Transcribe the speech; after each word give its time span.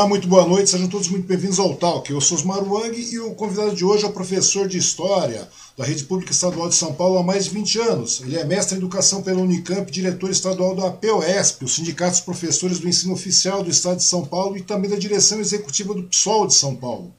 Olá, 0.00 0.08
muito 0.08 0.26
boa 0.26 0.46
noite, 0.46 0.70
sejam 0.70 0.88
todos 0.88 1.08
muito 1.08 1.26
bem-vindos 1.26 1.58
ao 1.58 1.76
Talk. 1.76 2.10
Eu 2.10 2.22
sou 2.22 2.38
Osmar 2.38 2.64
Wang 2.64 2.98
e 2.98 3.18
o 3.18 3.34
convidado 3.34 3.76
de 3.76 3.84
hoje 3.84 4.02
é 4.02 4.08
o 4.08 4.12
professor 4.12 4.66
de 4.66 4.78
História 4.78 5.46
da 5.76 5.84
Rede 5.84 6.04
Pública 6.04 6.32
Estadual 6.32 6.70
de 6.70 6.74
São 6.74 6.94
Paulo 6.94 7.18
há 7.18 7.22
mais 7.22 7.44
de 7.44 7.50
20 7.50 7.78
anos. 7.80 8.22
Ele 8.22 8.38
é 8.38 8.42
mestre 8.42 8.74
em 8.74 8.78
Educação 8.78 9.20
pela 9.22 9.42
Unicamp, 9.42 9.92
diretor 9.92 10.30
estadual 10.30 10.74
da 10.74 10.90
POSP, 10.90 11.66
o 11.66 11.68
Sindicato 11.68 12.12
dos 12.12 12.20
Professores 12.22 12.80
do 12.80 12.88
Ensino 12.88 13.12
Oficial 13.12 13.62
do 13.62 13.68
Estado 13.68 13.98
de 13.98 14.04
São 14.04 14.24
Paulo 14.24 14.56
e 14.56 14.62
também 14.62 14.90
da 14.90 14.96
direção 14.96 15.38
executiva 15.38 15.92
do 15.92 16.04
PSOL 16.04 16.46
de 16.46 16.54
São 16.54 16.74
Paulo. 16.74 17.12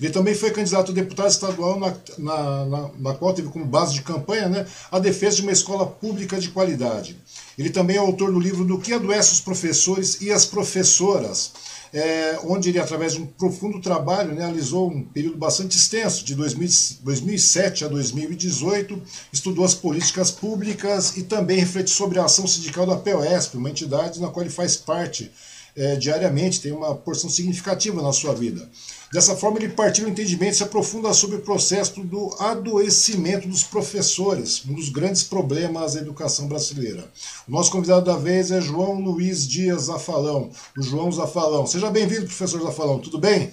Ele 0.00 0.10
também 0.10 0.34
foi 0.34 0.50
candidato 0.50 0.90
a 0.90 0.94
deputado 0.94 1.30
estadual, 1.30 1.78
na, 1.78 1.94
na, 2.18 2.64
na, 2.66 2.90
na, 2.98 3.14
qual 3.14 3.32
teve 3.32 3.48
como 3.48 3.64
base 3.64 3.94
de 3.94 4.02
campanha 4.02 4.48
né, 4.48 4.66
a 4.90 4.98
defesa 4.98 5.36
de 5.36 5.42
uma 5.42 5.52
escola 5.52 5.86
pública 5.86 6.38
de 6.38 6.48
qualidade. 6.48 7.16
Ele 7.56 7.70
também 7.70 7.96
é 7.96 8.00
autor 8.00 8.32
do 8.32 8.40
livro 8.40 8.64
Do 8.64 8.78
que 8.78 8.92
adoece 8.92 9.34
os 9.34 9.40
professores 9.40 10.20
e 10.20 10.32
as 10.32 10.44
professoras, 10.44 11.52
é, 11.94 12.40
onde 12.42 12.70
ele, 12.70 12.80
através 12.80 13.12
de 13.12 13.22
um 13.22 13.26
profundo 13.26 13.80
trabalho, 13.80 14.34
né, 14.34 14.44
realizou 14.44 14.90
um 14.90 15.04
período 15.04 15.38
bastante 15.38 15.76
extenso, 15.76 16.24
de 16.24 16.34
2000, 16.34 16.68
2007 17.04 17.84
a 17.84 17.88
2018, 17.88 19.00
estudou 19.32 19.64
as 19.64 19.74
políticas 19.74 20.32
públicas 20.32 21.16
e 21.16 21.22
também 21.22 21.60
refletiu 21.60 21.94
sobre 21.94 22.18
a 22.18 22.24
ação 22.24 22.48
sindical 22.48 22.84
da 22.84 22.96
POSP, 22.96 23.56
uma 23.56 23.70
entidade 23.70 24.20
na 24.20 24.26
qual 24.26 24.42
ele 24.44 24.52
faz 24.52 24.76
parte 24.76 25.30
é, 25.76 25.96
diariamente, 25.96 26.60
tem 26.60 26.72
uma 26.72 26.94
porção 26.94 27.28
significativa 27.28 28.00
na 28.00 28.12
sua 28.12 28.32
vida. 28.34 28.68
Dessa 29.12 29.36
forma, 29.36 29.58
ele 29.58 29.68
partilha 29.68 30.06
o 30.06 30.10
entendimento 30.10 30.52
e 30.52 30.56
se 30.56 30.62
aprofunda 30.62 31.12
sobre 31.12 31.36
o 31.36 31.40
processo 31.40 32.02
do 32.02 32.34
adoecimento 32.38 33.46
dos 33.46 33.62
professores, 33.62 34.64
um 34.68 34.74
dos 34.74 34.88
grandes 34.88 35.22
problemas 35.22 35.94
da 35.94 36.00
educação 36.00 36.48
brasileira. 36.48 37.04
O 37.46 37.52
nosso 37.52 37.70
convidado 37.70 38.04
da 38.04 38.16
vez 38.16 38.50
é 38.50 38.60
João 38.60 39.00
Luiz 39.00 39.46
Dias 39.46 39.82
Zafalão, 39.82 40.50
o 40.76 40.82
João 40.82 41.10
Zafalão. 41.12 41.66
Seja 41.66 41.90
bem-vindo, 41.90 42.26
professor 42.26 42.60
Zafalão, 42.60 42.98
tudo 42.98 43.18
bem? 43.18 43.52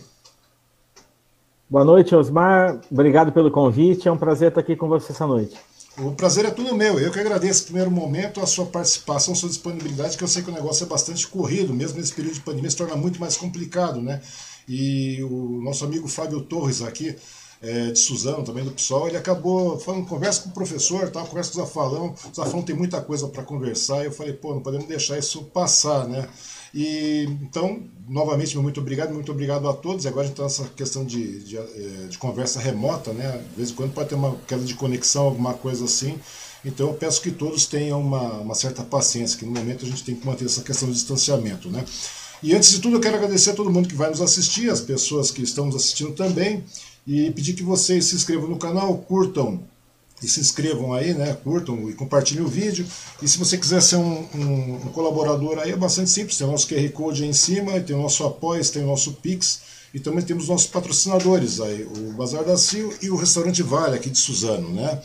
Boa 1.69 1.85
noite, 1.85 2.13
Osmar. 2.13 2.81
Obrigado 2.91 3.31
pelo 3.31 3.50
convite. 3.50 4.07
É 4.07 4.12
um 4.12 4.17
prazer 4.17 4.50
estar 4.50 4.59
aqui 4.59 4.75
com 4.75 4.89
você 4.89 5.12
essa 5.12 5.25
noite. 5.25 5.56
O 5.97 6.11
prazer 6.11 6.45
é 6.45 6.51
tudo 6.51 6.75
meu. 6.75 6.99
Eu 6.99 7.11
que 7.11 7.19
agradeço, 7.19 7.65
primeiro 7.65 7.91
momento, 7.91 8.39
a 8.39 8.47
sua 8.47 8.65
participação, 8.65 9.33
a 9.33 9.35
sua 9.35 9.49
disponibilidade, 9.49 10.17
que 10.17 10.23
eu 10.23 10.27
sei 10.27 10.41
que 10.41 10.49
o 10.49 10.53
negócio 10.53 10.85
é 10.85 10.88
bastante 10.88 11.27
corrido, 11.27 11.73
mesmo 11.73 11.99
nesse 11.99 12.13
período 12.13 12.35
de 12.35 12.41
pandemia 12.41 12.69
se 12.69 12.77
torna 12.77 12.95
muito 12.95 13.19
mais 13.19 13.35
complicado, 13.35 14.01
né? 14.01 14.21
E 14.67 15.21
o 15.23 15.61
nosso 15.61 15.83
amigo 15.83 16.07
Fábio 16.07 16.41
Torres 16.41 16.81
aqui, 16.81 17.15
é, 17.61 17.91
de 17.91 17.99
Suzano, 17.99 18.43
também 18.43 18.63
do 18.63 18.71
PSOL, 18.71 19.07
ele 19.07 19.17
acabou 19.17 19.77
falando, 19.79 20.07
conversa 20.07 20.43
com 20.43 20.49
o 20.49 20.53
professor, 20.53 21.09
tá? 21.09 21.23
conversa 21.25 21.51
com 21.51 21.61
o 21.61 21.65
Zafalão, 21.65 22.15
o 22.31 22.35
Zafalão 22.35 22.63
tem 22.63 22.75
muita 22.75 23.01
coisa 23.01 23.27
para 23.27 23.43
conversar, 23.43 24.01
e 24.01 24.05
eu 24.05 24.11
falei, 24.11 24.33
pô, 24.33 24.53
não 24.53 24.61
podemos 24.61 24.88
deixar 24.88 25.19
isso 25.19 25.43
passar, 25.45 26.07
né? 26.07 26.27
E, 26.73 27.27
então, 27.41 27.83
novamente, 28.07 28.57
muito 28.57 28.79
obrigado, 28.79 29.13
muito 29.13 29.31
obrigado 29.31 29.68
a 29.68 29.73
todos. 29.73 30.06
E 30.06 30.07
agora 30.07 30.23
a 30.23 30.27
gente 30.27 30.33
está 30.33 30.44
nessa 30.44 30.73
questão 30.75 31.06
de, 31.06 31.39
de, 31.44 31.57
é, 31.57 32.07
de, 32.09 32.18
conversa 32.18 32.59
remota, 32.59 33.12
né? 33.13 33.44
De 33.51 33.57
vez 33.57 33.71
em 33.71 33.73
quando 33.73 33.94
pode 33.94 34.09
ter 34.09 34.15
uma 34.15 34.35
queda 34.47 34.63
de 34.63 34.73
conexão, 34.73 35.25
alguma 35.25 35.53
coisa 35.53 35.85
assim. 35.85 36.18
Então 36.63 36.88
eu 36.88 36.94
peço 36.94 37.21
que 37.21 37.31
todos 37.31 37.65
tenham 37.65 38.00
uma, 38.00 38.39
uma 38.39 38.56
certa 38.56 38.83
paciência, 38.83 39.38
que 39.38 39.45
no 39.45 39.51
momento 39.51 39.85
a 39.85 39.89
gente 39.89 40.03
tem 40.03 40.15
que 40.15 40.25
manter 40.25 40.45
essa 40.45 40.62
questão 40.62 40.88
do 40.88 40.94
distanciamento, 40.94 41.69
né? 41.69 41.83
E 42.44 42.56
antes 42.56 42.71
de 42.71 42.79
tudo, 42.79 42.95
eu 42.95 43.00
quero 43.00 43.15
agradecer 43.15 43.51
a 43.51 43.53
todo 43.53 43.69
mundo 43.69 43.88
que 43.88 43.95
vai 43.95 44.09
nos 44.09 44.21
assistir, 44.21 44.69
as 44.69 44.81
pessoas 44.81 45.29
que 45.29 45.44
estão 45.44 45.65
nos 45.65 45.75
assistindo 45.75 46.13
também, 46.13 46.63
e 47.06 47.29
pedir 47.31 47.53
que 47.53 47.63
vocês 47.63 48.06
se 48.06 48.15
inscrevam 48.15 48.47
no 48.47 48.57
canal, 48.57 48.97
curtam 48.97 49.63
e 50.21 50.27
se 50.27 50.39
inscrevam 50.39 50.94
aí, 50.94 51.13
né? 51.13 51.33
Curtam 51.44 51.89
e 51.89 51.94
compartilhem 51.94 52.44
o 52.44 52.47
vídeo. 52.47 52.85
E 53.21 53.27
se 53.27 53.38
você 53.38 53.57
quiser 53.57 53.81
ser 53.81 53.95
um, 53.95 54.27
um, 54.35 54.75
um 54.75 54.91
colaborador 54.94 55.57
aí, 55.59 55.71
é 55.71 55.75
bastante 55.75 56.09
simples. 56.09 56.38
Tem 56.38 56.47
o 56.47 56.51
nosso 56.51 56.68
QR 56.68 56.89
Code 56.89 57.23
aí 57.23 57.29
em 57.29 57.33
cima, 57.33 57.79
tem 57.79 57.95
o 57.95 58.01
nosso 58.01 58.23
apoio, 58.25 58.63
tem 58.69 58.83
o 58.83 58.88
nosso 58.88 59.13
Pix. 59.13 59.62
E 59.94 60.00
também 60.00 60.23
temos 60.23 60.47
nossos 60.47 60.68
patrocinadores 60.68 61.59
aí, 61.59 61.83
o 61.83 62.13
Bazar 62.13 62.45
da 62.45 62.57
Cio 62.57 62.94
e 63.01 63.09
o 63.09 63.18
Restaurante 63.18 63.62
Vale 63.62 63.97
aqui 63.97 64.09
de 64.09 64.18
Suzano, 64.18 64.69
né? 64.69 65.01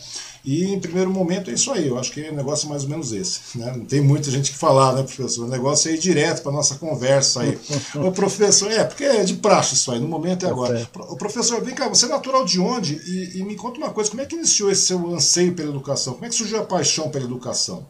E 0.47 0.73
em 0.73 0.79
primeiro 0.79 1.11
momento 1.11 1.51
é 1.51 1.53
isso 1.53 1.69
aí, 1.73 1.89
eu 1.89 1.99
acho 1.99 2.09
que 2.09 2.21
o 2.21 2.33
negócio 2.33 2.67
é 2.67 2.69
mais 2.69 2.83
ou 2.85 2.89
menos 2.89 3.11
esse. 3.11 3.57
Né? 3.59 3.69
Não 3.75 3.83
tem 3.83 3.99
muita 3.99 4.31
gente 4.31 4.49
que 4.49 4.57
falar, 4.57 4.93
né, 4.93 5.03
professor? 5.03 5.45
O 5.45 5.49
negócio 5.49 5.91
é 5.91 5.93
ir 5.93 5.97
direto 5.97 6.41
para 6.41 6.53
nossa 6.53 6.75
conversa 6.75 7.41
aí. 7.41 7.59
o 8.01 8.13
professor, 8.13 8.71
é, 8.71 8.85
porque 8.85 9.03
é 9.03 9.25
de 9.25 9.33
praxe 9.33 9.75
isso 9.75 9.91
aí, 9.91 9.99
no 9.99 10.07
momento 10.07 10.45
é 10.45 10.47
tá 10.47 10.53
agora. 10.53 10.89
O 11.09 11.17
professor, 11.17 11.61
vem 11.61 11.75
cá, 11.75 11.89
você 11.89 12.05
é 12.05 12.07
natural 12.07 12.45
de 12.45 12.61
onde? 12.61 12.95
E, 12.95 13.41
e, 13.41 13.43
me 13.43 13.57
conta 13.57 13.77
uma 13.77 13.89
coisa, 13.89 14.09
como 14.09 14.21
é 14.21 14.25
que 14.25 14.37
iniciou 14.37 14.71
esse 14.71 14.83
seu 14.83 15.05
anseio 15.13 15.53
pela 15.53 15.67
educação? 15.67 16.13
Como 16.13 16.25
é 16.25 16.29
que 16.29 16.35
surgiu 16.35 16.61
a 16.61 16.65
paixão 16.65 17.09
pela 17.09 17.25
educação? 17.25 17.85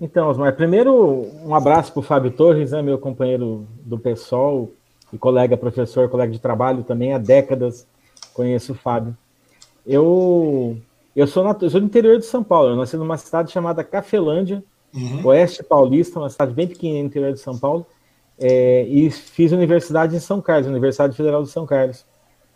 Então, 0.00 0.28
Osmar, 0.28 0.56
primeiro 0.56 1.24
um 1.44 1.54
abraço 1.54 1.92
para 1.92 2.00
o 2.00 2.02
Fábio 2.02 2.32
Torres, 2.32 2.72
né, 2.72 2.82
meu 2.82 2.98
companheiro 2.98 3.64
do 3.84 3.96
PSOL 3.96 4.72
e 5.12 5.18
colega 5.18 5.56
professor, 5.56 6.08
colega 6.08 6.32
de 6.32 6.40
trabalho 6.40 6.82
também 6.82 7.12
há 7.12 7.18
décadas, 7.18 7.86
conheço 8.34 8.72
o 8.72 8.74
Fábio. 8.74 9.16
Eu 9.86 10.82
eu 11.14 11.26
sou, 11.26 11.44
eu 11.60 11.70
sou 11.70 11.80
do 11.80 11.86
interior 11.86 12.18
de 12.18 12.24
São 12.24 12.42
Paulo, 12.42 12.70
eu 12.70 12.76
nasci 12.76 12.96
numa 12.96 13.16
cidade 13.18 13.52
chamada 13.52 13.84
Cafelândia, 13.84 14.62
uhum. 14.94 15.26
Oeste 15.26 15.62
Paulista, 15.62 16.18
uma 16.18 16.30
cidade 16.30 16.52
bem 16.52 16.66
pequena 16.66 17.00
no 17.00 17.06
interior 17.06 17.32
de 17.32 17.40
São 17.40 17.58
Paulo, 17.58 17.86
é, 18.38 18.84
e 18.84 19.10
fiz 19.10 19.52
universidade 19.52 20.16
em 20.16 20.20
São 20.20 20.40
Carlos, 20.40 20.66
Universidade 20.66 21.16
Federal 21.16 21.42
de 21.42 21.50
São 21.50 21.66
Carlos. 21.66 22.04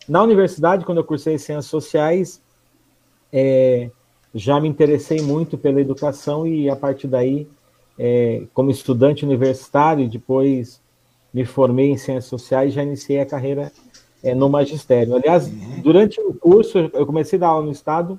Na 0.09 0.23
universidade, 0.23 0.85
quando 0.85 0.99
eu 0.99 1.05
cursei 1.05 1.39
Ciências 1.39 1.67
Sociais, 1.67 2.41
é, 3.33 3.91
já 4.35 4.61
me 4.61 4.69
interessei 4.69 5.21
muito 5.21 5.59
pela 5.59 5.81
educação 5.81 6.47
e 6.47 6.71
a 6.71 6.77
partir 6.77 7.09
daí, 7.09 7.47
é, 7.99 8.43
como 8.55 8.71
estudante 8.71 9.25
universitário, 9.25 10.09
depois 10.09 10.81
me 11.33 11.45
formei 11.45 11.91
em 11.91 11.97
Ciências 11.97 12.27
Sociais 12.27 12.73
e 12.73 12.77
já 12.77 12.83
iniciei 12.83 13.21
a 13.21 13.27
carreira 13.27 13.71
é, 14.23 14.35
no 14.35 14.49
magistério. 14.49 15.15
Aliás, 15.15 15.47
uhum. 15.47 15.81
durante 15.83 16.21
o 16.21 16.33
curso, 16.35 16.79
eu 16.79 17.07
comecei 17.07 17.39
a 17.39 17.41
dar 17.41 17.49
aula 17.49 17.67
no 17.67 17.73
Estado, 17.73 18.19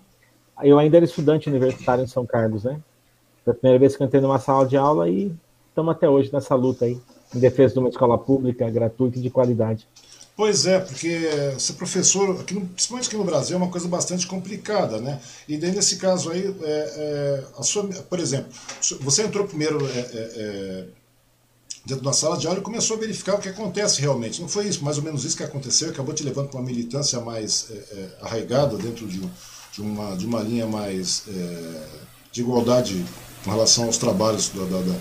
eu 0.63 0.77
ainda 0.79 0.97
era 0.97 1.05
estudante 1.05 1.49
universitário 1.49 2.03
em 2.03 2.07
São 2.07 2.25
Carlos, 2.25 2.63
né? 2.63 2.79
Foi 3.43 3.53
a 3.53 3.55
primeira 3.55 3.79
vez 3.79 3.95
que 3.95 4.03
eu 4.03 4.07
entrei 4.07 4.21
numa 4.21 4.39
sala 4.39 4.65
de 4.65 4.75
aula 4.75 5.09
e 5.09 5.31
estamos 5.69 5.91
até 5.91 6.09
hoje 6.09 6.31
nessa 6.33 6.55
luta 6.55 6.85
aí, 6.85 6.99
em 7.35 7.39
defesa 7.39 7.73
de 7.73 7.79
uma 7.79 7.89
escola 7.89 8.17
pública, 8.17 8.69
gratuita 8.69 9.19
e 9.19 9.21
de 9.21 9.29
qualidade. 9.29 9.87
Pois 10.35 10.67
é, 10.67 10.79
porque 10.79 11.27
ser 11.57 11.73
professor, 11.73 12.39
aqui 12.39 12.53
no, 12.53 12.61
principalmente 12.61 13.07
aqui 13.07 13.17
no 13.17 13.23
Brasil, 13.23 13.55
é 13.55 13.57
uma 13.57 13.71
coisa 13.71 13.87
bastante 13.87 14.27
complicada, 14.27 14.99
né? 15.01 15.19
E 15.47 15.57
daí, 15.57 15.71
nesse 15.71 15.97
caso 15.97 16.29
aí, 16.29 16.55
é, 16.61 17.43
é, 17.57 17.63
sua, 17.63 17.87
por 17.87 18.19
exemplo, 18.19 18.51
você 19.01 19.23
entrou 19.23 19.47
primeiro 19.47 19.83
é, 19.87 19.99
é, 19.99 20.31
é, 20.35 20.85
dentro 21.87 22.03
da 22.03 22.13
sala 22.13 22.37
de 22.37 22.45
aula 22.45 22.59
e 22.59 22.61
começou 22.61 22.97
a 22.97 22.99
verificar 22.99 23.33
o 23.33 23.39
que 23.39 23.49
acontece 23.49 23.99
realmente. 23.99 24.39
Não 24.39 24.47
foi 24.47 24.67
isso, 24.67 24.83
mais 24.85 24.99
ou 24.99 25.03
menos 25.03 25.25
isso 25.25 25.35
que 25.35 25.43
aconteceu, 25.43 25.89
acabou 25.89 26.13
te 26.13 26.23
levando 26.23 26.49
para 26.49 26.59
uma 26.59 26.65
militância 26.65 27.19
mais 27.19 27.71
é, 27.71 28.07
arraigada 28.21 28.77
dentro 28.77 29.07
de 29.07 29.19
um 29.19 29.29
de 29.77 29.81
uma, 29.83 30.15
de 30.15 30.25
uma 30.25 30.41
linha 30.41 30.65
mais 30.65 31.23
é, 31.27 31.83
de 32.31 32.41
igualdade 32.41 33.05
com 33.43 33.51
relação 33.51 33.85
aos 33.85 33.97
trabalhos 33.97 34.49
da, 34.49 34.63
da, 34.63 34.95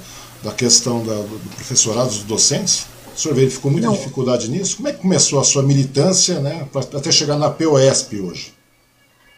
da 0.44 0.52
questão 0.52 1.02
da, 1.04 1.14
do 1.14 1.54
professorado, 1.54 2.08
dos 2.08 2.24
docentes? 2.24 2.86
O 3.14 3.18
senhor 3.18 3.34
verificou 3.34 3.70
muita 3.70 3.86
Não. 3.86 3.94
dificuldade 3.94 4.50
nisso? 4.50 4.76
Como 4.76 4.88
é 4.88 4.92
que 4.92 5.00
começou 5.00 5.40
a 5.40 5.44
sua 5.44 5.62
militância 5.62 6.40
né, 6.40 6.68
até 6.94 7.10
chegar 7.10 7.38
na 7.38 7.48
POSP 7.48 8.20
hoje? 8.20 8.54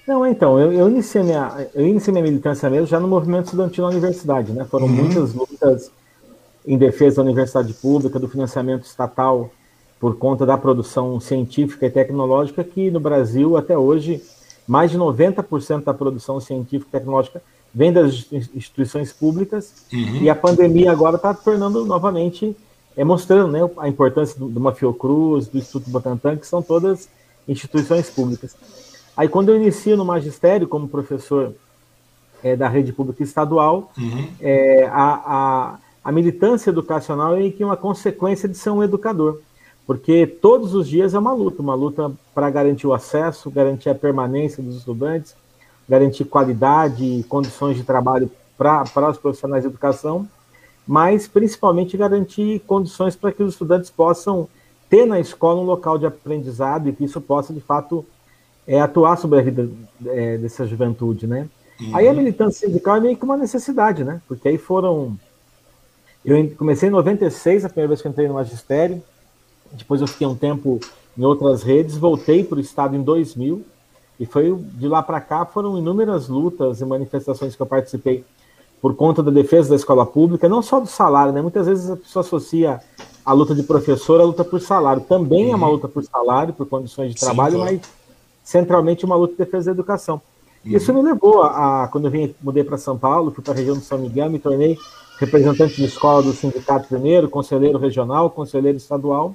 Não, 0.06 0.26
então, 0.26 0.58
eu, 0.58 0.72
eu, 0.72 0.88
iniciei 0.88 1.22
minha, 1.22 1.68
eu 1.72 1.86
iniciei 1.86 2.12
minha 2.12 2.24
militância 2.24 2.68
mesmo 2.68 2.86
já 2.86 2.98
no 2.98 3.06
movimento 3.06 3.44
estudantil 3.44 3.84
na 3.84 3.90
universidade, 3.90 4.52
né? 4.52 4.66
Foram 4.68 4.86
uhum. 4.86 4.92
muitas 4.92 5.34
lutas 5.34 5.92
em 6.66 6.76
defesa 6.76 7.16
da 7.16 7.22
universidade 7.22 7.72
pública, 7.74 8.18
do 8.18 8.26
financiamento 8.26 8.84
estatal 8.84 9.50
por 10.00 10.16
conta 10.16 10.44
da 10.46 10.56
produção 10.56 11.20
científica 11.20 11.86
e 11.86 11.90
tecnológica 11.90 12.64
que 12.64 12.90
no 12.90 12.98
Brasil 12.98 13.56
até 13.56 13.76
hoje 13.76 14.22
mais 14.68 14.90
de 14.90 14.98
90% 14.98 15.84
da 15.84 15.94
produção 15.94 16.38
científica 16.38 16.90
e 16.90 17.00
tecnológica 17.00 17.42
vem 17.74 17.90
das 17.90 18.30
instituições 18.30 19.12
públicas 19.12 19.86
uhum. 19.90 20.16
e 20.16 20.28
a 20.28 20.34
pandemia 20.34 20.92
agora 20.92 21.16
está 21.16 21.32
tornando 21.32 21.86
novamente, 21.86 22.54
é, 22.94 23.02
mostrando 23.02 23.50
né, 23.50 23.60
a 23.78 23.88
importância 23.88 24.36
de 24.38 24.58
uma 24.58 24.74
Fiocruz, 24.74 25.48
do 25.48 25.56
Instituto 25.56 25.90
Butantan, 25.90 26.36
que 26.36 26.46
são 26.46 26.60
todas 26.60 27.08
instituições 27.48 28.10
públicas. 28.10 28.54
Aí 29.16 29.26
quando 29.26 29.48
eu 29.48 29.56
inicio 29.56 29.96
no 29.96 30.04
magistério 30.04 30.68
como 30.68 30.86
professor 30.86 31.54
é, 32.42 32.54
da 32.54 32.68
rede 32.68 32.92
pública 32.92 33.22
estadual, 33.22 33.90
uhum. 33.96 34.28
é, 34.38 34.86
a, 34.92 35.22
a, 35.24 35.78
a 36.04 36.12
militância 36.12 36.70
educacional 36.70 37.36
é 37.36 37.48
que 37.50 37.64
uma 37.64 37.76
consequência 37.76 38.46
de 38.46 38.56
ser 38.56 38.70
um 38.70 38.82
educador 38.82 39.40
porque 39.88 40.26
todos 40.26 40.74
os 40.74 40.86
dias 40.86 41.14
é 41.14 41.18
uma 41.18 41.32
luta, 41.32 41.62
uma 41.62 41.74
luta 41.74 42.12
para 42.34 42.50
garantir 42.50 42.86
o 42.86 42.92
acesso, 42.92 43.50
garantir 43.50 43.88
a 43.88 43.94
permanência 43.94 44.62
dos 44.62 44.76
estudantes, 44.76 45.34
garantir 45.88 46.26
qualidade 46.26 47.02
e 47.02 47.24
condições 47.24 47.74
de 47.74 47.84
trabalho 47.84 48.30
para 48.58 49.10
os 49.10 49.16
profissionais 49.16 49.62
de 49.62 49.70
educação, 49.70 50.28
mas 50.86 51.26
principalmente 51.26 51.96
garantir 51.96 52.58
condições 52.66 53.16
para 53.16 53.32
que 53.32 53.42
os 53.42 53.54
estudantes 53.54 53.88
possam 53.88 54.46
ter 54.90 55.06
na 55.06 55.18
escola 55.18 55.58
um 55.58 55.64
local 55.64 55.96
de 55.96 56.04
aprendizado 56.04 56.90
e 56.90 56.92
que 56.92 57.04
isso 57.04 57.18
possa, 57.18 57.54
de 57.54 57.60
fato, 57.62 58.04
é, 58.66 58.78
atuar 58.78 59.16
sobre 59.16 59.38
a 59.38 59.42
vida 59.42 59.70
é, 60.04 60.36
dessa 60.36 60.66
juventude, 60.66 61.26
né? 61.26 61.48
Uhum. 61.80 61.96
Aí 61.96 62.06
a 62.06 62.12
militância 62.12 62.68
sindical 62.68 62.96
é 62.96 63.00
meio 63.00 63.16
que 63.16 63.24
uma 63.24 63.38
necessidade, 63.38 64.04
né? 64.04 64.20
Porque 64.28 64.48
aí 64.48 64.58
foram 64.58 65.18
Eu 66.22 66.50
comecei 66.58 66.90
em 66.90 66.92
96, 66.92 67.64
a 67.64 67.70
primeira 67.70 67.88
vez 67.88 68.02
que 68.02 68.08
entrei 68.08 68.28
no 68.28 68.34
magistério. 68.34 69.02
Depois 69.72 70.00
eu 70.00 70.06
fiquei 70.06 70.26
um 70.26 70.34
tempo 70.34 70.80
em 71.16 71.24
outras 71.24 71.62
redes, 71.62 71.96
voltei 71.96 72.44
para 72.44 72.58
o 72.58 72.60
estado 72.60 72.94
em 72.94 73.02
2000 73.02 73.64
e 74.20 74.26
foi 74.26 74.54
de 74.74 74.88
lá 74.88 75.02
para 75.02 75.20
cá 75.20 75.44
foram 75.44 75.78
inúmeras 75.78 76.28
lutas 76.28 76.80
e 76.80 76.84
manifestações 76.84 77.54
que 77.54 77.62
eu 77.62 77.66
participei 77.66 78.24
por 78.80 78.94
conta 78.94 79.22
da 79.22 79.30
defesa 79.30 79.70
da 79.70 79.76
escola 79.76 80.06
pública, 80.06 80.48
não 80.48 80.62
só 80.62 80.78
do 80.78 80.86
salário, 80.86 81.32
né? 81.32 81.42
Muitas 81.42 81.66
vezes 81.66 81.90
a 81.90 81.96
pessoa 81.96 82.24
associa 82.24 82.80
a 83.24 83.32
luta 83.32 83.54
de 83.54 83.62
professor 83.62 84.20
à 84.20 84.24
luta 84.24 84.44
por 84.44 84.60
salário. 84.60 85.02
Também 85.02 85.46
uhum. 85.46 85.52
é 85.52 85.56
uma 85.56 85.66
uhum. 85.66 85.72
luta 85.74 85.88
por 85.88 86.02
salário, 86.04 86.54
por 86.54 86.66
condições 86.66 87.14
de 87.14 87.20
trabalho, 87.20 87.56
Sim, 87.56 87.60
claro. 87.62 87.80
mas 87.82 87.90
centralmente 88.44 89.04
uma 89.04 89.16
luta 89.16 89.32
de 89.32 89.38
defesa 89.38 89.66
da 89.66 89.72
educação. 89.72 90.20
Uhum. 90.64 90.76
Isso 90.76 90.94
me 90.94 91.02
levou 91.02 91.42
a, 91.42 91.84
a 91.84 91.88
quando 91.88 92.06
eu 92.06 92.10
vim, 92.10 92.34
mudei 92.40 92.64
para 92.64 92.78
São 92.78 92.96
Paulo, 92.96 93.32
fui 93.32 93.42
para 93.42 93.52
a 93.52 93.56
região 93.56 93.76
de 93.76 93.84
São 93.84 93.98
Miguel, 93.98 94.30
me 94.30 94.38
tornei 94.38 94.78
representante 95.18 95.76
de 95.76 95.84
escola 95.84 96.22
do 96.22 96.32
sindicato 96.32 96.88
primeiro, 96.88 97.28
conselheiro 97.28 97.78
regional, 97.78 98.30
conselheiro 98.30 98.78
estadual, 98.78 99.34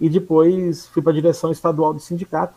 e 0.00 0.08
depois 0.08 0.86
fui 0.86 1.02
para 1.02 1.12
a 1.12 1.14
direção 1.14 1.52
estadual 1.52 1.92
do 1.92 2.00
sindicato. 2.00 2.54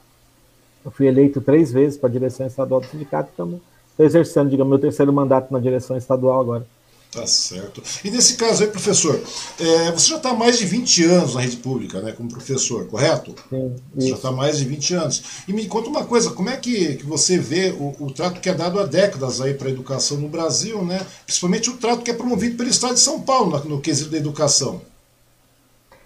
Eu 0.85 0.91
fui 0.91 1.07
eleito 1.07 1.41
três 1.41 1.71
vezes 1.71 1.97
para 1.97 2.09
a 2.09 2.11
direção 2.11 2.45
estadual 2.47 2.81
do 2.81 2.87
sindicato, 2.87 3.29
então 3.33 3.61
estou 3.91 4.05
exercendo, 4.05 4.49
digamos, 4.49 4.69
meu 4.69 4.79
terceiro 4.79 5.11
mandato 5.11 5.51
na 5.51 5.59
direção 5.59 5.97
estadual 5.97 6.39
agora. 6.39 6.65
Tá 7.13 7.27
certo. 7.27 7.83
E 8.03 8.09
nesse 8.09 8.35
caso 8.35 8.63
aí, 8.63 8.69
professor, 8.69 9.21
é, 9.59 9.91
você 9.91 10.09
já 10.09 10.17
está 10.17 10.31
há 10.31 10.33
mais 10.33 10.57
de 10.57 10.65
20 10.65 11.03
anos 11.03 11.35
na 11.35 11.41
rede 11.41 11.57
pública, 11.57 12.01
né, 12.01 12.11
como 12.11 12.27
professor, 12.27 12.87
correto? 12.87 13.35
Sim. 13.51 13.75
Você 13.95 14.09
já 14.09 14.15
está 14.15 14.29
há 14.29 14.31
mais 14.31 14.57
de 14.57 14.65
20 14.65 14.95
anos. 14.95 15.23
E 15.47 15.53
me 15.53 15.67
conta 15.67 15.89
uma 15.89 16.03
coisa, 16.05 16.31
como 16.31 16.49
é 16.49 16.57
que, 16.57 16.95
que 16.95 17.05
você 17.05 17.37
vê 17.37 17.69
o, 17.69 17.95
o 17.99 18.11
trato 18.11 18.41
que 18.41 18.49
é 18.49 18.53
dado 18.53 18.79
há 18.79 18.85
décadas 18.85 19.39
aí 19.41 19.53
para 19.53 19.67
a 19.67 19.71
educação 19.71 20.17
no 20.17 20.27
Brasil, 20.27 20.83
né? 20.83 21.05
Principalmente 21.23 21.69
o 21.69 21.77
trato 21.77 22.01
que 22.01 22.09
é 22.09 22.15
promovido 22.15 22.57
pelo 22.57 22.69
Estado 22.69 22.95
de 22.95 22.99
São 22.99 23.21
Paulo 23.21 23.59
no, 23.59 23.75
no 23.75 23.81
quesito 23.81 24.09
da 24.09 24.17
educação. 24.17 24.81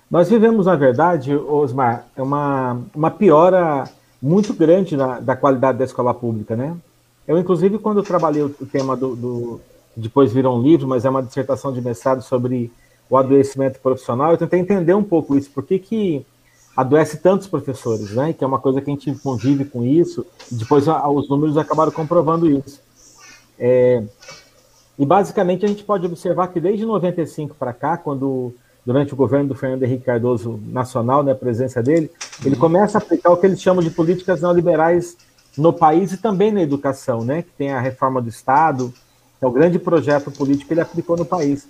Nós 0.09 0.29
vivemos, 0.29 0.65
na 0.65 0.75
verdade, 0.75 1.35
Osmar, 1.35 2.05
uma, 2.17 2.81
uma 2.95 3.11
piora 3.11 3.89
muito 4.21 4.53
grande 4.53 4.95
na, 4.95 5.19
da 5.19 5.35
qualidade 5.35 5.77
da 5.77 5.85
escola 5.85 6.13
pública, 6.13 6.55
né? 6.55 6.75
Eu, 7.27 7.37
inclusive, 7.37 7.77
quando 7.77 7.97
eu 7.97 8.03
trabalhei 8.03 8.41
o 8.41 8.49
tema 8.49 8.95
do, 8.95 9.15
do 9.15 9.61
depois 9.95 10.31
virou 10.31 10.57
um 10.57 10.61
livro, 10.61 10.87
mas 10.87 11.03
é 11.03 11.09
uma 11.09 11.21
dissertação 11.23 11.73
de 11.73 11.81
mestrado 11.81 12.21
sobre 12.21 12.71
o 13.09 13.17
adoecimento 13.17 13.79
profissional. 13.79 14.31
Eu 14.31 14.37
tentei 14.37 14.59
entender 14.59 14.93
um 14.93 15.03
pouco 15.03 15.35
isso, 15.35 15.49
por 15.51 15.63
que, 15.63 15.77
que 15.77 16.25
adoece 16.75 17.17
tantos 17.17 17.47
professores, 17.47 18.11
né? 18.11 18.31
Que 18.31 18.43
é 18.43 18.47
uma 18.47 18.59
coisa 18.59 18.79
que 18.79 18.89
a 18.89 18.93
gente 18.93 19.13
convive 19.15 19.65
com 19.65 19.83
isso, 19.83 20.25
depois 20.49 20.85
os 20.87 21.29
números 21.29 21.57
acabaram 21.57 21.91
comprovando 21.91 22.49
isso. 22.49 22.79
É, 23.59 24.03
e 24.97 25.05
basicamente 25.05 25.65
a 25.65 25.67
gente 25.67 25.83
pode 25.83 26.05
observar 26.05 26.47
que 26.47 26.59
desde 26.59 26.85
95 26.85 27.55
para 27.55 27.73
cá, 27.73 27.97
quando 27.97 28.53
durante 28.87 29.13
o 29.13 29.17
governo 29.17 29.49
do 29.49 29.53
Fernando 29.53 29.83
Henrique 29.83 30.05
Cardoso 30.05 30.61
nacional, 30.67 31.21
né, 31.21 31.33
a 31.33 31.35
presença 31.35 31.83
dele, 31.83 32.09
ele 32.45 32.55
começa 32.55 32.97
a 32.97 33.01
aplicar 33.01 33.31
o 33.31 33.35
que 33.35 33.45
eles 33.45 33.61
chamam 33.61 33.83
de 33.83 33.89
políticas 33.89 34.41
neoliberais 34.41 35.17
no 35.57 35.73
país 35.73 36.13
e 36.13 36.17
também 36.17 36.53
na 36.53 36.61
educação, 36.61 37.25
né, 37.25 37.41
que 37.41 37.51
tem 37.57 37.73
a 37.73 37.81
reforma 37.81 38.21
do 38.21 38.29
Estado, 38.29 38.93
é 39.41 39.45
o 39.45 39.51
grande 39.51 39.77
projeto 39.77 40.31
político 40.31 40.69
que 40.69 40.73
ele 40.73 40.79
aplicou 40.79 41.17
no 41.17 41.25
país. 41.25 41.67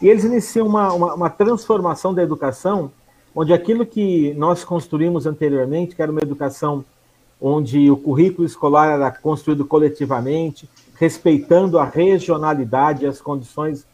E 0.00 0.08
eles 0.08 0.24
iniciam 0.24 0.66
uma, 0.66 0.94
uma, 0.94 1.14
uma, 1.14 1.28
transformação 1.28 2.14
da 2.14 2.22
educação, 2.22 2.90
onde 3.34 3.52
aquilo 3.52 3.84
que 3.84 4.32
nós 4.32 4.64
construímos 4.64 5.26
anteriormente, 5.26 5.94
que 5.94 6.00
era 6.00 6.10
uma 6.10 6.22
educação 6.22 6.82
onde 7.38 7.90
o 7.90 7.98
currículo 7.98 8.46
escolar 8.46 8.92
era 8.92 9.10
construído 9.10 9.66
coletivamente, 9.66 10.66
respeitando 10.94 11.78
a 11.78 11.84
regionalidade 11.84 13.04
e 13.04 13.06
as 13.06 13.20
condições 13.20 13.84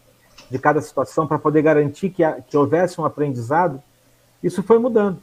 de 0.52 0.58
cada 0.58 0.82
situação 0.82 1.26
para 1.26 1.38
poder 1.38 1.62
garantir 1.62 2.10
que, 2.10 2.22
a, 2.22 2.32
que 2.34 2.58
houvesse 2.58 3.00
um 3.00 3.06
aprendizado, 3.06 3.82
isso 4.42 4.62
foi 4.62 4.78
mudando. 4.78 5.16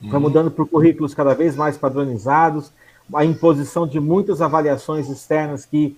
Foi 0.00 0.14
uhum. 0.14 0.20
mudando 0.20 0.50
por 0.50 0.68
currículos 0.68 1.14
cada 1.14 1.32
vez 1.32 1.54
mais 1.54 1.76
padronizados, 1.78 2.72
a 3.14 3.24
imposição 3.24 3.86
de 3.86 4.00
muitas 4.00 4.42
avaliações 4.42 5.08
externas 5.08 5.64
que 5.64 5.96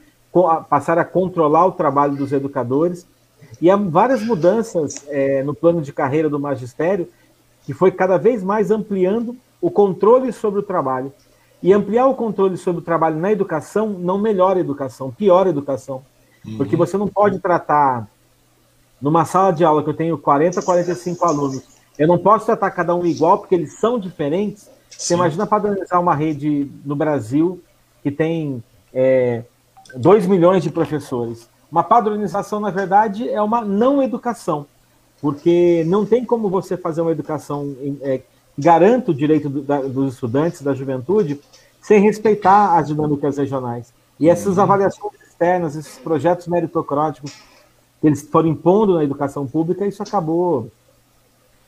passar 0.68 0.98
a 0.98 1.04
controlar 1.06 1.66
o 1.66 1.72
trabalho 1.72 2.14
dos 2.14 2.32
educadores. 2.32 3.06
E 3.62 3.70
há 3.70 3.76
várias 3.76 4.22
mudanças 4.22 5.06
é, 5.08 5.42
no 5.42 5.54
plano 5.54 5.80
de 5.80 5.90
carreira 5.90 6.28
do 6.28 6.38
magistério, 6.38 7.08
que 7.64 7.72
foi 7.72 7.90
cada 7.90 8.18
vez 8.18 8.42
mais 8.42 8.70
ampliando 8.70 9.34
o 9.58 9.70
controle 9.70 10.32
sobre 10.32 10.60
o 10.60 10.62
trabalho. 10.62 11.10
E 11.62 11.72
ampliar 11.72 12.06
o 12.06 12.14
controle 12.14 12.58
sobre 12.58 12.82
o 12.82 12.84
trabalho 12.84 13.16
na 13.16 13.32
educação 13.32 13.88
não 13.88 14.18
melhora 14.18 14.58
a 14.58 14.60
educação, 14.60 15.10
piora 15.10 15.48
a 15.48 15.50
educação. 15.50 16.02
Uhum. 16.46 16.58
Porque 16.58 16.76
você 16.76 16.96
não 16.96 17.08
pode 17.08 17.38
tratar, 17.38 18.06
numa 19.00 19.24
sala 19.24 19.52
de 19.52 19.64
aula 19.64 19.82
que 19.82 19.88
eu 19.88 19.94
tenho 19.94 20.18
40, 20.18 20.60
45 20.62 21.24
alunos, 21.24 21.62
eu 21.98 22.06
não 22.06 22.18
posso 22.18 22.46
tratar 22.46 22.70
cada 22.70 22.94
um 22.94 23.04
igual, 23.04 23.38
porque 23.38 23.54
eles 23.54 23.78
são 23.78 23.98
diferentes. 23.98 24.62
Sim. 24.62 24.70
Você 24.90 25.14
imagina 25.14 25.46
padronizar 25.46 26.00
uma 26.00 26.14
rede 26.14 26.70
no 26.84 26.96
Brasil 26.96 27.62
que 28.02 28.10
tem 28.10 28.62
é, 28.92 29.42
2 29.94 30.26
milhões 30.26 30.62
de 30.62 30.70
professores. 30.70 31.48
Uma 31.70 31.82
padronização, 31.82 32.58
na 32.58 32.70
verdade, 32.70 33.28
é 33.28 33.40
uma 33.40 33.62
não 33.62 34.02
educação, 34.02 34.66
porque 35.20 35.84
não 35.86 36.04
tem 36.04 36.24
como 36.24 36.48
você 36.48 36.76
fazer 36.76 37.00
uma 37.00 37.12
educação 37.12 37.76
é, 38.02 38.18
que 38.18 38.24
garanta 38.58 39.10
o 39.10 39.14
direito 39.14 39.48
do, 39.48 39.62
da, 39.62 39.80
dos 39.80 40.14
estudantes, 40.14 40.62
da 40.62 40.74
juventude, 40.74 41.40
sem 41.80 42.00
respeitar 42.00 42.76
as 42.76 42.88
dinâmicas 42.88 43.38
regionais. 43.38 43.92
E 44.18 44.28
essas 44.28 44.56
uhum. 44.56 44.64
avaliações 44.64 45.14
externas, 45.28 45.76
esses 45.76 45.98
projetos 45.98 46.46
meritocráticos 46.46 47.32
que 48.00 48.06
eles 48.06 48.22
foram 48.22 48.48
impondo 48.48 48.94
na 48.94 49.04
educação 49.04 49.46
pública, 49.46 49.86
isso 49.86 50.02
acabou 50.02 50.70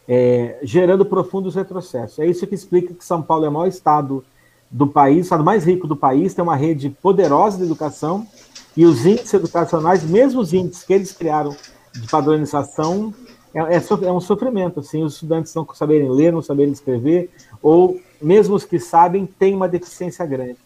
é, 0.08 0.58
gerando 0.62 1.04
profundos 1.04 1.54
retrocessos. 1.54 2.18
É 2.18 2.26
isso 2.26 2.46
que 2.46 2.54
explica 2.54 2.94
que 2.94 3.04
São 3.04 3.22
Paulo 3.22 3.44
é 3.44 3.48
o 3.48 3.52
maior 3.52 3.66
estado 3.66 4.24
do 4.70 4.86
país, 4.86 5.18
o 5.18 5.20
estado 5.20 5.44
mais 5.44 5.64
rico 5.64 5.86
do 5.86 5.94
país, 5.94 6.32
tem 6.32 6.42
uma 6.42 6.56
rede 6.56 6.88
poderosa 6.88 7.58
de 7.58 7.64
educação, 7.64 8.26
e 8.74 8.86
os 8.86 9.04
índices 9.04 9.34
educacionais, 9.34 10.02
mesmo 10.02 10.40
os 10.40 10.52
índices 10.54 10.82
que 10.82 10.94
eles 10.94 11.12
criaram 11.12 11.54
de 11.92 12.08
padronização, 12.08 13.12
é, 13.54 13.60
é, 13.60 13.82
é 14.06 14.12
um 14.12 14.20
sofrimento, 14.20 14.80
assim, 14.80 15.02
os 15.02 15.14
estudantes 15.14 15.54
não 15.54 15.66
saberem 15.74 16.10
ler, 16.10 16.32
não 16.32 16.40
saberem 16.40 16.72
escrever, 16.72 17.30
ou 17.62 18.00
mesmo 18.20 18.54
os 18.54 18.64
que 18.64 18.78
sabem, 18.78 19.26
têm 19.26 19.54
uma 19.54 19.68
deficiência 19.68 20.24
grande. 20.24 20.56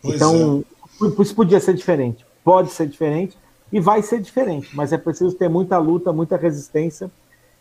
Pois 0.00 0.14
então, 0.14 0.64
é. 1.02 1.22
isso 1.22 1.34
podia 1.34 1.60
ser 1.60 1.74
diferente, 1.74 2.24
pode 2.42 2.70
ser 2.70 2.88
diferente, 2.88 3.36
e 3.72 3.78
vai 3.80 4.02
ser 4.02 4.20
diferente, 4.20 4.74
mas 4.74 4.92
é 4.92 4.98
preciso 4.98 5.34
ter 5.34 5.48
muita 5.48 5.78
luta, 5.78 6.12
muita 6.12 6.36
resistência 6.36 7.10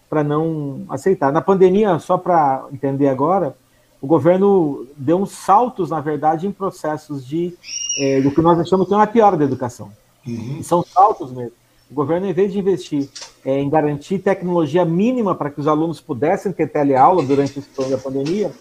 para 0.09 0.23
não 0.23 0.85
aceitar. 0.89 1.31
Na 1.31 1.41
pandemia, 1.41 1.99
só 1.99 2.17
para 2.17 2.65
entender 2.73 3.07
agora, 3.07 3.55
o 4.01 4.07
governo 4.07 4.87
deu 4.97 5.17
uns 5.17 5.31
saltos, 5.31 5.89
na 5.89 6.01
verdade, 6.01 6.47
em 6.47 6.51
processos 6.51 7.25
de 7.25 7.55
é, 7.99 8.21
do 8.21 8.31
que 8.31 8.41
nós 8.41 8.59
achamos 8.59 8.87
que 8.87 8.93
é 8.93 8.97
uma 8.97 9.05
piora 9.07 9.37
da 9.37 9.43
educação. 9.43 9.91
Uhum. 10.25 10.63
São 10.63 10.83
saltos 10.83 11.31
mesmo. 11.31 11.53
O 11.91 11.93
governo, 11.93 12.27
em 12.27 12.33
vez 12.33 12.51
de 12.53 12.59
investir 12.59 13.09
é, 13.43 13.59
em 13.59 13.69
garantir 13.69 14.19
tecnologia 14.19 14.85
mínima 14.85 15.33
para 15.33 15.49
que 15.49 15.59
os 15.59 15.67
alunos 15.67 15.99
pudessem 15.99 16.51
ter 16.51 16.67
teleaula 16.67 17.23
durante 17.23 17.59
esse 17.59 17.69
período 17.69 17.91
da 17.91 17.97
pandemia, 17.97 18.51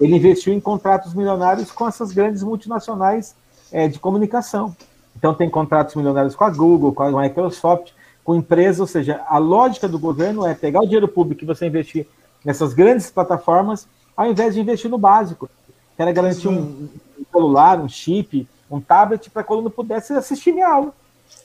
ele 0.00 0.16
investiu 0.16 0.52
em 0.52 0.60
contratos 0.60 1.14
milionários 1.14 1.70
com 1.70 1.88
essas 1.88 2.12
grandes 2.12 2.42
multinacionais 2.42 3.34
é, 3.72 3.88
de 3.88 3.98
comunicação. 3.98 4.76
Então, 5.16 5.34
tem 5.34 5.48
contratos 5.48 5.94
milionários 5.94 6.34
com 6.34 6.44
a 6.44 6.50
Google, 6.50 6.92
com 6.92 7.02
a 7.02 7.22
Microsoft, 7.22 7.92
com 8.22 8.34
empresas, 8.34 8.80
ou 8.80 8.86
seja, 8.86 9.22
a 9.28 9.38
lógica 9.38 9.88
do 9.88 9.98
governo 9.98 10.46
é 10.46 10.54
pegar 10.54 10.80
o 10.80 10.84
dinheiro 10.84 11.08
público 11.08 11.40
que 11.40 11.46
você 11.46 11.66
investir 11.66 12.06
nessas 12.44 12.74
grandes 12.74 13.10
plataformas 13.10 13.88
ao 14.16 14.26
invés 14.26 14.54
de 14.54 14.60
investir 14.60 14.90
no 14.90 14.96
básico, 14.96 15.48
que 15.94 16.02
era 16.02 16.10
garantir 16.10 16.48
um, 16.48 16.88
celular, 17.30 17.78
um 17.78 17.88
chip, 17.88 18.48
um 18.70 18.80
tablet 18.80 19.28
para 19.30 19.42
que 19.42 19.50
o 19.50 19.54
aluno 19.54 19.70
pudesse 19.70 20.14
assistir 20.14 20.52
minha 20.52 20.68
aula. 20.68 20.92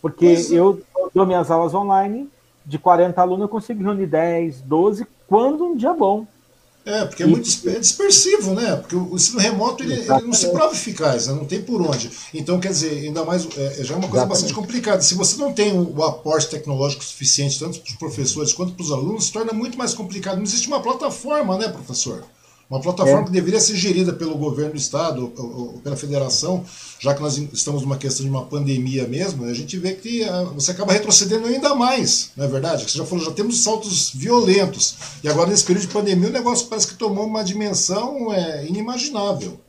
Porque 0.02 0.26
é. 0.26 0.54
eu 0.54 0.82
dou 1.14 1.26
minhas 1.26 1.52
aulas 1.52 1.74
online, 1.74 2.30
de 2.66 2.80
40 2.80 3.20
alunos 3.20 3.42
eu 3.42 3.50
consigo 3.50 3.84
reunir 3.84 4.08
10, 4.08 4.62
12, 4.62 5.06
quando 5.28 5.66
um 5.66 5.76
dia 5.76 5.94
bom. 5.94 6.26
É, 6.84 7.06
porque 7.06 7.22
é 7.22 7.28
muito 7.28 7.48
é 7.70 7.80
dispersivo, 7.80 8.56
né? 8.56 8.76
Porque 8.76 8.96
o 8.96 9.16
ensino 9.16 9.40
remoto 9.40 9.84
ele, 9.84 9.94
ele 9.94 10.22
não 10.22 10.34
se 10.34 10.50
prova 10.50 10.74
eficaz, 10.74 11.28
né? 11.28 11.34
não 11.34 11.46
tem 11.46 11.62
por 11.62 11.80
onde. 11.80 12.10
Então, 12.34 12.60
quer 12.60 12.70
dizer, 12.70 13.06
ainda 13.06 13.24
mais, 13.24 13.46
é, 13.56 13.84
já 13.84 13.94
é 13.94 13.98
uma 13.98 14.08
coisa 14.08 14.26
Exatamente. 14.26 14.28
bastante 14.30 14.54
complicada. 14.54 15.02
Se 15.02 15.14
você 15.14 15.38
não 15.38 15.54
tem 15.54 15.78
o 15.78 16.04
aporte 16.04 16.50
tecnológico 16.50 17.04
suficiente, 17.04 17.60
tanto 17.60 17.80
para 17.80 17.90
os 17.92 17.96
professores 17.98 18.54
quanto 18.54 18.74
para 18.74 18.84
os 18.84 18.92
alunos, 18.92 19.26
se 19.26 19.32
torna 19.32 19.54
muito 19.54 19.78
mais 19.78 19.94
complicado. 19.94 20.38
Não 20.38 20.44
existe 20.44 20.68
uma 20.68 20.82
plataforma, 20.82 21.56
né, 21.58 21.68
professor? 21.68 22.26
Uma 22.72 22.80
plataforma 22.80 23.24
é. 23.24 23.26
que 23.26 23.32
deveria 23.32 23.60
ser 23.60 23.76
gerida 23.76 24.14
pelo 24.14 24.38
governo 24.38 24.72
do 24.72 24.78
estado 24.78 25.34
ou, 25.38 25.58
ou, 25.60 25.68
pela 25.84 25.98
federação, 25.98 26.64
já 27.02 27.14
que 27.14 27.22
nós 27.22 27.38
estamos 27.38 27.82
numa 27.82 27.98
questão 27.98 28.24
de 28.26 28.32
uma 28.32 28.46
pandemia 28.46 29.06
mesmo, 29.06 29.44
a 29.44 29.54
gente 29.54 29.78
vê 29.78 29.92
que 29.92 30.24
uh, 30.24 30.46
você 30.54 30.72
acaba 30.72 30.94
retrocedendo 30.94 31.48
ainda 31.48 31.76
mais, 31.76 32.32
não 32.38 32.46
é 32.46 32.48
verdade? 32.48 32.90
Você 32.90 32.98
já 32.98 33.04
falou, 33.04 33.26
já 33.26 33.32
temos 33.32 33.62
saltos 33.62 34.14
violentos. 34.16 34.96
E 35.22 35.28
agora, 35.28 35.50
nesse 35.50 35.66
período 35.66 35.86
de 35.86 35.94
pandemia, 35.94 36.30
o 36.30 36.32
negócio 36.32 36.66
parece 36.70 36.88
que 36.88 36.96
tomou 36.96 37.26
uma 37.26 37.44
dimensão 37.44 38.32
é, 38.32 38.66
inimaginável. 38.66 39.60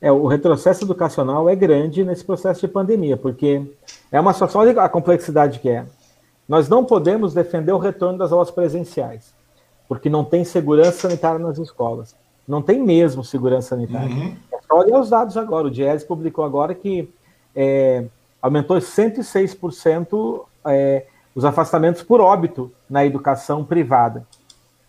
É, 0.00 0.10
o 0.10 0.26
retrocesso 0.26 0.82
educacional 0.82 1.48
é 1.48 1.54
grande 1.54 2.04
nesse 2.04 2.24
processo 2.24 2.62
de 2.62 2.66
pandemia, 2.66 3.16
porque 3.16 3.62
é 4.10 4.20
uma 4.20 4.32
situação, 4.32 4.60
olha 4.60 4.82
a 4.82 4.88
complexidade 4.88 5.60
que 5.60 5.68
é. 5.68 5.86
Nós 6.48 6.68
não 6.68 6.84
podemos 6.84 7.32
defender 7.32 7.70
o 7.70 7.78
retorno 7.78 8.18
das 8.18 8.32
aulas 8.32 8.50
presenciais, 8.50 9.32
porque 9.86 10.10
não 10.10 10.24
tem 10.24 10.44
segurança 10.44 11.02
sanitária 11.02 11.38
nas 11.38 11.58
escolas. 11.58 12.23
Não 12.46 12.60
tem 12.60 12.82
mesmo 12.82 13.24
segurança 13.24 13.70
sanitária. 13.70 14.08
Uhum. 14.08 14.36
É 14.52 14.58
só 14.66 14.78
olhar 14.78 15.00
os 15.00 15.10
dados 15.10 15.36
agora. 15.36 15.66
O 15.66 15.70
Diese 15.70 16.06
publicou 16.06 16.44
agora 16.44 16.74
que 16.74 17.08
é, 17.54 18.04
aumentou 18.40 18.76
106% 18.76 20.44
é, 20.66 21.06
os 21.34 21.44
afastamentos 21.44 22.02
por 22.02 22.20
óbito 22.20 22.70
na 22.88 23.04
educação 23.04 23.64
privada. 23.64 24.26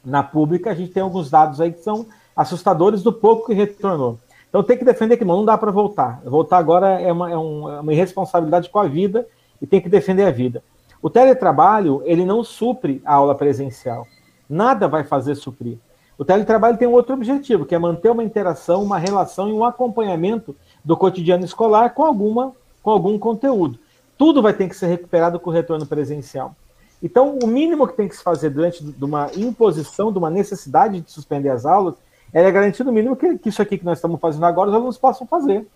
Na 0.03 0.21
pública, 0.21 0.71
a 0.71 0.75
gente 0.75 0.91
tem 0.91 1.01
alguns 1.01 1.29
dados 1.29 1.59
aí 1.59 1.71
que 1.71 1.81
são 1.81 2.05
assustadores 2.35 3.01
do 3.01 3.13
pouco 3.13 3.47
que 3.47 3.53
retornou. 3.53 4.19
Então 4.49 4.63
tem 4.63 4.77
que 4.77 4.85
defender 4.85 5.17
que 5.17 5.25
não, 5.25 5.37
não 5.37 5.45
dá 5.45 5.57
para 5.57 5.71
voltar. 5.71 6.21
Voltar 6.23 6.57
agora 6.57 6.99
é 7.01 7.11
uma, 7.11 7.31
é, 7.31 7.37
um, 7.37 7.69
é 7.69 7.79
uma 7.79 7.93
irresponsabilidade 7.93 8.69
com 8.69 8.79
a 8.79 8.87
vida 8.87 9.27
e 9.61 9.65
tem 9.65 9.81
que 9.81 9.89
defender 9.89 10.23
a 10.23 10.31
vida. 10.31 10.63
O 11.01 11.09
teletrabalho, 11.09 12.01
ele 12.05 12.25
não 12.25 12.43
supre 12.43 13.01
a 13.05 13.15
aula 13.15 13.35
presencial. 13.35 14.07
Nada 14.49 14.87
vai 14.87 15.03
fazer 15.03 15.35
suprir. 15.35 15.77
O 16.17 16.23
teletrabalho 16.23 16.77
tem 16.77 16.87
um 16.87 16.93
outro 16.93 17.13
objetivo, 17.13 17.65
que 17.65 17.75
é 17.75 17.79
manter 17.79 18.09
uma 18.09 18.23
interação, 18.23 18.83
uma 18.83 18.97
relação 18.97 19.49
e 19.49 19.53
um 19.53 19.65
acompanhamento 19.65 20.55
do 20.83 20.95
cotidiano 20.95 21.43
escolar 21.43 21.93
com, 21.93 22.05
alguma, 22.05 22.53
com 22.81 22.91
algum 22.91 23.19
conteúdo. 23.19 23.77
Tudo 24.17 24.41
vai 24.41 24.53
ter 24.53 24.69
que 24.69 24.75
ser 24.75 24.87
recuperado 24.87 25.39
com 25.39 25.49
o 25.49 25.53
retorno 25.53 25.85
presencial. 25.85 26.55
Então, 27.03 27.37
o 27.43 27.47
mínimo 27.47 27.87
que 27.87 27.97
tem 27.97 28.07
que 28.07 28.15
se 28.15 28.23
fazer 28.23 28.49
diante 28.49 28.83
de 28.83 29.03
uma 29.03 29.29
imposição, 29.35 30.11
de 30.11 30.17
uma 30.17 30.29
necessidade 30.29 31.01
de 31.01 31.11
suspender 31.11 31.49
as 31.49 31.65
aulas, 31.65 31.95
é 32.31 32.49
garantir 32.49 32.83
no 32.83 32.91
mínimo 32.91 33.15
que, 33.15 33.37
que, 33.37 33.49
isso 33.49 33.61
aqui 33.61 33.77
que 33.77 33.85
nós 33.85 33.97
estamos 33.97 34.19
fazendo 34.19 34.45
agora 34.45 34.69
os 34.69 34.75
alunos 34.75 34.97
possam 34.97 35.27
fazer. 35.27 35.67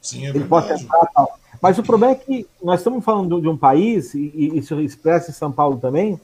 Sim, 0.00 0.26
é 0.26 0.32
verdade. 0.32 0.82
Entrar, 0.82 1.06
tal. 1.14 1.38
Mas 1.60 1.78
o 1.78 1.82
problema 1.82 2.12
é 2.12 2.16
que 2.16 2.46
nós 2.62 2.80
estamos 2.80 3.04
falando 3.04 3.40
de 3.40 3.48
um 3.48 3.56
país, 3.56 4.14
e, 4.14 4.32
e 4.34 4.58
isso 4.58 4.80
expressa 4.80 5.30
em 5.30 5.34
São 5.34 5.52
Paulo 5.52 5.76
também, 5.76 6.18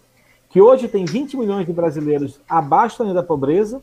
que 0.58 0.62
hoje 0.62 0.88
tem 0.88 1.04
20 1.04 1.36
milhões 1.36 1.64
de 1.64 1.72
brasileiros 1.72 2.40
abaixo 2.48 2.98
da 2.98 3.04
linha 3.04 3.14
da 3.14 3.22
pobreza 3.22 3.80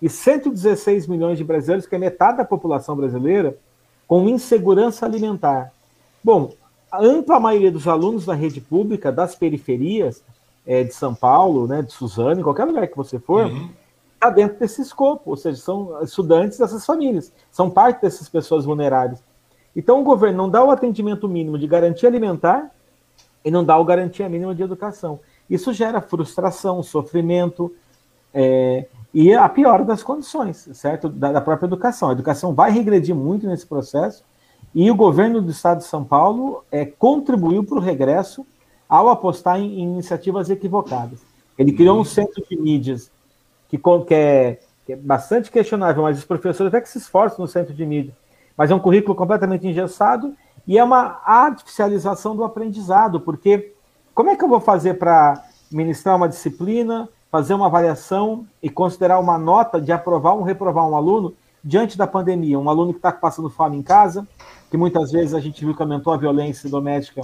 e 0.00 0.08
116 0.08 1.06
milhões 1.06 1.36
de 1.36 1.44
brasileiros, 1.44 1.84
que 1.84 1.94
é 1.94 1.98
metade 1.98 2.38
da 2.38 2.46
população 2.46 2.96
brasileira, 2.96 3.58
com 4.08 4.26
insegurança 4.26 5.04
alimentar. 5.04 5.70
Bom, 6.24 6.54
a 6.90 7.04
ampla 7.04 7.38
maioria 7.38 7.70
dos 7.70 7.86
alunos 7.86 8.24
da 8.24 8.32
rede 8.32 8.58
pública, 8.58 9.12
das 9.12 9.34
periferias 9.34 10.24
é, 10.66 10.82
de 10.82 10.94
São 10.94 11.14
Paulo, 11.14 11.66
né, 11.66 11.82
de 11.82 11.92
Suzano, 11.92 12.40
em 12.40 12.42
qualquer 12.42 12.64
lugar 12.64 12.88
que 12.88 12.96
você 12.96 13.18
for, 13.18 13.44
está 14.14 14.28
uhum. 14.28 14.34
dentro 14.34 14.58
desse 14.58 14.80
escopo, 14.80 15.28
ou 15.28 15.36
seja, 15.36 15.60
são 15.60 16.02
estudantes 16.02 16.56
dessas 16.56 16.86
famílias, 16.86 17.30
são 17.50 17.68
parte 17.68 18.00
dessas 18.00 18.30
pessoas 18.30 18.64
vulneráveis. 18.64 19.22
Então 19.76 20.00
o 20.00 20.02
governo 20.02 20.38
não 20.38 20.48
dá 20.48 20.64
o 20.64 20.70
atendimento 20.70 21.28
mínimo 21.28 21.58
de 21.58 21.66
garantia 21.66 22.08
alimentar 22.08 22.70
e 23.44 23.50
não 23.50 23.62
dá 23.62 23.76
o 23.76 23.84
garantia 23.84 24.26
mínima 24.26 24.54
de 24.54 24.62
educação. 24.62 25.20
Isso 25.48 25.72
gera 25.72 26.00
frustração, 26.00 26.82
sofrimento 26.82 27.72
é, 28.32 28.86
e 29.12 29.32
a 29.32 29.48
pior 29.48 29.84
das 29.84 30.02
condições, 30.02 30.68
certo? 30.72 31.08
Da, 31.08 31.32
da, 31.32 31.40
própria 31.40 31.66
educação. 31.66 32.08
A 32.08 32.12
educação 32.12 32.52
vai 32.52 32.72
regredir 32.72 33.14
muito 33.14 33.46
nesse 33.46 33.66
processo 33.66 34.24
e 34.74 34.90
o 34.90 34.94
governo 34.96 35.40
do 35.40 35.52
estado 35.52 35.78
de 35.78 35.84
São 35.84 36.02
Paulo 36.02 36.64
é, 36.72 36.84
contribuiu 36.84 37.62
para 37.62 37.76
o 37.76 37.80
regresso 37.80 38.44
ao 38.88 39.08
apostar 39.08 39.60
em, 39.60 39.80
em, 39.80 39.92
iniciativas 39.92 40.50
equivocadas. 40.50 41.20
Ele 41.56 41.72
criou 41.72 42.00
um 42.00 42.04
centro 42.04 42.42
de 42.48 42.56
mídias 42.56 43.10
que, 43.68 43.78
que, 43.78 44.14
é, 44.14 44.58
que 44.84 44.92
é 44.94 44.96
bastante 44.96 45.50
questionável, 45.50 46.02
mas 46.02 46.18
os 46.18 46.24
professores 46.24 46.74
até 46.74 46.80
que 46.80 46.88
se 46.88 46.98
esforçam 46.98 47.44
no 47.44 47.48
centro 47.48 47.72
de 47.72 47.86
mídia. 47.86 48.14
Mas 48.56 48.70
é 48.70 48.74
um 48.74 48.80
currículo 48.80 49.14
completamente 49.14 49.66
engessado 49.66 50.34
e 50.66 50.78
é 50.78 50.82
uma 50.82 51.20
artificialização 51.24 52.34
do 52.34 52.42
aprendizado, 52.42 53.20
porque 53.20 53.73
como 54.14 54.30
é 54.30 54.36
que 54.36 54.44
eu 54.44 54.48
vou 54.48 54.60
fazer 54.60 54.94
para 54.94 55.44
ministrar 55.70 56.16
uma 56.16 56.28
disciplina, 56.28 57.08
fazer 57.30 57.52
uma 57.54 57.66
avaliação 57.66 58.46
e 58.62 58.70
considerar 58.70 59.18
uma 59.18 59.36
nota 59.36 59.80
de 59.80 59.90
aprovar 59.90 60.34
ou 60.34 60.42
reprovar 60.42 60.88
um 60.88 60.94
aluno 60.94 61.34
diante 61.62 61.98
da 61.98 62.06
pandemia? 62.06 62.58
Um 62.58 62.70
aluno 62.70 62.92
que 62.92 62.98
está 62.98 63.10
passando 63.10 63.50
fome 63.50 63.76
em 63.76 63.82
casa, 63.82 64.26
que 64.70 64.76
muitas 64.76 65.10
vezes 65.10 65.34
a 65.34 65.40
gente 65.40 65.64
viu 65.64 65.74
que 65.74 65.82
aumentou 65.82 66.12
a 66.12 66.16
violência 66.16 66.70
doméstica, 66.70 67.22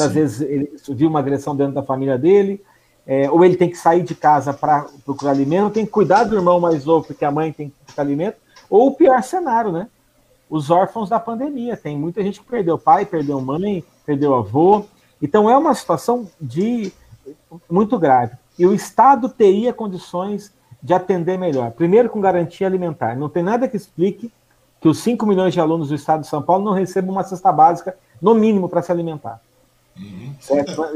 às 0.00 0.12
vezes 0.12 0.40
ele 0.40 0.72
viu 0.88 1.10
uma 1.10 1.18
agressão 1.18 1.54
dentro 1.54 1.74
da 1.74 1.82
família 1.82 2.16
dele, 2.16 2.64
é, 3.06 3.30
ou 3.30 3.44
ele 3.44 3.56
tem 3.56 3.68
que 3.68 3.76
sair 3.76 4.02
de 4.02 4.14
casa 4.14 4.52
para 4.52 4.86
procurar 5.04 5.32
alimento, 5.32 5.74
tem 5.74 5.84
que 5.84 5.92
cuidar 5.92 6.24
do 6.24 6.36
irmão 6.36 6.58
mais 6.58 6.84
novo 6.84 7.06
porque 7.06 7.24
a 7.24 7.30
mãe 7.30 7.52
tem 7.52 7.68
que 7.68 7.74
buscar 7.84 8.02
alimento, 8.02 8.36
ou 8.70 8.88
o 8.88 8.94
pior 8.94 9.22
cenário, 9.22 9.72
né? 9.72 9.88
Os 10.48 10.70
órfãos 10.70 11.08
da 11.08 11.18
pandemia. 11.18 11.76
Tem 11.76 11.96
muita 11.96 12.22
gente 12.22 12.40
que 12.40 12.46
perdeu 12.46 12.78
pai, 12.78 13.04
perdeu 13.04 13.40
mãe, 13.40 13.84
perdeu 14.06 14.34
avô, 14.34 14.84
então 15.22 15.48
é 15.48 15.56
uma 15.56 15.74
situação 15.74 16.28
de 16.40 16.92
muito 17.70 17.98
grave. 17.98 18.36
E 18.58 18.66
o 18.66 18.74
Estado 18.74 19.28
teria 19.28 19.72
condições 19.72 20.52
de 20.82 20.92
atender 20.92 21.38
melhor. 21.38 21.70
Primeiro, 21.70 22.10
com 22.10 22.20
garantia 22.20 22.66
alimentar. 22.66 23.16
Não 23.16 23.28
tem 23.28 23.42
nada 23.42 23.68
que 23.68 23.76
explique 23.76 24.32
que 24.80 24.88
os 24.88 24.98
5 24.98 25.24
milhões 25.24 25.54
de 25.54 25.60
alunos 25.60 25.88
do 25.88 25.94
Estado 25.94 26.22
de 26.22 26.26
São 26.26 26.42
Paulo 26.42 26.64
não 26.64 26.72
recebam 26.72 27.12
uma 27.12 27.22
cesta 27.22 27.52
básica, 27.52 27.96
no 28.20 28.34
mínimo, 28.34 28.68
para 28.68 28.82
se 28.82 28.90
alimentar. 28.90 29.40
Uhum. 29.96 30.34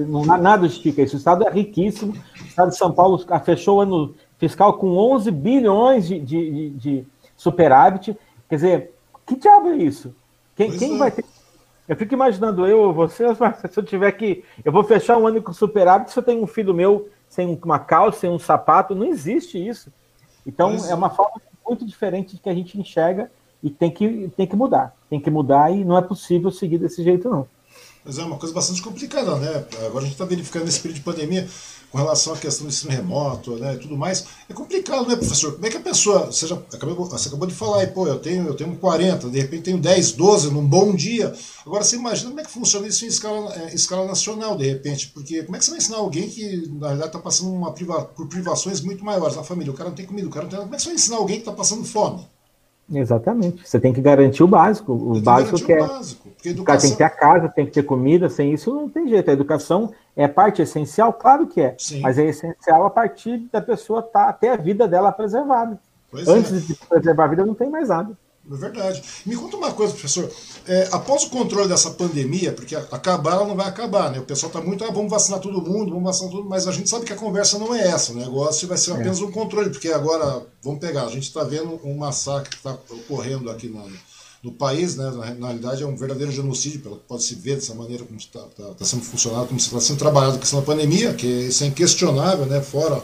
Não, 0.08 0.24
nada 0.24 0.66
justifica 0.66 1.02
isso. 1.02 1.14
O 1.14 1.18
Estado 1.18 1.46
é 1.46 1.50
riquíssimo. 1.50 2.12
O 2.12 2.46
Estado 2.46 2.70
de 2.70 2.76
São 2.76 2.90
Paulo 2.90 3.24
fechou 3.44 3.78
o 3.78 3.80
ano 3.80 4.14
fiscal 4.38 4.74
com 4.74 4.96
11 4.96 5.30
bilhões 5.30 6.08
de, 6.08 6.18
de, 6.18 6.70
de 6.70 7.04
superávit. 7.36 8.16
Quer 8.48 8.54
dizer, 8.56 8.94
que 9.24 9.36
diabo 9.36 9.68
é 9.68 9.76
isso? 9.76 10.14
Quem, 10.56 10.76
quem 10.76 10.94
é. 10.96 10.98
vai 10.98 11.10
ter 11.10 11.24
eu 11.88 11.96
fico 11.96 12.14
imaginando 12.14 12.66
eu 12.66 12.80
ou 12.80 12.92
você, 12.92 13.24
se 13.70 13.78
eu 13.78 13.84
tiver 13.84 14.10
que. 14.12 14.44
Eu 14.64 14.72
vou 14.72 14.82
fechar 14.82 15.16
um 15.16 15.26
ano 15.26 15.42
com 15.42 15.52
superávit 15.52 16.10
se 16.10 16.18
eu 16.18 16.22
tenho 16.22 16.42
um 16.42 16.46
filho 16.46 16.74
meu 16.74 17.08
sem 17.28 17.58
uma 17.62 17.78
calça, 17.78 18.20
sem 18.20 18.30
um 18.30 18.38
sapato. 18.38 18.94
Não 18.94 19.06
existe 19.06 19.58
isso. 19.64 19.92
Então, 20.46 20.74
é 20.88 20.94
uma 20.94 21.10
forma 21.10 21.40
muito 21.66 21.84
diferente 21.84 22.36
de 22.36 22.40
que 22.40 22.48
a 22.48 22.54
gente 22.54 22.78
enxerga 22.78 23.30
e 23.62 23.70
tem 23.70 23.90
que, 23.90 24.30
tem 24.36 24.46
que 24.46 24.56
mudar. 24.56 24.94
Tem 25.10 25.20
que 25.20 25.30
mudar 25.30 25.72
e 25.72 25.84
não 25.84 25.98
é 25.98 26.02
possível 26.02 26.50
seguir 26.50 26.78
desse 26.78 27.02
jeito, 27.02 27.28
não. 27.28 27.48
Mas 28.06 28.18
é 28.18 28.24
uma 28.24 28.36
coisa 28.36 28.54
bastante 28.54 28.80
complicada, 28.80 29.36
né? 29.36 29.66
Agora 29.84 29.98
a 29.98 30.02
gente 30.02 30.12
está 30.12 30.24
verificando 30.24 30.64
nesse 30.64 30.78
período 30.78 30.98
de 30.98 31.02
pandemia 31.02 31.48
com 31.90 31.98
relação 31.98 32.34
à 32.34 32.36
questão 32.36 32.66
do 32.66 32.70
ensino 32.70 32.92
remoto 32.92 33.56
né, 33.56 33.74
e 33.74 33.78
tudo 33.78 33.96
mais. 33.96 34.26
É 34.48 34.52
complicado, 34.52 35.08
né, 35.08 35.16
professor? 35.16 35.54
Como 35.54 35.66
é 35.66 35.70
que 35.70 35.76
a 35.76 35.80
pessoa. 35.80 36.26
Você, 36.26 36.46
já 36.46 36.54
acabou, 36.54 37.06
você 37.06 37.28
acabou 37.28 37.48
de 37.48 37.54
falar 37.54 37.80
aí, 37.80 37.86
pô, 37.88 38.06
eu 38.06 38.18
tenho, 38.18 38.46
eu 38.46 38.54
tenho 38.54 38.76
40, 38.76 39.28
de 39.28 39.40
repente 39.40 39.62
tenho 39.64 39.78
10, 39.78 40.12
12 40.12 40.52
num 40.52 40.64
bom 40.64 40.94
dia. 40.94 41.34
Agora 41.64 41.82
você 41.82 41.96
imagina 41.96 42.30
como 42.30 42.40
é 42.40 42.44
que 42.44 42.50
funciona 42.50 42.86
isso 42.86 43.04
em 43.04 43.08
escala, 43.08 43.70
em 43.72 43.74
escala 43.74 44.06
nacional, 44.06 44.56
de 44.56 44.66
repente, 44.66 45.08
porque 45.08 45.42
como 45.42 45.56
é 45.56 45.58
que 45.58 45.64
você 45.64 45.70
vai 45.72 45.78
ensinar 45.78 45.96
alguém 45.96 46.28
que, 46.28 46.68
na 46.68 46.86
realidade, 46.86 47.08
está 47.08 47.18
passando 47.18 47.52
uma 47.52 47.72
priva, 47.72 48.04
por 48.04 48.28
privações 48.28 48.80
muito 48.80 49.04
maiores 49.04 49.36
na 49.36 49.42
família? 49.42 49.72
O 49.72 49.76
cara 49.76 49.88
não 49.88 49.96
tem 49.96 50.06
comida, 50.06 50.28
o 50.28 50.30
cara 50.30 50.44
não 50.44 50.50
tem. 50.50 50.60
Como 50.60 50.74
é 50.74 50.76
que 50.76 50.82
você 50.82 50.88
vai 50.90 50.96
ensinar 50.96 51.16
alguém 51.16 51.36
que 51.36 51.42
está 51.42 51.52
passando 51.52 51.84
fome? 51.84 52.24
Exatamente. 52.92 53.68
Você 53.68 53.80
tem 53.80 53.92
que 53.92 54.00
garantir 54.00 54.42
o 54.42 54.48
básico. 54.48 54.92
O 54.92 55.20
básico 55.20 55.58
que, 55.58 55.72
é. 55.72 55.82
O 55.82 55.88
básico, 55.88 56.28
educação... 56.44 56.80
Tem 56.80 56.90
que 56.90 56.96
ter 56.96 57.04
a 57.04 57.10
casa, 57.10 57.48
tem 57.48 57.66
que 57.66 57.72
ter 57.72 57.82
comida, 57.82 58.28
sem 58.28 58.52
isso 58.52 58.72
não 58.72 58.88
tem 58.88 59.08
jeito. 59.08 59.28
A 59.28 59.34
educação 59.34 59.92
é 60.14 60.28
parte 60.28 60.62
essencial, 60.62 61.12
claro 61.12 61.46
que 61.46 61.60
é. 61.60 61.74
Sim. 61.78 62.00
Mas 62.00 62.18
é 62.18 62.26
essencial 62.26 62.86
a 62.86 62.90
partir 62.90 63.38
da 63.52 63.60
pessoa 63.60 64.02
tá, 64.02 64.32
ter 64.32 64.48
a 64.48 64.56
vida 64.56 64.86
dela 64.86 65.10
preservada. 65.10 65.78
Pois 66.10 66.28
Antes 66.28 66.52
é. 66.52 66.60
de 66.60 66.74
preservar 66.74 67.24
a 67.24 67.28
vida, 67.28 67.44
não 67.44 67.54
tem 67.54 67.68
mais 67.68 67.88
nada. 67.88 68.16
É 68.50 68.54
verdade. 68.54 69.02
Me 69.24 69.34
conta 69.34 69.56
uma 69.56 69.72
coisa, 69.72 69.92
professor. 69.92 70.30
É, 70.66 70.88
após 70.92 71.24
o 71.24 71.30
controle 71.30 71.68
dessa 71.68 71.90
pandemia, 71.90 72.52
porque 72.52 72.76
acabar 72.76 73.32
ela 73.32 73.44
não 73.44 73.56
vai 73.56 73.66
acabar, 73.66 74.10
né? 74.10 74.20
O 74.20 74.24
pessoal 74.24 74.50
está 74.50 74.60
muito, 74.60 74.84
ah, 74.84 74.90
vamos 74.90 75.10
vacinar 75.10 75.40
todo 75.40 75.60
mundo, 75.60 75.90
vamos 75.90 76.04
vacinar 76.04 76.30
todo 76.30 76.38
mundo, 76.38 76.50
mas 76.50 76.68
a 76.68 76.72
gente 76.72 76.88
sabe 76.88 77.04
que 77.04 77.12
a 77.12 77.16
conversa 77.16 77.58
não 77.58 77.74
é 77.74 77.88
essa. 77.88 78.12
O 78.12 78.16
negócio 78.16 78.68
vai 78.68 78.78
ser 78.78 78.92
é. 78.92 78.94
apenas 78.94 79.20
é. 79.20 79.24
um 79.24 79.32
controle, 79.32 79.70
porque 79.70 79.88
agora, 79.88 80.46
vamos 80.62 80.78
pegar, 80.78 81.06
a 81.06 81.10
gente 81.10 81.24
está 81.24 81.42
vendo 81.42 81.80
um 81.82 81.96
massacre 81.96 82.50
que 82.50 82.56
está 82.56 82.78
ocorrendo 82.88 83.50
aqui 83.50 83.68
no, 83.68 83.84
no 84.44 84.52
país, 84.52 84.94
né? 84.94 85.10
Na, 85.10 85.34
na, 85.34 85.46
realidade 85.48 85.82
é 85.82 85.86
um 85.86 85.96
verdadeiro 85.96 86.30
genocídio, 86.30 86.80
pelo 86.80 86.96
que 86.98 87.04
pode 87.08 87.24
se 87.24 87.34
ver 87.34 87.56
dessa 87.56 87.74
maneira 87.74 88.04
como 88.04 88.18
está 88.18 88.40
tá, 88.40 88.74
tá 88.74 88.84
sendo 88.84 89.02
funcionado, 89.02 89.46
como 89.46 89.58
está 89.58 89.80
sendo 89.80 89.98
trabalhado 89.98 90.36
a 90.36 90.38
questão 90.38 90.60
da 90.60 90.66
pandemia, 90.66 91.14
que 91.14 91.26
isso 91.26 91.64
é 91.64 91.66
inquestionável, 91.66 92.46
né? 92.46 92.60
Fora 92.62 93.02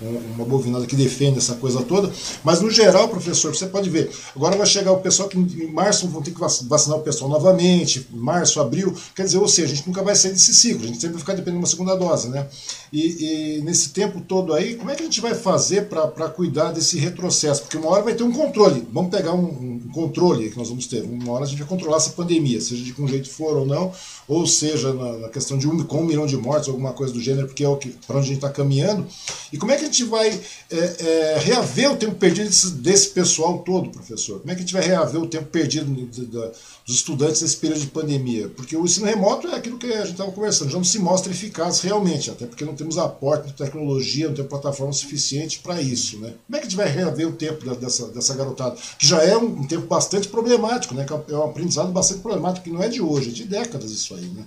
uma 0.00 0.44
bovinada 0.44 0.86
que 0.86 0.94
defende 0.94 1.38
essa 1.38 1.54
coisa 1.54 1.82
toda, 1.82 2.12
mas 2.44 2.60
no 2.60 2.70
geral, 2.70 3.08
professor, 3.08 3.54
você 3.54 3.66
pode 3.66 3.88
ver, 3.88 4.10
agora 4.34 4.56
vai 4.56 4.66
chegar 4.66 4.92
o 4.92 4.98
pessoal 4.98 5.28
que 5.28 5.38
em 5.38 5.72
março 5.72 6.06
vão 6.08 6.22
ter 6.22 6.32
que 6.32 6.40
vacinar 6.40 6.98
o 6.98 7.02
pessoal 7.02 7.30
novamente, 7.30 8.06
março, 8.10 8.60
abril, 8.60 8.94
quer 9.14 9.24
dizer, 9.24 9.38
ou 9.38 9.48
seja, 9.48 9.72
a 9.72 9.76
gente 9.76 9.86
nunca 9.86 10.02
vai 10.02 10.14
sair 10.14 10.32
desse 10.32 10.54
ciclo, 10.54 10.84
a 10.84 10.86
gente 10.86 11.00
sempre 11.00 11.12
vai 11.12 11.20
ficar 11.20 11.32
dependendo 11.32 11.58
de 11.58 11.64
uma 11.64 11.66
segunda 11.66 11.94
dose, 11.94 12.28
né? 12.28 12.46
E, 12.92 13.56
e 13.58 13.62
nesse 13.62 13.90
tempo 13.90 14.20
todo 14.20 14.52
aí, 14.52 14.74
como 14.74 14.90
é 14.90 14.94
que 14.94 15.02
a 15.02 15.06
gente 15.06 15.20
vai 15.20 15.34
fazer 15.34 15.88
para 15.88 16.28
cuidar 16.28 16.72
desse 16.72 16.98
retrocesso? 16.98 17.62
Porque 17.62 17.76
uma 17.76 17.90
hora 17.90 18.02
vai 18.02 18.14
ter 18.14 18.22
um 18.22 18.32
controle, 18.32 18.86
vamos 18.92 19.10
pegar 19.10 19.32
um, 19.32 19.46
um 19.84 19.90
controle 19.92 20.50
que 20.50 20.58
nós 20.58 20.68
vamos 20.68 20.86
ter, 20.86 21.02
uma 21.02 21.32
hora 21.32 21.44
a 21.44 21.46
gente 21.46 21.58
vai 21.58 21.68
controlar 21.68 21.96
essa 21.96 22.10
pandemia, 22.10 22.60
seja 22.60 22.84
de 22.84 22.94
um 23.00 23.08
jeito 23.08 23.30
for 23.30 23.56
ou 23.56 23.66
não, 23.66 23.92
ou 24.28 24.46
seja 24.46 24.92
na, 24.92 25.18
na 25.18 25.28
questão 25.28 25.56
de 25.56 25.68
um, 25.68 25.82
com 25.84 26.00
um 26.00 26.04
milhão 26.04 26.26
de 26.26 26.36
mortes, 26.36 26.68
alguma 26.68 26.92
coisa 26.92 27.12
do 27.12 27.20
gênero, 27.20 27.46
porque 27.46 27.64
é 27.64 27.68
o 27.68 27.76
que 27.76 27.90
para 28.06 28.16
onde 28.16 28.26
a 28.26 28.28
gente 28.28 28.38
está 28.38 28.50
caminhando, 28.50 29.06
e 29.52 29.58
como 29.58 29.72
é 29.72 29.76
que 29.76 29.82
a 29.82 29.86
gente 29.86 30.04
vai 30.04 30.28
é, 30.70 30.76
é, 30.76 31.38
reaver 31.38 31.92
o 31.92 31.96
tempo 31.96 32.16
perdido 32.16 32.48
desse, 32.48 32.70
desse, 32.72 33.08
pessoal 33.10 33.58
todo, 33.58 33.90
professor? 33.90 34.40
Como 34.40 34.50
é 34.50 34.54
que 34.54 34.60
a 34.60 34.64
gente 34.64 34.72
vai 34.72 34.82
reaver 34.82 35.20
o 35.20 35.26
tempo 35.26 35.46
perdido 35.46 35.86
de, 35.92 36.26
de, 36.26 36.26
dos 36.26 36.96
estudantes 36.96 37.42
nesse 37.42 37.56
período 37.56 37.80
de 37.80 37.86
pandemia? 37.86 38.48
Porque 38.48 38.76
o 38.76 38.84
ensino 38.84 39.06
remoto 39.06 39.46
é 39.48 39.54
aquilo 39.54 39.78
que 39.78 39.86
a 39.86 40.00
gente 40.00 40.12
estava 40.12 40.32
conversando, 40.32 40.70
já 40.70 40.76
não 40.76 40.84
se 40.84 40.98
mostra 40.98 41.32
eficaz 41.32 41.80
realmente, 41.80 42.30
até 42.30 42.46
porque 42.46 42.64
não 42.64 42.74
temos 42.74 42.98
aporte 42.98 43.48
de 43.48 43.52
tecnologia, 43.52 44.26
não 44.26 44.34
temos 44.34 44.50
plataforma 44.50 44.92
suficiente 44.92 45.60
para 45.60 45.80
isso. 45.80 46.18
Né? 46.18 46.34
Como 46.46 46.56
é 46.56 46.58
que 46.58 46.66
a 46.66 46.68
gente 46.68 46.76
vai 46.76 46.88
reaver 46.88 47.28
o 47.28 47.32
tempo 47.32 47.74
dessa, 47.76 48.08
dessa 48.08 48.34
garotada? 48.34 48.76
Que 48.98 49.06
já 49.06 49.22
é 49.22 49.36
um, 49.36 49.60
um 49.60 49.66
tempo 49.66 49.86
bastante 49.86 50.28
problemático, 50.28 50.94
né? 50.94 51.04
que 51.04 51.32
é 51.32 51.36
um 51.36 51.44
aprendizado 51.44 51.92
bastante 51.92 52.20
problemático, 52.20 52.64
que 52.64 52.70
não 52.70 52.82
é 52.82 52.88
de 52.88 53.00
hoje, 53.00 53.30
é 53.30 53.32
de 53.32 53.44
décadas 53.44 53.90
isso 53.90 54.15
aí. 54.16 54.28
Né? 54.28 54.46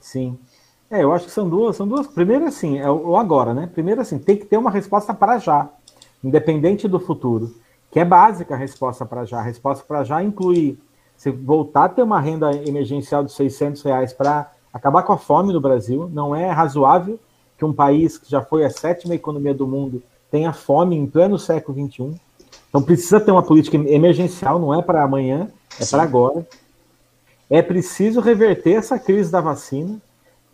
Sim. 0.00 0.38
É, 0.90 1.02
eu 1.02 1.12
acho 1.12 1.26
que 1.26 1.30
são 1.30 1.48
duas, 1.48 1.76
são 1.76 1.86
duas. 1.86 2.06
Primeiro, 2.06 2.46
assim, 2.46 2.78
é 2.78 2.90
o 2.90 3.16
agora, 3.16 3.54
né? 3.54 3.68
Primeiro, 3.72 4.00
assim, 4.00 4.18
tem 4.18 4.36
que 4.36 4.44
ter 4.44 4.56
uma 4.56 4.70
resposta 4.70 5.14
para 5.14 5.38
já, 5.38 5.68
independente 6.22 6.88
do 6.88 6.98
futuro, 6.98 7.54
que 7.90 8.00
é 8.00 8.04
básica 8.04 8.54
a 8.54 8.58
resposta 8.58 9.06
para 9.06 9.24
já. 9.24 9.38
A 9.38 9.42
resposta 9.42 9.84
para 9.86 10.02
já 10.02 10.22
inclui 10.22 10.78
se 11.16 11.30
voltar 11.30 11.84
a 11.84 11.88
ter 11.88 12.02
uma 12.02 12.20
renda 12.20 12.50
emergencial 12.66 13.22
de 13.22 13.32
600 13.32 13.82
reais 13.82 14.12
para 14.12 14.50
acabar 14.72 15.02
com 15.02 15.12
a 15.12 15.18
fome 15.18 15.52
no 15.52 15.60
Brasil. 15.60 16.10
Não 16.12 16.34
é 16.34 16.50
razoável 16.50 17.20
que 17.56 17.64
um 17.64 17.72
país 17.72 18.18
que 18.18 18.28
já 18.28 18.40
foi 18.42 18.64
a 18.64 18.70
sétima 18.70 19.14
economia 19.14 19.54
do 19.54 19.66
mundo 19.66 20.02
tenha 20.30 20.52
fome 20.52 20.96
em 20.96 21.06
pleno 21.06 21.38
século 21.38 21.88
XXI. 21.88 22.18
Então 22.68 22.82
precisa 22.82 23.20
ter 23.20 23.30
uma 23.32 23.42
política 23.42 23.76
emergencial, 23.76 24.58
não 24.58 24.72
é 24.72 24.80
para 24.80 25.02
amanhã, 25.02 25.48
é 25.78 25.84
para 25.84 26.02
agora. 26.02 26.46
É 27.50 27.60
preciso 27.60 28.20
reverter 28.20 28.74
essa 28.74 28.98
crise 28.98 29.30
da 29.30 29.40
vacina 29.40 30.00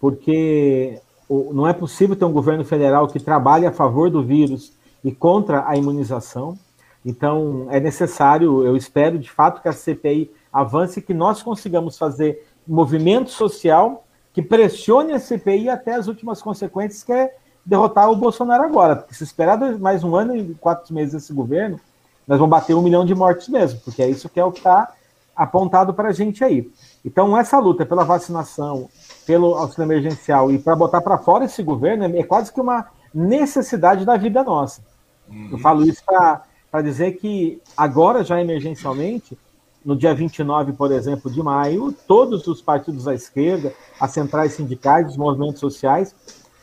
porque 0.00 0.98
não 1.28 1.66
é 1.66 1.72
possível 1.72 2.16
ter 2.16 2.24
um 2.24 2.32
governo 2.32 2.64
federal 2.64 3.08
que 3.08 3.20
trabalhe 3.20 3.66
a 3.66 3.72
favor 3.72 4.10
do 4.10 4.22
vírus 4.22 4.72
e 5.04 5.12
contra 5.12 5.68
a 5.68 5.76
imunização. 5.76 6.58
Então, 7.04 7.66
é 7.70 7.78
necessário, 7.78 8.64
eu 8.64 8.76
espero 8.76 9.18
de 9.18 9.30
fato 9.30 9.60
que 9.60 9.68
a 9.68 9.72
CPI 9.72 10.30
avance 10.52 11.02
que 11.02 11.14
nós 11.14 11.42
consigamos 11.42 11.98
fazer 11.98 12.46
movimento 12.66 13.30
social 13.30 14.04
que 14.32 14.42
pressione 14.42 15.12
a 15.12 15.18
CPI 15.18 15.68
até 15.68 15.94
as 15.94 16.08
últimas 16.08 16.42
consequências, 16.42 17.02
que 17.02 17.12
é 17.12 17.34
derrotar 17.64 18.10
o 18.10 18.16
Bolsonaro 18.16 18.64
agora. 18.64 18.96
Porque 18.96 19.14
se 19.14 19.24
esperar 19.24 19.58
mais 19.78 20.04
um 20.04 20.14
ano 20.14 20.36
e 20.36 20.54
quatro 20.54 20.92
meses 20.94 21.14
desse 21.14 21.32
governo, 21.32 21.80
nós 22.26 22.38
vamos 22.38 22.50
bater 22.50 22.74
um 22.74 22.82
milhão 22.82 23.04
de 23.04 23.14
mortes 23.14 23.48
mesmo, 23.48 23.80
porque 23.80 24.02
é 24.02 24.10
isso 24.10 24.28
que 24.28 24.38
é 24.38 24.44
o 24.44 24.52
que 24.52 24.58
está 24.58 24.92
apontado 25.34 25.94
para 25.94 26.08
a 26.08 26.12
gente 26.12 26.42
aí. 26.44 26.70
Então, 27.06 27.38
essa 27.38 27.60
luta 27.60 27.86
pela 27.86 28.04
vacinação, 28.04 28.90
pelo 29.24 29.54
auxílio 29.54 29.86
emergencial 29.86 30.50
e 30.50 30.58
para 30.58 30.74
botar 30.74 31.00
para 31.00 31.16
fora 31.16 31.44
esse 31.44 31.62
governo 31.62 32.04
é, 32.04 32.22
quase 32.24 32.52
que 32.52 32.60
uma 32.60 32.88
necessidade 33.14 34.04
da 34.04 34.16
vida 34.16 34.42
nossa. 34.42 34.82
Uhum. 35.28 35.50
Eu 35.52 35.58
falo 35.58 35.84
isso 35.84 36.02
para 36.04 36.82
dizer 36.82 37.12
que 37.12 37.62
agora, 37.76 38.24
já 38.24 38.40
emergencialmente, 38.40 39.38
no 39.84 39.94
dia 39.94 40.12
29, 40.12 40.72
por 40.72 40.90
exemplo, 40.90 41.30
de 41.30 41.40
maio, 41.40 41.94
todos 42.08 42.48
os 42.48 42.60
partidos 42.60 43.04
da 43.04 43.14
esquerda, 43.14 43.72
as 44.00 44.10
centrais 44.10 44.54
sindicais, 44.54 45.06
os 45.06 45.16
movimentos 45.16 45.60
sociais, 45.60 46.12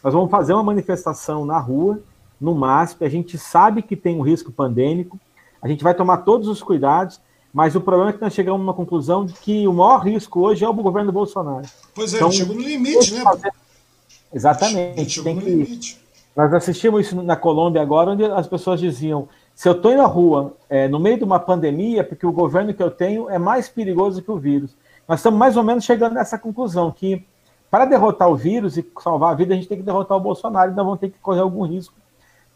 nós 0.04 0.14
vamos 0.14 0.30
fazer 0.30 0.52
uma 0.54 0.64
manifestação 0.64 1.46
na 1.46 1.58
rua, 1.58 2.02
no 2.40 2.54
MASP. 2.54 3.06
A 3.06 3.10
gente 3.10 3.38
sabe 3.38 3.82
que 3.82 3.96
tem 3.96 4.20
um 4.20 4.22
risco 4.22 4.52
pandêmico, 4.52 5.18
a 5.62 5.70
gente 5.70 5.86
vai 5.86 5.94
tomar 5.94 6.18
todos 6.18 6.50
os 6.50 6.62
cuidados. 6.62 7.22
Mas 7.54 7.76
o 7.76 7.82
problema 7.82 8.10
é 8.10 8.14
que 8.14 8.22
nós 8.22 8.34
chegamos 8.34 8.60
a 8.60 8.64
uma 8.64 8.74
conclusão 8.74 9.24
de 9.24 9.34
que 9.34 9.68
o 9.68 9.74
maior 9.74 10.00
risco 10.00 10.40
hoje 10.40 10.66
é 10.66 10.68
o 10.68 10.74
governo 10.74 11.12
Bolsonaro. 11.12 11.68
Pois 11.94 12.12
é, 12.12 12.18
então, 12.18 12.32
chegou 12.32 12.56
no 12.56 12.62
limite, 12.62 13.14
né? 13.14 13.22
Fazer... 13.22 13.52
Exatamente. 14.34 15.10
Chegou 15.12 15.36
no 15.36 15.42
que... 15.42 15.50
limite. 15.50 16.02
Nós 16.36 16.52
assistimos 16.52 17.06
isso 17.06 17.22
na 17.22 17.36
Colômbia 17.36 17.80
agora, 17.80 18.10
onde 18.10 18.26
as 18.26 18.48
pessoas 18.48 18.80
diziam: 18.80 19.30
se 19.54 19.70
eu 19.70 19.74
estou 19.74 19.96
na 19.96 20.08
rua 20.08 20.56
é, 20.68 20.88
no 20.88 21.00
meio 21.00 21.18
de 21.18 21.24
uma 21.24 21.40
pandemia, 21.40 22.00
é 22.00 22.04
porque 22.04 22.26
o 22.26 22.32
governo 22.32 22.74
que 22.74 22.82
eu 22.82 22.90
tenho 22.90 23.30
é 23.30 23.38
mais 23.38 23.70
perigoso 23.70 24.24
que 24.24 24.32
o 24.32 24.40
vírus. 24.40 24.76
Nós 25.08 25.20
estamos 25.20 25.38
mais 25.38 25.56
ou 25.56 25.62
menos 25.62 25.84
chegando 25.84 26.14
nessa 26.14 26.40
conclusão 26.40 26.92
que 26.92 27.24
para 27.70 27.86
derrotar 27.86 28.30
o 28.30 28.36
vírus 28.36 28.78
e 28.78 28.92
salvar 29.00 29.32
a 29.32 29.36
vida, 29.36 29.54
a 29.54 29.56
gente 29.56 29.68
tem 29.68 29.78
que 29.78 29.84
derrotar 29.84 30.18
o 30.18 30.22
Bolsonaro, 30.22 30.72
então 30.72 30.86
vamos 30.86 31.00
ter 31.00 31.10
que 31.10 31.20
correr 31.20 31.42
algum 31.42 31.66
risco 31.66 31.94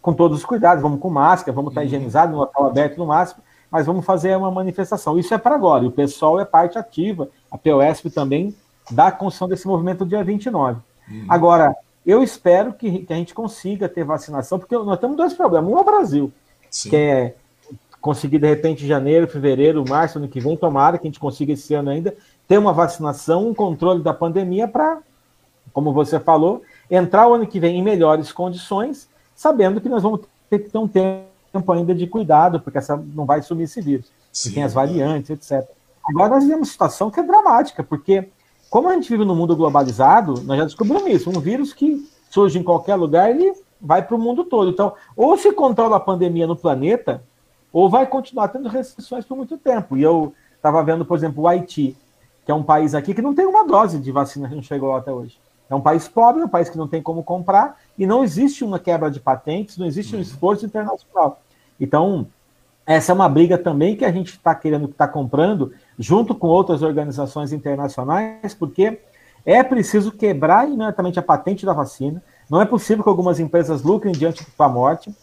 com 0.02 0.14
todos 0.14 0.40
os 0.40 0.46
cuidados. 0.46 0.82
Vamos 0.82 1.00
com 1.00 1.10
máscara, 1.10 1.56
vamos 1.56 1.70
estar 1.70 1.82
uhum. 1.82 1.88
higienizados 1.88 2.34
no 2.34 2.40
local 2.40 2.66
aberto 2.66 2.98
no 2.98 3.06
máximo 3.06 3.44
mas 3.72 3.86
vamos 3.86 4.06
fazer 4.06 4.36
uma 4.38 4.52
manifestação. 4.52 5.20
Isso 5.20 5.34
é 5.34 5.38
para 5.38 5.56
agora, 5.56 5.84
e 5.84 5.88
o 5.88 5.92
pessoal 5.92 6.40
é 6.40 6.46
parte 6.46 6.78
ativa, 6.78 7.30
a 7.52 7.58
POSP 7.58 8.10
também 8.10 8.56
dá 8.90 9.12
construção 9.12 9.48
desse 9.48 9.68
movimento 9.68 10.06
dia 10.06 10.24
29. 10.24 10.80
Uhum. 11.10 11.26
Agora, 11.28 11.76
eu 12.06 12.24
espero 12.24 12.74
que, 12.74 13.00
que, 13.00 13.14
a 13.14 13.16
gente 13.18 13.34
consiga 13.34 13.90
ter 13.90 14.04
vacinação, 14.04 14.58
porque 14.58 14.76
nós 14.78 15.00
temos 15.00 15.18
dois 15.18 15.34
problemas. 15.34 15.70
Um 15.70 15.78
é 15.78 15.82
o 15.82 15.84
Brasil, 15.84 16.32
Sim. 16.70 16.90
que 16.90 16.96
é 16.96 17.36
conseguir, 18.00 18.40
de 18.40 18.48
repente, 18.48 18.88
janeiro, 18.88 19.28
fevereiro, 19.28 19.84
março, 19.88 20.18
ano 20.18 20.28
que 20.28 20.40
vem, 20.40 20.56
tomara 20.56 20.98
que 20.98 21.06
a 21.06 21.10
gente 21.10 21.20
consiga 21.20 21.52
esse 21.52 21.74
ano 21.74 21.90
ainda, 21.90 22.16
ter 22.48 22.58
uma 22.58 22.72
vacinação, 22.72 23.50
um 23.50 23.54
controle 23.54 24.02
da 24.02 24.14
pandemia 24.14 24.68
para, 24.68 25.00
como 25.74 25.92
você 25.92 26.18
falou, 26.18 26.62
entrar 26.90 27.28
o 27.28 27.34
ano 27.34 27.46
que 27.46 27.60
vem 27.60 27.78
em 27.78 27.84
melhores 27.84 28.32
condições, 28.32 29.10
sabendo 29.36 29.82
que 29.82 29.90
nós 29.90 30.02
vamos 30.02 30.22
ter 30.50 30.60
que 30.60 30.70
ter 30.70 30.78
um 30.78 30.88
tempo 30.88 31.27
tempo 31.52 31.72
ainda 31.72 31.94
de 31.94 32.08
cuidado, 32.08 32.60
porque 32.60 32.78
essa 32.78 32.98
não 32.98 33.26
vai 33.26 33.42
sumir 33.42 33.64
esse 33.64 33.82
vírus. 33.82 34.12
Sim, 34.32 34.54
tem 34.54 34.64
as 34.64 34.74
variantes, 34.74 35.30
etc. 35.30 35.70
Agora 36.08 36.30
nós 36.30 36.44
vivemos 36.44 36.68
uma 36.68 36.72
situação 36.72 37.10
que 37.10 37.20
é 37.20 37.24
dramática, 37.24 37.84
porque 37.84 38.30
como 38.70 38.90
a 38.90 38.94
gente 38.94 39.10
vive 39.10 39.26
no 39.26 39.36
mundo 39.36 39.56
globalizado, 39.56 40.42
nós 40.44 40.58
já 40.58 40.64
descobrimos 40.66 41.06
isso, 41.08 41.30
um 41.30 41.40
vírus 41.40 41.74
que 41.74 42.08
surge 42.30 42.60
em 42.60 42.64
qualquer 42.64 42.96
lugar, 42.96 43.30
ele 43.30 43.54
vai 43.80 44.02
para 44.02 44.16
o 44.16 44.20
mundo 44.20 44.44
todo. 44.44 44.70
Então, 44.70 44.94
ou 45.16 45.38
se 45.38 45.52
controla 45.52 45.98
a 45.98 46.00
pandemia 46.00 46.48
no 46.48 46.56
planeta, 46.56 47.24
ou 47.72 47.90
vai 47.90 48.06
continuar 48.08 48.50
tendo 48.50 48.70
restrições 48.70 49.26
por 49.26 49.38
muito 49.38 49.58
tempo. 49.58 49.98
E 49.98 50.04
eu 50.04 50.34
estava 50.56 50.84
vendo, 50.84 51.06
por 51.06 51.18
exemplo, 51.18 51.44
o 51.44 51.48
Haiti, 51.48 51.96
que 52.46 52.52
é 52.52 52.56
um 52.56 52.64
país 52.64 52.96
aqui 52.96 53.14
que 53.14 53.22
não 53.22 53.34
tem 53.34 53.46
uma 53.46 53.66
dose 53.66 54.00
de 54.00 54.12
vacina 54.12 54.50
que 54.50 54.56
não 54.56 54.64
chegou 54.64 54.96
até 54.96 55.12
hoje. 55.12 55.38
É 55.70 55.76
um 55.76 55.82
país 55.82 56.08
pobre, 56.08 56.44
um 56.44 56.48
país 56.48 56.70
que 56.70 56.78
não 56.78 56.88
tem 56.88 57.02
como 57.02 57.24
comprar, 57.24 57.78
e 57.98 58.06
não 58.06 58.24
existe 58.24 58.64
uma 58.64 58.80
quebra 58.80 59.12
de 59.12 59.20
patentes, 59.20 59.78
não 59.78 59.86
existe 59.86 60.14
um 60.14 60.18
uhum. 60.18 60.22
esforço 60.22 60.66
internacional. 60.66 61.42
Então, 61.80 62.28
essa 62.86 63.12
é 63.12 63.16
uma 63.16 63.28
briga 63.28 63.58
também 63.58 63.96
que 63.96 64.06
a 64.06 64.12
gente 64.12 64.30
está 64.30 64.56
querendo, 64.56 64.86
estar 64.86 65.08
tá 65.08 65.14
comprando, 65.14 65.74
junto 66.00 66.34
com 66.34 66.48
outras 66.48 66.82
organizações 66.82 67.52
internacionais, 67.52 68.54
porque 68.54 69.00
é 69.46 69.62
preciso 69.62 70.12
quebrar 70.12 70.68
imediatamente 70.68 71.20
a 71.20 71.22
patente 71.24 71.66
da 71.66 71.74
vacina. 71.74 72.24
Não 72.50 72.62
é 72.62 72.66
possível 72.66 73.04
que 73.04 73.10
algumas 73.10 73.40
empresas 73.40 73.82
lucrem 73.84 74.14
diante 74.14 74.46
da 74.58 74.70
morte 74.70 75.14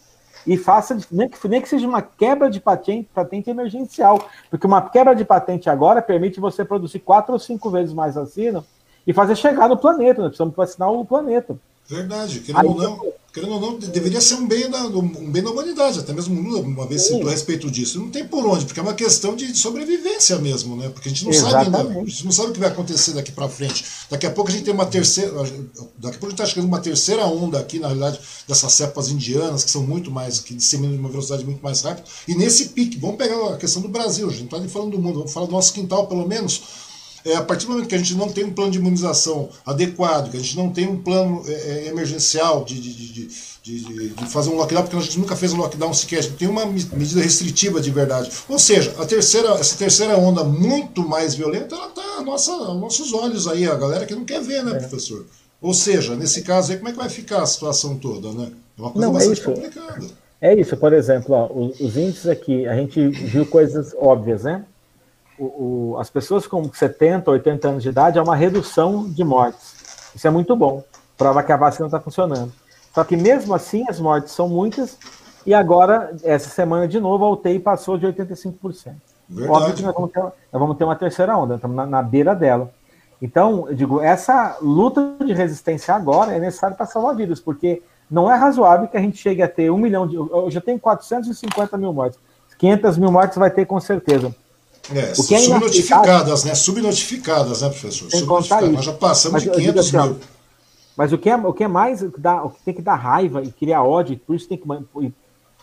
e 0.45 0.57
faça, 0.57 0.95
nem 1.11 1.27
que, 1.27 1.47
nem 1.47 1.59
que 1.59 1.67
seja 1.67 1.87
uma 1.87 2.03
quebra 2.03 2.51
de 2.51 2.59
patente, 2.59 3.09
patente 3.11 3.49
emergencial, 3.49 4.23
porque 4.49 4.67
uma 4.67 4.81
quebra 4.89 5.15
de 5.15 5.25
patente 5.25 5.67
agora 5.67 6.03
permite 6.03 6.39
você 6.39 6.63
produzir 6.63 6.99
quatro 6.99 7.33
ou 7.33 7.39
cinco 7.39 7.71
vezes 7.71 7.93
mais 7.93 8.13
vacina 8.13 8.63
e 9.05 9.13
fazer 9.13 9.35
chegar 9.35 9.69
no 9.69 9.77
planeta. 9.77 10.21
Nós 10.21 10.29
precisamos 10.29 10.55
vacinar 10.55 10.91
o 10.91 11.05
planeta. 11.05 11.57
Verdade, 11.87 12.39
querendo 12.39 12.67
ou 12.67 12.75
não, 12.75 13.13
querendo 13.31 13.53
ou 13.53 13.61
não, 13.61 13.77
deveria 13.77 14.19
ser 14.19 14.35
um 14.35 14.47
bem, 14.47 14.67
da, 14.67 14.87
um 14.87 15.29
bem 15.29 15.43
da 15.43 15.51
humanidade, 15.51 15.99
até 15.99 16.13
mesmo 16.13 16.41
Lula 16.41 16.61
uma 16.61 16.87
vez 16.87 17.03
citou 17.03 17.27
a 17.27 17.31
respeito 17.31 17.69
disso. 17.69 17.99
Não 17.99 18.09
tem 18.09 18.25
por 18.25 18.43
onde, 18.43 18.65
porque 18.65 18.79
é 18.79 18.83
uma 18.83 18.95
questão 18.95 19.35
de 19.35 19.55
sobrevivência 19.55 20.39
mesmo, 20.39 20.75
né? 20.75 20.89
Porque 20.89 21.09
a 21.09 21.11
gente 21.11 21.25
não 21.25 21.31
Exatamente. 21.31 21.71
sabe 21.71 21.87
ainda, 21.89 21.99
a 21.99 22.05
gente 22.05 22.25
não 22.25 22.31
sabe 22.31 22.49
o 22.49 22.53
que 22.53 22.59
vai 22.59 22.69
acontecer 22.69 23.11
daqui 23.13 23.31
para 23.31 23.47
frente. 23.47 23.85
Daqui 24.09 24.25
a 24.25 24.31
pouco 24.31 24.49
a 24.49 24.53
gente 24.53 24.63
tem 24.63 24.73
uma 24.73 24.87
terceira, 24.87 25.31
daqui 25.31 25.45
a 25.45 25.99
pouco 25.99 26.25
a 26.25 26.29
gente 26.29 26.31
está 26.31 26.45
chegando 26.45 26.67
uma 26.67 26.79
terceira 26.79 27.23
onda 27.27 27.59
aqui, 27.59 27.77
na 27.77 27.87
realidade, 27.87 28.19
dessas 28.47 28.73
cepas 28.73 29.09
indianas, 29.09 29.63
que 29.63 29.69
são 29.69 29.83
muito 29.83 30.09
mais, 30.09 30.39
que 30.39 30.55
disseminam 30.55 30.93
de 30.93 30.99
uma 30.99 31.09
velocidade 31.09 31.45
muito 31.45 31.61
mais 31.61 31.81
rápida. 31.81 32.07
E 32.27 32.33
nesse 32.33 32.69
pique, 32.69 32.97
vamos 32.97 33.17
pegar 33.17 33.53
a 33.53 33.57
questão 33.57 33.79
do 33.79 33.89
Brasil, 33.89 34.27
a 34.27 34.31
gente 34.31 34.39
não 34.39 34.47
está 34.47 34.59
nem 34.59 34.69
falando 34.69 34.91
do 34.91 34.99
mundo, 34.99 35.19
vamos 35.19 35.33
falar 35.33 35.45
do 35.45 35.51
nosso 35.51 35.71
quintal 35.71 36.07
pelo 36.07 36.27
menos 36.27 36.84
é, 37.25 37.35
a 37.35 37.41
partir 37.41 37.65
do 37.65 37.71
momento 37.71 37.87
que 37.87 37.95
a 37.95 37.97
gente 37.97 38.13
não 38.13 38.29
tem 38.29 38.43
um 38.43 38.53
plano 38.53 38.71
de 38.71 38.77
imunização 38.77 39.49
adequado, 39.65 40.29
que 40.29 40.37
a 40.37 40.39
gente 40.39 40.55
não 40.55 40.69
tem 40.69 40.87
um 40.87 41.01
plano 41.01 41.41
é, 41.47 41.51
é 41.53 41.87
emergencial 41.87 42.63
de, 42.63 42.79
de, 42.79 42.93
de, 42.93 43.29
de, 43.63 44.29
fazer 44.29 44.51
um 44.51 44.55
lockdown, 44.55 44.83
porque 44.83 44.95
a 44.95 45.01
gente 45.01 45.17
nunca 45.17 45.35
fez 45.35 45.51
um 45.51 45.57
lockdown 45.57 45.91
sequer, 45.91 46.19
a 46.19 46.21
gente 46.21 46.35
tem 46.35 46.47
uma 46.47 46.67
medida 46.67 47.21
restritiva 47.21 47.81
de 47.81 47.89
verdade. 47.89 48.29
Ou 48.47 48.59
seja, 48.59 48.93
a 48.99 49.05
terceira, 49.05 49.49
essa 49.55 49.75
terceira 49.75 50.15
onda 50.15 50.43
muito 50.43 51.07
mais 51.07 51.33
violenta, 51.33 51.75
ela 51.75 51.87
está 51.87 52.21
nossa, 52.21 52.51
aos 52.51 52.79
nossos 52.79 53.11
olhos 53.11 53.47
aí, 53.47 53.67
a 53.67 53.73
galera 53.73 54.05
que 54.05 54.13
não 54.13 54.23
quer 54.23 54.41
ver, 54.41 54.63
né, 54.63 54.73
é. 54.73 54.79
professor? 54.79 55.25
Ou 55.59 55.73
seja, 55.73 56.15
nesse 56.15 56.43
caso 56.43 56.71
aí, 56.71 56.77
como 56.77 56.89
é 56.89 56.91
que 56.91 56.97
vai 56.99 57.09
ficar 57.09 57.41
a 57.41 57.45
situação 57.47 57.97
toda, 57.97 58.31
né? 58.33 58.51
É 58.77 58.81
uma 58.81 58.91
coisa 58.91 59.07
não, 59.07 59.15
é 59.15 59.17
bastante 59.17 59.41
é 59.41 59.43
complicada. 59.43 60.05
É 60.39 60.53
isso, 60.53 60.77
por 60.77 60.93
exemplo, 60.93 61.33
ó, 61.33 61.51
os, 61.51 61.79
os 61.79 61.97
índices 61.97 62.27
aqui, 62.27 62.67
a 62.67 62.75
gente 62.75 63.07
viu 63.07 63.47
coisas 63.47 63.95
óbvias, 63.97 64.43
né? 64.43 64.63
O, 65.37 65.93
o, 65.93 65.97
as 65.99 66.09
pessoas 66.09 66.47
com 66.47 66.71
70, 66.71 67.29
80 67.29 67.67
anos 67.67 67.83
de 67.83 67.89
idade 67.89 68.17
é 68.17 68.21
uma 68.21 68.35
redução 68.35 69.09
de 69.09 69.23
mortes. 69.23 70.11
Isso 70.15 70.27
é 70.27 70.29
muito 70.29 70.55
bom, 70.55 70.83
prova 71.17 71.43
que 71.43 71.51
a 71.51 71.57
vacina 71.57 71.87
está 71.87 71.99
funcionando. 71.99 72.51
Só 72.93 73.03
que 73.03 73.17
mesmo 73.17 73.53
assim 73.53 73.85
as 73.89 73.99
mortes 73.99 74.31
são 74.31 74.47
muitas 74.47 74.97
e 75.45 75.53
agora, 75.53 76.15
essa 76.23 76.49
semana 76.49 76.87
de 76.87 76.99
novo, 76.99 77.23
a 77.23 77.29
UTI 77.29 77.59
passou 77.59 77.97
de 77.97 78.07
85%. 78.07 78.95
Verdade. 79.29 79.57
Óbvio 79.57 79.75
que 79.75 79.83
nós 79.83 79.93
vamos, 79.93 80.11
ter, 80.11 80.19
nós 80.19 80.33
vamos 80.53 80.77
ter 80.77 80.83
uma 80.83 80.95
terceira 80.95 81.37
onda, 81.37 81.55
estamos 81.55 81.75
na, 81.75 81.85
na 81.85 82.01
beira 82.01 82.33
dela. 82.33 82.71
Então, 83.21 83.67
eu 83.69 83.75
digo, 83.75 84.01
essa 84.01 84.57
luta 84.61 85.15
de 85.23 85.33
resistência 85.33 85.93
agora 85.93 86.33
é 86.33 86.39
necessária 86.39 86.75
para 86.75 86.85
salvar 86.85 87.15
vidas, 87.15 87.39
porque 87.39 87.81
Não 88.09 88.31
é 88.31 88.35
razoável 88.35 88.87
que 88.87 88.97
a 88.97 88.99
gente 88.99 89.17
chegue 89.17 89.41
a 89.41 89.47
ter 89.47 89.71
um 89.71 89.77
milhão 89.77 90.07
de. 90.07 90.15
Eu 90.15 90.49
já 90.49 90.61
tenho 90.61 90.79
450 90.79 91.77
mil 91.77 91.91
mortes. 91.91 92.19
500 92.57 92.97
mil 92.97 93.11
mortes 93.11 93.37
vai 93.37 93.49
ter 93.49 93.65
com 93.65 93.79
certeza. 93.79 94.33
É, 94.93 95.13
o 95.17 95.25
que 95.25 95.33
é 95.33 95.39
subnotificadas, 95.39 96.43
né? 96.43 96.53
Subnotificadas, 96.53 97.61
né, 97.61 97.69
professor? 97.69 98.11
Subnotificadas. 98.11 98.71
Nós 98.71 98.85
já 98.85 98.93
passamos 98.93 99.33
Mas, 99.33 99.43
de 99.43 99.51
500 99.51 99.87
assim, 99.87 100.09
mil. 100.09 100.19
Mas 100.95 101.11
o 101.11 101.17
que 101.17 101.29
é, 101.29 101.35
o 101.35 101.53
que 101.53 101.63
é 101.63 101.67
mais, 101.67 102.01
o 102.01 102.11
que, 102.11 102.19
dá, 102.19 102.43
o 102.43 102.49
que 102.49 102.61
tem 102.63 102.73
que 102.73 102.81
dar 102.81 102.95
raiva 102.95 103.41
e 103.41 103.51
criar 103.51 103.83
ódio, 103.83 104.17
por 104.17 104.35
isso 104.35 104.47
tem 104.47 104.57
que 104.57 104.67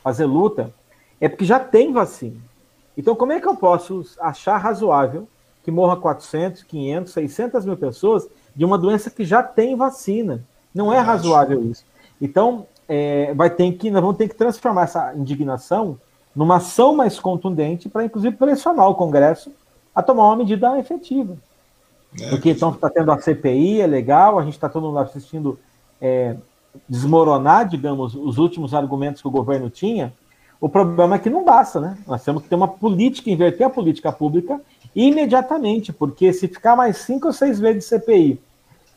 fazer 0.02 0.26
luta, 0.26 0.72
é 1.20 1.28
porque 1.28 1.44
já 1.44 1.58
tem 1.58 1.92
vacina. 1.92 2.36
Então, 2.96 3.14
como 3.14 3.32
é 3.32 3.40
que 3.40 3.48
eu 3.48 3.56
posso 3.56 4.04
achar 4.20 4.58
razoável 4.58 5.26
que 5.62 5.70
morra 5.70 5.96
400, 5.96 6.64
500, 6.64 7.12
600 7.12 7.64
mil 7.64 7.76
pessoas 7.76 8.28
de 8.54 8.64
uma 8.64 8.76
doença 8.76 9.08
que 9.08 9.24
já 9.24 9.42
tem 9.42 9.76
vacina? 9.76 10.44
Não 10.74 10.92
é 10.92 10.98
razoável 10.98 11.64
isso. 11.64 11.84
Então, 12.20 12.66
é, 12.88 13.32
vai 13.34 13.48
ter 13.48 13.72
que, 13.72 13.90
nós 13.90 14.02
vamos 14.02 14.18
ter 14.18 14.28
que 14.28 14.34
transformar 14.34 14.82
essa 14.82 15.14
indignação 15.14 15.98
numa 16.34 16.56
ação 16.56 16.94
mais 16.94 17.18
contundente 17.18 17.88
para, 17.88 18.04
inclusive, 18.04 18.36
pressionar 18.36 18.88
o 18.88 18.94
Congresso 18.94 19.52
a 19.94 20.02
tomar 20.02 20.24
uma 20.24 20.36
medida 20.36 20.78
efetiva. 20.78 21.36
É, 22.20 22.28
Porque 22.30 22.50
então 22.50 22.70
está 22.70 22.90
tendo 22.90 23.12
a 23.12 23.18
CPI, 23.18 23.80
é 23.80 23.86
legal, 23.86 24.38
a 24.38 24.42
gente 24.42 24.54
está 24.54 24.68
todo 24.68 24.86
mundo 24.86 24.98
assistindo 24.98 25.58
é, 26.00 26.36
desmoronar, 26.88 27.68
digamos, 27.68 28.14
os 28.14 28.38
últimos 28.38 28.74
argumentos 28.74 29.20
que 29.20 29.28
o 29.28 29.30
governo 29.30 29.70
tinha. 29.70 30.12
O 30.60 30.68
problema 30.68 31.16
é 31.16 31.18
que 31.18 31.30
não 31.30 31.44
basta, 31.44 31.80
né? 31.80 31.98
Nós 32.06 32.22
temos 32.22 32.42
que 32.42 32.48
ter 32.48 32.54
uma 32.54 32.68
política, 32.68 33.30
inverter 33.30 33.66
a 33.66 33.70
política 33.70 34.12
pública 34.12 34.60
imediatamente, 34.94 35.92
porque 35.92 36.32
se 36.32 36.46
ficar 36.46 36.76
mais 36.76 36.98
cinco 36.98 37.28
ou 37.28 37.32
seis 37.32 37.58
vezes 37.58 37.86
CPI, 37.86 38.40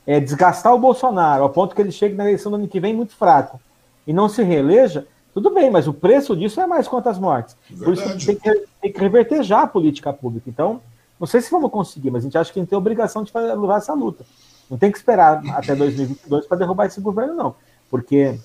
é, 0.06 0.20
desgastar 0.20 0.74
o 0.74 0.80
Bolsonaro 0.80 1.44
ao 1.44 1.50
ponto 1.50 1.74
que 1.74 1.82
ele 1.82 1.92
chegue 1.92 2.16
na 2.16 2.24
eleição 2.26 2.52
do 2.52 2.56
ano 2.56 2.68
que 2.68 2.80
vem 2.80 2.94
muito 2.94 3.16
fraco 3.16 3.60
e 4.06 4.14
não 4.14 4.30
se 4.30 4.44
reeleja, 4.44 5.08
tudo 5.36 5.50
bem, 5.50 5.70
mas 5.70 5.86
o 5.86 5.94
preço 5.94 6.34
disso 6.34 6.62
é 6.62 6.66
mais 6.66 6.88
quantas 6.88 7.20
mortes. 7.20 7.58
Verdade. 7.70 7.84
Por 7.84 7.94
isso 7.94 8.26
tem 8.26 8.36
que, 8.38 8.66
tem 8.82 8.94
que 8.94 9.00
reverter 9.02 9.44
já 9.44 9.64
a 9.64 9.68
política 9.68 10.14
pública. 10.14 10.50
Então, 10.50 10.80
não 11.20 11.28
sei 11.28 11.42
se 11.42 11.52
vamos 11.52 11.70
conseguir, 11.70 12.10
mas 12.10 12.24
a 12.24 12.26
gente 12.26 12.38
acha 12.38 12.54
que 12.54 12.58
a 12.58 12.62
gente 12.62 12.70
tem 12.70 12.78
a 12.78 12.80
obrigação 12.80 13.22
de 13.22 13.34
fazer, 13.34 13.54
levar 13.54 13.80
essa 13.80 13.94
luta. 13.94 14.26
Não 14.72 14.78
tem 14.78 14.90
que 14.90 14.98
esperar 14.98 15.44
até 15.50 15.76
2022 15.76 16.48
para 16.48 16.58
derrubar 16.58 16.86
esse 16.86 17.02
governo, 17.02 17.34
não. 17.34 17.56
Porque 17.90 18.40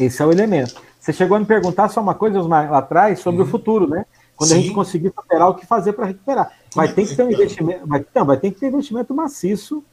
esse 0.00 0.22
é 0.22 0.24
o 0.24 0.32
elemento. 0.32 0.80
Você 0.98 1.12
chegou 1.12 1.36
a 1.36 1.40
me 1.40 1.44
perguntar 1.44 1.90
só 1.90 2.00
uma 2.00 2.14
coisa 2.14 2.40
lá 2.40 2.78
atrás 2.78 3.18
sobre 3.18 3.42
uhum. 3.42 3.46
o 3.46 3.50
futuro, 3.50 3.86
né? 3.86 4.06
Quando 4.34 4.48
Sim. 4.48 4.54
a 4.54 4.60
gente 4.62 4.72
conseguir 4.72 5.12
superar 5.14 5.50
o 5.50 5.54
que 5.54 5.66
fazer 5.66 5.92
para 5.92 6.06
recuperar. 6.06 6.50
Vai 6.74 6.90
ter 6.90 7.06
que 7.06 7.14
ter 7.14 7.22
um 7.22 7.30
investimento, 7.30 7.86
vai, 7.86 8.04
não, 8.14 8.24
vai 8.24 8.38
ter 8.38 8.50
que 8.50 8.60
ter 8.60 8.68
investimento 8.68 9.14
maciço 9.14 9.84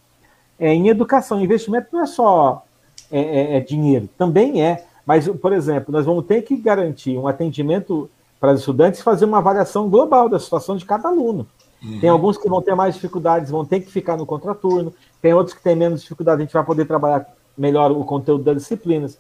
é, 0.57 0.73
em 0.73 0.87
educação. 0.87 1.41
Investimento 1.41 1.89
não 1.91 2.01
é 2.01 2.05
só 2.05 2.65
é, 3.11 3.19
é, 3.19 3.57
é 3.57 3.59
dinheiro, 3.59 4.07
também 4.17 4.63
é. 4.63 4.85
Mas, 5.05 5.27
por 5.27 5.53
exemplo, 5.53 5.91
nós 5.91 6.05
vamos 6.05 6.25
ter 6.25 6.41
que 6.43 6.55
garantir 6.55 7.17
um 7.17 7.27
atendimento 7.27 8.09
para 8.39 8.53
os 8.53 8.59
estudantes 8.59 8.99
e 8.99 9.03
fazer 9.03 9.25
uma 9.25 9.37
avaliação 9.37 9.89
global 9.89 10.27
da 10.27 10.39
situação 10.39 10.75
de 10.75 10.85
cada 10.85 11.09
aluno. 11.09 11.47
Uhum. 11.83 11.99
Tem 11.99 12.09
alguns 12.09 12.37
que 12.37 12.47
vão 12.47 12.61
ter 12.61 12.75
mais 12.75 12.95
dificuldades, 12.95 13.49
vão 13.49 13.65
ter 13.65 13.79
que 13.79 13.91
ficar 13.91 14.17
no 14.17 14.25
contraturno, 14.25 14.93
tem 15.21 15.33
outros 15.33 15.55
que 15.55 15.63
têm 15.63 15.75
menos 15.75 16.01
dificuldade, 16.01 16.41
a 16.41 16.45
gente 16.45 16.53
vai 16.53 16.63
poder 16.63 16.85
trabalhar 16.85 17.25
melhor 17.57 17.91
o 17.91 18.03
conteúdo 18.03 18.43
das 18.43 18.57
disciplinas. 18.57 19.17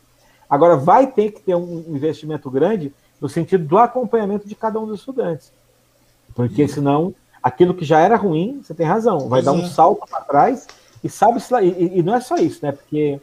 Agora, 0.49 0.75
vai 0.75 1.07
ter 1.07 1.31
que 1.31 1.41
ter 1.41 1.55
um 1.55 1.83
investimento 1.87 2.49
grande 2.49 2.93
no 3.19 3.29
sentido 3.29 3.65
do 3.65 3.77
acompanhamento 3.77 4.47
de 4.47 4.55
cada 4.55 4.79
um 4.79 4.85
dos 4.85 4.99
estudantes. 4.99 5.51
Porque 6.35 6.63
uhum. 6.63 6.67
senão, 6.67 7.15
aquilo 7.41 7.73
que 7.73 7.85
já 7.85 7.99
era 7.99 8.15
ruim, 8.15 8.61
você 8.61 8.73
tem 8.73 8.85
razão, 8.85 9.19
vai 9.19 9.41
pois 9.41 9.45
dar 9.45 9.53
um 9.53 9.63
é. 9.63 9.67
salto 9.67 10.07
para 10.09 10.21
trás 10.21 10.67
e 11.03 11.09
sabe 11.09 11.39
se 11.39 11.53
lá. 11.53 11.61
E, 11.61 11.99
e, 11.99 12.03
não 12.03 12.15
é 12.15 12.21
só 12.21 12.35
isso, 12.35 12.59
né? 12.63 12.71
Porque 12.71 13.19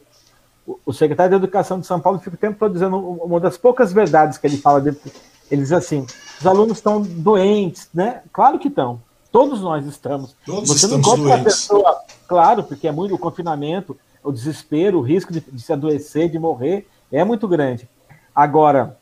o 0.84 0.92
secretário 0.92 1.30
de 1.30 1.36
Educação 1.36 1.80
de 1.80 1.86
São 1.86 2.00
Paulo 2.00 2.18
fica 2.18 2.36
o 2.36 2.38
tempo 2.38 2.58
todo 2.58 2.72
dizendo 2.72 2.98
uma 2.98 3.40
das 3.40 3.56
poucas 3.56 3.92
verdades 3.92 4.36
que 4.38 4.46
ele 4.46 4.58
fala. 4.58 4.80
Dele, 4.80 4.98
ele 5.50 5.62
diz 5.62 5.72
assim: 5.72 6.06
os 6.40 6.46
alunos 6.46 6.78
estão 6.78 7.00
doentes, 7.00 7.88
né? 7.92 8.22
Claro 8.32 8.58
que 8.58 8.68
estão. 8.68 9.00
Todos 9.30 9.60
nós 9.60 9.86
estamos. 9.86 10.34
Todos 10.44 10.68
Você 10.68 10.86
estamos 10.86 11.06
não 11.06 11.16
doentes. 11.16 11.44
pessoa, 11.44 12.00
claro, 12.26 12.64
porque 12.64 12.88
é 12.88 12.92
muito 12.92 13.14
o 13.14 13.18
confinamento, 13.18 13.96
o 14.22 14.32
desespero, 14.32 14.98
o 14.98 15.02
risco 15.02 15.32
de, 15.32 15.40
de 15.40 15.62
se 15.62 15.72
adoecer, 15.72 16.30
de 16.30 16.38
morrer, 16.38 16.86
é 17.12 17.22
muito 17.24 17.46
grande. 17.46 17.88
Agora, 18.34 18.96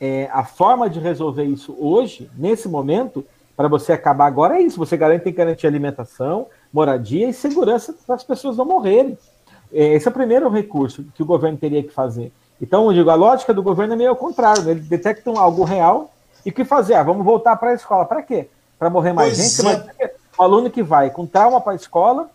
é, 0.00 0.28
a 0.32 0.44
forma 0.44 0.88
de 0.88 0.98
resolver 0.98 1.44
isso 1.44 1.76
hoje, 1.78 2.30
nesse 2.36 2.68
momento, 2.68 3.24
para 3.56 3.68
você 3.68 3.92
acabar 3.92 4.26
agora 4.26 4.56
é 4.56 4.62
isso. 4.62 4.78
Você 4.78 4.96
garante, 4.96 5.24
tem 5.24 5.32
que 5.32 5.38
garantir 5.38 5.66
alimentação, 5.66 6.46
moradia 6.72 7.28
e 7.28 7.32
segurança 7.32 7.94
para 8.06 8.14
as 8.14 8.24
pessoas 8.24 8.56
não 8.56 8.64
morrerem. 8.64 9.18
É, 9.72 9.94
esse 9.94 10.06
é 10.06 10.10
o 10.10 10.14
primeiro 10.14 10.48
recurso 10.48 11.04
que 11.14 11.22
o 11.22 11.26
governo 11.26 11.58
teria 11.58 11.82
que 11.82 11.92
fazer. 11.92 12.32
Então, 12.60 12.86
eu 12.86 12.92
digo, 12.92 13.10
a 13.10 13.14
lógica 13.14 13.54
do 13.54 13.62
governo 13.62 13.94
é 13.94 13.96
meio 13.96 14.10
ao 14.10 14.16
contrário. 14.16 14.62
Né? 14.62 14.72
Ele 14.72 14.80
detecta 14.80 15.30
algo 15.30 15.64
real 15.64 16.12
e 16.44 16.50
o 16.50 16.52
que 16.52 16.64
fazer? 16.64 16.94
Ah, 16.94 17.02
vamos 17.02 17.24
voltar 17.24 17.56
para 17.56 17.70
a 17.70 17.74
escola. 17.74 18.04
Para 18.04 18.22
quê? 18.22 18.48
Para 18.78 18.90
morrer 18.90 19.12
mais 19.12 19.36
pois 19.36 19.50
gente? 19.50 19.66
É. 19.66 19.90
Mas, 19.98 20.10
o 20.38 20.42
aluno 20.42 20.70
que 20.70 20.82
vai 20.82 21.10
com 21.10 21.26
trauma 21.26 21.60
para 21.60 21.72
a 21.72 21.76
escola, 21.76 22.30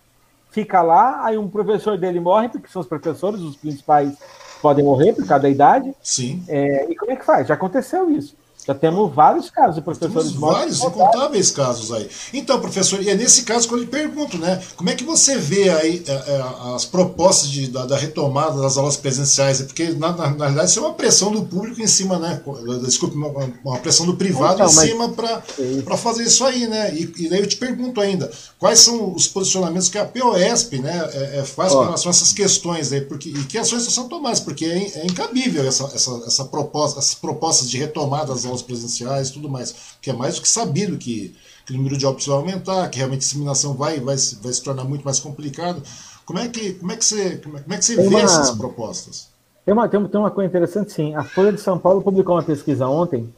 fica 0.51 0.81
lá, 0.81 1.25
aí 1.25 1.37
um 1.37 1.49
professor 1.49 1.97
dele 1.97 2.19
morre, 2.19 2.49
porque 2.49 2.67
são 2.67 2.81
os 2.81 2.87
professores, 2.87 3.41
os 3.41 3.55
principais 3.55 4.15
podem 4.61 4.85
morrer 4.85 5.13
por 5.13 5.25
cada 5.25 5.49
idade. 5.49 5.93
Sim. 6.01 6.43
É, 6.47 6.89
e 6.89 6.95
como 6.95 7.11
é 7.11 7.15
que 7.15 7.25
faz? 7.25 7.47
Já 7.47 7.55
aconteceu 7.55 8.09
isso. 8.09 8.35
Já 8.65 8.73
temos 8.73 9.13
vários 9.13 9.49
casos 9.51 9.75
de 9.75 9.81
professores 9.81 10.31
temos. 10.31 10.39
Vários, 10.39 10.81
incontáveis 10.81 11.51
casos 11.51 11.91
aí. 11.91 12.09
Então, 12.33 12.59
professor, 12.59 13.01
e 13.01 13.09
é 13.09 13.15
nesse 13.15 13.43
caso 13.43 13.67
que 13.67 13.73
eu 13.73 13.77
lhe 13.77 13.85
pergunto, 13.85 14.39
né? 14.39 14.59
Como 14.75 14.89
é 14.89 14.95
que 14.95 15.03
você 15.03 15.37
vê 15.37 15.69
aí 15.69 16.03
é, 16.07 16.11
é, 16.11 16.73
as 16.73 16.83
propostas 16.83 17.49
de, 17.49 17.67
da, 17.67 17.85
da, 17.85 17.95
retomada 17.95 18.59
das 18.59 18.75
aulas 18.75 18.97
presenciais? 18.97 19.61
Porque, 19.61 19.89
na, 19.89 20.11
na, 20.11 20.29
na, 20.31 20.45
realidade, 20.45 20.69
isso 20.71 20.79
é 20.79 20.81
uma 20.81 20.95
pressão 20.95 21.31
do 21.31 21.43
público 21.43 21.79
em 21.79 21.87
cima, 21.87 22.17
né? 22.17 22.41
Desculpe, 22.83 23.15
uma, 23.15 23.29
uma 23.63 23.77
pressão 23.77 24.05
do 24.05 24.15
privado 24.15 24.55
então, 24.55 24.65
em 24.65 24.69
cima 24.69 25.09
para 25.09 25.97
fazer 25.97 26.23
isso 26.23 26.43
aí, 26.43 26.67
né? 26.67 26.91
E, 26.95 27.13
e 27.17 27.29
daí 27.29 27.41
eu 27.41 27.47
te 27.47 27.57
pergunto 27.57 28.01
ainda, 28.01 28.31
quais 28.57 28.79
são 28.79 29.13
os 29.13 29.27
posicionamentos 29.27 29.89
que 29.89 29.97
a 29.99 30.05
POSP 30.05 30.79
né, 30.79 31.09
é, 31.13 31.39
é 31.39 31.43
faz 31.43 31.71
com 31.71 31.83
relação 31.83 32.09
a 32.09 32.15
essas 32.15 32.33
questões 32.33 32.91
aí? 32.91 33.01
Porque, 33.01 33.29
e 33.29 33.43
que 33.43 33.59
ações 33.59 33.83
são 33.83 34.07
tomadas? 34.07 34.39
Porque 34.39 34.65
é, 34.65 35.01
é 35.01 35.05
incabível 35.05 35.67
essa, 35.67 35.83
essa, 35.93 36.23
essa 36.25 36.45
proposta, 36.45 36.99
essas 36.99 37.13
propostas 37.13 37.69
de 37.69 37.77
retomada 37.77 38.33
das 38.33 38.43
aulas 38.45 38.54
aulas 38.55 38.61
presenciais 38.61 39.29
tudo 39.29 39.49
mais, 39.49 39.97
que 40.01 40.09
é 40.09 40.13
mais 40.13 40.35
do 40.35 40.41
que 40.41 40.47
sabido 40.47 40.97
que, 40.97 41.35
que 41.65 41.73
o 41.73 41.77
número 41.77 41.97
de 41.97 42.05
óbitos 42.05 42.27
vai 42.27 42.37
aumentar, 42.37 42.89
que 42.89 42.97
realmente 42.97 43.19
a 43.19 43.25
disseminação 43.25 43.73
vai, 43.73 43.99
vai, 43.99 44.15
vai 44.15 44.53
se 44.53 44.63
tornar 44.63 44.83
muito 44.83 45.03
mais 45.03 45.19
complicado. 45.19 45.81
Como 46.25 46.39
é 46.39 46.47
que, 46.47 46.73
como 46.73 46.91
é 46.91 46.95
que 46.95 47.05
você, 47.05 47.37
como 47.37 47.57
é, 47.57 47.61
como 47.61 47.73
é 47.73 47.77
que 47.77 47.85
você 47.85 47.95
vê 47.95 48.07
uma, 48.07 48.21
essas 48.21 48.51
propostas? 48.51 49.29
Tem 49.63 49.73
uma, 49.73 49.87
tem, 49.87 49.99
uma 49.99 50.31
coisa 50.31 50.47
interessante, 50.47 50.91
sim. 50.91 51.15
A 51.15 51.23
Folha 51.23 51.51
de 51.51 51.61
São 51.61 51.77
Paulo 51.77 52.01
publicou 52.01 52.35
uma 52.35 52.43
pesquisa 52.43 52.87
ontem, 52.87 53.31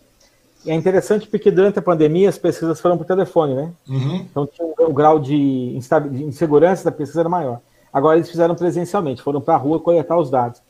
e 0.65 0.71
é 0.71 0.73
interessante 0.73 1.27
porque 1.27 1.51
durante 1.51 1.79
a 1.79 1.81
pandemia 1.81 2.29
as 2.29 2.37
pesquisas 2.37 2.79
foram 2.79 2.97
por 2.97 3.05
telefone, 3.05 3.53
né? 3.53 3.71
Uhum. 3.87 4.25
Então 4.29 4.49
o 4.79 4.93
grau 4.93 5.19
de, 5.19 5.77
de 6.11 6.23
insegurança 6.23 6.85
da 6.85 6.91
pesquisa 6.91 7.21
era 7.21 7.29
maior. 7.29 7.61
Agora 7.91 8.17
eles 8.17 8.29
fizeram 8.29 8.55
presencialmente, 8.55 9.21
foram 9.21 9.39
para 9.39 9.55
a 9.55 9.57
rua 9.57 9.79
coletar 9.79 10.17
os 10.17 10.29
dados. 10.29 10.61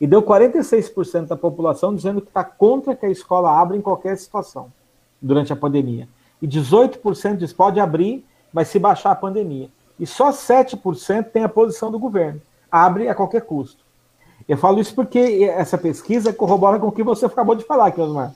E 0.00 0.06
deu 0.06 0.22
46% 0.22 1.26
da 1.26 1.36
população 1.36 1.94
dizendo 1.94 2.22
que 2.22 2.28
está 2.28 2.42
contra 2.42 2.96
que 2.96 3.04
a 3.04 3.10
escola 3.10 3.60
abra 3.60 3.76
em 3.76 3.82
qualquer 3.82 4.16
situação 4.16 4.72
durante 5.20 5.52
a 5.52 5.56
pandemia. 5.56 6.08
E 6.40 6.48
18% 6.48 7.36
diz 7.36 7.52
pode 7.52 7.78
abrir, 7.78 8.24
mas 8.52 8.68
se 8.68 8.78
baixar 8.78 9.10
a 9.10 9.16
pandemia. 9.16 9.68
E 9.98 10.06
só 10.06 10.30
7% 10.30 11.24
tem 11.30 11.44
a 11.44 11.48
posição 11.48 11.90
do 11.90 11.98
governo. 11.98 12.40
Abre 12.72 13.08
a 13.08 13.14
qualquer 13.14 13.42
custo. 13.42 13.84
Eu 14.48 14.56
falo 14.56 14.80
isso 14.80 14.94
porque 14.94 15.18
essa 15.54 15.76
pesquisa 15.76 16.32
corrobora 16.32 16.78
com 16.78 16.88
o 16.88 16.92
que 16.92 17.02
você 17.02 17.26
acabou 17.26 17.54
de 17.54 17.64
falar, 17.64 17.92
Osmar. 17.98 18.32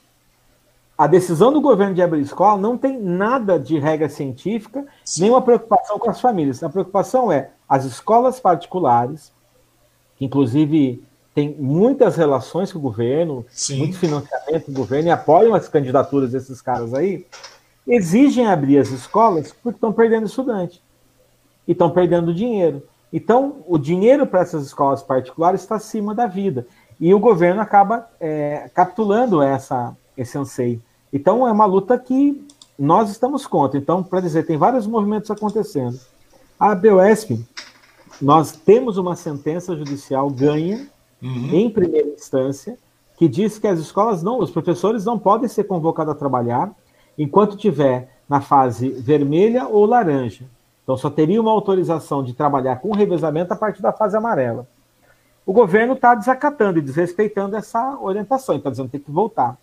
A 0.96 1.09
decisão 1.09 1.53
do 1.53 1.61
governo 1.61 1.94
de 1.94 2.03
abrir 2.03 2.20
escola 2.20 2.61
não 2.61 2.79
tem 2.79 3.00
nada 3.00 3.59
de 3.59 3.79
regra 3.79 4.09
científica, 4.09 4.87
Sim. 5.05 5.22
nenhuma 5.22 5.42
preocupação 5.42 5.98
com 5.98 6.09
as 6.09 6.20
famílias. 6.20 6.62
A 6.62 6.68
preocupação 6.68 7.33
é 7.33 7.50
as 7.68 7.85
escolas 7.85 8.38
particulares, 8.38 9.33
que 10.16 10.24
inclusive 10.24 11.03
tem 11.35 11.55
muitas 11.59 12.14
relações 12.14 12.73
com 12.73 12.79
o 12.79 12.83
governo, 12.83 13.44
Sim. 13.51 13.79
muito 13.79 13.99
financiamento 13.99 14.66
do 14.70 14.73
governo 14.73 15.09
e 15.09 15.11
apoiam 15.11 15.55
as 15.55 15.68
candidaturas 15.68 16.31
desses 16.31 16.62
caras 16.62 16.94
aí, 16.94 17.27
exigem 17.87 18.47
abrir 18.47 18.79
as 18.79 18.90
escolas 18.90 19.53
porque 19.53 19.77
estão 19.77 19.92
perdendo 19.92 20.27
estudante 20.27 20.81
e 21.66 21.73
estão 21.73 21.90
perdendo 21.90 22.33
dinheiro. 22.33 22.83
Então, 23.12 23.57
o 23.66 23.79
dinheiro 23.79 24.27
para 24.27 24.40
essas 24.40 24.64
escolas 24.64 25.03
particulares 25.03 25.61
está 25.61 25.77
acima 25.77 26.14
da 26.14 26.27
vida. 26.27 26.66
E 27.01 27.12
o 27.12 27.18
governo 27.18 27.61
acaba 27.61 28.09
é, 28.20 28.70
capitulando 28.73 29.42
essa, 29.42 29.97
esse 30.16 30.38
anseio. 30.38 30.81
Então, 31.12 31.47
é 31.47 31.53
uma 31.53 31.64
luta 31.64 31.99
que 31.99 32.47
nós 32.79 33.11
estamos 33.11 33.47
contra. 33.47 33.79
Então, 33.79 34.03
para 34.03 34.20
dizer, 34.20 34.47
tem 34.47 34.57
vários 34.57 34.87
movimentos 34.87 35.31
acontecendo. 35.31 35.99
A 36.59 36.75
BOSP, 36.75 37.44
nós 38.20 38.53
temos 38.53 38.97
uma 38.97 39.16
sentença 39.16 39.77
judicial 39.77 40.31
ganha 40.31 40.88
uhum. 41.25 41.51
em 41.53 41.71
primeira 41.71 42.09
instância, 42.09 42.79
que 43.17 43.27
diz 43.29 43.59
que 43.59 43.67
as 43.67 43.79
escolas 43.79 44.23
não, 44.23 44.39
os 44.39 44.51
professores 44.51 45.05
não 45.05 45.19
podem 45.19 45.49
ser 45.49 45.65
convocados 45.65 46.13
a 46.13 46.17
trabalhar 46.17 46.71
enquanto 47.17 47.57
tiver 47.57 48.11
na 48.29 48.41
fase 48.41 48.89
vermelha 48.89 49.67
ou 49.67 49.87
laranja. 49.87 50.45
Então 50.83 50.97
só 50.97 51.09
teria 51.09 51.41
uma 51.41 51.51
autorização 51.51 52.23
de 52.23 52.35
trabalhar 52.35 52.77
com 52.77 52.93
revezamento 52.93 53.53
a 53.53 53.57
partir 53.57 53.81
da 53.81 53.93
fase 53.93 54.17
amarela. 54.17 54.67
o 55.47 55.53
governo 55.53 55.93
está 55.95 56.15
desacatando 56.15 56.79
e 56.79 56.83
desrespeitando 56.83 57.55
essa 57.57 57.99
orientação, 58.01 58.57
está 58.57 58.71
dizendo 58.71 58.87
que 58.87 58.93
tem 58.93 59.01
que 59.01 59.11
voltar. 59.11 59.59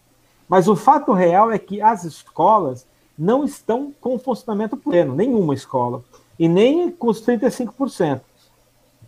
Mas 0.47 0.67
o 0.67 0.75
fato 0.75 1.11
real 1.11 1.51
é 1.51 1.57
que 1.57 1.81
as 1.81 2.03
escolas 2.03 2.85
não 3.17 3.43
estão 3.43 3.91
com 3.99 4.17
funcionamento 4.19 4.77
pleno, 4.77 5.15
nenhuma 5.15 5.53
escola, 5.53 6.03
e 6.37 6.47
nem 6.47 6.91
com 6.91 7.07
os 7.07 7.25
35%, 7.25 8.21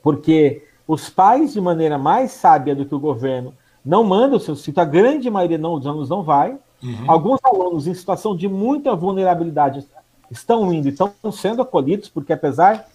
porque 0.01 0.63
os 0.87 1.09
pais, 1.09 1.53
de 1.53 1.61
maneira 1.61 1.97
mais 1.97 2.31
sábia 2.31 2.75
do 2.75 2.85
que 2.85 2.93
o 2.93 2.99
governo, 2.99 3.53
não 3.85 4.03
mandam 4.03 4.37
os 4.37 4.43
seus 4.43 4.63
filhos, 4.63 4.77
a 4.77 4.85
grande 4.85 5.29
maioria 5.29 5.57
não, 5.57 5.77
dos 5.77 5.87
alunos 5.87 6.09
não 6.09 6.23
vai. 6.23 6.57
Uhum. 6.81 7.05
Alguns 7.07 7.39
alunos 7.43 7.87
em 7.87 7.93
situação 7.93 8.35
de 8.35 8.47
muita 8.47 8.95
vulnerabilidade 8.95 9.85
estão 10.29 10.73
indo 10.73 10.87
e 10.87 10.91
estão 10.91 11.13
sendo 11.31 11.61
acolhidos, 11.61 12.09
porque 12.09 12.33
apesar 12.33 12.85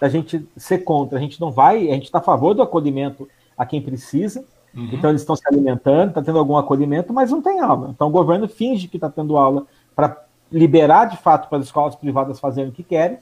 da 0.00 0.08
gente 0.08 0.46
ser 0.56 0.78
contra, 0.78 1.18
a 1.18 1.20
gente 1.20 1.40
não 1.40 1.50
vai, 1.50 1.88
a 1.88 1.94
gente 1.94 2.04
está 2.04 2.18
a 2.18 2.22
favor 2.22 2.54
do 2.54 2.62
acolhimento 2.62 3.28
a 3.56 3.64
quem 3.64 3.80
precisa. 3.80 4.44
Uhum. 4.74 4.90
Então 4.92 5.10
eles 5.10 5.22
estão 5.22 5.36
se 5.36 5.46
alimentando, 5.46 6.08
está 6.08 6.22
tendo 6.22 6.38
algum 6.38 6.56
acolhimento, 6.56 7.12
mas 7.12 7.30
não 7.30 7.42
tem 7.42 7.60
aula. 7.60 7.90
Então 7.94 8.08
o 8.08 8.10
governo 8.10 8.48
finge 8.48 8.88
que 8.88 8.96
está 8.96 9.08
tendo 9.08 9.36
aula 9.36 9.66
para 9.94 10.24
liberar 10.50 11.06
de 11.06 11.16
fato 11.16 11.48
para 11.48 11.58
as 11.58 11.64
escolas 11.64 11.94
privadas 11.94 12.40
fazerem 12.40 12.70
o 12.70 12.72
que 12.72 12.82
querem 12.82 13.18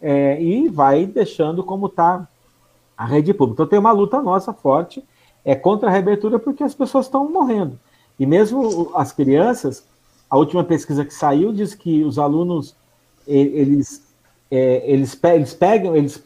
é, 0.00 0.40
e 0.40 0.68
vai 0.68 1.06
deixando 1.06 1.62
como 1.62 1.86
está 1.86 2.26
a 3.02 3.04
rede 3.04 3.34
pública. 3.34 3.56
Então 3.56 3.66
tem 3.66 3.78
uma 3.78 3.90
luta 3.90 4.22
nossa 4.22 4.52
forte 4.52 5.02
é 5.44 5.56
contra 5.56 5.88
a 5.88 5.90
reabertura 5.90 6.38
porque 6.38 6.62
as 6.62 6.72
pessoas 6.72 7.06
estão 7.06 7.28
morrendo. 7.28 7.78
E 8.18 8.24
mesmo 8.24 8.92
as 8.94 9.10
crianças, 9.10 9.84
a 10.30 10.38
última 10.38 10.62
pesquisa 10.62 11.04
que 11.04 11.12
saiu 11.12 11.52
diz 11.52 11.74
que 11.74 12.04
os 12.04 12.16
alunos 12.16 12.76
eles 13.26 14.04
é, 14.48 14.82
eles, 14.88 15.18
eles 15.24 15.54
pegam 15.54 15.96
eles, 15.96 16.22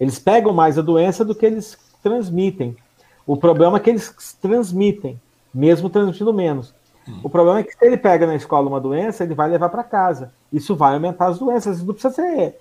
eles 0.00 0.18
pegam 0.18 0.52
mais 0.52 0.76
a 0.76 0.82
doença 0.82 1.24
do 1.24 1.36
que 1.36 1.46
eles 1.46 1.78
transmitem. 2.02 2.76
O 3.24 3.36
problema 3.36 3.76
é 3.76 3.80
que 3.80 3.90
eles 3.90 4.12
transmitem, 4.42 5.20
mesmo 5.54 5.88
transmitindo 5.88 6.34
menos. 6.34 6.74
Hum. 7.06 7.20
O 7.22 7.30
problema 7.30 7.60
é 7.60 7.62
que 7.62 7.72
se 7.72 7.84
ele 7.84 7.96
pega 7.96 8.26
na 8.26 8.34
escola 8.34 8.66
uma 8.66 8.80
doença, 8.80 9.22
ele 9.22 9.34
vai 9.34 9.48
levar 9.48 9.68
para 9.68 9.84
casa. 9.84 10.32
Isso 10.52 10.74
vai 10.74 10.94
aumentar 10.94 11.26
as 11.28 11.38
doenças. 11.38 11.80
Não 11.80 11.94
precisa 11.94 12.14
ser 12.14 12.58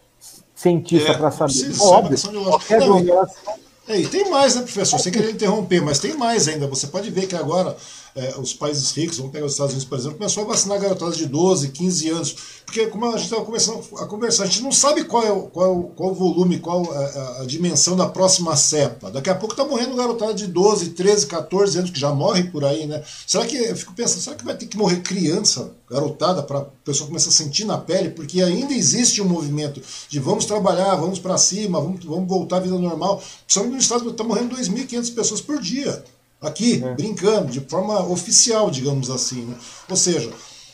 cientista 0.57 1.11
é, 1.11 1.17
para 1.17 1.31
saber. 1.31 1.53
Precisa, 1.53 1.83
Óbvio, 1.83 2.43
qualquer 2.43 2.81
aglomeração 2.81 3.53
é, 3.87 4.01
e 4.01 4.07
tem 4.07 4.29
mais, 4.29 4.55
né, 4.55 4.63
professor? 4.63 4.99
Sem 4.99 5.13
querer 5.13 5.31
interromper, 5.31 5.81
mas 5.81 5.99
tem 5.99 6.13
mais 6.13 6.47
ainda. 6.47 6.67
Você 6.67 6.87
pode 6.87 7.09
ver 7.09 7.25
que 7.25 7.35
agora 7.35 7.77
é, 8.17 8.35
os 8.39 8.51
países 8.53 8.91
ricos, 8.91 9.17
vamos 9.17 9.31
pegar 9.31 9.45
os 9.45 9.51
Estados 9.51 9.73
Unidos, 9.73 9.87
por 9.87 9.97
exemplo, 9.97 10.17
começou 10.17 10.43
a 10.43 10.47
vacinar 10.47 10.79
garotadas 10.79 11.15
de 11.15 11.27
12, 11.27 11.69
15 11.69 12.09
anos. 12.09 12.35
Porque, 12.65 12.87
como 12.87 13.05
a 13.05 13.11
gente 13.11 13.25
estava 13.25 13.45
começando 13.45 13.81
a 13.97 14.05
conversar, 14.07 14.43
a 14.43 14.45
gente 14.47 14.61
não 14.61 14.71
sabe 14.71 15.05
qual 15.05 15.23
é 15.23 15.31
o, 15.31 15.43
qual, 15.43 15.83
qual 15.95 16.11
o 16.11 16.13
volume, 16.13 16.59
qual 16.59 16.91
a, 16.91 16.97
a, 16.97 17.41
a, 17.41 17.45
dimensão 17.45 17.95
da 17.95 18.09
próxima 18.09 18.55
cepa. 18.57 19.09
Daqui 19.09 19.29
a 19.29 19.35
pouco 19.35 19.53
está 19.53 19.63
morrendo 19.63 19.95
garotada 19.95 20.33
de 20.33 20.47
12, 20.47 20.89
13, 20.89 21.27
14 21.27 21.77
anos, 21.77 21.91
que 21.91 21.99
já 21.99 22.11
morre 22.11 22.43
por 22.45 22.65
aí, 22.65 22.85
né? 22.85 23.01
Será 23.25 23.45
que, 23.45 23.55
eu 23.55 23.75
fico 23.75 23.93
pensando, 23.93 24.21
será 24.21 24.35
que 24.35 24.43
vai 24.43 24.57
ter 24.57 24.65
que 24.65 24.75
morrer 24.75 25.01
criança, 25.01 25.71
garotada, 25.89 26.43
para 26.43 26.59
a 26.59 26.65
pessoa 26.83 27.07
começar 27.07 27.29
a 27.29 27.33
sentir 27.33 27.63
na 27.63 27.77
pele? 27.77 28.09
Porque 28.09 28.41
ainda 28.41 28.73
existe 28.73 29.21
um 29.21 29.25
movimento 29.25 29.81
de 30.09 30.19
vamos 30.19 30.43
trabalhar, 30.43 30.95
vamos 30.95 31.19
para 31.19 31.37
cima, 31.37 31.79
vamos, 31.79 32.03
vamos 32.03 32.27
voltar 32.27 32.57
à 32.57 32.59
vida 32.61 32.77
normal. 32.77 33.23
Principalmente 33.45 33.73
no 33.73 33.79
estado, 33.79 34.09
está 34.09 34.23
morrendo 34.23 34.55
2.500 34.57 35.13
pessoas 35.13 35.39
por 35.39 35.61
dia 35.61 36.03
aqui, 36.41 36.83
é. 36.83 36.93
brincando, 36.93 37.51
de 37.51 37.59
forma 37.61 37.99
oficial, 38.07 38.69
digamos 38.69 39.09
assim. 39.09 39.45
Né? 39.45 39.55
Ou 39.89 39.95
seja, 39.95 40.31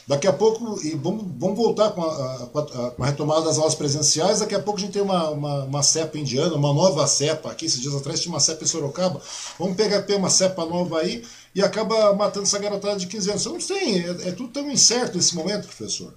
daqui 0.07 0.27
a 0.27 0.33
pouco, 0.33 0.79
e 0.85 0.91
vamos, 0.95 1.25
vamos 1.37 1.57
voltar 1.57 1.91
com 1.91 2.01
a, 2.01 2.47
com, 2.51 2.59
a, 2.59 2.91
com 2.91 3.03
a, 3.03 3.05
retomada 3.05 3.45
das 3.45 3.57
aulas 3.57 3.75
presenciais, 3.75 4.39
daqui 4.39 4.55
a 4.55 4.59
pouco 4.59 4.79
a 4.79 4.81
gente 4.81 4.93
tem 4.93 5.01
uma, 5.01 5.29
uma, 5.29 5.63
uma, 5.63 5.83
cepa 5.83 6.17
indiana, 6.17 6.55
uma 6.55 6.73
nova 6.73 7.07
cepa 7.07 7.51
aqui, 7.51 7.65
esses 7.65 7.81
dias 7.81 7.95
atrás 7.95 8.19
tinha 8.19 8.33
uma 8.33 8.39
cepa 8.39 8.63
em 8.63 8.67
Sorocaba, 8.67 9.21
vamos 9.57 9.75
pegar 9.75 10.05
uma 10.17 10.29
cepa 10.29 10.65
nova 10.65 10.99
aí 10.99 11.23
e 11.55 11.61
acaba 11.61 12.13
matando 12.13 12.45
essa 12.45 12.59
garotada 12.59 12.97
de 12.97 13.07
15 13.07 13.29
anos. 13.29 13.45
Não 13.45 13.57
tem, 13.57 13.99
é, 13.99 14.29
é 14.29 14.31
tudo 14.31 14.49
tão 14.49 14.69
incerto 14.69 15.17
nesse 15.17 15.35
momento, 15.35 15.67
professor. 15.67 16.13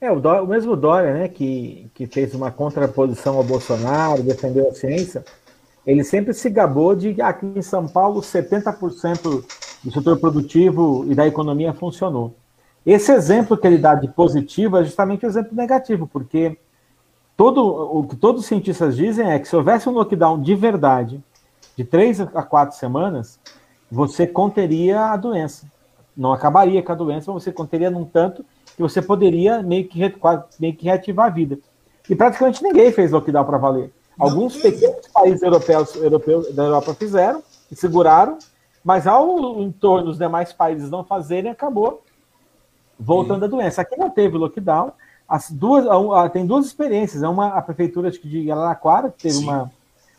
É, 0.00 0.10
o, 0.10 0.18
Dória, 0.18 0.42
o 0.42 0.46
mesmo 0.48 0.74
Dória, 0.74 1.14
né, 1.14 1.28
que, 1.28 1.86
que 1.94 2.08
fez 2.08 2.34
uma 2.34 2.50
contraposição 2.50 3.36
ao 3.36 3.44
Bolsonaro, 3.44 4.22
defendeu 4.22 4.68
a 4.68 4.74
ciência, 4.74 5.24
ele 5.86 6.04
sempre 6.04 6.32
se 6.32 6.48
gabou 6.48 6.94
de 6.94 7.14
que 7.14 7.22
aqui 7.22 7.46
em 7.46 7.62
São 7.62 7.88
Paulo 7.88 8.20
70% 8.20 9.44
do 9.82 9.90
setor 9.90 10.18
produtivo 10.18 11.04
e 11.08 11.14
da 11.14 11.26
economia 11.26 11.72
funcionou. 11.72 12.34
Esse 12.86 13.12
exemplo 13.12 13.56
que 13.56 13.66
ele 13.66 13.78
dá 13.78 13.94
de 13.94 14.08
positivo 14.08 14.76
é 14.76 14.84
justamente 14.84 15.24
o 15.24 15.28
exemplo 15.28 15.56
negativo, 15.56 16.06
porque 16.06 16.56
todo, 17.36 17.64
o 17.64 18.04
que 18.04 18.16
todos 18.16 18.42
os 18.42 18.46
cientistas 18.46 18.96
dizem 18.96 19.30
é 19.30 19.38
que 19.38 19.48
se 19.48 19.56
houvesse 19.56 19.88
um 19.88 19.92
lockdown 19.92 20.40
de 20.40 20.54
verdade, 20.54 21.22
de 21.76 21.84
três 21.84 22.20
a 22.20 22.42
quatro 22.42 22.76
semanas, 22.76 23.38
você 23.90 24.26
conteria 24.26 25.06
a 25.06 25.16
doença. 25.16 25.66
Não 26.16 26.32
acabaria 26.32 26.82
com 26.82 26.92
a 26.92 26.96
doença, 26.96 27.32
mas 27.32 27.42
você 27.42 27.52
conteria 27.52 27.90
num 27.90 28.04
tanto 28.04 28.44
que 28.76 28.82
você 28.82 29.00
poderia 29.00 29.62
meio 29.62 29.86
que, 29.88 29.98
meio 30.58 30.74
que 30.74 30.84
reativar 30.84 31.26
a 31.26 31.30
vida. 31.30 31.58
E 32.08 32.14
praticamente 32.14 32.62
ninguém 32.62 32.92
fez 32.92 33.10
lockdown 33.10 33.44
para 33.44 33.58
valer. 33.58 33.92
Alguns 34.18 34.56
pequenos 34.56 35.06
países 35.08 35.42
europeus, 35.42 35.96
europeus 35.96 36.54
da 36.54 36.64
Europa 36.64 36.94
fizeram 36.94 37.42
e 37.70 37.76
seguraram, 37.76 38.38
mas 38.84 39.06
ao 39.06 39.60
entorno 39.60 40.06
dos 40.06 40.18
demais 40.18 40.52
países 40.52 40.90
não 40.90 41.04
fazerem, 41.04 41.50
acabou 41.50 42.02
voltando 42.98 43.44
a 43.44 43.48
doença. 43.48 43.82
Aqui 43.82 43.96
não 43.96 44.10
teve 44.10 44.36
lockdown. 44.36 44.92
As 45.28 45.50
duas, 45.50 45.86
tem 46.32 46.46
duas 46.46 46.66
experiências. 46.66 47.22
Uma, 47.22 47.48
a 47.48 47.62
prefeitura 47.62 48.10
de 48.10 48.50
Araraquara, 48.50 49.10
que 49.10 49.22
teve 49.22 49.38
uma, 49.38 49.70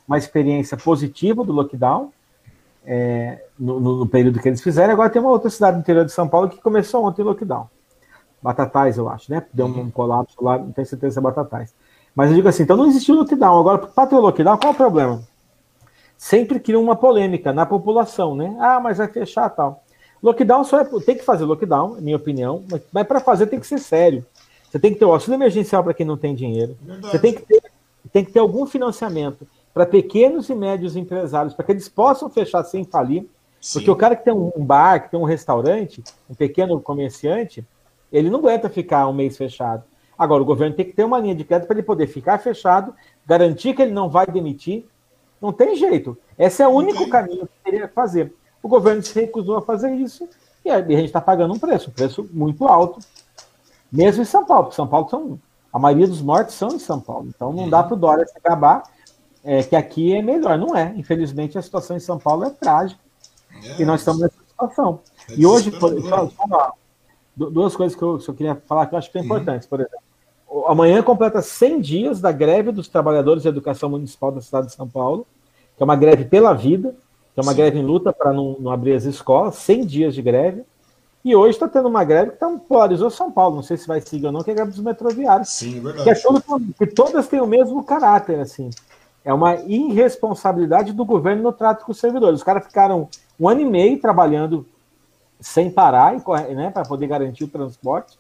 uma 0.07 0.17
experiência 0.17 0.75
positiva 0.75 1.43
do 1.43 1.53
lockdown 1.53 2.11
é, 2.85 3.45
no, 3.57 3.79
no, 3.79 4.07
período 4.07 4.39
que 4.39 4.47
eles 4.47 4.61
fizeram. 4.61 4.93
Agora 4.93 5.09
tem 5.09 5.21
uma 5.21 5.31
outra 5.31 5.49
cidade 5.49 5.75
no 5.75 5.81
interior 5.81 6.05
de 6.05 6.11
São 6.11 6.27
Paulo 6.27 6.49
que 6.49 6.61
começou 6.61 7.05
ontem 7.05 7.21
o 7.21 7.25
lockdown. 7.25 7.69
Batatais, 8.41 8.97
eu 8.97 9.07
acho, 9.07 9.31
né? 9.31 9.45
Deu 9.53 9.67
um, 9.67 9.81
um 9.81 9.91
colapso 9.91 10.35
lá, 10.43 10.57
não 10.57 10.71
tenho 10.71 10.85
certeza 10.85 11.13
se 11.13 11.19
é 11.19 11.21
Batatais. 11.21 11.73
Mas 12.15 12.29
eu 12.29 12.35
digo 12.35 12.47
assim, 12.47 12.63
então 12.63 12.77
não 12.77 12.87
existiu 12.87 13.15
lockdown. 13.15 13.59
Agora, 13.59 13.79
para 13.79 14.07
ter 14.07 14.15
o 14.15 14.19
lockdown, 14.21 14.57
qual 14.57 14.71
é 14.71 14.75
o 14.75 14.77
problema? 14.77 15.23
Sempre 16.17 16.59
cria 16.59 16.79
uma 16.79 16.95
polêmica 16.95 17.51
na 17.51 17.65
população, 17.65 18.35
né? 18.35 18.55
Ah, 18.59 18.79
mas 18.79 18.97
vai 18.97 19.07
fechar 19.07 19.49
tal. 19.49 19.83
Lockdown 20.21 20.63
só 20.63 20.79
é, 20.79 20.85
tem 21.05 21.17
que 21.17 21.25
fazer 21.25 21.43
lockdown, 21.43 21.97
minha 21.99 22.15
opinião, 22.15 22.63
mas, 22.69 22.81
mas 22.91 23.07
para 23.07 23.19
fazer 23.19 23.47
tem 23.47 23.59
que 23.59 23.67
ser 23.67 23.79
sério. 23.79 24.25
Você 24.69 24.79
tem 24.79 24.93
que 24.93 24.99
ter 24.99 25.05
o 25.05 25.11
auxílio 25.11 25.35
emergencial 25.35 25.83
para 25.83 25.93
quem 25.93 26.05
não 26.05 26.15
tem 26.15 26.33
dinheiro. 26.33 26.77
Verdade. 26.81 27.11
Você 27.11 27.19
tem 27.19 27.33
que 27.33 27.41
ter, 27.41 27.61
tem 28.11 28.23
que 28.23 28.31
ter 28.31 28.39
algum 28.39 28.65
financiamento 28.65 29.45
para 29.73 29.85
pequenos 29.85 30.49
e 30.49 30.55
médios 30.55 30.95
empresários, 30.95 31.53
para 31.53 31.65
que 31.65 31.71
eles 31.71 31.89
possam 31.89 32.29
fechar 32.29 32.63
sem 32.63 32.85
falir. 32.85 33.27
Sim. 33.59 33.79
Porque 33.79 33.91
o 33.91 33.95
cara 33.95 34.15
que 34.15 34.23
tem 34.23 34.33
um 34.33 34.51
bar, 34.63 35.03
que 35.03 35.11
tem 35.11 35.19
um 35.19 35.25
restaurante, 35.25 36.03
um 36.29 36.35
pequeno 36.35 36.79
comerciante, 36.79 37.65
ele 38.11 38.29
não 38.29 38.39
aguenta 38.39 38.69
ficar 38.69 39.07
um 39.07 39.13
mês 39.13 39.35
fechado. 39.35 39.83
Agora, 40.23 40.41
o 40.41 40.45
governo 40.45 40.73
tem 40.73 40.85
que 40.85 40.93
ter 40.93 41.03
uma 41.03 41.19
linha 41.19 41.35
de 41.35 41.43
crédito 41.43 41.67
para 41.67 41.75
ele 41.75 41.85
poder 41.85 42.07
ficar 42.07 42.37
fechado, 42.37 42.95
garantir 43.25 43.73
que 43.75 43.81
ele 43.81 43.91
não 43.91 44.09
vai 44.09 44.25
demitir. 44.25 44.85
Não 45.41 45.51
tem 45.51 45.75
jeito. 45.75 46.17
Esse 46.39 46.63
é 46.63 46.67
o 46.67 46.71
único 46.71 47.09
caminho 47.09 47.45
que 47.45 47.71
teria 47.71 47.87
que 47.89 47.93
fazer. 47.93 48.33
O 48.61 48.69
governo 48.69 49.03
se 49.03 49.13
recusou 49.13 49.57
a 49.57 49.61
fazer 49.61 49.93
isso 49.95 50.29
e 50.63 50.71
a 50.71 50.81
gente 50.81 51.05
está 51.05 51.19
pagando 51.19 51.53
um 51.53 51.59
preço, 51.59 51.89
um 51.89 51.93
preço 51.93 52.29
muito 52.31 52.65
alto, 52.65 52.99
mesmo 53.91 54.21
em 54.21 54.25
São 54.25 54.45
Paulo. 54.45 54.71
São 54.71 54.87
Paulo 54.87 55.09
são. 55.09 55.39
A 55.73 55.77
maioria 55.77 56.07
dos 56.07 56.21
mortos 56.21 56.55
são 56.55 56.69
em 56.69 56.79
São 56.79 57.01
Paulo. 57.01 57.27
Então 57.27 57.51
não 57.51 57.69
dá 57.69 57.83
para 57.83 57.95
o 57.95 57.97
Dória 57.97 58.25
se 58.25 58.37
acabar 58.37 58.83
é, 59.43 59.61
que 59.61 59.75
aqui 59.75 60.15
é 60.15 60.21
melhor. 60.21 60.57
Não 60.57 60.73
é. 60.73 60.93
Infelizmente, 60.95 61.57
a 61.57 61.61
situação 61.61 61.97
em 61.97 61.99
São 61.99 62.17
Paulo 62.17 62.45
é 62.45 62.49
trágica. 62.49 63.01
É. 63.61 63.81
E 63.81 63.85
nós 63.85 63.99
estamos 63.99 64.21
nessa 64.21 64.37
situação. 64.47 65.01
É 65.29 65.33
e 65.35 65.45
hoje, 65.45 65.71
por, 65.71 65.99
só, 66.01 66.29
só, 66.29 66.73
duas 67.35 67.75
coisas 67.75 67.97
que 67.97 68.03
eu, 68.03 68.17
que 68.17 68.29
eu 68.29 68.33
queria 68.33 68.55
falar 68.55 68.85
que 68.85 68.95
eu 68.95 68.99
acho 68.99 69.11
que 69.11 69.17
é 69.17 69.21
importante. 69.21 69.63
Uhum. 69.63 69.69
Por 69.69 69.79
exemplo, 69.81 70.02
amanhã 70.67 71.01
completa 71.01 71.41
100 71.41 71.81
dias 71.81 72.21
da 72.21 72.31
greve 72.31 72.71
dos 72.71 72.87
trabalhadores 72.87 73.43
de 73.43 73.49
educação 73.49 73.89
municipal 73.89 74.31
da 74.31 74.41
cidade 74.41 74.67
de 74.67 74.73
São 74.73 74.87
Paulo, 74.87 75.25
que 75.75 75.81
é 75.81 75.85
uma 75.85 75.95
greve 75.95 76.25
pela 76.25 76.53
vida, 76.53 76.95
que 77.33 77.39
é 77.39 77.43
uma 77.43 77.51
Sim. 77.51 77.57
greve 77.57 77.79
em 77.79 77.83
luta 77.83 78.13
para 78.13 78.31
não, 78.31 78.55
não, 78.59 78.71
abrir 78.71 78.93
as 78.93 79.05
escolas, 79.05 79.55
100 79.55 79.85
dias 79.85 80.15
de 80.15 80.21
greve. 80.21 80.63
E 81.25 81.35
hoje 81.35 81.51
está 81.51 81.67
tendo 81.67 81.87
uma 81.87 82.03
greve 82.03 82.31
que 82.31 82.37
tá, 82.37 82.49
polarizou 82.67 83.09
São 83.09 83.31
Paulo, 83.31 83.55
não 83.55 83.63
sei 83.63 83.77
se 83.77 83.87
vai 83.87 84.01
seguir 84.01 84.25
ou 84.25 84.31
não, 84.31 84.43
que 84.43 84.51
é 84.51 84.53
a 84.53 84.55
greve 84.57 84.71
dos 84.71 84.81
metroviários. 84.81 85.49
Sim, 85.49 85.79
verdade. 85.79 86.03
Que, 86.03 86.09
é 86.09 86.85
que 86.85 86.93
todas 86.93 87.27
têm 87.27 87.41
o 87.41 87.47
mesmo 87.47 87.83
caráter, 87.83 88.39
assim. 88.39 88.69
É 89.23 89.33
uma 89.33 89.55
irresponsabilidade 89.55 90.91
do 90.91 91.05
governo 91.05 91.43
no 91.43 91.53
trato 91.53 91.85
com 91.85 91.93
os 91.93 91.99
servidores. 91.99 92.39
Os 92.39 92.43
caras 92.43 92.65
ficaram 92.65 93.07
um 93.39 93.47
ano 93.47 93.61
e 93.61 93.65
meio 93.65 93.99
trabalhando 93.99 94.65
sem 95.39 95.71
parar, 95.71 96.15
né, 96.53 96.71
para 96.71 96.83
poder 96.83 97.07
garantir 97.07 97.45
o 97.45 97.49
transporte. 97.49 98.17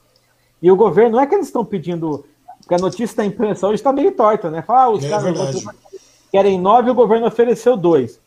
E 0.63 0.71
o 0.71 0.77
governo, 0.77 1.17
não 1.17 1.19
é 1.19 1.27
que 1.27 1.35
eles 1.35 1.47
estão 1.47 1.65
pedindo, 1.65 2.25
porque 2.61 2.73
a 2.73 2.77
notícia 2.77 3.17
da 3.17 3.25
imprensa 3.25 3.67
hoje 3.67 3.75
está 3.75 3.91
meio 3.91 4.13
torta, 4.13 4.49
né? 4.49 4.61
Fala, 4.61 4.83
ah, 4.83 4.89
os 4.91 5.03
é 5.03 5.09
caras 5.09 5.65
querem 6.31 6.57
nove, 6.57 6.89
o 6.89 6.95
governo 6.95 7.27
ofereceu 7.27 7.75
dois. 7.75 8.17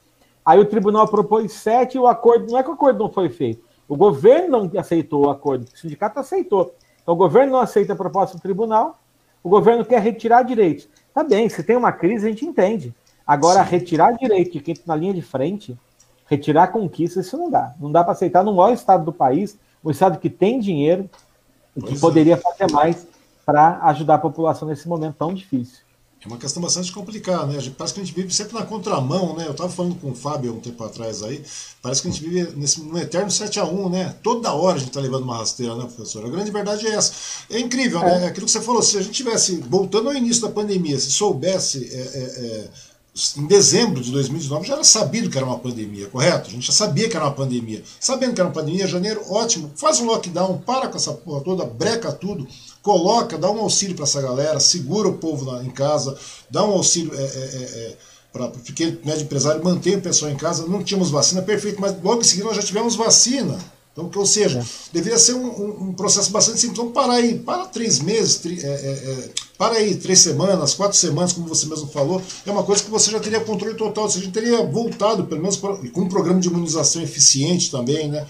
Aí 0.44 0.60
o 0.60 0.66
tribunal 0.66 1.08
propôs 1.08 1.50
sete 1.54 1.96
e 1.96 1.98
o 1.98 2.06
acordo, 2.06 2.52
não 2.52 2.58
é 2.58 2.62
que 2.62 2.68
o 2.68 2.74
acordo 2.74 2.98
não 2.98 3.08
foi 3.08 3.30
feito, 3.30 3.64
o 3.88 3.96
governo 3.96 4.68
não 4.68 4.78
aceitou 4.80 5.24
o 5.24 5.30
acordo, 5.30 5.64
o 5.64 5.78
sindicato 5.78 6.20
aceitou. 6.20 6.74
Então 7.00 7.14
o 7.14 7.16
governo 7.16 7.52
não 7.52 7.60
aceita 7.60 7.94
a 7.94 7.96
proposta 7.96 8.36
do 8.36 8.42
tribunal, 8.42 8.98
o 9.42 9.48
governo 9.48 9.82
quer 9.82 10.02
retirar 10.02 10.42
direitos. 10.42 10.90
Tá 11.14 11.24
bem, 11.24 11.48
se 11.48 11.62
tem 11.62 11.74
uma 11.74 11.90
crise, 11.90 12.26
a 12.26 12.28
gente 12.28 12.44
entende. 12.44 12.94
Agora, 13.26 13.64
Sim. 13.64 13.70
retirar 13.70 14.12
direito 14.12 14.52
de 14.52 14.60
quem 14.60 14.74
está 14.74 14.84
na 14.88 14.96
linha 14.96 15.14
de 15.14 15.22
frente, 15.22 15.74
retirar 16.26 16.66
conquista, 16.66 17.18
isso 17.18 17.38
não 17.38 17.48
dá. 17.48 17.74
Não 17.80 17.90
dá 17.90 18.04
para 18.04 18.12
aceitar 18.12 18.44
no 18.44 18.52
maior 18.52 18.74
estado 18.74 19.06
do 19.06 19.12
país, 19.12 19.58
um 19.82 19.90
estado 19.90 20.18
que 20.18 20.28
tem 20.28 20.60
dinheiro 20.60 21.08
e 21.76 21.80
que 21.80 21.88
pois 21.88 22.00
poderia 22.00 22.34
é. 22.34 22.36
fazer 22.36 22.70
mais 22.72 23.06
para 23.44 23.80
ajudar 23.84 24.16
a 24.16 24.18
população 24.18 24.66
nesse 24.66 24.88
momento 24.88 25.16
tão 25.18 25.32
difícil. 25.32 25.86
É 26.26 26.28
uma 26.28 26.38
questão 26.38 26.60
bastante 26.60 26.90
complicada, 26.90 27.46
né? 27.46 27.72
Parece 27.78 27.94
que 27.94 28.00
a 28.00 28.04
gente 28.04 28.14
vive 28.14 28.34
sempre 28.34 28.54
na 28.54 28.64
contramão, 28.64 29.36
né? 29.36 29.46
Eu 29.46 29.52
estava 29.52 29.70
falando 29.70 29.94
com 29.94 30.10
o 30.10 30.14
Fábio 30.14 30.54
um 30.54 30.60
tempo 30.60 30.82
atrás 30.82 31.22
aí, 31.22 31.40
parece 31.80 32.02
que 32.02 32.08
a 32.08 32.10
gente 32.10 32.28
vive 32.28 32.52
nesse, 32.56 32.82
no 32.82 32.98
eterno 32.98 33.30
7 33.30 33.60
a 33.60 33.64
1 33.64 33.88
né? 33.88 34.16
Toda 34.24 34.52
hora 34.52 34.74
a 34.74 34.78
gente 34.78 34.88
está 34.88 35.00
levando 35.00 35.22
uma 35.22 35.36
rasteira, 35.36 35.76
né, 35.76 35.84
professor? 35.84 36.24
A 36.26 36.28
grande 36.28 36.50
verdade 36.50 36.86
é 36.86 36.94
essa. 36.94 37.12
É 37.48 37.60
incrível, 37.60 38.00
né? 38.00 38.16
é. 38.16 38.18
né? 38.20 38.26
Aquilo 38.26 38.46
que 38.46 38.52
você 38.52 38.60
falou, 38.60 38.82
se 38.82 38.98
a 38.98 39.02
gente 39.02 39.12
tivesse, 39.12 39.58
voltando 39.68 40.08
ao 40.08 40.16
início 40.16 40.42
da 40.42 40.48
pandemia, 40.48 40.98
se 40.98 41.10
soubesse 41.10 41.88
é, 41.92 41.96
é, 41.96 42.22
é 42.22 42.70
em 43.36 43.46
dezembro 43.46 44.02
de 44.02 44.12
2019 44.12 44.66
já 44.66 44.74
era 44.74 44.84
sabido 44.84 45.30
que 45.30 45.38
era 45.38 45.46
uma 45.46 45.58
pandemia, 45.58 46.06
correto? 46.08 46.48
A 46.48 46.52
gente 46.52 46.66
já 46.66 46.72
sabia 46.72 47.08
que 47.08 47.16
era 47.16 47.24
uma 47.24 47.34
pandemia. 47.34 47.82
Sabendo 47.98 48.34
que 48.34 48.40
era 48.40 48.48
uma 48.48 48.54
pandemia, 48.54 48.86
janeiro, 48.86 49.22
ótimo, 49.30 49.70
faz 49.74 50.00
um 50.00 50.06
lockdown, 50.06 50.58
para 50.58 50.88
com 50.88 50.96
essa 50.96 51.12
porra 51.12 51.40
toda, 51.40 51.64
breca 51.64 52.12
tudo, 52.12 52.46
coloca, 52.82 53.38
dá 53.38 53.50
um 53.50 53.60
auxílio 53.60 53.96
para 53.96 54.04
essa 54.04 54.20
galera, 54.20 54.60
segura 54.60 55.08
o 55.08 55.18
povo 55.18 55.50
na, 55.50 55.64
em 55.64 55.70
casa, 55.70 56.16
dá 56.50 56.62
um 56.62 56.72
auxílio 56.72 57.12
é, 57.14 57.22
é, 57.22 57.22
é, 57.22 57.62
é 57.90 57.96
para 58.32 58.46
o 58.46 58.50
pequeno 58.50 58.98
médio 59.02 59.22
empresário, 59.22 59.64
mantém 59.64 59.96
o 59.96 60.00
pessoal 60.00 60.30
em 60.30 60.36
casa. 60.36 60.66
Não 60.66 60.82
tínhamos 60.82 61.10
vacina, 61.10 61.40
perfeito, 61.40 61.80
mas 61.80 61.96
logo 62.02 62.20
em 62.20 62.24
seguida 62.24 62.46
nós 62.48 62.56
já 62.56 62.62
tivemos 62.62 62.94
vacina. 62.94 63.58
Então, 63.92 64.10
ou 64.14 64.26
seja, 64.26 64.58
é. 64.58 64.64
deveria 64.92 65.18
ser 65.18 65.32
um, 65.32 65.46
um, 65.46 65.88
um, 65.88 65.92
processo 65.94 66.30
bastante 66.30 66.60
simples. 66.60 66.78
Então, 66.78 66.92
para 66.92 67.14
aí, 67.14 67.38
para 67.38 67.64
três 67.64 67.98
meses, 67.98 68.36
tri, 68.36 68.60
é, 68.62 69.30
para 69.58 69.76
aí 69.76 69.94
três 69.96 70.18
semanas, 70.20 70.74
quatro 70.74 70.96
semanas, 70.96 71.32
como 71.32 71.46
você 71.46 71.66
mesmo 71.66 71.88
falou, 71.88 72.22
é 72.44 72.50
uma 72.50 72.62
coisa 72.62 72.82
que 72.82 72.90
você 72.90 73.10
já 73.10 73.20
teria 73.20 73.40
controle 73.40 73.74
total, 73.74 74.08
você 74.08 74.20
já 74.20 74.30
teria 74.30 74.62
voltado, 74.64 75.24
pelo 75.24 75.40
menos 75.40 75.56
pra, 75.56 75.76
com 75.76 76.02
um 76.02 76.08
programa 76.08 76.40
de 76.40 76.48
imunização 76.48 77.02
eficiente 77.02 77.70
também, 77.70 78.08
né? 78.08 78.26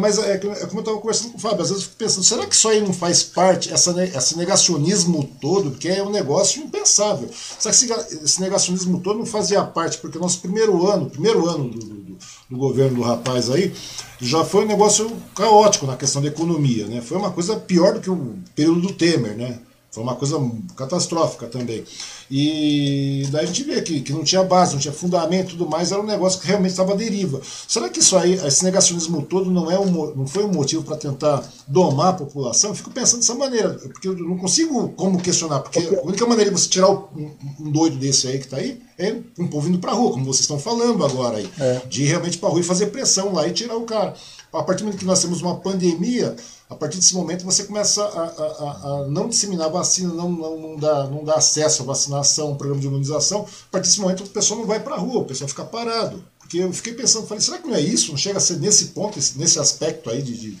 Mas 0.00 0.18
é, 0.18 0.34
é 0.34 0.38
como 0.38 0.52
eu 0.52 0.80
estava 0.80 0.98
conversando 0.98 1.32
com 1.32 1.38
o 1.38 1.40
Fábio, 1.40 1.62
às 1.62 1.68
vezes 1.68 1.82
eu 1.82 1.88
fico 1.88 1.98
pensando, 1.98 2.24
será 2.24 2.46
que 2.46 2.54
isso 2.54 2.68
aí 2.68 2.80
não 2.80 2.92
faz 2.92 3.24
parte, 3.24 3.72
essa, 3.72 3.92
esse 4.04 4.38
negacionismo 4.38 5.28
todo, 5.40 5.72
que 5.72 5.88
é 5.88 6.00
um 6.00 6.10
negócio 6.10 6.62
impensável? 6.62 7.28
Será 7.58 7.74
que 7.74 8.24
esse 8.24 8.40
negacionismo 8.40 9.00
todo 9.00 9.18
não 9.18 9.26
fazia 9.26 9.64
parte? 9.64 9.98
Porque 9.98 10.16
nosso 10.16 10.38
primeiro 10.38 10.86
ano, 10.86 11.10
primeiro 11.10 11.48
ano 11.48 11.68
do, 11.68 11.78
do, 11.80 12.18
do 12.50 12.56
governo 12.56 12.98
do 12.98 13.02
rapaz 13.02 13.50
aí, 13.50 13.74
já 14.20 14.44
foi 14.44 14.64
um 14.64 14.68
negócio 14.68 15.10
caótico 15.34 15.86
na 15.86 15.96
questão 15.96 16.22
da 16.22 16.28
economia, 16.28 16.86
né? 16.86 17.00
Foi 17.00 17.18
uma 17.18 17.32
coisa 17.32 17.56
pior 17.56 17.94
do 17.94 18.00
que 18.00 18.10
o 18.10 18.36
período 18.54 18.80
do 18.80 18.92
Temer, 18.92 19.36
né? 19.36 19.58
Foi 19.94 20.02
uma 20.02 20.16
coisa 20.16 20.36
catastrófica 20.76 21.46
também. 21.46 21.84
E 22.28 23.28
daí 23.30 23.44
a 23.44 23.46
gente 23.46 23.62
vê 23.62 23.80
que, 23.80 24.00
que 24.00 24.12
não 24.12 24.24
tinha 24.24 24.42
base, 24.42 24.72
não 24.72 24.80
tinha 24.80 24.92
fundamento 24.92 25.50
e 25.50 25.50
tudo 25.50 25.70
mais, 25.70 25.92
era 25.92 26.00
um 26.00 26.06
negócio 26.06 26.40
que 26.40 26.48
realmente 26.48 26.72
estava 26.72 26.94
à 26.94 26.96
deriva. 26.96 27.40
Será 27.68 27.88
que 27.88 28.00
isso 28.00 28.16
aí, 28.16 28.34
esse 28.34 28.64
negacionismo 28.64 29.22
todo, 29.22 29.52
não, 29.52 29.70
é 29.70 29.78
um, 29.78 30.14
não 30.16 30.26
foi 30.26 30.44
um 30.44 30.52
motivo 30.52 30.82
para 30.82 30.96
tentar 30.96 31.48
domar 31.68 32.08
a 32.08 32.12
população? 32.14 32.70
Eu 32.70 32.74
fico 32.74 32.90
pensando 32.90 33.20
dessa 33.20 33.36
maneira, 33.36 33.70
porque 33.74 34.08
eu 34.08 34.16
não 34.16 34.36
consigo 34.36 34.88
como 34.96 35.20
questionar, 35.20 35.60
porque 35.60 35.78
a 35.78 36.02
única 36.02 36.26
maneira 36.26 36.50
de 36.50 36.60
você 36.60 36.68
tirar 36.68 36.90
um, 36.90 37.30
um 37.60 37.70
doido 37.70 37.96
desse 37.96 38.26
aí 38.26 38.38
que 38.40 38.46
está 38.46 38.56
aí 38.56 38.82
é 38.98 39.14
um 39.38 39.46
povo 39.46 39.68
indo 39.68 39.78
para 39.78 39.92
a 39.92 39.94
rua, 39.94 40.10
como 40.10 40.24
vocês 40.24 40.40
estão 40.40 40.58
falando 40.58 41.04
agora 41.04 41.36
aí, 41.36 41.48
é. 41.60 41.82
de 41.88 42.02
ir 42.02 42.06
realmente 42.06 42.38
para 42.38 42.48
a 42.48 42.52
rua 42.52 42.60
e 42.60 42.64
fazer 42.64 42.86
pressão 42.86 43.32
lá 43.32 43.46
e 43.46 43.52
tirar 43.52 43.76
o 43.76 43.82
cara. 43.82 44.14
A 44.54 44.62
partir 44.62 44.82
do 44.82 44.86
momento 44.86 45.00
que 45.00 45.04
nós 45.04 45.20
temos 45.20 45.42
uma 45.42 45.56
pandemia, 45.56 46.36
a 46.70 46.76
partir 46.76 46.98
desse 46.98 47.14
momento 47.14 47.44
você 47.44 47.64
começa 47.64 48.02
a, 48.04 48.22
a, 48.22 49.04
a 49.04 49.08
não 49.08 49.28
disseminar 49.28 49.68
vacina, 49.68 50.14
não, 50.14 50.30
não, 50.30 50.56
não, 50.56 50.76
dá, 50.76 51.08
não 51.08 51.24
dá 51.24 51.34
acesso 51.34 51.82
à 51.82 51.86
vacinação, 51.86 52.48
ao 52.48 52.56
programa 52.56 52.80
de 52.80 52.86
imunização. 52.86 53.40
A 53.40 53.70
partir 53.72 53.88
desse 53.88 54.00
momento 54.00 54.22
o 54.22 54.28
pessoal 54.28 54.60
não 54.60 54.66
vai 54.66 54.78
para 54.78 54.94
a 54.94 54.98
rua, 54.98 55.22
o 55.22 55.24
pessoal 55.24 55.48
fica 55.48 55.64
parado. 55.64 56.24
Porque 56.38 56.58
eu 56.58 56.72
fiquei 56.72 56.94
pensando, 56.94 57.26
falei, 57.26 57.42
será 57.42 57.58
que 57.58 57.66
não 57.66 57.74
é 57.74 57.80
isso? 57.80 58.10
Não 58.10 58.16
chega 58.16 58.38
a 58.38 58.40
ser 58.40 58.58
nesse 58.58 58.86
ponto, 58.86 59.18
nesse 59.36 59.58
aspecto 59.58 60.08
aí 60.08 60.22
de, 60.22 60.36
de, 60.36 60.58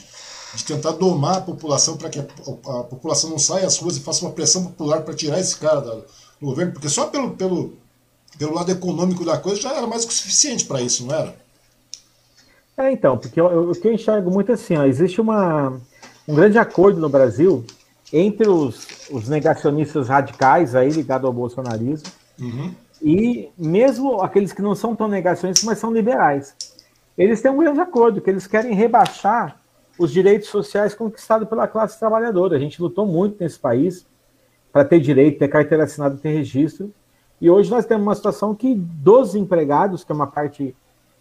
de 0.54 0.64
tentar 0.64 0.92
domar 0.92 1.36
a 1.36 1.40
população 1.42 1.96
para 1.96 2.10
que 2.10 2.18
a, 2.18 2.22
a, 2.22 2.84
população 2.84 3.30
não 3.30 3.38
saia 3.38 3.66
às 3.66 3.76
ruas 3.76 3.96
e 3.96 4.00
faça 4.00 4.24
uma 4.24 4.32
pressão 4.32 4.64
popular 4.64 5.02
para 5.02 5.14
tirar 5.14 5.38
esse 5.38 5.56
cara 5.56 5.80
da, 5.80 5.94
do 5.94 6.06
governo? 6.40 6.72
Porque 6.72 6.88
só 6.88 7.06
pelo, 7.06 7.36
pelo, 7.36 7.74
pelo 8.38 8.54
lado 8.54 8.72
econômico 8.72 9.24
da 9.24 9.38
coisa 9.38 9.60
já 9.60 9.72
era 9.72 9.86
mais 9.86 10.04
que 10.04 10.12
suficiente 10.12 10.64
para 10.64 10.80
isso, 10.80 11.06
não 11.06 11.14
era? 11.14 11.43
É, 12.76 12.90
então, 12.90 13.16
porque 13.16 13.40
o 13.40 13.72
que 13.72 13.86
eu 13.86 13.92
enxergo 13.92 14.30
muito 14.30 14.52
assim, 14.52 14.76
ó, 14.76 14.84
existe 14.84 15.20
uma 15.20 15.80
um 16.26 16.34
grande 16.34 16.58
acordo 16.58 17.00
no 17.00 17.08
Brasil 17.08 17.64
entre 18.12 18.48
os, 18.48 19.08
os 19.10 19.28
negacionistas 19.28 20.08
radicais 20.08 20.74
aí 20.74 20.88
ligados 20.88 21.26
ao 21.26 21.32
bolsonarismo 21.32 22.08
uhum. 22.40 22.74
e 23.02 23.50
mesmo 23.58 24.20
aqueles 24.20 24.52
que 24.52 24.62
não 24.62 24.74
são 24.74 24.96
tão 24.96 25.08
negacionistas, 25.08 25.64
mas 25.64 25.78
são 25.78 25.92
liberais. 25.92 26.54
Eles 27.16 27.40
têm 27.40 27.50
um 27.50 27.58
grande 27.58 27.80
acordo, 27.80 28.20
que 28.20 28.30
eles 28.30 28.46
querem 28.46 28.74
rebaixar 28.74 29.60
os 29.98 30.10
direitos 30.10 30.48
sociais 30.48 30.94
conquistados 30.94 31.48
pela 31.48 31.68
classe 31.68 31.98
trabalhadora. 31.98 32.56
A 32.56 32.58
gente 32.58 32.82
lutou 32.82 33.06
muito 33.06 33.36
nesse 33.40 33.58
país 33.58 34.04
para 34.72 34.84
ter 34.84 34.98
direito, 34.98 35.38
ter 35.38 35.48
carteira 35.48 35.84
assinada, 35.84 36.16
ter 36.16 36.30
registro. 36.30 36.92
E 37.40 37.48
hoje 37.48 37.70
nós 37.70 37.86
temos 37.86 38.04
uma 38.04 38.14
situação 38.14 38.54
que 38.54 38.74
dos 38.74 39.36
empregados, 39.36 40.02
que 40.02 40.10
é 40.10 40.14
uma 40.14 40.26
parte 40.26 40.74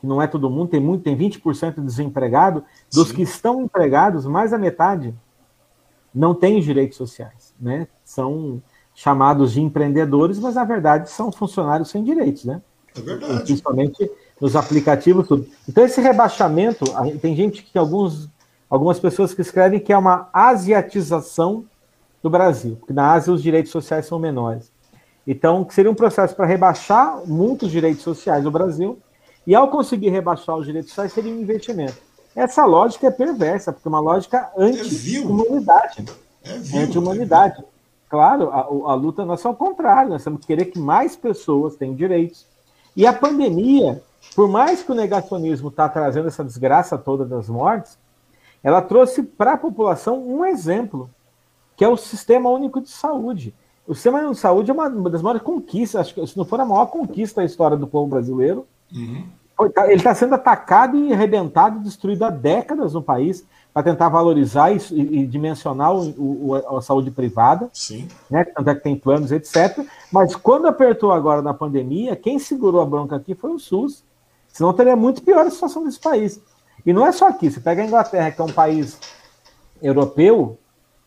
que 0.04 0.08
não 0.08 0.22
é 0.22 0.28
todo 0.28 0.50
mundo, 0.50 0.68
tem 0.68 0.82
muito, 0.82 1.02
tem 1.02 1.16
20% 1.16 1.76
de 1.76 1.82
desempregado, 1.82 2.62
dos 2.94 3.08
Sim. 3.08 3.16
que 3.16 3.22
estão 3.22 3.62
empregados, 3.62 4.26
mais 4.26 4.52
da 4.52 4.58
metade 4.58 5.16
não 6.14 6.36
tem 6.36 6.60
os 6.60 6.66
direitos 6.66 6.98
sociais, 6.98 7.56
né? 7.58 7.88
São 8.04 8.62
chamados 8.94 9.54
de 9.54 9.62
empreendedores, 9.62 10.38
mas 10.40 10.56
na 10.56 10.66
verdade 10.66 11.10
são 11.10 11.32
funcionários 11.32 11.90
sem 11.90 12.04
direitos, 12.04 12.44
né? 12.44 12.62
É 12.98 13.00
verdade. 13.00 13.44
Principalmente 13.46 14.12
nos 14.42 14.58
aplicativos, 14.58 15.26
tudo. 15.26 15.48
Então 15.70 15.86
esse 15.86 16.02
rebaixamento, 16.02 16.84
tem 17.22 17.34
gente 17.34 17.64
que 17.64 17.78
alguns, 17.78 18.30
algumas 18.70 19.00
pessoas 19.00 19.34
que 19.34 19.42
escrevem 19.42 19.80
que 19.80 19.94
é 19.94 19.98
uma 19.98 20.28
asiatização 20.34 21.64
do 22.22 22.30
Brasil, 22.30 22.76
porque 22.76 22.92
na 22.92 23.14
Ásia 23.14 23.34
os 23.34 23.42
direitos 23.42 23.72
sociais 23.72 24.06
são 24.06 24.20
menores. 24.20 24.70
Então, 25.26 25.66
seria 25.70 25.90
um 25.90 25.96
processo 25.96 26.36
para 26.36 26.46
rebaixar 26.46 27.26
muitos 27.26 27.72
direitos 27.72 28.04
sociais 28.04 28.44
do 28.44 28.52
Brasil 28.52 29.00
e 29.46 29.54
ao 29.54 29.70
conseguir 29.70 30.10
rebaixar 30.10 30.56
os 30.56 30.66
direitos 30.66 30.90
sociais, 30.90 31.14
seria 31.14 31.34
um 31.34 31.42
investimento. 31.42 31.98
Essa 32.36 32.66
lógica 32.66 33.08
é 33.08 33.12
perversa, 33.12 33.72
porque 33.72 33.88
é 33.88 33.90
uma 33.90 34.00
lógica 34.00 34.50
anti-humanidade. 34.58 36.06
É, 36.44 36.78
é 36.78 36.80
anti-humanidade. 36.80 37.64
Claro, 38.10 38.50
a, 38.52 38.60
a, 38.92 38.94
luta 38.96 39.26
nossa 39.26 39.48
é 39.48 39.50
ao 39.50 39.56
contrário, 39.56 40.12
nós 40.12 40.24
temos 40.24 40.42
que 40.42 40.48
querer 40.48 40.66
que 40.66 40.80
mais 40.80 41.16
pessoas 41.16 41.76
tenham 41.76 41.96
direitos. 41.96 42.46
E 42.96 43.08
a 43.08 43.14
pandemia, 43.14 44.02
por 44.36 44.48
mais 44.48 44.84
que 44.84 44.92
o 44.92 44.96
negacionismo 44.96 45.70
está 45.70 45.90
trazendo 45.90 46.28
essa 46.28 46.44
desgraça 46.44 46.98
toda 46.98 47.26
das 47.26 47.50
mortes, 47.50 47.98
ela 48.64 48.82
trouxe 48.82 49.24
para 49.24 49.54
a 49.54 49.58
população 49.58 50.24
um 50.24 50.46
exemplo, 50.46 51.10
que 51.76 51.84
é 51.84 51.88
o 51.88 51.98
Sistema 51.98 52.50
Único 52.50 52.82
de 52.82 52.90
Saúde. 52.90 53.54
O 53.86 53.94
Sistema 53.94 54.20
Único 54.20 54.36
de 54.36 54.40
Saúde 54.40 54.72
é 54.72 54.74
uma 54.74 55.10
das 55.10 55.22
maiores 55.22 55.42
conquistas, 55.42 56.02
acho 56.02 56.14
que 56.14 56.26
se 56.26 56.38
não 56.38 56.46
for 56.46 56.60
a 56.60 56.66
maior 56.66 56.86
conquista 56.86 57.42
da 57.42 57.46
história 57.46 57.76
do 57.76 57.88
povo 57.88 58.08
brasileiro, 58.08 58.66
Uhum. 58.94 59.24
Ele 59.86 59.96
está 59.96 60.14
sendo 60.16 60.36
atacado 60.36 60.98
e 60.98 61.14
arrebentado, 61.14 61.80
destruído 61.80 62.26
há 62.26 62.30
décadas 62.30 62.94
no 62.94 63.02
país 63.02 63.46
para 63.74 63.84
tentar 63.84 64.10
valorizar 64.10 64.72
e, 64.72 64.78
e 64.92 65.26
dimensionar 65.26 65.96
o, 65.96 66.50
o, 66.50 66.78
a 66.78 66.82
saúde 66.82 67.10
privada. 67.10 67.70
Sim. 67.74 68.08
Né? 68.30 68.44
Tanto 68.46 68.70
é 68.70 68.76
que 68.76 68.84
tem 68.84 68.96
planos, 68.96 69.32
etc. 69.32 69.86
Mas 70.12 70.36
quando 70.36 70.68
apertou 70.68 71.12
agora 71.12 71.42
na 71.42 71.54
pandemia, 71.54 72.16
quem 72.16 72.38
segurou 72.38 72.82
a 72.82 72.86
bronca 72.86 73.16
aqui 73.16 73.34
foi 73.34 73.52
o 73.52 73.60
SUS. 73.60 74.04
Senão 74.48 74.74
teria 74.74 74.96
muito 74.96 75.24
pior 75.24 75.46
a 75.46 75.50
situação 75.50 75.84
desse 75.84 76.00
país. 76.00 76.40
E 76.86 76.94
não 76.94 77.06
é 77.06 77.12
só 77.12 77.28
aqui. 77.28 77.50
Você 77.50 77.60
pega 77.60 77.82
a 77.82 77.86
Inglaterra, 77.86 78.32
que 78.32 78.42
é 78.42 78.44
um 78.44 78.52
país 78.52 79.00
europeu, 79.82 80.60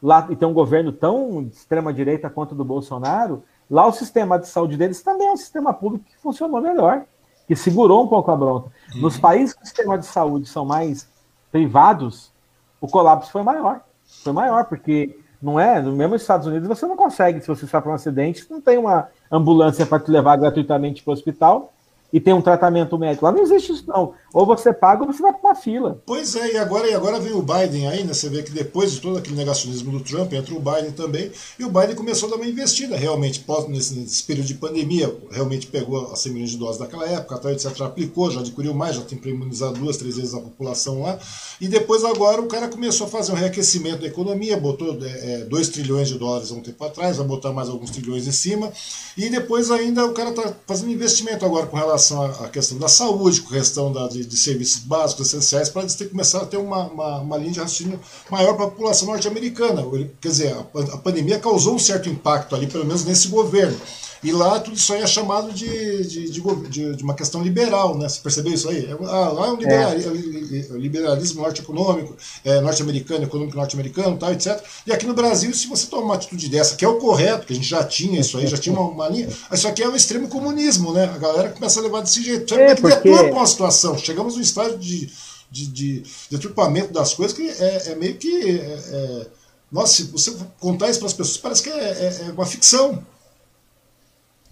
lá 0.03 0.27
e 0.31 0.37
tem 0.37 0.49
um 0.49 0.53
governo 0.53 0.93
tão 0.93 1.45
de 1.45 1.55
extrema 1.55 1.93
direita 1.93 2.29
quanto 2.29 2.53
o 2.53 2.55
do 2.55 2.65
Bolsonaro, 2.65 3.43
lá 3.71 3.87
o 3.87 3.93
sistema 3.93 4.39
de 4.39 4.49
saúde 4.49 4.77
deles 4.77 5.03
também 5.03 5.29
é 5.29 5.33
um 5.33 5.37
sistema 5.37 5.73
público 5.73 6.05
que 6.05 6.17
funcionou 6.19 6.61
melhor 6.61 7.05
que 7.47 7.55
segurou 7.55 8.05
um 8.05 8.09
pouco 8.09 8.31
a 8.31 8.37
bronca. 8.37 8.71
Uhum. 8.95 9.03
Nos 9.03 9.19
países 9.19 9.55
que 9.55 9.63
o 9.63 9.67
sistema 9.67 9.99
de 9.99 10.07
saúde 10.07 10.49
são 10.49 10.65
mais 10.65 11.09
privados, 11.51 12.33
o 12.81 12.89
colapso 12.89 13.31
foi 13.31 13.43
maior. 13.43 13.81
Foi 14.23 14.33
maior, 14.33 14.65
porque 14.65 15.19
não 15.41 15.61
é, 15.61 15.81
no 15.81 15.93
mesmo 15.93 16.17
Estados 16.17 16.47
Unidos 16.47 16.69
você 16.69 16.87
não 16.87 16.97
consegue, 16.97 17.41
se 17.41 17.49
você 17.49 17.65
está 17.65 17.81
para 17.81 17.91
um 17.91 17.95
acidente, 17.95 18.47
não 18.51 18.61
tem 18.61 18.79
uma 18.79 19.09
ambulância 19.31 19.87
para 19.87 20.01
te 20.01 20.11
levar 20.11 20.37
gratuitamente 20.37 21.03
para 21.03 21.11
o 21.11 21.15
hospital, 21.15 21.73
e 22.13 22.21
tem 22.21 22.33
um 22.33 22.41
tratamento 22.41 22.97
médico. 22.99 23.25
Lá 23.25 23.33
não 23.33 23.43
existe 23.43 23.73
isso, 23.73 23.85
não. 23.87 24.15
Ou 24.33 24.47
você 24.47 24.73
paga 24.73 25.03
ou 25.03 25.13
você 25.13 25.23
vai 25.23 25.33
para 25.33 25.51
uma 25.51 25.55
fila. 25.55 26.03
Pois 26.07 26.37
é, 26.37 26.53
e 26.53 26.57
agora, 26.59 26.89
e 26.89 26.95
agora 26.95 27.19
vem 27.19 27.33
o 27.33 27.43
Biden 27.43 27.89
aí, 27.89 28.05
né? 28.05 28.15
Você 28.15 28.29
vê 28.29 28.43
que 28.43 28.51
depois 28.51 28.93
de 28.93 29.01
todo 29.01 29.19
aquele 29.19 29.37
negacionismo 29.37 29.91
do 29.91 30.01
Trump, 30.01 30.33
entra 30.33 30.55
o 30.55 30.61
Biden 30.61 30.93
também, 30.93 31.31
e 31.59 31.65
o 31.65 31.71
Biden 31.71 31.95
começou 31.95 32.29
a 32.29 32.31
dar 32.31 32.37
uma 32.37 32.47
investida 32.47 32.97
realmente, 32.97 33.45
nesse, 33.69 33.95
nesse 33.95 34.23
período 34.23 34.47
de 34.47 34.55
pandemia, 34.55 35.15
realmente 35.31 35.67
pegou 35.67 36.13
as 36.13 36.21
100 36.21 36.33
milhões 36.33 36.51
de 36.51 36.59
doses 36.59 36.79
daquela 36.79 37.09
época, 37.09 37.39
tal, 37.39 37.51
etc., 37.51 37.81
aplicou, 37.83 38.31
já 38.31 38.41
adquiriu 38.41 38.75
mais, 38.75 38.97
já 38.97 39.03
tem 39.03 39.19
para 39.19 39.31
imunizar 39.31 39.73
duas, 39.73 39.97
três 39.97 40.17
vezes 40.17 40.35
a 40.35 40.41
população 40.41 41.03
lá, 41.03 41.19
e 41.61 41.69
depois 41.69 42.05
agora 42.05 42.41
o 42.41 42.47
cara 42.47 42.69
começou 42.69 43.07
a 43.07 43.11
fazer 43.11 43.33
um 43.33 43.37
reaquecimento 43.37 44.03
da 44.03 44.07
economia, 44.07 44.57
botou 44.57 44.93
2 44.93 45.05
é, 45.05 45.43
é 45.43 45.73
trilhões 45.73 46.09
de 46.09 46.19
dólares 46.19 46.51
há 46.51 46.55
um 46.55 46.61
tempo 46.61 46.83
atrás, 46.85 47.17
vai 47.17 47.27
botar 47.27 47.53
mais 47.53 47.69
alguns 47.69 47.91
trilhões 47.91 48.27
em 48.27 48.33
cima, 48.33 48.73
e 49.17 49.29
depois 49.29 49.71
ainda 49.71 50.05
o 50.07 50.13
cara 50.13 50.31
está 50.31 50.55
fazendo 50.67 50.93
investimento 50.93 51.45
agora 51.45 51.67
com 51.67 51.77
relação 51.77 51.96
à 51.97 52.49
questão 52.49 52.79
da 52.79 52.89
saúde, 52.89 53.41
com 53.41 53.51
questão 53.51 53.93
da, 53.93 54.07
de, 54.09 54.25
de 54.25 54.37
serviços 54.37 54.83
básicos, 54.83 55.29
essenciais, 55.29 55.69
para 55.69 55.83
eles 55.83 55.95
terem 55.95 56.13
começar 56.13 56.43
a 56.43 56.47
ter 56.47 56.57
uma, 56.57 56.87
uma, 56.87 57.19
uma 57.21 57.37
linha 57.37 57.53
de 57.53 57.61
raciocínio 57.61 58.01
maior 58.31 58.55
para 58.55 58.67
a 58.67 58.71
população 58.71 59.09
norte-americana. 59.09 59.85
Quer 60.21 60.29
dizer, 60.29 60.53
a, 60.55 60.95
a 60.95 60.99
pandemia 60.99 61.39
causou 61.39 61.75
um 61.75 61.79
certo 61.79 62.09
impacto 62.09 62.55
ali, 62.55 62.67
pelo 62.67 62.85
menos 62.85 63.05
nesse 63.05 63.29
governo. 63.29 63.79
E 64.23 64.33
lá 64.33 64.59
tudo 64.61 64.77
isso 64.77 64.93
aí 64.93 65.03
é 65.03 65.07
chamado 65.07 65.53
de, 65.53 66.07
de, 66.07 66.31
de, 66.31 66.97
de 66.97 67.03
uma 67.03 67.15
questão 67.15 67.43
liberal, 67.43 67.97
né? 67.97 68.09
Você 68.09 68.21
percebeu 68.21 68.53
isso 68.53 68.69
aí? 68.69 68.87
É, 68.87 68.93
ah, 68.93 69.29
lá 69.29 69.47
é 69.47 69.51
um 69.51 69.57
liberalismo, 69.57 70.15
é. 70.15 70.79
liberalismo 70.79 71.43
norte-econômico, 71.43 72.17
é, 72.45 72.61
norte-americano, 72.61 73.25
econômico 73.25 73.57
norte-americano, 73.57 74.17
tal, 74.17 74.33
etc. 74.33 74.63
E 74.87 74.93
aqui 74.93 75.07
no 75.07 75.15
Brasil, 75.15 75.53
se 75.55 75.67
você 75.67 75.87
tomar 75.87 76.05
uma 76.05 76.15
atitude 76.15 76.49
dessa, 76.49 76.77
que 76.77 76.85
é 76.85 76.89
o 76.89 76.99
correto, 76.99 77.47
que 77.47 77.53
a 77.53 77.57
gente 77.57 77.69
já 77.69 77.85
tinha 77.85 78.21
isso 78.21 78.39
aí, 78.39 78.47
já 78.47 78.57
tinha 78.57 78.75
uma, 78.75 78.89
uma 78.89 79.09
linha, 79.09 79.29
isso 79.53 79.69
aqui 79.69 79.83
é 79.83 79.89
o 79.89 79.97
extremo 79.97 80.29
comunismo, 80.29 80.93
né? 80.93 81.05
A 81.05 81.19
galera 81.19 81.51
começa 81.51 81.81
a 81.81 81.83
levar 81.83 82.01
desse 82.01 82.23
jeito. 82.23 82.55
É, 82.55 82.75
que 82.75 82.81
porque... 82.81 83.11
deturpa 83.11 83.37
uma 83.37 83.47
situação. 83.47 83.99
Chegamos 83.99 84.35
num 84.35 84.43
estágio 84.43 84.79
de, 84.79 85.11
de, 85.51 85.67
de 85.67 86.03
deturpamento 86.31 86.93
das 86.93 87.15
coisas 87.15 87.37
que 87.37 87.49
é, 87.49 87.93
é 87.93 87.95
meio 87.95 88.17
que. 88.17 88.51
É, 88.51 88.81
é, 88.91 89.27
nossa, 89.71 89.95
se 89.95 90.05
você 90.05 90.35
contar 90.61 90.89
isso 90.91 91.01
para 91.01 91.09
as 91.09 91.15
pessoas, 91.15 91.37
parece 91.39 91.63
que 91.63 91.71
é, 91.71 92.23
é 92.29 92.33
uma 92.33 92.47
ficção. 92.47 93.05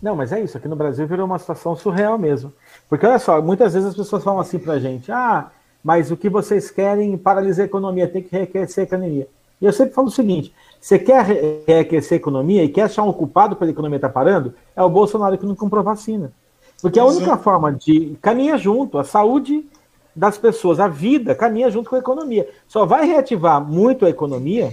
Não, 0.05 0.14
mas 0.14 0.32
é 0.32 0.40
isso. 0.42 0.59
Aqui 0.59 0.68
no 0.68 0.76
Brasil 0.76 1.07
virou 1.07 1.24
uma 1.24 1.38
situação 1.38 1.74
surreal 1.74 2.18
mesmo. 2.18 2.52
Porque 2.90 3.07
olha 3.07 3.18
só, 3.18 3.40
muitas 3.40 3.72
vezes 3.72 3.88
as 3.88 3.96
pessoas 3.96 4.22
falam 4.22 4.38
assim 4.38 4.59
pra 4.59 4.78
gente: 4.78 5.11
ah, 5.11 5.50
mas 5.82 6.11
o 6.11 6.16
que 6.16 6.28
vocês 6.28 6.70
querem 6.70 7.16
paralisar 7.16 7.62
a 7.62 7.66
economia, 7.66 8.07
tem 8.07 8.22
que 8.22 8.30
reaquecer 8.30 8.84
a 8.84 8.86
economia. 8.86 9.26
E 9.62 9.64
eu 9.64 9.72
sempre 9.72 9.94
falo 9.94 10.09
o 10.09 10.11
seguinte: 10.11 10.52
você 10.78 10.98
quer 10.98 11.24
reaquecer 11.66 12.16
a 12.16 12.20
economia 12.20 12.62
e 12.62 12.68
quer 12.68 12.82
achar 12.82 13.02
um 13.02 13.14
culpado 13.14 13.57
pela 13.57 13.70
economia 13.70 13.96
estar 13.96 14.09
tá 14.09 14.12
parando? 14.12 14.52
É 14.76 14.82
o 14.82 14.90
Bolsonaro 14.90 15.38
que 15.38 15.46
não 15.46 15.57
comprou 15.57 15.82
vacina. 15.82 16.30
Porque 16.82 17.00
a 17.00 17.07
única 17.07 17.38
forma 17.38 17.72
de. 17.72 18.18
caminha 18.20 18.59
junto, 18.59 18.98
a 18.98 19.05
saúde 19.05 19.64
das 20.14 20.36
pessoas, 20.36 20.80
a 20.80 20.86
vida 20.86 21.34
caminha 21.34 21.70
junto 21.70 21.88
com 21.88 21.96
a 21.96 22.00
economia. 22.00 22.46
Só 22.68 22.84
vai 22.84 23.07
reativar 23.07 23.59
muito 23.59 24.05
a 24.05 24.11
economia 24.11 24.70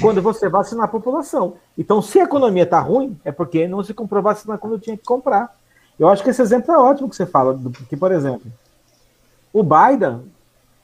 quando 0.00 0.22
você 0.22 0.48
vacinar 0.48 0.84
a 0.84 0.88
população. 0.88 1.54
Então, 1.76 2.00
se 2.00 2.20
a 2.20 2.24
economia 2.24 2.62
está 2.62 2.80
ruim, 2.80 3.18
é 3.24 3.32
porque 3.32 3.66
não 3.66 3.82
se 3.82 3.92
comprou 3.92 4.22
vacina 4.22 4.58
quando 4.58 4.78
tinha 4.78 4.96
que 4.96 5.04
comprar. 5.04 5.54
Eu 5.98 6.08
acho 6.08 6.22
que 6.22 6.30
esse 6.30 6.42
exemplo 6.42 6.72
é 6.72 6.78
ótimo 6.78 7.08
que 7.08 7.16
você 7.16 7.26
fala, 7.26 7.58
porque, 7.58 7.96
por 7.96 8.12
exemplo, 8.12 8.50
o 9.52 9.62
Biden, 9.62 10.22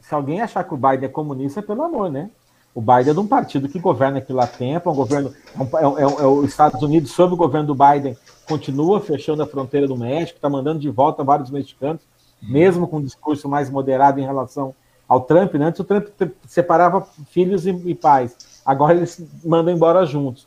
se 0.01 0.15
alguém 0.15 0.41
achar 0.41 0.65
que 0.65 0.75
o 0.75 0.77
Biden 0.77 1.05
é 1.05 1.09
comunista, 1.09 1.61
é 1.61 1.63
pelo 1.63 1.83
amor, 1.83 2.11
né? 2.11 2.31
O 2.75 2.81
Biden 2.81 3.11
é 3.11 3.15
de 3.15 3.21
um 3.21 3.27
partido 3.27 3.69
que 3.69 3.79
governa 3.79 4.19
aquilo 4.19 4.41
há 4.41 4.47
tempo, 4.47 4.89
é 4.89 4.93
um 4.93 4.97
governo, 4.97 5.33
é, 5.57 5.63
é, 5.63 5.87
é, 5.87 6.03
é 6.03 6.27
os 6.27 6.49
Estados 6.49 6.83
Unidos, 6.83 7.11
sob 7.11 7.35
o 7.35 7.37
governo 7.37 7.69
do 7.69 7.75
Biden, 7.75 8.17
continua 8.47 9.01
fechando 9.01 9.43
a 9.43 9.47
fronteira 9.47 9.87
do 9.87 9.97
México, 9.97 10.37
está 10.37 10.49
mandando 10.49 10.79
de 10.79 10.91
volta 10.91 11.25
vários 11.25 11.51
mexicanos, 11.51 12.03
mesmo 12.41 12.87
com 12.87 12.99
um 12.99 13.03
discurso 13.03 13.49
mais 13.49 13.69
moderado 13.71 14.21
em 14.21 14.25
relação 14.25 14.75
ao 15.09 15.23
Trump. 15.23 15.55
Né? 15.55 15.67
Antes 15.67 15.81
o 15.81 15.85
Trump 15.85 16.07
separava 16.47 17.07
filhos 17.31 17.67
e, 17.67 17.71
e 17.71 17.95
pais. 17.95 18.37
Agora 18.69 18.95
eles 18.95 19.19
mandam 19.43 19.73
embora 19.73 20.05
juntos. 20.05 20.47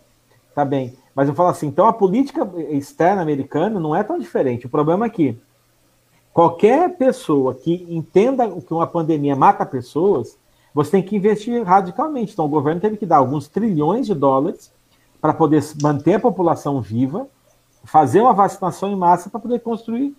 Tá 0.54 0.64
bem. 0.64 0.96
Mas 1.16 1.28
eu 1.28 1.34
falo 1.34 1.50
assim, 1.50 1.66
então 1.66 1.88
a 1.88 1.94
política 1.94 2.48
externa 2.70 3.20
americana 3.20 3.80
não 3.80 3.96
é 3.96 4.04
tão 4.04 4.20
diferente. 4.20 4.68
O 4.68 4.70
problema 4.70 5.08
é 5.08 5.10
que 5.10 5.36
qualquer 6.32 6.96
pessoa 6.98 7.56
que 7.56 7.84
entenda 7.90 8.48
que 8.48 8.72
uma 8.72 8.86
pandemia 8.86 9.36
mata 9.36 9.66
pessoas, 9.66 10.38
você 10.72 10.92
tem 10.92 11.02
que 11.02 11.16
investir 11.16 11.64
radicalmente. 11.64 12.34
Então 12.34 12.46
o 12.46 12.50
governo 12.50 12.80
teve 12.80 12.96
que 12.96 13.08
dar 13.08 13.18
alguns 13.18 13.48
trilhões 13.48 14.06
de 14.06 14.14
dólares 14.14 14.72
para 15.20 15.34
poder 15.34 15.64
manter 15.82 16.14
a 16.14 16.20
população 16.20 16.80
viva, 16.80 17.28
fazer 17.86 18.22
uma 18.22 18.34
vacinação 18.34 18.92
em 18.92 18.96
massa 18.96 19.32
para 19.32 19.40
poder 19.40 19.62
construir 19.62 20.16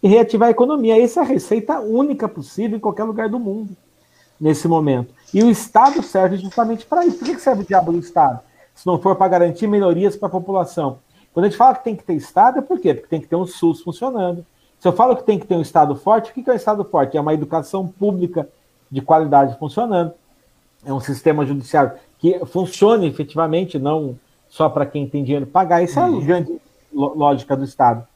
e 0.00 0.06
reativar 0.06 0.46
a 0.46 0.52
economia. 0.52 1.02
Essa 1.02 1.18
é 1.18 1.22
a 1.24 1.26
receita 1.26 1.80
única 1.80 2.28
possível 2.28 2.76
em 2.76 2.80
qualquer 2.80 3.02
lugar 3.02 3.28
do 3.28 3.40
mundo 3.40 3.76
nesse 4.40 4.68
momento. 4.68 5.12
E 5.32 5.42
o 5.42 5.50
Estado 5.50 6.02
serve 6.02 6.36
justamente 6.36 6.84
para 6.86 7.04
isso. 7.06 7.18
Por 7.18 7.26
que 7.26 7.38
serve 7.38 7.62
o 7.62 7.66
diabo 7.66 7.92
do 7.92 7.98
Estado? 7.98 8.40
Se 8.74 8.86
não 8.86 8.98
for 8.98 9.14
para 9.16 9.28
garantir 9.28 9.66
melhorias 9.66 10.16
para 10.16 10.28
a 10.28 10.30
população. 10.30 10.98
Quando 11.32 11.46
a 11.46 11.48
gente 11.48 11.58
fala 11.58 11.76
que 11.76 11.84
tem 11.84 11.94
que 11.94 12.02
ter 12.02 12.14
Estado, 12.14 12.58
é 12.58 12.62
por 12.62 12.80
quê? 12.80 12.94
Porque 12.94 13.08
tem 13.08 13.20
que 13.20 13.28
ter 13.28 13.36
um 13.36 13.46
SUS 13.46 13.80
funcionando. 13.82 14.44
Se 14.80 14.88
eu 14.88 14.92
falo 14.92 15.14
que 15.14 15.22
tem 15.22 15.38
que 15.38 15.46
ter 15.46 15.54
um 15.54 15.60
Estado 15.60 15.94
forte, 15.94 16.30
o 16.30 16.34
que 16.34 16.48
é 16.48 16.52
um 16.52 16.56
Estado 16.56 16.84
forte? 16.84 17.16
É 17.16 17.20
uma 17.20 17.34
educação 17.34 17.86
pública 17.86 18.48
de 18.90 19.00
qualidade 19.00 19.56
funcionando. 19.58 20.12
É 20.84 20.92
um 20.92 21.00
sistema 21.00 21.44
judiciário 21.44 21.92
que 22.18 22.38
funcione 22.46 23.06
efetivamente, 23.06 23.78
não 23.78 24.18
só 24.48 24.68
para 24.68 24.86
quem 24.86 25.06
tem 25.06 25.22
dinheiro 25.22 25.46
pagar. 25.46 25.82
Isso 25.82 25.98
é 25.98 26.02
a 26.02 26.06
uhum. 26.06 26.24
grande 26.24 26.60
lógica 26.92 27.56
do 27.56 27.64
Estado. 27.64 28.06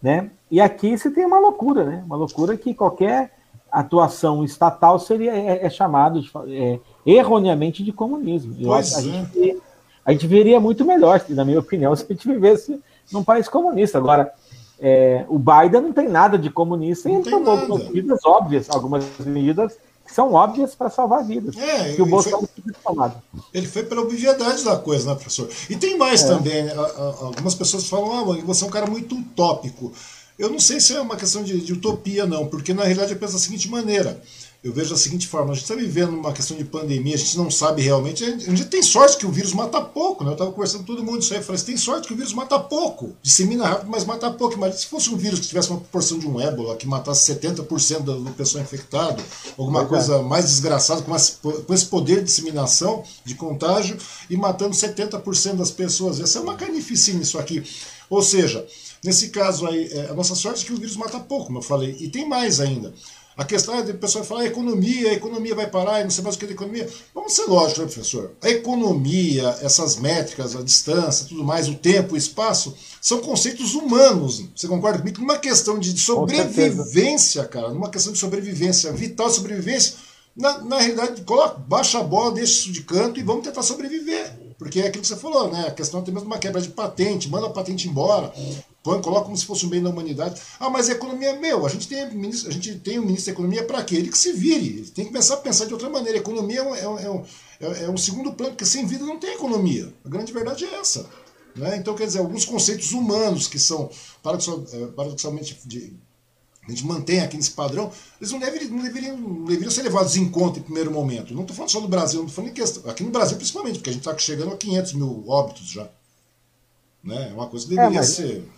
Né? 0.00 0.30
E 0.50 0.60
aqui 0.60 0.96
você 0.96 1.10
tem 1.10 1.24
uma 1.24 1.38
loucura, 1.38 1.84
né? 1.84 2.02
Uma 2.06 2.16
loucura 2.16 2.56
que 2.56 2.72
qualquer 2.72 3.32
atuação 3.80 4.42
estatal 4.42 4.98
seria 4.98 5.32
é, 5.32 5.66
é 5.66 5.70
chamado 5.70 6.20
de, 6.20 6.30
é, 6.48 6.80
erroneamente 7.04 7.84
de 7.84 7.92
comunismo. 7.92 8.56
Eu, 8.58 8.72
a, 8.72 8.80
gente, 8.80 9.50
é. 9.50 9.56
a 10.04 10.12
gente 10.12 10.26
veria 10.26 10.58
muito 10.58 10.84
melhor, 10.84 11.22
na 11.28 11.44
minha 11.44 11.58
opinião, 11.58 11.94
se 11.96 12.04
a 12.04 12.12
gente 12.12 12.26
vivesse 12.26 12.80
num 13.12 13.22
país 13.22 13.48
comunista. 13.48 13.98
Agora, 13.98 14.32
é, 14.80 15.24
o 15.28 15.38
Biden 15.38 15.82
não 15.82 15.92
tem 15.92 16.08
nada 16.08 16.38
de 16.38 16.50
comunista 16.50 17.08
não 17.08 17.16
e 17.16 17.20
ele 17.20 17.30
tomou 17.30 17.50
algumas 17.50 17.88
medidas 17.88 18.24
óbvias, 18.24 18.70
algumas 18.70 19.04
medidas 19.20 19.78
que 20.06 20.14
são 20.14 20.32
óbvias 20.32 20.74
para 20.74 20.88
salvar 20.88 21.24
vidas. 21.24 21.56
É, 21.58 21.94
que 21.94 22.00
o 22.00 22.06
Bolsonaro 22.06 22.48
foi, 22.62 22.72
tomado. 22.82 23.20
Ele 23.52 23.66
foi 23.66 23.82
pela 23.82 24.02
obviedade 24.02 24.64
da 24.64 24.76
coisa, 24.76 25.10
né, 25.10 25.14
professor? 25.16 25.48
E 25.68 25.76
tem 25.76 25.98
mais 25.98 26.22
é. 26.22 26.28
também. 26.28 26.62
Né? 26.62 26.72
Algumas 27.20 27.54
pessoas 27.54 27.88
falam, 27.88 28.12
ah, 28.12 28.38
você 28.44 28.64
é 28.64 28.66
um 28.66 28.70
cara 28.70 28.86
muito 28.86 29.16
utópico. 29.16 29.92
Eu 30.38 30.50
não 30.50 30.60
sei 30.60 30.80
se 30.80 30.94
é 30.94 31.00
uma 31.00 31.16
questão 31.16 31.42
de, 31.42 31.58
de, 31.60 31.72
utopia, 31.72 32.26
não, 32.26 32.46
porque 32.46 32.74
na 32.74 32.82
realidade 32.82 33.12
eu 33.12 33.18
penso 33.18 33.32
da 33.32 33.38
seguinte 33.38 33.70
maneira. 33.70 34.20
Eu 34.62 34.72
vejo 34.72 34.90
da 34.90 34.96
seguinte 34.96 35.28
forma, 35.28 35.52
a 35.52 35.54
gente 35.54 35.62
está 35.62 35.76
vivendo 35.76 36.10
uma 36.10 36.32
questão 36.32 36.56
de 36.56 36.64
pandemia, 36.64 37.14
a 37.14 37.18
gente 37.18 37.38
não 37.38 37.50
sabe 37.50 37.82
realmente. 37.82 38.24
A 38.24 38.36
gente 38.36 38.64
tem 38.64 38.82
sorte 38.82 39.16
que 39.16 39.24
o 39.24 39.30
vírus 39.30 39.52
mata 39.52 39.80
pouco, 39.80 40.24
né? 40.24 40.30
Eu 40.30 40.32
estava 40.32 40.50
conversando 40.50 40.80
com 40.80 40.86
todo 40.86 41.04
mundo 41.04 41.20
isso 41.20 41.32
aí, 41.32 41.38
eu 41.38 41.44
falei, 41.44 41.62
tem 41.62 41.76
sorte 41.76 42.08
que 42.08 42.12
o 42.12 42.16
vírus 42.16 42.32
mata 42.32 42.58
pouco. 42.58 43.14
Dissemina 43.22 43.64
rápido, 43.64 43.88
mas 43.88 44.04
mata 44.04 44.28
pouco. 44.30 44.58
Mas 44.58 44.80
se 44.80 44.86
fosse 44.86 45.08
um 45.08 45.16
vírus 45.16 45.38
que 45.38 45.46
tivesse 45.46 45.70
uma 45.70 45.78
proporção 45.78 46.18
de 46.18 46.26
um 46.26 46.40
ébola, 46.40 46.76
que 46.76 46.86
matasse 46.86 47.32
70% 47.32 48.00
da, 48.00 48.16
da 48.16 48.30
pessoa 48.32 48.62
infectada, 48.62 49.22
alguma 49.56 49.82
é. 49.82 49.84
coisa 49.84 50.20
mais 50.22 50.46
desgraçada, 50.46 51.00
com, 51.02 51.12
com 51.62 51.74
esse 51.74 51.86
poder 51.86 52.16
de 52.16 52.24
disseminação, 52.24 53.04
de 53.24 53.36
contágio, 53.36 53.96
e 54.28 54.36
matando 54.36 54.74
70% 54.74 55.54
das 55.54 55.70
pessoas. 55.70 56.18
Essa 56.18 56.40
é 56.40 56.42
uma 56.42 56.56
carnificina 56.56 57.22
isso 57.22 57.38
aqui. 57.38 57.62
Ou 58.10 58.22
seja, 58.22 58.66
Nesse 59.06 59.28
caso 59.28 59.66
aí, 59.66 59.88
é, 59.92 60.10
a 60.10 60.14
nossa 60.14 60.34
sorte 60.34 60.64
é 60.64 60.66
que 60.66 60.72
o 60.72 60.76
vírus 60.76 60.96
mata 60.96 61.20
pouco, 61.20 61.46
como 61.46 61.58
eu 61.58 61.62
falei. 61.62 61.96
E 62.00 62.08
tem 62.08 62.28
mais 62.28 62.58
ainda. 62.58 62.92
A 63.36 63.44
questão 63.44 63.74
é 63.74 63.82
de 63.82 63.92
pessoa 63.92 64.24
falar, 64.24 64.40
a 64.40 64.42
ah, 64.44 64.46
economia, 64.46 65.10
a 65.10 65.12
economia 65.12 65.54
vai 65.54 65.68
parar, 65.68 66.00
e 66.00 66.04
não 66.04 66.10
sei 66.10 66.24
mais 66.24 66.34
o 66.34 66.38
que 66.38 66.46
é 66.46 66.48
da 66.48 66.54
economia. 66.54 66.88
Vamos 67.14 67.34
ser 67.34 67.44
lógicos, 67.44 67.78
né, 67.78 67.84
professor? 67.84 68.32
A 68.42 68.48
economia, 68.48 69.58
essas 69.60 69.96
métricas, 69.96 70.56
a 70.56 70.62
distância, 70.62 71.26
tudo 71.28 71.44
mais, 71.44 71.68
o 71.68 71.74
tempo, 71.74 72.14
o 72.14 72.16
espaço, 72.16 72.74
são 73.00 73.20
conceitos 73.20 73.74
humanos. 73.74 74.42
Você 74.56 74.66
concorda 74.66 74.98
comigo? 74.98 75.20
Numa 75.20 75.38
questão 75.38 75.78
de 75.78 75.96
sobrevivência, 76.00 77.44
cara, 77.44 77.68
numa 77.68 77.90
questão 77.90 78.12
de 78.12 78.18
sobrevivência, 78.18 78.90
vital 78.90 79.30
sobrevivência, 79.30 79.94
na, 80.34 80.58
na 80.62 80.78
realidade, 80.78 81.20
coloca, 81.22 81.58
baixa 81.58 81.98
a 81.98 82.02
bola, 82.02 82.32
deixa 82.32 82.52
isso 82.52 82.72
de 82.72 82.82
canto 82.82 83.20
e 83.20 83.22
vamos 83.22 83.44
tentar 83.44 83.62
sobreviver. 83.62 84.45
Porque 84.58 84.80
é 84.80 84.86
aquilo 84.86 85.02
que 85.02 85.08
você 85.08 85.16
falou, 85.16 85.52
né? 85.52 85.66
A 85.68 85.70
questão 85.70 86.00
é 86.00 86.02
tem 86.02 86.14
mesmo 86.14 86.28
uma 86.28 86.38
quebra 86.38 86.60
de 86.60 86.70
patente, 86.70 87.28
manda 87.28 87.46
a 87.46 87.50
patente 87.50 87.88
embora, 87.88 88.32
põe, 88.82 89.00
coloca 89.02 89.24
como 89.24 89.36
se 89.36 89.44
fosse 89.44 89.66
um 89.66 89.68
bem 89.68 89.82
da 89.82 89.90
humanidade. 89.90 90.40
Ah, 90.58 90.70
mas 90.70 90.88
a 90.88 90.92
economia 90.92 91.30
é 91.30 91.38
meu. 91.38 91.66
A 91.66 91.68
gente 91.68 91.86
tem, 91.86 92.00
a 92.00 92.50
gente 92.50 92.74
tem 92.76 92.98
um 92.98 93.02
ministro 93.02 93.26
da 93.26 93.32
economia 93.32 93.64
para 93.64 93.84
quê? 93.84 93.96
Ele 93.96 94.08
que 94.08 94.16
se 94.16 94.32
vire. 94.32 94.78
Ele 94.78 94.90
tem 94.90 95.04
que 95.04 95.10
começar 95.10 95.34
a 95.34 95.38
pensar 95.38 95.66
de 95.66 95.72
outra 95.74 95.90
maneira. 95.90 96.18
A 96.18 96.20
economia 96.20 96.60
é 96.60 96.62
um, 96.62 96.74
é 96.74 96.88
um, 96.88 96.98
é 96.98 97.10
um, 97.10 97.24
é 97.60 97.90
um 97.90 97.96
segundo 97.96 98.32
plano, 98.32 98.52
porque 98.52 98.64
sem 98.64 98.86
vida 98.86 99.04
não 99.04 99.18
tem 99.18 99.34
economia. 99.34 99.92
A 100.04 100.08
grande 100.08 100.32
verdade 100.32 100.64
é 100.64 100.78
essa. 100.78 101.06
Né? 101.54 101.76
Então, 101.76 101.94
quer 101.94 102.06
dizer, 102.06 102.18
alguns 102.18 102.44
conceitos 102.44 102.92
humanos 102.92 103.48
que 103.48 103.58
são 103.58 103.90
é, 104.24 104.86
paradoxalmente 104.94 105.58
de, 105.64 105.96
a 106.66 106.70
gente 106.70 106.84
mantém 106.84 107.20
aqui 107.20 107.36
nesse 107.36 107.52
padrão, 107.52 107.90
eles 108.20 108.32
não 108.32 108.40
deveriam, 108.40 108.70
não 108.70 108.82
deveriam, 108.82 109.16
não 109.16 109.44
deveriam 109.44 109.70
ser 109.70 109.82
levados 109.82 110.16
em 110.16 110.28
conta 110.28 110.58
em 110.58 110.62
primeiro 110.62 110.90
momento. 110.90 111.32
Não 111.32 111.42
estou 111.42 111.54
falando 111.54 111.70
só 111.70 111.80
do 111.80 111.86
Brasil, 111.86 112.18
não 112.18 112.26
estou 112.26 112.42
falando 112.42 112.50
em 112.50 112.60
questão. 112.60 112.90
Aqui 112.90 113.04
no 113.04 113.10
Brasil, 113.10 113.36
principalmente, 113.36 113.78
porque 113.78 113.90
a 113.90 113.92
gente 113.92 114.06
está 114.06 114.18
chegando 114.18 114.52
a 114.52 114.56
500 114.56 114.92
mil 114.94 115.24
óbitos 115.28 115.70
já. 115.70 115.88
Né? 117.04 117.28
É 117.30 117.32
uma 117.32 117.46
coisa 117.46 117.66
que 117.66 117.74
deveria 117.74 117.98
é, 117.98 118.00
mas... 118.00 118.08
ser. 118.08 118.48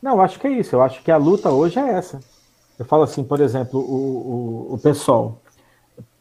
Não, 0.00 0.20
acho 0.20 0.38
que 0.38 0.46
é 0.46 0.50
isso. 0.50 0.76
Eu 0.76 0.82
acho 0.82 1.02
que 1.02 1.10
a 1.10 1.16
luta 1.16 1.50
hoje 1.50 1.78
é 1.78 1.88
essa. 1.88 2.20
Eu 2.78 2.84
falo 2.84 3.02
assim, 3.02 3.24
por 3.24 3.40
exemplo, 3.40 3.80
o, 3.80 4.68
o, 4.70 4.74
o 4.74 4.78
pessoal. 4.78 5.40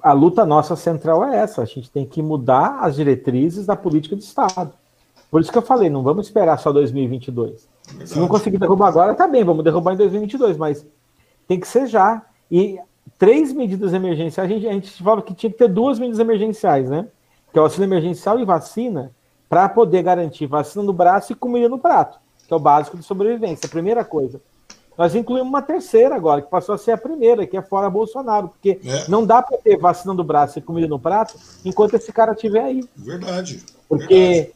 A 0.01 0.13
luta 0.13 0.45
nossa 0.45 0.75
central 0.75 1.23
é 1.23 1.37
essa. 1.37 1.61
A 1.61 1.65
gente 1.65 1.91
tem 1.91 2.05
que 2.05 2.23
mudar 2.23 2.79
as 2.81 2.95
diretrizes 2.95 3.67
da 3.67 3.75
política 3.75 4.15
de 4.15 4.23
Estado. 4.23 4.73
Por 5.29 5.41
isso 5.41 5.51
que 5.51 5.57
eu 5.57 5.61
falei, 5.61 5.89
não 5.89 6.03
vamos 6.03 6.25
esperar 6.27 6.57
só 6.57 6.71
2022. 6.71 7.67
Verdade. 7.91 8.09
Se 8.09 8.19
não 8.19 8.27
conseguir 8.27 8.57
derrubar 8.57 8.87
agora, 8.87 9.13
tá 9.13 9.27
bem, 9.27 9.43
vamos 9.43 9.63
derrubar 9.63 9.93
em 9.93 9.97
2022, 9.97 10.57
mas 10.57 10.85
tem 11.47 11.59
que 11.59 11.67
ser 11.67 11.87
já. 11.87 12.21
E 12.49 12.79
três 13.17 13.53
medidas 13.53 13.93
emergenciais, 13.93 14.49
a 14.49 14.53
gente, 14.53 14.67
a 14.67 14.73
gente 14.73 15.03
fala 15.03 15.21
que 15.21 15.33
tinha 15.33 15.51
que 15.51 15.57
ter 15.57 15.67
duas 15.67 15.99
medidas 15.99 16.19
emergenciais, 16.19 16.89
né? 16.89 17.07
Que 17.51 17.59
é 17.59 17.61
o 17.61 17.65
auxílio 17.65 17.85
emergencial 17.85 18.39
e 18.39 18.45
vacina, 18.45 19.11
para 19.49 19.67
poder 19.67 20.01
garantir 20.01 20.45
vacina 20.45 20.83
no 20.83 20.93
braço 20.93 21.33
e 21.33 21.35
comida 21.35 21.67
no 21.67 21.77
prato, 21.77 22.19
que 22.47 22.53
é 22.53 22.55
o 22.55 22.59
básico 22.59 22.97
de 22.97 23.03
sobrevivência, 23.03 23.67
a 23.67 23.69
primeira 23.69 24.05
coisa. 24.05 24.41
Nós 24.97 25.15
incluímos 25.15 25.49
uma 25.49 25.61
terceira 25.61 26.15
agora, 26.15 26.41
que 26.41 26.49
passou 26.49 26.75
a 26.75 26.77
ser 26.77 26.91
a 26.91 26.97
primeira, 26.97 27.45
que 27.47 27.57
é 27.57 27.61
fora 27.61 27.89
Bolsonaro, 27.89 28.49
porque 28.49 28.79
é. 28.85 29.09
não 29.09 29.25
dá 29.25 29.41
para 29.41 29.57
ter 29.57 29.77
vacina 29.77 30.13
no 30.13 30.23
braço 30.23 30.59
e 30.59 30.61
comida 30.61 30.87
no 30.87 30.99
prato 30.99 31.35
enquanto 31.65 31.95
esse 31.95 32.11
cara 32.13 32.33
estiver 32.33 32.63
aí. 32.63 32.83
Verdade. 32.95 33.63
Porque 33.89 34.05
verdade. 34.15 34.53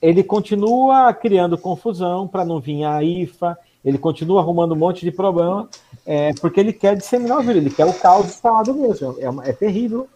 Ele 0.00 0.22
continua 0.22 1.12
criando 1.12 1.58
confusão 1.58 2.26
para 2.26 2.44
não 2.44 2.60
vir 2.60 2.84
a 2.84 3.02
IFA, 3.02 3.58
ele 3.84 3.98
continua 3.98 4.40
arrumando 4.40 4.72
um 4.72 4.76
monte 4.76 5.04
de 5.04 5.10
problema, 5.10 5.68
é, 6.06 6.32
porque 6.40 6.60
ele 6.60 6.72
quer 6.72 6.96
disseminar 6.96 7.38
o 7.38 7.42
vírus, 7.42 7.62
ele 7.62 7.70
quer 7.70 7.86
o 7.86 7.92
caos 7.92 8.26
instalado 8.26 8.74
mesmo. 8.74 9.16
É, 9.18 9.50
é 9.50 9.52
terrível 9.52 10.08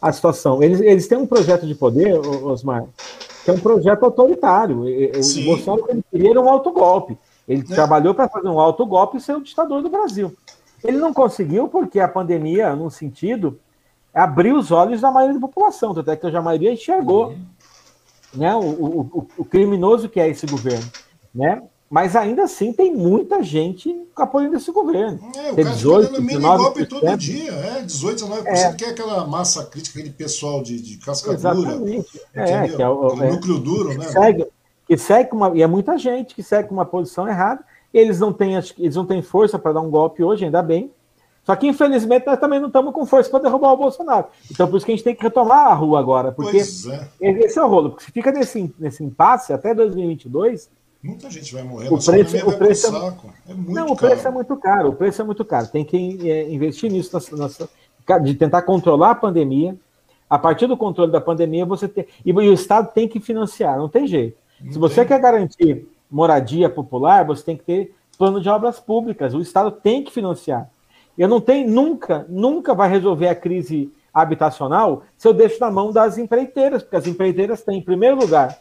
a 0.00 0.12
situação. 0.12 0.62
Eles, 0.62 0.80
eles 0.80 1.06
têm 1.06 1.18
um 1.18 1.26
projeto 1.26 1.66
de 1.66 1.74
poder, 1.74 2.18
Osmar, 2.18 2.84
que 3.44 3.50
é 3.50 3.54
um 3.54 3.58
projeto 3.58 4.04
autoritário. 4.04 4.82
O 4.82 5.44
Bolsonaro 5.44 5.86
ele 5.88 6.04
queria 6.10 6.40
um 6.40 6.48
autogolpe. 6.48 7.16
Ele 7.48 7.62
é. 7.62 7.74
trabalhou 7.74 8.14
para 8.14 8.28
fazer 8.28 8.48
um 8.48 8.60
autogolpe 8.60 9.18
e 9.18 9.20
ser 9.20 9.36
o 9.36 9.42
ditador 9.42 9.82
do 9.82 9.88
Brasil. 9.88 10.34
Ele 10.84 10.98
não 10.98 11.12
conseguiu 11.12 11.68
porque 11.68 12.00
a 12.00 12.08
pandemia, 12.08 12.74
num 12.76 12.90
sentido, 12.90 13.58
abriu 14.12 14.56
os 14.56 14.70
olhos 14.70 15.00
da 15.00 15.10
maioria 15.10 15.38
da 15.38 15.46
população, 15.46 15.92
até 15.96 16.16
que 16.16 16.26
a 16.26 16.42
maioria 16.42 16.72
enxergou 16.72 17.28
uhum. 17.28 17.38
Né, 18.34 18.54
o, 18.54 18.60
o, 18.60 19.28
o, 19.38 19.44
criminoso 19.44 20.08
que 20.08 20.20
é 20.20 20.28
esse 20.28 20.46
governo. 20.46 20.86
Né? 21.34 21.62
Mas 21.88 22.16
ainda 22.16 22.42
assim 22.42 22.72
tem 22.72 22.94
muita 22.94 23.42
gente 23.42 23.94
apoiando 24.16 24.56
esse 24.56 24.72
governo. 24.72 25.20
É, 25.36 25.52
o 25.52 25.54
tem 25.54 25.64
cara 25.64 25.76
18, 25.76 26.08
fica 26.08 26.20
mini 26.20 26.40
golpe 26.40 26.86
todo 26.86 27.16
dia, 27.16 27.52
é, 27.52 27.82
18, 27.82 28.24
19%, 28.24 28.46
é. 28.46 28.72
que 28.72 28.84
é 28.84 28.88
aquela 28.88 29.26
massa 29.26 29.64
crítica, 29.64 29.98
aquele 29.98 30.12
pessoal 30.12 30.62
de, 30.62 30.80
de 30.80 30.98
casca 30.98 31.32
Exatamente. 31.32 32.08
dura. 32.12 32.24
É, 32.34 32.68
que 32.68 32.82
é 32.82 32.88
o, 32.88 33.22
é, 33.22 33.30
núcleo 33.30 33.58
duro, 33.58 33.90
que 33.90 33.98
né? 33.98 34.06
Segue, 34.06 34.46
que 34.86 34.98
segue 34.98 35.30
uma, 35.32 35.56
e 35.56 35.62
é 35.62 35.66
muita 35.66 35.96
gente 35.96 36.34
que 36.34 36.42
segue 36.42 36.72
uma 36.72 36.84
posição 36.84 37.28
errada, 37.28 37.64
eles 37.94 38.18
não 38.18 38.32
têm, 38.32 38.54
eles 38.78 38.96
não 38.96 39.06
têm 39.06 39.22
força 39.22 39.58
para 39.58 39.74
dar 39.74 39.80
um 39.80 39.90
golpe 39.90 40.24
hoje, 40.24 40.44
ainda 40.44 40.62
bem. 40.62 40.90
Só 41.46 41.54
que, 41.54 41.68
infelizmente, 41.68 42.26
nós 42.26 42.40
também 42.40 42.58
não 42.58 42.66
estamos 42.66 42.92
com 42.92 43.06
força 43.06 43.30
para 43.30 43.44
derrubar 43.44 43.72
o 43.72 43.76
Bolsonaro. 43.76 44.26
Então, 44.50 44.68
por 44.68 44.76
isso 44.76 44.84
que 44.84 44.90
a 44.90 44.96
gente 44.96 45.04
tem 45.04 45.14
que 45.14 45.22
retomar 45.22 45.68
a 45.68 45.74
rua 45.74 46.00
agora, 46.00 46.32
porque 46.32 46.56
é. 46.56 46.60
esse 46.60 47.58
é 47.58 47.62
o 47.62 47.68
rolo. 47.68 47.90
Porque 47.90 48.04
se 48.04 48.10
fica 48.10 48.32
nesse, 48.32 48.74
nesse 48.78 49.04
impasse 49.04 49.52
até 49.52 49.72
2022 49.72 50.68
Muita 51.06 51.30
gente 51.30 51.54
vai 51.54 51.62
morrer, 51.62 51.86
o 51.86 51.98
preço, 51.98 52.48
o 52.48 52.58
preço 52.58 52.86
é, 52.86 53.50
é 53.50 53.54
muito 53.54 53.72
Não, 53.72 53.86
o 53.86 53.96
preço 53.96 54.26
é 54.26 54.30
muito 54.30 54.56
caro. 54.56 54.88
O 54.88 54.92
preço 54.92 55.22
é 55.22 55.24
muito 55.24 55.44
caro. 55.44 55.68
Tem 55.68 55.84
que 55.84 56.28
é, 56.28 56.50
investir 56.50 56.90
nisso, 56.90 57.16
de 58.22 58.34
tentar 58.34 58.62
controlar 58.62 59.12
a 59.12 59.14
pandemia. 59.14 59.76
A 60.28 60.36
partir 60.36 60.66
do 60.66 60.76
controle 60.76 61.12
da 61.12 61.20
pandemia, 61.20 61.64
você 61.64 61.86
tem. 61.86 62.06
E, 62.24 62.32
o 62.32 62.52
Estado 62.52 62.92
tem 62.92 63.06
que 63.06 63.20
financiar, 63.20 63.78
não 63.78 63.88
tem 63.88 64.08
jeito. 64.08 64.36
Não 64.60 64.72
Se 64.72 64.78
você 64.78 64.96
tem. 64.96 65.06
quer 65.06 65.20
garantir 65.20 65.86
moradia 66.10 66.68
popular, 66.68 67.24
você 67.24 67.44
tem 67.44 67.56
que 67.56 67.62
ter 67.62 67.94
plano 68.18 68.40
de 68.40 68.48
obras 68.48 68.80
públicas. 68.80 69.32
O 69.32 69.40
Estado 69.40 69.70
tem 69.70 70.02
que 70.02 70.12
financiar. 70.12 70.68
Eu 71.16 71.28
não 71.28 71.40
tenho, 71.40 71.68
nunca, 71.68 72.26
nunca 72.28 72.74
vai 72.74 72.88
resolver 72.88 73.28
a 73.28 73.34
crise 73.34 73.92
habitacional 74.12 75.02
se 75.16 75.26
eu 75.28 75.34
deixo 75.34 75.60
na 75.60 75.70
mão 75.70 75.92
das 75.92 76.18
empreiteiras, 76.18 76.82
porque 76.82 76.96
as 76.96 77.06
empreiteiras 77.06 77.62
têm, 77.62 77.78
em 77.78 77.82
primeiro 77.82 78.16
lugar, 78.16 78.58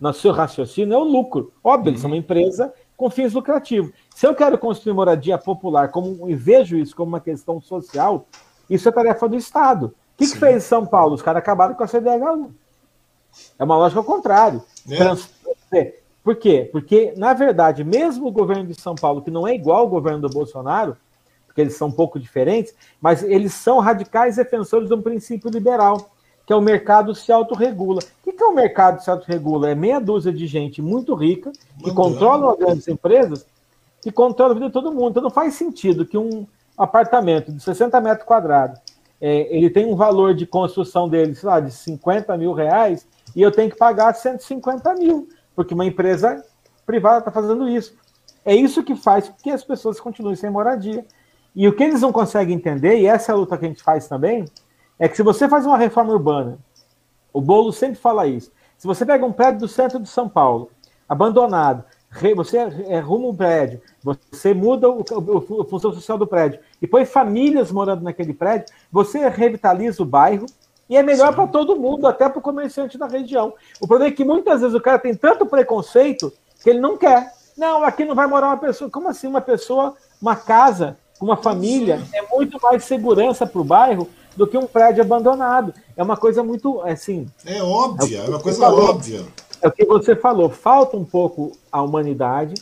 no 0.00 0.12
seu 0.12 0.32
raciocínio 0.32 0.94
é 0.94 0.98
o 0.98 1.04
lucro. 1.04 1.52
Óbvio, 1.62 1.90
eles 1.90 2.00
são 2.00 2.10
uma 2.10 2.16
empresa 2.16 2.72
com 2.96 3.10
fins 3.10 3.32
lucrativos. 3.32 3.92
Se 4.14 4.26
eu 4.26 4.34
quero 4.34 4.58
construir 4.58 4.92
moradia 4.92 5.38
popular 5.38 5.88
como, 5.90 6.28
e 6.28 6.34
vejo 6.34 6.76
isso 6.76 6.94
como 6.94 7.08
uma 7.08 7.20
questão 7.20 7.60
social, 7.60 8.26
isso 8.68 8.88
é 8.88 8.92
tarefa 8.92 9.28
do 9.28 9.36
Estado. 9.36 9.86
O 9.86 9.92
que, 10.16 10.30
que 10.30 10.38
fez 10.38 10.64
São 10.64 10.86
Paulo? 10.86 11.14
Os 11.14 11.22
caras 11.22 11.40
acabaram 11.40 11.74
com 11.74 11.84
a 11.84 11.86
CDHU. 11.86 12.50
É 13.58 13.64
uma 13.64 13.76
lógica 13.76 14.00
ao 14.00 14.04
contrário. 14.04 14.62
É. 15.72 15.94
Por 16.24 16.36
quê? 16.36 16.68
Porque, 16.72 17.12
na 17.16 17.34
verdade, 17.34 17.84
mesmo 17.84 18.26
o 18.26 18.32
governo 18.32 18.66
de 18.66 18.80
São 18.80 18.94
Paulo, 18.94 19.22
que 19.22 19.30
não 19.30 19.46
é 19.46 19.54
igual 19.54 19.80
ao 19.80 19.88
governo 19.88 20.20
do 20.20 20.28
Bolsonaro, 20.28 20.96
porque 21.56 21.62
eles 21.62 21.76
são 21.76 21.88
um 21.88 21.92
pouco 21.92 22.20
diferentes, 22.20 22.74
mas 23.00 23.22
eles 23.22 23.54
são 23.54 23.78
radicais 23.78 24.36
defensores 24.36 24.88
de 24.88 24.94
um 24.94 25.00
princípio 25.00 25.50
liberal 25.50 26.10
que 26.44 26.52
é 26.52 26.56
o 26.56 26.60
mercado 26.60 27.12
se 27.12 27.32
autorregula. 27.32 27.98
O 28.24 28.32
que 28.32 28.40
é 28.40 28.46
o 28.46 28.54
mercado 28.54 29.02
se 29.02 29.10
autorregula? 29.10 29.70
É 29.70 29.74
meia 29.74 29.98
dúzia 29.98 30.32
de 30.32 30.46
gente 30.46 30.80
muito 30.80 31.12
rica, 31.12 31.50
que 31.82 31.92
controla 31.92 32.52
as 32.52 32.58
grandes 32.58 32.86
empresas, 32.86 33.44
que 34.00 34.12
controla 34.12 34.52
a 34.52 34.54
vida 34.54 34.66
de 34.66 34.72
todo 34.72 34.92
mundo. 34.92 35.10
Então 35.10 35.22
não 35.24 35.30
faz 35.30 35.54
sentido 35.54 36.06
que 36.06 36.16
um 36.16 36.46
apartamento 36.78 37.50
de 37.50 37.60
60 37.60 38.00
metros 38.00 38.24
quadrados, 38.24 38.78
é, 39.20 39.48
ele 39.56 39.68
tem 39.68 39.86
um 39.86 39.96
valor 39.96 40.34
de 40.34 40.46
construção 40.46 41.08
dele, 41.08 41.34
sei 41.34 41.48
lá, 41.48 41.58
de 41.58 41.72
50 41.72 42.36
mil 42.36 42.52
reais, 42.52 43.08
e 43.34 43.42
eu 43.42 43.50
tenho 43.50 43.68
que 43.68 43.76
pagar 43.76 44.14
150 44.14 44.94
mil, 44.94 45.28
porque 45.52 45.74
uma 45.74 45.84
empresa 45.84 46.44
privada 46.86 47.18
está 47.18 47.32
fazendo 47.32 47.68
isso. 47.68 47.92
É 48.44 48.54
isso 48.54 48.84
que 48.84 48.94
faz 48.94 49.28
com 49.28 49.34
que 49.42 49.50
as 49.50 49.64
pessoas 49.64 49.98
continuem 49.98 50.36
sem 50.36 50.48
moradia. 50.48 51.04
E 51.56 51.66
o 51.66 51.74
que 51.74 51.82
eles 51.82 52.02
não 52.02 52.12
conseguem 52.12 52.54
entender, 52.54 52.98
e 52.98 53.06
essa 53.06 53.32
é 53.32 53.34
a 53.34 53.38
luta 53.38 53.56
que 53.56 53.64
a 53.64 53.68
gente 53.68 53.82
faz 53.82 54.06
também, 54.06 54.44
é 54.98 55.08
que 55.08 55.16
se 55.16 55.22
você 55.22 55.48
faz 55.48 55.64
uma 55.64 55.78
reforma 55.78 56.12
urbana, 56.12 56.58
o 57.32 57.40
Bolo 57.40 57.72
sempre 57.72 57.96
fala 57.96 58.26
isso. 58.26 58.52
Se 58.76 58.86
você 58.86 59.06
pega 59.06 59.24
um 59.24 59.32
prédio 59.32 59.60
do 59.60 59.68
centro 59.68 59.98
de 59.98 60.08
São 60.08 60.28
Paulo, 60.28 60.70
abandonado, 61.08 61.82
você 62.34 62.58
arruma 62.94 63.28
um 63.28 63.34
prédio, 63.34 63.80
você 64.02 64.52
muda 64.52 64.88
o, 64.88 65.00
a 65.00 65.64
função 65.64 65.92
social 65.94 66.18
do 66.18 66.26
prédio 66.26 66.60
e 66.80 66.86
põe 66.86 67.06
famílias 67.06 67.72
morando 67.72 68.02
naquele 68.02 68.34
prédio, 68.34 68.66
você 68.92 69.26
revitaliza 69.28 70.02
o 70.02 70.06
bairro 70.06 70.46
e 70.88 70.96
é 70.96 71.02
melhor 71.02 71.34
para 71.34 71.46
todo 71.46 71.76
mundo, 71.76 72.06
até 72.06 72.28
para 72.28 72.38
o 72.38 72.42
comerciante 72.42 72.98
da 72.98 73.06
região. 73.06 73.54
O 73.80 73.86
problema 73.86 74.12
é 74.12 74.14
que 74.14 74.24
muitas 74.24 74.60
vezes 74.60 74.74
o 74.74 74.80
cara 74.80 74.98
tem 74.98 75.14
tanto 75.14 75.46
preconceito 75.46 76.32
que 76.62 76.68
ele 76.68 76.80
não 76.80 76.98
quer. 76.98 77.32
Não, 77.56 77.82
aqui 77.82 78.04
não 78.04 78.14
vai 78.14 78.26
morar 78.26 78.48
uma 78.48 78.56
pessoa. 78.58 78.90
Como 78.90 79.08
assim? 79.08 79.26
Uma 79.26 79.40
pessoa, 79.40 79.94
uma 80.20 80.36
casa, 80.36 80.96
uma 81.20 81.36
família, 81.36 82.02
é 82.12 82.22
muito 82.22 82.58
mais 82.62 82.84
segurança 82.84 83.46
para 83.46 83.60
o 83.60 83.64
bairro 83.64 84.08
do 84.36 84.46
que 84.46 84.56
um 84.56 84.66
prédio 84.66 85.02
abandonado. 85.02 85.72
É 85.96 86.02
uma 86.02 86.16
coisa 86.16 86.42
muito, 86.42 86.80
assim... 86.82 87.26
É 87.44 87.62
óbvia, 87.62 88.20
é, 88.20 88.26
é 88.26 88.28
uma 88.28 88.40
coisa 88.40 88.60
falou, 88.60 88.90
óbvia. 88.90 89.24
É 89.62 89.68
o 89.68 89.72
que 89.72 89.84
você 89.84 90.14
falou, 90.14 90.50
falta 90.50 90.96
um 90.96 91.04
pouco 91.04 91.52
a 91.72 91.80
humanidade 91.80 92.54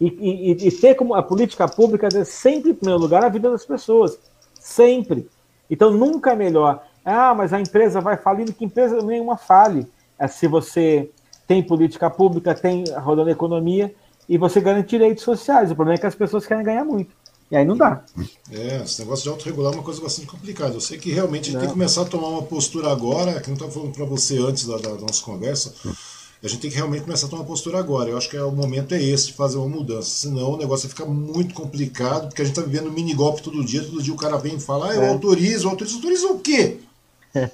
e, 0.00 0.06
e, 0.06 0.68
e 0.68 0.72
ter 0.72 0.94
como 0.94 1.14
a 1.14 1.22
política 1.22 1.66
pública 1.66 2.06
é 2.06 2.24
sempre, 2.24 2.70
em 2.70 2.74
primeiro 2.74 3.00
lugar, 3.00 3.24
a 3.24 3.28
vida 3.28 3.50
das 3.50 3.64
pessoas. 3.64 4.18
Sempre. 4.54 5.28
Então, 5.70 5.90
nunca 5.90 6.32
é 6.32 6.36
melhor. 6.36 6.84
Ah, 7.04 7.34
mas 7.34 7.52
a 7.52 7.60
empresa 7.60 8.00
vai 8.00 8.16
falindo, 8.16 8.52
que 8.52 8.64
empresa 8.64 9.02
nenhuma 9.02 9.36
fale. 9.36 9.86
É 10.18 10.26
se 10.28 10.46
você 10.46 11.10
tem 11.46 11.62
política 11.62 12.10
pública, 12.10 12.54
tem 12.54 12.84
rodando 12.98 13.30
economia 13.30 13.94
e 14.28 14.36
você 14.36 14.60
garante 14.60 14.88
direitos 14.88 15.22
sociais. 15.22 15.70
O 15.70 15.74
problema 15.76 15.96
é 15.96 16.00
que 16.00 16.06
as 16.06 16.14
pessoas 16.14 16.46
querem 16.46 16.64
ganhar 16.64 16.84
muito. 16.84 17.14
E 17.50 17.56
aí 17.56 17.64
não 17.64 17.76
dá. 17.76 18.02
É, 18.50 18.82
esse 18.82 19.00
negócio 19.00 19.22
de 19.22 19.28
autorregular 19.28 19.72
é 19.72 19.76
uma 19.76 19.82
coisa 19.82 20.00
bastante 20.00 20.26
complicada. 20.26 20.74
Eu 20.74 20.80
sei 20.80 20.98
que 20.98 21.12
realmente 21.12 21.48
a 21.48 21.52
gente 21.52 21.60
tem 21.60 21.68
que 21.68 21.74
começar 21.74 22.02
a 22.02 22.04
tomar 22.04 22.28
uma 22.28 22.42
postura 22.42 22.90
agora, 22.90 23.40
que 23.40 23.48
não 23.48 23.54
estava 23.54 23.70
falando 23.70 23.92
para 23.92 24.04
você 24.04 24.38
antes 24.38 24.66
da, 24.66 24.76
da, 24.78 24.94
nossa 24.94 25.22
conversa. 25.22 25.72
A 26.42 26.48
gente 26.48 26.60
tem 26.60 26.70
que 26.70 26.76
realmente 26.76 27.04
começar 27.04 27.26
a 27.26 27.30
tomar 27.30 27.42
uma 27.42 27.48
postura 27.48 27.78
agora. 27.78 28.10
Eu 28.10 28.18
acho 28.18 28.28
que 28.28 28.36
é, 28.36 28.42
o 28.42 28.50
momento 28.50 28.94
é 28.94 29.02
esse 29.02 29.28
de 29.28 29.32
fazer 29.34 29.58
uma 29.58 29.68
mudança. 29.68 30.10
Senão 30.10 30.52
o 30.52 30.56
negócio 30.56 30.88
vai 30.88 30.96
ficar 30.96 31.06
muito 31.06 31.54
complicado, 31.54 32.28
porque 32.28 32.42
a 32.42 32.44
gente 32.44 32.58
está 32.58 32.68
vivendo 32.68 32.90
mini 32.90 33.14
golpe 33.14 33.42
todo 33.42 33.64
dia. 33.64 33.82
Todo 33.82 34.02
dia 34.02 34.12
o 34.12 34.16
cara 34.16 34.36
vem 34.36 34.56
e 34.56 34.60
fala: 34.60 34.90
ah, 34.90 34.94
eu 34.96 35.02
é. 35.02 35.08
autorizo, 35.08 35.68
autorizo, 35.68 35.96
autorizo 35.96 36.28
o 36.32 36.38
quê? 36.40 36.78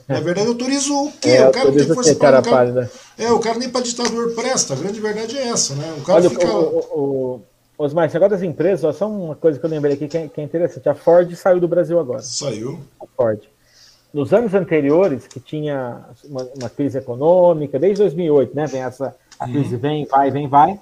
Na 0.09 0.21
verdade, 0.21 0.49
autorizo 0.49 0.95
o 0.95 1.13
quê? 1.13 1.31
É, 1.43 1.49
o 1.49 1.53
cara 1.53 1.71
não 1.71 1.77
tem 1.77 1.87
força 1.87 2.15
para. 2.15 2.41
O 2.41 2.43
cara, 2.43 2.91
é, 3.19 3.33
o 3.33 3.39
cara 3.41 3.59
nem 3.59 3.69
para 3.69 3.83
ditador 3.83 4.33
presta. 4.33 4.75
A 4.75 4.77
grande 4.77 5.01
verdade 5.01 5.37
é 5.37 5.49
essa, 5.49 5.75
né? 5.75 5.95
O 5.99 6.03
cara 6.03 6.21
Olha, 6.21 6.31
fica. 6.31 6.47
O, 6.51 6.79
o, 6.79 7.43
Osmar, 7.85 8.07
esse 8.07 8.15
negócio 8.15 8.37
das 8.37 8.43
empresas, 8.43 8.97
só 8.97 9.09
uma 9.09 9.35
coisa 9.35 9.59
que 9.59 9.67
eu 9.67 9.71
lembrei 9.71 9.95
aqui 9.95 10.07
que 10.07 10.17
é, 10.17 10.29
que 10.29 10.41
é, 10.41 10.45
interessante. 10.45 10.89
A 10.89 10.95
Ford 10.95 11.35
saiu 11.35 11.59
do 11.59 11.67
Brasil 11.67 11.99
agora. 11.99 12.23
Saiu. 12.23 12.81
A 13.01 13.07
Ford. 13.17 13.41
Nos 14.15 14.33
anos 14.33 14.55
anteriores, 14.55 15.27
que 15.27 15.41
tinha 15.41 16.05
uma, 16.25 16.49
uma 16.57 16.71
crise 16.71 16.99
econômica, 16.99 17.79
desde 17.79 18.03
2008, 18.03 18.55
né? 18.55 18.67
Vem 18.67 18.83
essa, 18.83 19.17
a 19.39 19.47
uhum. 19.47 19.53
crise 19.53 19.77
vem, 19.77 20.07
vai, 20.07 20.31
vem, 20.31 20.49
vai. 20.49 20.79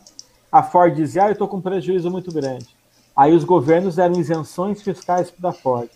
A 0.53 0.63
Ford 0.63 0.95
dizia, 0.95 1.25
ah, 1.25 1.29
eu 1.29 1.33
estou 1.33 1.49
com 1.49 1.57
um 1.57 1.63
prejuízo 1.63 2.11
muito 2.11 2.33
grande. 2.33 2.69
Aí 3.17 3.35
os 3.35 3.45
governos 3.45 3.97
deram 3.97 4.19
isenções 4.19 4.83
fiscais 4.83 5.31
para 5.31 5.51
a 5.51 5.53
Ford. 5.53 5.89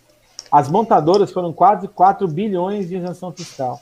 As 0.51 0.71
montadoras 0.71 1.33
foram 1.33 1.53
quase 1.53 1.87
4 1.89 2.27
bilhões 2.29 2.89
de 2.89 2.97
isenção 2.97 3.33
fiscal. 3.33 3.81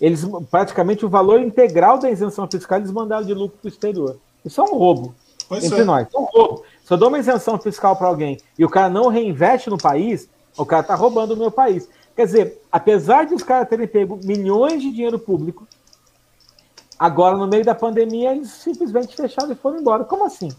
Eles, 0.00 0.24
praticamente, 0.50 1.04
o 1.04 1.08
valor 1.08 1.40
integral 1.40 1.98
da 1.98 2.10
isenção 2.10 2.48
fiscal 2.50 2.78
eles 2.78 2.90
mandaram 2.90 3.26
de 3.26 3.34
lucro 3.34 3.58
para 3.58 3.68
o 3.68 3.70
exterior. 3.70 4.16
Isso 4.44 4.60
é 4.60 4.64
um 4.64 4.76
roubo. 4.76 5.14
Pois 5.48 5.64
entre 5.64 5.80
é. 5.80 5.84
nós. 5.84 6.06
Então, 6.08 6.62
Se 6.84 6.92
eu 6.92 6.96
dou 6.96 7.08
uma 7.08 7.18
isenção 7.18 7.58
fiscal 7.58 7.96
para 7.96 8.08
alguém 8.08 8.38
e 8.58 8.64
o 8.64 8.68
cara 8.68 8.88
não 8.88 9.08
reinveste 9.08 9.70
no 9.70 9.78
país, 9.78 10.28
o 10.56 10.64
cara 10.64 10.82
está 10.82 10.94
roubando 10.94 11.34
o 11.34 11.36
meu 11.36 11.50
país. 11.50 11.88
Quer 12.14 12.26
dizer, 12.26 12.62
apesar 12.70 13.24
de 13.24 13.34
os 13.34 13.42
caras 13.42 13.68
terem 13.68 13.86
pego 13.86 14.20
milhões 14.22 14.80
de 14.80 14.92
dinheiro 14.92 15.18
público, 15.18 15.66
agora 16.98 17.36
no 17.36 17.46
meio 17.46 17.64
da 17.64 17.74
pandemia 17.74 18.32
eles 18.32 18.50
simplesmente 18.50 19.16
fecharam 19.16 19.50
e 19.52 19.56
foram 19.56 19.78
embora. 19.78 20.04
Como 20.04 20.24
assim? 20.24 20.50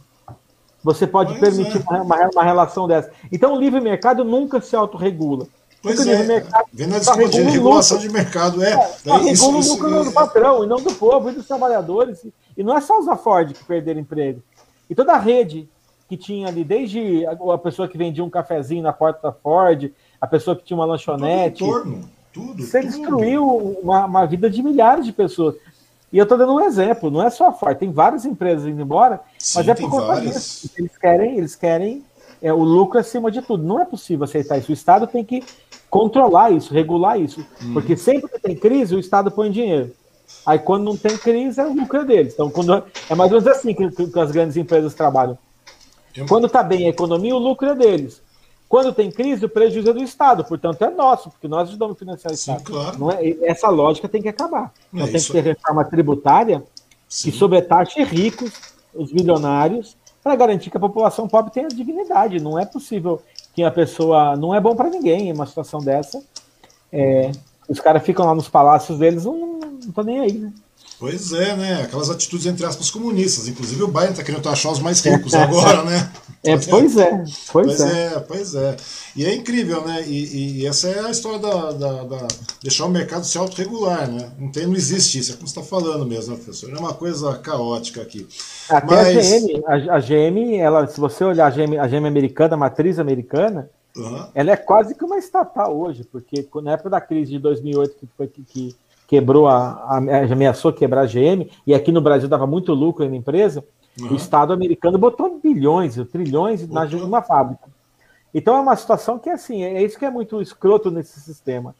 Você 0.83 1.07
pode 1.07 1.39
pois 1.39 1.55
permitir 1.55 1.77
é. 1.77 2.01
uma, 2.01 2.29
uma, 2.29 2.43
relação 2.43 2.87
dessa. 2.87 3.09
Então 3.31 3.53
o 3.53 3.59
livre 3.59 3.79
mercado 3.79 4.23
nunca 4.23 4.61
se 4.61 4.75
autorregula. 4.75 5.47
Pois 5.81 5.97
Porque 5.97 6.09
é, 6.11 6.23
mercado, 6.23 6.65
vendo 6.73 6.95
a 6.95 6.99
discussão 6.99 7.43
regulação 7.43 7.97
de 7.99 8.09
mercado, 8.09 8.63
é. 8.63 8.71
é 8.71 8.75
só 9.03 9.17
regula 9.17 9.57
o 9.57 9.61
lucro 9.61 10.03
do 10.03 10.11
patrão, 10.11 10.63
e 10.63 10.67
não 10.67 10.77
do 10.77 10.93
povo 10.93 11.29
e 11.29 11.33
dos 11.33 11.47
trabalhadores. 11.47 12.25
E 12.57 12.63
não 12.63 12.75
é 12.75 12.81
só 12.81 12.99
os 12.99 13.21
Ford 13.21 13.53
que 13.53 13.63
perderam 13.63 13.99
emprego. 13.99 14.41
E 14.89 14.95
toda 14.95 15.13
a 15.13 15.19
rede 15.19 15.67
que 16.07 16.15
tinha 16.15 16.47
ali, 16.47 16.63
desde 16.63 17.25
a 17.25 17.57
pessoa 17.57 17.87
que 17.87 17.97
vendia 17.97 18.23
um 18.23 18.29
cafezinho 18.29 18.83
na 18.83 18.93
porta 18.93 19.19
da 19.23 19.31
Ford, 19.31 19.91
a 20.21 20.27
pessoa 20.27 20.55
que 20.55 20.63
tinha 20.63 20.77
uma 20.77 20.85
lanchonete. 20.85 21.63
Tudo 21.63 22.15
tudo. 22.35 22.61
Você 22.61 22.81
tudo. 22.81 22.91
destruiu 22.91 23.47
uma, 23.81 24.05
uma, 24.05 24.25
vida 24.25 24.49
de 24.49 24.61
milhares 24.61 25.05
de 25.05 25.13
pessoas. 25.13 25.55
E 26.11 26.17
eu 26.17 26.23
estou 26.23 26.37
dando 26.37 26.53
um 26.53 26.61
exemplo, 26.61 27.09
não 27.09 27.23
é 27.23 27.29
só 27.29 27.47
a 27.47 27.53
Ford, 27.53 27.77
tem 27.77 27.91
várias 27.91 28.25
empresas 28.25 28.67
indo 28.67 28.81
embora, 28.81 29.21
Sim, 29.39 29.59
mas 29.59 29.67
é 29.69 29.73
por 29.73 29.89
conta 29.89 30.07
várias. 30.07 30.33
disso. 30.33 30.71
Eles 30.77 30.97
querem, 30.97 31.37
eles 31.37 31.55
querem 31.55 32.03
é, 32.41 32.53
o 32.53 32.61
lucro 32.63 32.99
acima 32.99 33.31
de 33.31 33.41
tudo. 33.41 33.63
Não 33.63 33.79
é 33.79 33.85
possível 33.85 34.25
aceitar 34.25 34.57
isso. 34.57 34.71
O 34.71 34.73
Estado 34.73 35.07
tem 35.07 35.23
que 35.23 35.43
controlar 35.89 36.51
isso, 36.51 36.73
regular 36.73 37.19
isso. 37.19 37.45
Hum. 37.61 37.73
Porque 37.73 37.95
sempre 37.95 38.29
que 38.29 38.39
tem 38.39 38.55
crise, 38.55 38.95
o 38.95 38.99
Estado 38.99 39.31
põe 39.31 39.49
dinheiro. 39.49 39.91
Aí 40.45 40.59
quando 40.59 40.83
não 40.83 40.97
tem 40.97 41.17
crise, 41.17 41.59
é 41.59 41.65
o 41.65 41.73
lucro 41.73 42.05
deles. 42.05 42.33
Então, 42.33 42.49
quando, 42.49 42.83
é 43.09 43.15
mais 43.15 43.31
ou 43.31 43.41
menos 43.41 43.57
assim 43.57 43.73
que, 43.73 43.89
que 43.89 44.19
as 44.19 44.31
grandes 44.31 44.57
empresas 44.57 44.93
trabalham. 44.93 45.37
Quando 46.27 46.47
está 46.47 46.63
bem 46.63 46.85
a 46.85 46.89
economia, 46.89 47.35
o 47.35 47.39
lucro 47.39 47.67
é 47.69 47.75
deles. 47.75 48.21
Quando 48.67 48.93
tem 48.93 49.11
crise, 49.11 49.45
o 49.45 49.49
prejuízo 49.49 49.89
é 49.89 49.93
do 49.93 50.03
Estado, 50.03 50.43
portanto 50.43 50.81
é 50.83 50.89
nosso, 50.89 51.29
porque 51.29 51.47
nós 51.47 51.69
ajudamos 51.69 51.95
a 51.95 51.99
financiar 51.99 52.31
o 52.31 52.33
Estado. 52.33 52.59
Sim, 52.59 52.63
claro. 52.65 53.11
é, 53.11 53.49
essa 53.49 53.69
lógica 53.69 54.09
tem 54.09 54.21
que 54.21 54.29
acabar. 54.29 54.73
Então 54.91 55.07
é 55.07 55.11
tem 55.11 55.21
que 55.21 55.31
ter 55.31 55.41
reforma 55.41 55.85
tributária 55.85 56.63
Sim. 57.07 57.29
que 57.31 57.37
sobretaxe 57.37 58.03
ricos, 58.03 58.51
os 58.93 59.11
milionários, 59.13 59.95
para 60.23 60.35
garantir 60.35 60.71
que 60.71 60.77
a 60.77 60.79
população 60.79 61.27
pobre 61.27 61.51
tenha 61.51 61.67
dignidade. 61.67 62.39
Não 62.39 62.57
é 62.57 62.65
possível 62.65 63.21
que 63.53 63.63
a 63.63 63.69
pessoa. 63.69 64.35
Não 64.35 64.53
é 64.55 64.59
bom 64.59 64.75
para 64.75 64.89
ninguém 64.89 65.31
uma 65.31 65.45
situação 65.45 65.79
dessa. 65.79 66.23
É, 66.91 67.31
os 67.67 67.79
caras 67.79 68.03
ficam 68.03 68.25
lá 68.25 68.35
nos 68.35 68.47
palácios 68.47 68.99
deles, 68.99 69.25
não, 69.25 69.59
não 69.59 69.91
tô 69.91 70.03
nem 70.03 70.19
aí, 70.19 70.33
né? 70.33 70.53
Pois 70.97 71.33
é, 71.33 71.55
né? 71.57 71.81
Aquelas 71.83 72.09
atitudes, 72.09 72.45
entre 72.45 72.65
aspas, 72.65 72.89
comunistas. 72.89 73.49
Inclusive 73.49 73.83
o 73.83 73.87
Biden 73.87 74.11
está 74.11 74.23
querendo 74.23 74.47
achar 74.47 74.71
os 74.71 74.79
mais 74.79 75.01
ricos 75.01 75.33
agora, 75.35 75.83
né? 75.83 76.09
É, 76.43 76.57
pois 76.57 76.95
é, 76.95 77.09
pois, 77.11 77.51
pois 77.51 77.81
é. 77.81 78.05
é. 78.05 78.19
Pois 78.19 78.55
é, 78.55 78.77
E 79.15 79.25
é 79.25 79.35
incrível, 79.35 79.85
né? 79.85 80.03
E, 80.07 80.61
e 80.61 80.65
essa 80.65 80.87
é 80.87 81.05
a 81.05 81.09
história 81.09 81.39
da, 81.39 81.71
da, 81.71 82.03
da, 82.03 82.27
deixar 82.61 82.85
o 82.85 82.89
mercado 82.89 83.25
se 83.25 83.37
autorregular, 83.37 84.09
né? 84.09 84.29
Não, 84.39 84.51
tem, 84.51 84.67
não 84.67 84.75
existe 84.75 85.17
isso, 85.19 85.31
é 85.31 85.35
como 85.35 85.47
você 85.47 85.59
está 85.59 85.67
falando 85.67 86.05
mesmo, 86.05 86.31
né, 86.31 86.41
professor? 86.41 86.71
É 86.71 86.79
uma 86.79 86.93
coisa 86.93 87.35
caótica 87.39 88.01
aqui. 88.01 88.27
Até 88.69 88.95
Mas... 88.95 89.17
a 89.17 89.39
GM, 89.39 89.63
a, 89.65 89.95
a, 89.95 89.99
GM, 89.99 90.57
ela, 90.59 90.87
se 90.87 90.99
você 90.99 91.23
olhar 91.23 91.47
a 91.47 91.49
GM, 91.49 91.77
a 91.79 91.87
GM 91.87 92.07
americana, 92.07 92.53
a 92.53 92.57
matriz 92.57 92.99
americana, 92.99 93.69
uhum. 93.95 94.27
ela 94.33 94.51
é 94.51 94.57
quase 94.57 94.95
que 94.95 95.03
uma 95.03 95.17
estatal 95.17 95.77
hoje, 95.77 96.03
porque 96.03 96.47
na 96.61 96.73
época 96.73 96.89
da 96.89 97.01
crise 97.01 97.31
de 97.31 97.39
2008, 97.39 97.95
que 97.95 98.07
foi 98.15 98.27
que, 98.27 98.43
que 98.43 98.75
quebrou 99.07 99.47
a, 99.47 99.73
a, 99.83 99.97
ameaçou 100.31 100.73
quebrar 100.73 101.01
a 101.01 101.05
GM, 101.05 101.49
e 101.65 101.73
aqui 101.73 101.91
no 101.91 102.01
Brasil 102.01 102.27
dava 102.27 102.47
muito 102.47 102.73
lucro 102.73 103.07
na 103.07 103.15
empresa, 103.15 103.63
uhum. 103.99 104.13
o 104.13 104.15
Estado 104.15 104.53
americano 104.53 104.97
botou 104.97 105.39
bilhões, 105.39 105.95
trilhões 106.11 106.67
na 106.67 106.83
uma 106.83 107.21
fábrica. 107.21 107.69
Então 108.33 108.55
é 108.57 108.59
uma 108.59 108.75
situação 108.75 109.17
que 109.17 109.29
assim, 109.29 109.63
é 109.63 109.81
isso 109.81 109.97
que 109.97 110.05
é 110.05 110.09
muito 110.09 110.41
escroto 110.41 110.91
nesse 110.91 111.19
sistema. 111.21 111.73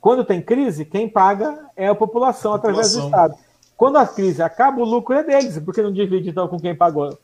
Quando 0.00 0.24
tem 0.24 0.40
crise, 0.40 0.84
quem 0.84 1.08
paga 1.08 1.66
é 1.76 1.86
a 1.86 1.94
população, 1.94 2.52
a 2.52 2.56
através 2.56 2.94
população. 2.94 3.10
do 3.10 3.32
Estado. 3.32 3.50
Quando 3.76 3.96
a 3.96 4.06
crise 4.06 4.42
acaba, 4.42 4.80
o 4.80 4.84
lucro 4.84 5.14
é 5.14 5.22
deles, 5.22 5.58
porque 5.60 5.82
não 5.82 5.92
divide 5.92 6.30
então 6.30 6.48
com 6.48 6.58
quem 6.58 6.74
pagou. 6.74 7.16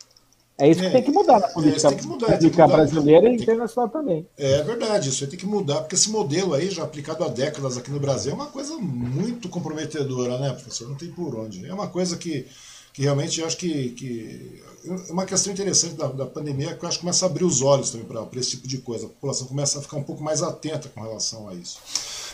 É 0.58 0.70
isso 0.70 0.80
que 0.80 0.86
é, 0.86 0.90
tem 0.90 1.02
que 1.02 1.10
mudar 1.10 1.38
na 1.38 1.48
política, 1.48 1.88
é, 1.88 2.02
mudar, 2.02 2.26
pública 2.32 2.66
brasileira 2.66 3.28
e 3.28 3.34
internacional 3.34 3.90
também. 3.90 4.26
É 4.38 4.62
verdade, 4.62 5.10
isso 5.10 5.22
aí 5.22 5.28
tem 5.28 5.38
que 5.38 5.44
mudar, 5.44 5.80
porque 5.80 5.94
esse 5.94 6.10
modelo 6.10 6.54
aí, 6.54 6.70
já 6.70 6.82
aplicado 6.82 7.24
há 7.24 7.28
décadas 7.28 7.76
aqui 7.76 7.90
no 7.90 8.00
Brasil, 8.00 8.32
é 8.32 8.34
uma 8.34 8.46
coisa 8.46 8.74
muito 8.78 9.50
comprometedora, 9.50 10.38
né, 10.38 10.50
professor? 10.52 10.88
Não 10.88 10.96
tem 10.96 11.10
por 11.10 11.36
onde. 11.36 11.66
É 11.66 11.74
uma 11.74 11.88
coisa 11.88 12.16
que, 12.16 12.46
que 12.94 13.02
realmente 13.02 13.40
eu 13.40 13.46
acho 13.46 13.58
que, 13.58 13.90
que. 13.90 14.62
É 15.08 15.12
uma 15.12 15.26
questão 15.26 15.52
interessante 15.52 15.94
da, 15.94 16.06
da 16.06 16.24
pandemia 16.24 16.74
que 16.74 16.82
eu 16.82 16.88
acho 16.88 16.98
que 16.98 17.04
começa 17.04 17.26
a 17.26 17.28
abrir 17.28 17.44
os 17.44 17.60
olhos 17.60 17.90
também 17.90 18.06
para 18.06 18.40
esse 18.40 18.50
tipo 18.52 18.66
de 18.66 18.78
coisa. 18.78 19.06
A 19.06 19.08
população 19.10 19.46
começa 19.46 19.78
a 19.78 19.82
ficar 19.82 19.98
um 19.98 20.04
pouco 20.04 20.22
mais 20.22 20.42
atenta 20.42 20.88
com 20.88 21.02
relação 21.02 21.48
a 21.48 21.54
isso. 21.54 21.78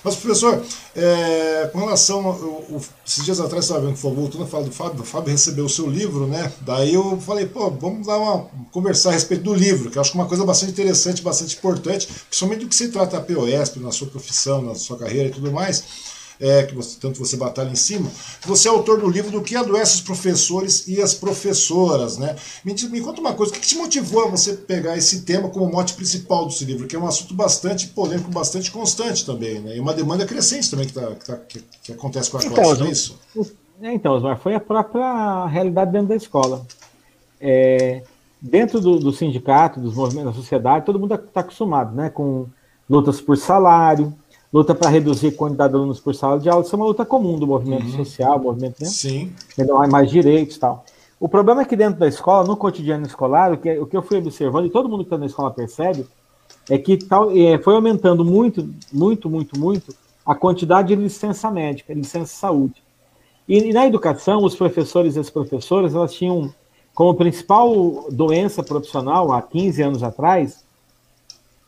Mas, 0.05 0.17
professor, 0.17 0.63
é, 0.97 1.71
com 1.73 1.79
relação. 1.79 2.23
Eu, 2.23 2.81
esses 3.07 3.25
dias 3.25 3.41
atrás, 3.41 3.65
estava 3.65 3.81
vendo 3.81 3.95
que 3.95 4.01
foi 4.01 4.13
voltando 4.13 4.45
a 4.45 4.47
falar 4.47 4.65
do 4.65 4.73
Fábio, 4.73 5.01
o 5.01 5.05
Fábio 5.05 5.31
recebeu 5.31 5.65
o 5.65 5.69
seu 5.69 5.89
livro, 5.89 6.27
né? 6.27 6.53
Daí 6.63 6.95
eu 6.95 7.21
falei, 7.21 7.47
pô, 7.47 7.71
vamos 7.71 8.07
dar 8.07 8.19
uma, 8.19 8.47
conversar 8.71 9.11
a 9.11 9.13
respeito 9.13 9.45
do 9.45 9.55
livro, 9.55 9.91
que 9.91 9.99
eu 9.99 10.03
acho 10.03 10.11
que 10.11 10.19
é 10.19 10.21
uma 10.21 10.29
coisa 10.29 10.45
bastante 10.45 10.73
interessante, 10.73 11.23
bastante 11.23 11.57
importante, 11.57 12.09
principalmente 12.29 12.61
do 12.61 12.69
que 12.69 12.75
se 12.75 12.89
trata 12.89 13.17
a 13.17 13.21
POSP, 13.21 13.79
na 13.81 13.93
sua 13.93 14.09
profissão, 14.09 14.61
na 14.63 14.75
sua 14.75 14.99
carreira 14.99 15.29
e 15.29 15.33
tudo 15.33 15.53
mais 15.53 15.85
é, 16.41 16.65
que 16.65 16.75
você, 16.75 16.99
tanto 17.01 17.19
você 17.19 17.37
batalha 17.37 17.71
em 17.71 17.77
cima, 17.77 18.11
você 18.47 18.69
é 18.69 18.71
autor 18.71 19.01
do 19.01 19.09
livro 19.09 19.31
do 19.31 19.43
que 19.43 19.57
adoece 19.57 19.97
os 19.97 20.01
professores 20.01 20.87
e 20.89 21.01
as 21.01 21.15
professoras, 21.15 22.19
né? 22.19 22.37
Me, 22.65 22.75
me 22.89 23.01
conta 23.01 23.21
uma 23.21 23.35
coisa, 23.35 23.53
o 23.53 23.55
que, 23.55 23.61
que 23.61 23.67
te 23.67 23.77
motivou 23.77 24.25
a 24.25 24.29
você 24.29 24.55
pegar 24.55 24.97
esse 24.97 25.23
tema 25.23 25.49
como 25.49 25.71
mote 25.71 25.95
principal 25.95 26.47
do 26.47 26.53
seu 26.53 26.67
livro, 26.67 26.87
que 26.87 26.97
é 26.97 26.99
um 26.99 27.07
assunto 27.07 27.35
bastante 27.35 27.89
polêmico, 27.89 28.31
bastante 28.31 28.71
constante 28.71 29.25
também, 29.25 29.61
né? 29.61 29.77
E 29.77 29.81
uma 29.81 29.95
demanda 29.95 30.27
crescente 30.27 30.71
também 30.71 30.87
que, 30.87 30.93
tá, 30.93 31.07
que, 31.15 31.25
tá, 31.25 31.37
que, 31.37 31.65
que 31.83 31.93
acontece 31.93 32.31
com 32.31 32.39
a 32.39 32.41
então, 32.41 32.55
classe, 32.55 32.81
não 32.81 32.87
é 32.87 32.91
isso? 32.91 33.19
Então, 33.83 34.15
Osmar, 34.15 34.39
foi 34.39 34.55
a 34.55 34.61
própria 34.61 35.47
realidade 35.47 35.91
dentro 35.91 36.09
da 36.09 36.17
escola. 36.17 36.65
É, 37.41 38.03
dentro 38.41 38.81
do, 38.81 38.99
do, 38.99 39.13
sindicato, 39.13 39.81
dos 39.81 39.95
movimentos 39.95 40.33
da 40.33 40.41
sociedade, 40.41 40.87
todo 40.87 40.99
mundo 40.99 41.15
está 41.15 41.41
acostumado, 41.41 41.95
né? 41.95 42.09
Com 42.09 42.47
lutas 42.89 43.21
por 43.21 43.37
salário, 43.37 44.15
luta 44.53 44.75
para 44.75 44.91
reduzir 44.91 45.29
a 45.29 45.33
quantidade 45.33 45.73
de 45.73 45.79
alunos 45.79 45.99
por 45.99 46.15
sala 46.15 46.39
de 46.39 46.49
aula, 46.49 46.63
isso 46.63 46.75
é 46.75 46.77
uma 46.77 46.87
luta 46.87 47.05
comum 47.05 47.39
do 47.39 47.47
movimento 47.47 47.87
uhum. 47.87 47.97
social, 47.97 48.39
movimento, 48.39 48.77
né? 48.81 48.87
Sim. 48.87 49.33
Não 49.57 49.81
há 49.81 49.87
mais 49.89 50.11
direitos 50.11 50.57
e 50.57 50.61
tal. 50.61 50.85
O 51.19 51.29
problema 51.29 51.63
é 51.63 51.65
que 51.65 51.77
dentro 51.77 52.01
da 52.01 52.09
escola, 52.09 52.47
no 52.47 52.57
cotidiano 52.57 53.07
escolar, 53.07 53.53
o 53.53 53.57
que, 53.57 53.79
o 53.79 53.87
que 53.87 53.97
eu 53.97 54.03
fui 54.03 54.19
observando, 54.19 54.67
e 54.67 54.71
todo 54.71 54.89
mundo 54.89 55.05
que 55.05 55.07
está 55.07 55.17
na 55.17 55.27
escola 55.27 55.51
percebe, 55.51 56.07
é 56.69 56.77
que 56.77 56.97
tal, 56.97 57.31
é, 57.31 57.59
foi 57.59 57.75
aumentando 57.75 58.25
muito, 58.25 58.69
muito, 58.93 59.31
muito, 59.31 59.59
muito 59.59 59.95
a 60.25 60.35
quantidade 60.35 60.89
de 60.89 60.97
licença 60.97 61.51
médica, 61.51 61.95
licença 61.95 62.35
saúde. 62.35 62.83
E, 63.49 63.59
e 63.59 63.73
na 63.73 63.87
educação, 63.87 64.45
os 64.45 64.55
professores 64.55 65.17
e 65.17 65.21
as 65.21 65.31
professoras, 65.31 65.95
elas 65.95 66.13
tinham 66.13 66.53
como 66.95 67.15
principal 67.15 68.07
doença 68.11 68.63
profissional, 68.63 69.33
há 69.33 69.41
15 69.41 69.83
anos 69.83 70.03
atrás, 70.03 70.63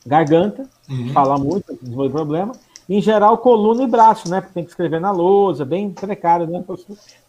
garganta, 0.07 0.69
uhum. 0.89 1.13
falar 1.13 1.39
muito, 1.39 1.77
desenvolver 1.81 2.11
problema, 2.11 2.53
em 2.89 3.01
geral, 3.01 3.39
coluna 3.39 3.83
e 3.83 3.87
braço, 3.87 4.29
né? 4.29 4.41
Porque 4.41 4.55
tem 4.55 4.65
que 4.65 4.71
escrever 4.71 5.01
na 5.01 5.11
lousa, 5.11 5.65
bem 5.65 5.91
precário, 5.91 6.47
né? 6.47 6.63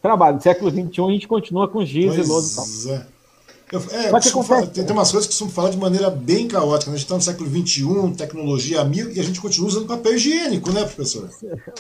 Trabalho. 0.02 0.36
No 0.36 0.42
século 0.42 0.70
XXI 0.70 1.02
a 1.02 1.12
gente 1.12 1.28
continua 1.28 1.68
com 1.68 1.86
giz 1.86 2.14
pois 2.14 2.28
e 2.28 2.30
lousa 2.30 2.52
e 2.52 2.88
tal. 2.88 2.96
É. 2.96 3.16
Eu, 3.72 3.80
é, 3.80 4.22
falar, 4.44 4.68
tem, 4.68 4.86
tem, 4.86 4.96
umas 4.96 5.12
coisas 5.12 5.28
que 5.28 5.34
costumam 5.34 5.52
falar 5.52 5.72
de 5.72 5.78
maneira 5.78 6.10
bem 6.10 6.48
caótica. 6.48 6.92
Né? 6.92 6.96
A 6.96 7.00
gente 7.00 7.06
está 7.06 7.16
no 7.16 7.22
século 7.22 7.50
XXI, 7.50 8.16
tecnologia 8.16 8.84
mil, 8.84 9.12
e 9.12 9.20
a 9.20 9.24
gente 9.24 9.42
continua 9.42 9.68
usando 9.68 9.88
papel 9.88 10.14
higiênico, 10.14 10.72
né, 10.72 10.84
professor? 10.84 11.28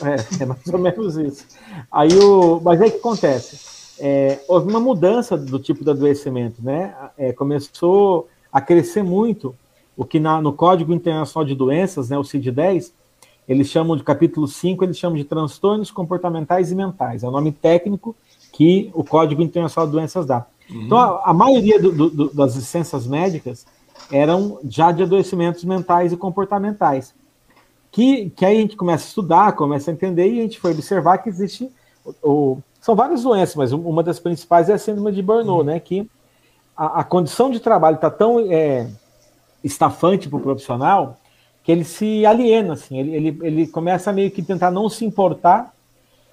É, 0.02 0.44
é 0.44 0.46
mais 0.46 0.68
ou 0.68 0.80
menos 0.80 1.16
isso. 1.16 1.46
Aí 1.92 2.12
o, 2.18 2.60
mas 2.64 2.82
aí 2.82 2.90
o 2.90 2.92
que 2.92 2.98
acontece? 2.98 3.60
É, 4.00 4.40
houve 4.48 4.68
uma 4.68 4.80
mudança 4.80 5.38
do 5.38 5.60
tipo 5.60 5.84
de 5.84 5.92
adoecimento, 5.92 6.62
né? 6.62 6.94
É, 7.18 7.32
começou 7.32 8.28
a 8.52 8.60
crescer 8.60 9.04
muito 9.04 9.56
o 9.96 10.04
que 10.04 10.20
na, 10.20 10.42
no 10.42 10.52
Código 10.54 10.92
Internacional 10.92 11.46
de 11.46 11.56
Doenças, 11.56 12.10
né, 12.10 12.18
o 12.18 12.24
CID-10, 12.24 12.92
eles 13.48 13.68
chamam 13.68 13.96
de 13.96 14.04
capítulo 14.04 14.48
5, 14.48 14.84
eles 14.84 14.98
chamam 14.98 15.18
de 15.18 15.24
transtornos 15.24 15.92
comportamentais 15.92 16.72
e 16.72 16.76
mentais. 16.76 17.24
É 17.24 17.28
o 17.28 17.32
nome 17.32 17.52
técnico 17.52 18.16
que 18.52 18.90
o 18.94 19.04
Código 19.04 19.42
Internacional 19.42 19.88
de 19.88 19.94
Doenças 19.94 20.26
dá. 20.26 20.46
Uhum. 20.70 20.82
Então, 20.84 20.98
a, 20.98 21.30
a 21.30 21.34
maioria 21.34 21.80
do, 21.80 22.10
do, 22.10 22.34
das 22.34 22.56
licenças 22.56 23.06
médicas 23.06 23.66
eram 24.12 24.60
já 24.68 24.92
de 24.92 25.04
adoecimentos 25.04 25.64
mentais 25.64 26.12
e 26.12 26.18
comportamentais. 26.18 27.14
Que, 27.92 28.30
que 28.32 28.46
aí 28.46 28.58
a 28.58 28.62
gente 28.62 28.76
começa 28.76 29.06
a 29.06 29.08
estudar, 29.08 29.54
começa 29.54 29.90
a 29.90 29.94
entender 29.94 30.28
e 30.28 30.40
a 30.40 30.44
gente 30.44 30.60
foi 30.60 30.72
observar 30.72 31.20
que 31.20 31.30
existe. 31.30 31.70
O, 32.04 32.14
o, 32.24 32.58
são 32.82 32.96
várias 32.96 33.24
doenças, 33.24 33.56
mas 33.56 33.72
uma 33.72 34.04
das 34.04 34.20
principais 34.20 34.70
é 34.70 34.74
a 34.74 34.78
síndrome 34.78 35.12
de 35.12 35.22
Burnout, 35.22 35.60
uhum. 35.60 35.64
né? 35.64 35.80
Que 35.80 36.10
a, 36.76 37.02
a, 37.02 37.04
condição 37.04 37.50
de 37.50 37.60
trabalho 37.60 37.96
está 37.96 38.10
tão 38.10 38.40
é, 38.52 38.90
estafante 39.64 40.28
para 40.28 40.38
o 40.38 40.42
profissional 40.42 41.18
que 41.66 41.72
ele 41.72 41.84
se 41.84 42.24
aliena, 42.28 42.74
assim, 42.74 43.00
ele, 43.00 43.16
ele, 43.16 43.40
ele 43.42 43.68
começa 43.68 44.12
a 44.12 44.14
meio 44.14 44.30
que 44.30 44.44
tentar 44.44 44.70
não 44.70 44.88
se 44.88 45.04
importar. 45.04 45.74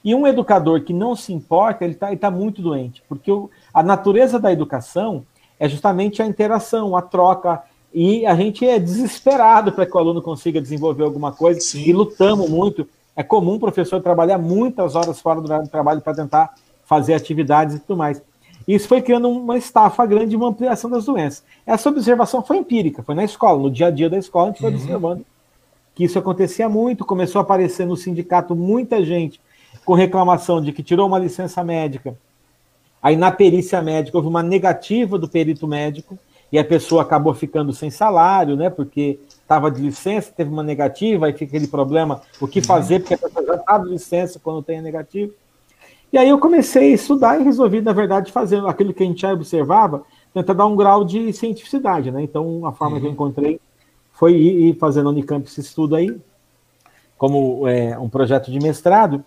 E 0.05 0.15
um 0.15 0.27
educador 0.27 0.83
que 0.83 0.93
não 0.93 1.17
se 1.17 1.33
importa, 1.33 1.85
ele 1.85 1.95
está 1.95 2.15
tá 2.17 2.31
muito 2.31 2.61
doente, 2.61 3.03
porque 3.09 3.33
o, 3.33 3.49
a 3.73 3.83
natureza 3.83 4.39
da 4.39 4.53
educação 4.53 5.25
é 5.59 5.67
justamente 5.69 6.21
a 6.21 6.27
interação, 6.27 6.95
a 6.95 7.01
troca, 7.01 7.63
e 7.95 8.27
a 8.27 8.35
gente 8.35 8.67
é 8.67 8.79
desesperado 8.79 9.73
para 9.73 9.87
que 9.87 9.97
o 9.97 9.99
aluno 9.99 10.21
consiga 10.21 10.61
desenvolver 10.61 11.05
alguma 11.05 11.33
coisa 11.33 11.61
Sim. 11.61 11.83
e 11.83 11.93
lutamos 11.93 12.51
muito. 12.51 12.87
É 13.17 13.23
comum 13.23 13.55
o 13.55 13.61
professor 13.61 14.03
trabalhar 14.03 14.39
muitas 14.39 14.95
horas 14.95 15.19
fora 15.21 15.41
do 15.41 15.69
trabalho 15.69 16.01
para 16.03 16.15
tentar 16.15 16.55
fazer 16.85 17.15
atividades 17.15 17.77
e 17.77 17.79
tudo 17.79 17.97
mais. 17.97 18.21
Isso 18.67 18.89
foi 18.89 19.03
criando 19.03 19.29
uma 19.29 19.57
estafa 19.57 20.05
grande 20.07 20.35
e 20.35 20.37
uma 20.37 20.49
ampliação 20.49 20.91
das 20.91 21.05
doenças. 21.05 21.43
Essa 21.67 21.89
observação 21.89 22.43
foi 22.43 22.59
empírica, 22.59 23.03
foi 23.03 23.15
na 23.15 23.25
escola, 23.25 23.59
no 23.59 23.71
dia 23.71 23.89
a 23.89 23.91
dia 23.91 24.09
da 24.09 24.19
escola, 24.19 24.47
a 24.47 24.51
gente 24.51 24.61
foi 24.61 24.71
uhum. 24.71 24.77
observando 24.77 25.27
que 25.95 26.05
isso 26.05 26.19
acontecia 26.19 26.69
muito, 26.69 27.05
começou 27.05 27.39
a 27.39 27.43
aparecer 27.43 27.87
no 27.87 27.97
sindicato 27.97 28.55
muita 28.55 29.05
gente 29.05 29.41
com 29.85 29.95
reclamação 29.95 30.61
de 30.61 30.73
que 30.73 30.83
tirou 30.83 31.07
uma 31.07 31.19
licença 31.19 31.63
médica. 31.63 32.17
Aí 33.03 33.17
na 33.17 33.31
perícia 33.31 33.83
médica 33.83 34.17
houve 34.17 34.29
uma 34.29 34.43
negativa 34.43 35.19
do 35.19 35.29
perito 35.29 35.67
médico 35.67 36.19
e 36.51 36.59
a 36.59 36.65
pessoa 36.65 37.03
acabou 37.03 37.35
ficando 37.35 37.73
sem 37.73 37.91
salário, 37.91 38.57
né? 38.57 38.71
Porque 38.71 39.19
estava 39.29 39.71
de 39.71 39.83
licença, 39.83 40.33
teve 40.35 40.51
uma 40.51 40.63
negativa, 40.63 41.27
aí 41.27 41.33
fica 41.33 41.47
aquele 41.47 41.67
problema, 41.67 42.23
o 42.41 42.47
que 42.47 42.61
fazer, 42.61 43.01
porque 43.01 43.15
a 43.15 43.19
pessoa 43.19 43.45
já 43.45 43.55
estava 43.57 43.85
de 43.85 43.91
licença 43.91 44.39
quando 44.39 44.63
tem 44.63 44.79
a 44.79 44.83
negativa. 44.83 45.33
E 46.13 46.19
aí 46.19 46.29
eu 46.29 46.39
comecei 46.39 46.93
a 46.93 46.95
estudar 46.95 47.41
e 47.41 47.45
resolvi, 47.45 47.81
na 47.81 47.93
verdade, 47.93 48.31
fazer 48.31 48.65
aquilo 48.67 48.93
que 48.93 49.03
a 49.03 49.07
gente 49.07 49.23
já 49.23 49.33
observava, 49.33 50.05
tentar 50.35 50.53
dar 50.53 50.67
um 50.67 50.77
grau 50.77 51.05
de 51.05 51.33
cientificidade, 51.33 52.11
né? 52.11 52.23
Então, 52.23 52.67
a 52.67 52.73
forma 52.73 52.97
uhum. 52.97 53.01
que 53.01 53.07
eu 53.07 53.09
uhum. 53.09 53.15
encontrei 53.15 53.61
foi 54.13 54.35
ir, 54.35 54.69
ir 54.69 54.79
fazendo 54.79 55.09
Unicamp 55.09 55.49
esse 55.49 55.61
estudo 55.61 55.97
aí, 55.97 56.15
como 57.17 57.67
é, 57.67 57.99
um 57.99 58.11
projeto 58.11 58.51
de 58.51 58.59
mestrado. 58.59 59.25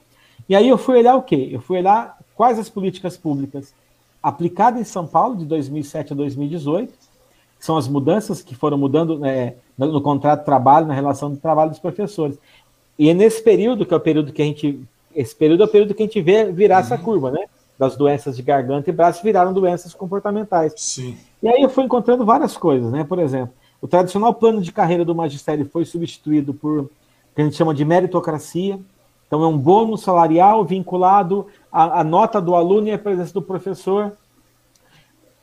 E 0.47 0.55
aí 0.55 0.69
eu 0.69 0.77
fui 0.77 0.99
olhar 0.99 1.15
o 1.15 1.23
quê? 1.23 1.49
Eu 1.51 1.59
fui 1.59 1.79
olhar 1.79 2.19
quais 2.35 2.59
as 2.59 2.69
políticas 2.69 3.17
públicas 3.17 3.73
aplicadas 4.21 4.79
em 4.79 4.83
São 4.83 5.07
Paulo 5.07 5.35
de 5.37 5.45
2007 5.45 6.13
a 6.13 6.15
2018, 6.15 6.93
que 7.57 7.65
são 7.65 7.77
as 7.77 7.87
mudanças 7.87 8.43
que 8.43 8.53
foram 8.53 8.77
mudando 8.77 9.25
é, 9.25 9.55
no, 9.75 9.91
no 9.91 10.01
contrato 10.01 10.39
de 10.41 10.45
trabalho, 10.45 10.85
na 10.85 10.93
relação 10.93 11.31
de 11.31 11.37
trabalho 11.37 11.71
dos 11.71 11.79
professores. 11.79 12.37
E 12.97 13.09
é 13.09 13.13
nesse 13.13 13.41
período, 13.41 13.85
que 13.85 13.93
é 13.93 13.97
o 13.97 13.99
período 13.99 14.31
que 14.31 14.41
a 14.41 14.45
gente 14.45 14.79
esse 15.15 15.35
período 15.35 15.63
é 15.63 15.65
o 15.65 15.69
período 15.69 15.93
que 15.93 16.03
a 16.03 16.05
gente 16.05 16.21
vê 16.21 16.51
virar 16.51 16.75
uhum. 16.75 16.81
essa 16.81 16.97
curva, 16.97 17.31
né? 17.31 17.45
Das 17.77 17.95
doenças 17.95 18.35
de 18.35 18.43
garganta 18.43 18.89
e 18.89 18.93
braço 18.93 19.23
viraram 19.23 19.53
doenças 19.53 19.93
comportamentais. 19.93 20.73
Sim. 20.77 21.17
E 21.41 21.47
aí 21.47 21.61
eu 21.61 21.69
fui 21.69 21.83
encontrando 21.83 22.25
várias 22.25 22.55
coisas, 22.57 22.91
né? 22.91 23.03
Por 23.03 23.19
exemplo, 23.19 23.53
o 23.81 23.87
tradicional 23.87 24.33
plano 24.33 24.61
de 24.61 24.71
carreira 24.71 25.05
do 25.05 25.15
magistério 25.15 25.65
foi 25.65 25.85
substituído 25.85 26.53
por 26.53 26.79
o 26.81 26.89
que 27.35 27.41
a 27.41 27.43
gente 27.43 27.55
chama 27.55 27.73
de 27.73 27.83
meritocracia. 27.83 28.79
Então 29.27 29.43
é 29.43 29.47
um 29.47 29.57
bônus 29.57 30.01
salarial 30.01 30.63
vinculado 30.63 31.47
à, 31.71 32.01
à 32.01 32.03
nota 32.03 32.41
do 32.41 32.55
aluno 32.55 32.87
e 32.87 32.91
à 32.91 32.97
presença 32.97 33.33
do 33.33 33.41
professor. 33.41 34.13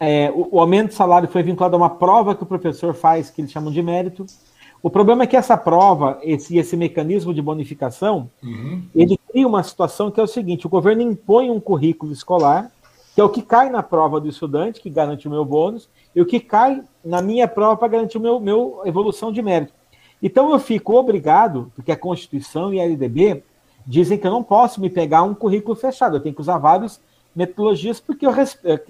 É, 0.01 0.33
o, 0.35 0.57
o 0.57 0.61
aumento 0.61 0.89
de 0.89 0.95
salário 0.95 1.29
foi 1.29 1.43
vinculado 1.43 1.77
a 1.77 1.79
uma 1.79 1.91
prova 1.91 2.35
que 2.35 2.43
o 2.43 2.47
professor 2.47 2.95
faz, 2.95 3.31
que 3.31 3.41
eles 3.41 3.53
chamam 3.53 3.71
de 3.71 3.83
mérito. 3.83 4.27
O 4.83 4.91
problema 4.91 5.23
é 5.23 5.27
que 5.27 5.37
essa 5.37 5.57
prova, 5.57 6.19
esse, 6.23 6.59
esse 6.59 6.77
mecanismo 6.77 7.33
de 7.33 7.41
bonificação, 7.41 8.29
uhum. 8.43 8.83
ele 8.95 9.17
cria 9.31 9.47
uma 9.47 9.63
situação 9.63 10.11
que 10.11 10.19
é 10.19 10.23
o 10.23 10.27
seguinte: 10.27 10.67
o 10.67 10.71
governo 10.71 11.03
impõe 11.03 11.51
um 11.51 11.61
currículo 11.61 12.13
escolar, 12.13 12.71
que 13.15 13.21
é 13.21 13.25
o 13.25 13.29
que 13.29 13.43
cai 13.43 13.71
na 13.71 13.83
prova 13.83 14.21
do 14.21 14.29
estudante, 14.29 14.81
que 14.81 14.91
garante 14.91 15.29
o 15.29 15.31
meu 15.31 15.45
bônus, 15.45 15.89
e 16.15 16.21
o 16.21 16.27
que 16.27 16.41
cai 16.41 16.83
na 17.05 17.23
minha 17.23 17.47
prova 17.47 17.77
para 17.77 17.89
garantir 17.89 18.19
o 18.19 18.21
meu, 18.21 18.41
meu 18.41 18.83
evolução 18.85 19.31
de 19.31 19.41
mérito. 19.41 19.73
Então 20.21 20.51
eu 20.51 20.59
fico 20.59 20.95
obrigado, 20.95 21.71
porque 21.77 21.93
a 21.93 21.97
Constituição 21.97 22.75
e 22.75 22.81
a 22.81 22.85
LDB 22.85 23.45
dizem 23.87 24.19
que 24.19 24.27
eu 24.27 24.31
não 24.31 24.43
posso 24.43 24.81
me 24.81 24.91
pegar 24.91 25.23
um 25.23 25.35
currículo 25.35 25.77
fechado, 25.77 26.17
eu 26.17 26.21
tenho 26.21 26.35
que 26.35 26.41
usar 26.41 26.59
várias 26.59 27.01
metodologias, 27.35 28.01
porque 28.01 28.27
eu, 28.27 28.33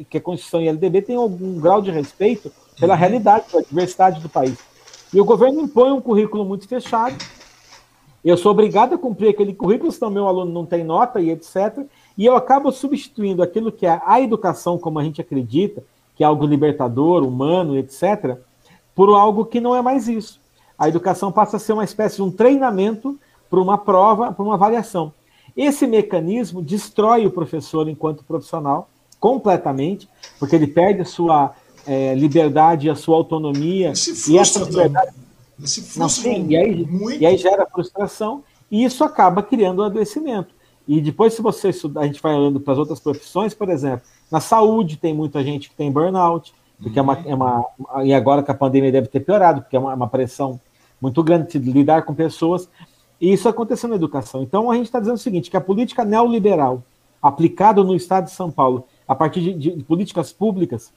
que 0.09 0.19
a 0.19 0.21
Constituição 0.21 0.61
e 0.61 0.69
a 0.69 0.73
LDB 0.73 1.03
têm 1.03 1.17
algum 1.17 1.61
grau 1.61 1.81
de 1.83 1.91
respeito 1.91 2.51
pela 2.79 2.95
uhum. 2.95 3.01
realidade, 3.01 3.45
pela 3.51 3.63
diversidade 3.63 4.21
do 4.21 4.29
país. 4.29 4.72
E 5.13 5.21
o 5.21 5.25
governo 5.25 5.61
impõe 5.61 5.93
um 5.93 6.01
currículo 6.01 6.45
muito 6.45 6.67
fechado. 6.67 7.15
Eu 8.25 8.37
sou 8.37 8.53
obrigado 8.53 8.95
a 8.95 8.99
cumprir 8.99 9.29
aquele 9.29 9.53
currículo, 9.53 9.93
senão 9.93 10.11
meu 10.11 10.27
aluno 10.27 10.53
não 10.53 10.65
tem 10.65 10.83
nota 10.83 11.21
e 11.21 11.31
etc. 11.31 11.85
E 12.17 12.25
eu 12.25 12.37
acabo 12.37 12.71
substituindo 12.73 13.43
aquilo 13.43 13.71
que 13.71 13.85
é 13.85 14.01
a 14.07 14.21
educação, 14.21 14.79
como 14.79 14.99
a 14.99 15.05
gente 15.05 15.21
acredita, 15.21 15.83
que 16.15 16.23
é 16.23 16.27
algo 16.27 16.47
libertador, 16.47 17.25
humano, 17.25 17.77
etc., 17.77 18.39
por 18.95 19.09
algo 19.11 19.45
que 19.45 19.61
não 19.61 19.75
é 19.75 19.83
mais 19.83 20.09
isso. 20.09 20.41
A 20.79 20.89
educação 20.89 21.31
passa 21.31 21.57
a 21.57 21.61
ser 21.61 21.73
uma 21.73 21.85
espécie 21.85 22.17
de 22.17 22.23
um 22.23 22.31
treinamento 22.31 23.19
para 23.51 23.61
uma 23.61 23.77
prova, 23.77 24.33
para 24.33 24.45
uma 24.45 24.55
avaliação. 24.55 25.13
Esse 25.57 25.87
mecanismo 25.87 26.63
destrói 26.63 27.27
o 27.27 27.31
professor 27.31 27.89
enquanto 27.89 28.25
profissional 28.25 28.89
completamente, 29.21 30.09
porque 30.39 30.57
ele 30.57 30.67
perde 30.67 31.03
a 31.03 31.05
sua 31.05 31.55
é, 31.87 32.15
liberdade, 32.15 32.89
a 32.89 32.95
sua 32.95 33.17
autonomia. 33.17 33.93
e 34.29 34.39
essa 34.39 34.65
liberdade. 34.65 35.13
Não, 35.97 36.09
sim, 36.09 36.47
e, 36.49 36.57
aí, 36.57 36.85
muito... 36.85 37.21
e 37.21 37.27
aí 37.27 37.37
gera 37.37 37.67
frustração, 37.67 38.43
e 38.71 38.85
isso 38.85 39.05
acaba 39.05 39.43
criando 39.43 39.83
um 39.83 39.85
adoecimento. 39.85 40.55
E 40.89 41.01
depois, 41.01 41.35
se 41.35 41.43
você 41.43 41.69
estudar, 41.69 42.03
a 42.03 42.07
gente 42.07 42.21
vai 42.21 42.35
olhando 42.35 42.59
para 42.59 42.73
as 42.73 42.79
outras 42.79 42.99
profissões, 42.99 43.55
por 43.55 43.69
exemplo, 43.69 44.03
na 44.31 44.41
saúde 44.41 44.97
tem 44.97 45.15
muita 45.15 45.45
gente 45.45 45.69
que 45.69 45.77
tem 45.77 45.93
burnout, 45.93 46.53
porque 46.83 46.99
uhum. 46.99 47.13
é, 47.13 47.15
uma, 47.15 47.29
é 47.29 47.35
uma. 47.35 48.05
E 48.05 48.13
agora 48.13 48.43
que 48.43 48.51
a 48.51 48.55
pandemia 48.55 48.91
deve 48.91 49.07
ter 49.07 49.21
piorado, 49.21 49.63
porque 49.63 49.77
é 49.77 49.79
uma, 49.79 49.95
uma 49.95 50.09
pressão 50.09 50.61
muito 51.01 51.23
grande 51.23 51.59
de 51.59 51.73
lidar 51.73 52.03
com 52.03 52.15
pessoas. 52.15 52.69
E 53.21 53.33
isso 53.33 53.49
aconteceu 53.49 53.89
na 53.89 53.95
educação. 53.95 54.43
Então 54.43 54.71
a 54.71 54.75
gente 54.75 54.87
está 54.87 54.99
dizendo 54.99 55.17
o 55.17 55.19
seguinte: 55.19 55.51
que 55.51 55.57
a 55.57 55.61
política 55.61 56.05
neoliberal 56.05 56.83
aplicada 57.23 57.85
no 57.85 57.95
Estado 57.95 58.25
de 58.25 58.33
São 58.33 58.51
Paulo, 58.51 58.85
a 59.07 59.15
partir 59.15 59.41
de, 59.41 59.77
de 59.77 59.85
políticas 59.85 60.33
públicas, 60.33 60.93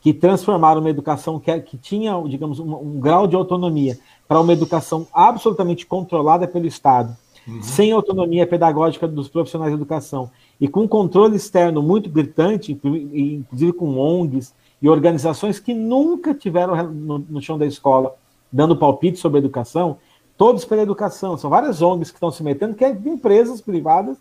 que 0.00 0.14
transformaram 0.14 0.80
uma 0.80 0.90
educação 0.90 1.38
que, 1.38 1.60
que 1.60 1.76
tinha, 1.76 2.20
digamos, 2.26 2.58
um, 2.58 2.74
um 2.74 3.00
grau 3.00 3.26
de 3.26 3.36
autonomia 3.36 3.98
para 4.26 4.40
uma 4.40 4.52
educação 4.52 5.06
absolutamente 5.12 5.84
controlada 5.86 6.48
pelo 6.48 6.66
Estado, 6.66 7.16
uhum. 7.46 7.62
sem 7.62 7.92
autonomia 7.92 8.46
pedagógica 8.46 9.06
dos 9.06 9.28
profissionais 9.28 9.72
de 9.72 9.76
educação 9.76 10.30
e 10.60 10.68
com 10.68 10.86
controle 10.88 11.36
externo 11.36 11.82
muito 11.82 12.08
gritante, 12.08 12.72
inclusive 12.72 13.72
com 13.72 13.98
ONGs 13.98 14.54
e 14.80 14.88
organizações 14.88 15.58
que 15.58 15.74
nunca 15.74 16.34
tiveram 16.34 16.90
no, 16.90 17.18
no 17.18 17.42
chão 17.42 17.58
da 17.58 17.66
escola 17.66 18.14
dando 18.52 18.76
palpite 18.76 19.18
sobre 19.18 19.38
a 19.38 19.40
educação, 19.40 19.98
todos 20.36 20.64
pela 20.64 20.82
educação. 20.82 21.36
São 21.36 21.48
várias 21.48 21.80
ONGs 21.80 22.10
que 22.10 22.16
estão 22.16 22.30
se 22.30 22.42
metendo, 22.42 22.74
que 22.74 22.84
é 22.84 22.92
de 22.92 23.08
empresas 23.08 23.60
privadas. 23.60 24.16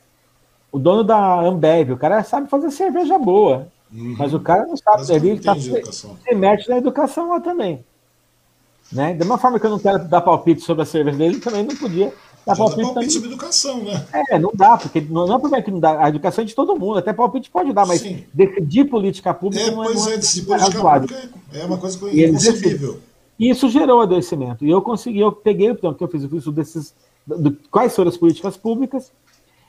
O 0.71 0.77
dono 0.77 1.03
da 1.03 1.41
Ambev, 1.41 1.91
o 1.91 1.97
cara 1.97 2.23
sabe 2.23 2.47
fazer 2.47 2.69
cerveja 2.69 3.17
boa, 3.17 3.67
Uhum. 3.91 4.15
Mas 4.17 4.33
o 4.33 4.39
cara 4.39 4.65
não 4.65 4.77
sabe, 4.77 5.11
ele 5.13 5.31
está 5.31 5.55
se, 5.55 5.83
se 5.91 6.35
mete 6.35 6.69
na 6.69 6.77
educação 6.77 7.29
lá 7.29 7.39
também. 7.39 7.83
Né? 8.91 9.13
Da 9.13 9.19
mesma 9.19 9.37
forma 9.37 9.59
que 9.59 9.65
eu 9.65 9.71
não 9.71 9.79
quero 9.79 10.07
dar 10.07 10.21
palpite 10.21 10.61
sobre 10.61 10.83
a 10.83 10.85
cerveja 10.85 11.17
dele, 11.17 11.39
também 11.39 11.63
não 11.63 11.75
podia 11.75 12.13
dar 12.45 12.55
palpite, 12.55 12.81
palpite 12.81 12.93
também. 12.93 13.09
sobre 13.09 13.29
educação, 13.29 13.83
né? 13.83 14.05
É, 14.29 14.39
não 14.39 14.51
dá, 14.53 14.77
porque 14.77 15.01
não, 15.01 15.27
não 15.27 15.35
é 15.35 15.39
problema 15.39 15.63
que 15.63 15.71
não 15.71 15.79
dá. 15.79 16.03
A 16.03 16.09
educação 16.09 16.43
é 16.43 16.47
de 16.47 16.55
todo 16.55 16.75
mundo, 16.75 16.97
até 16.97 17.13
palpite 17.13 17.49
pode 17.49 17.71
dar, 17.71 17.85
mas 17.85 18.01
Sim. 18.01 18.23
decidir 18.33 18.85
política 18.85 19.33
pública 19.33 19.63
é, 19.63 19.71
não 19.71 19.83
é. 19.83 19.87
Pois 19.87 20.07
é, 20.07 20.17
decidir 20.17 20.45
política 20.47 20.81
pública 20.81 21.29
é 21.53 21.65
uma 21.65 21.77
coisa 21.77 21.97
inconcebível. 22.11 22.99
E 23.39 23.49
isso 23.49 23.69
gerou 23.69 24.01
adoecimento. 24.01 24.65
E 24.65 24.69
eu 24.69 24.81
consegui, 24.81 25.19
eu 25.19 25.31
peguei, 25.31 25.69
então, 25.69 25.93
que 25.93 26.03
eu 26.03 26.07
fiz, 26.07 26.23
eu 26.23 26.29
fiz 26.29 26.45
desses, 26.47 26.93
do, 27.25 27.57
quais 27.71 27.95
foram 27.95 28.09
as 28.09 28.17
políticas 28.17 28.57
públicas, 28.57 29.11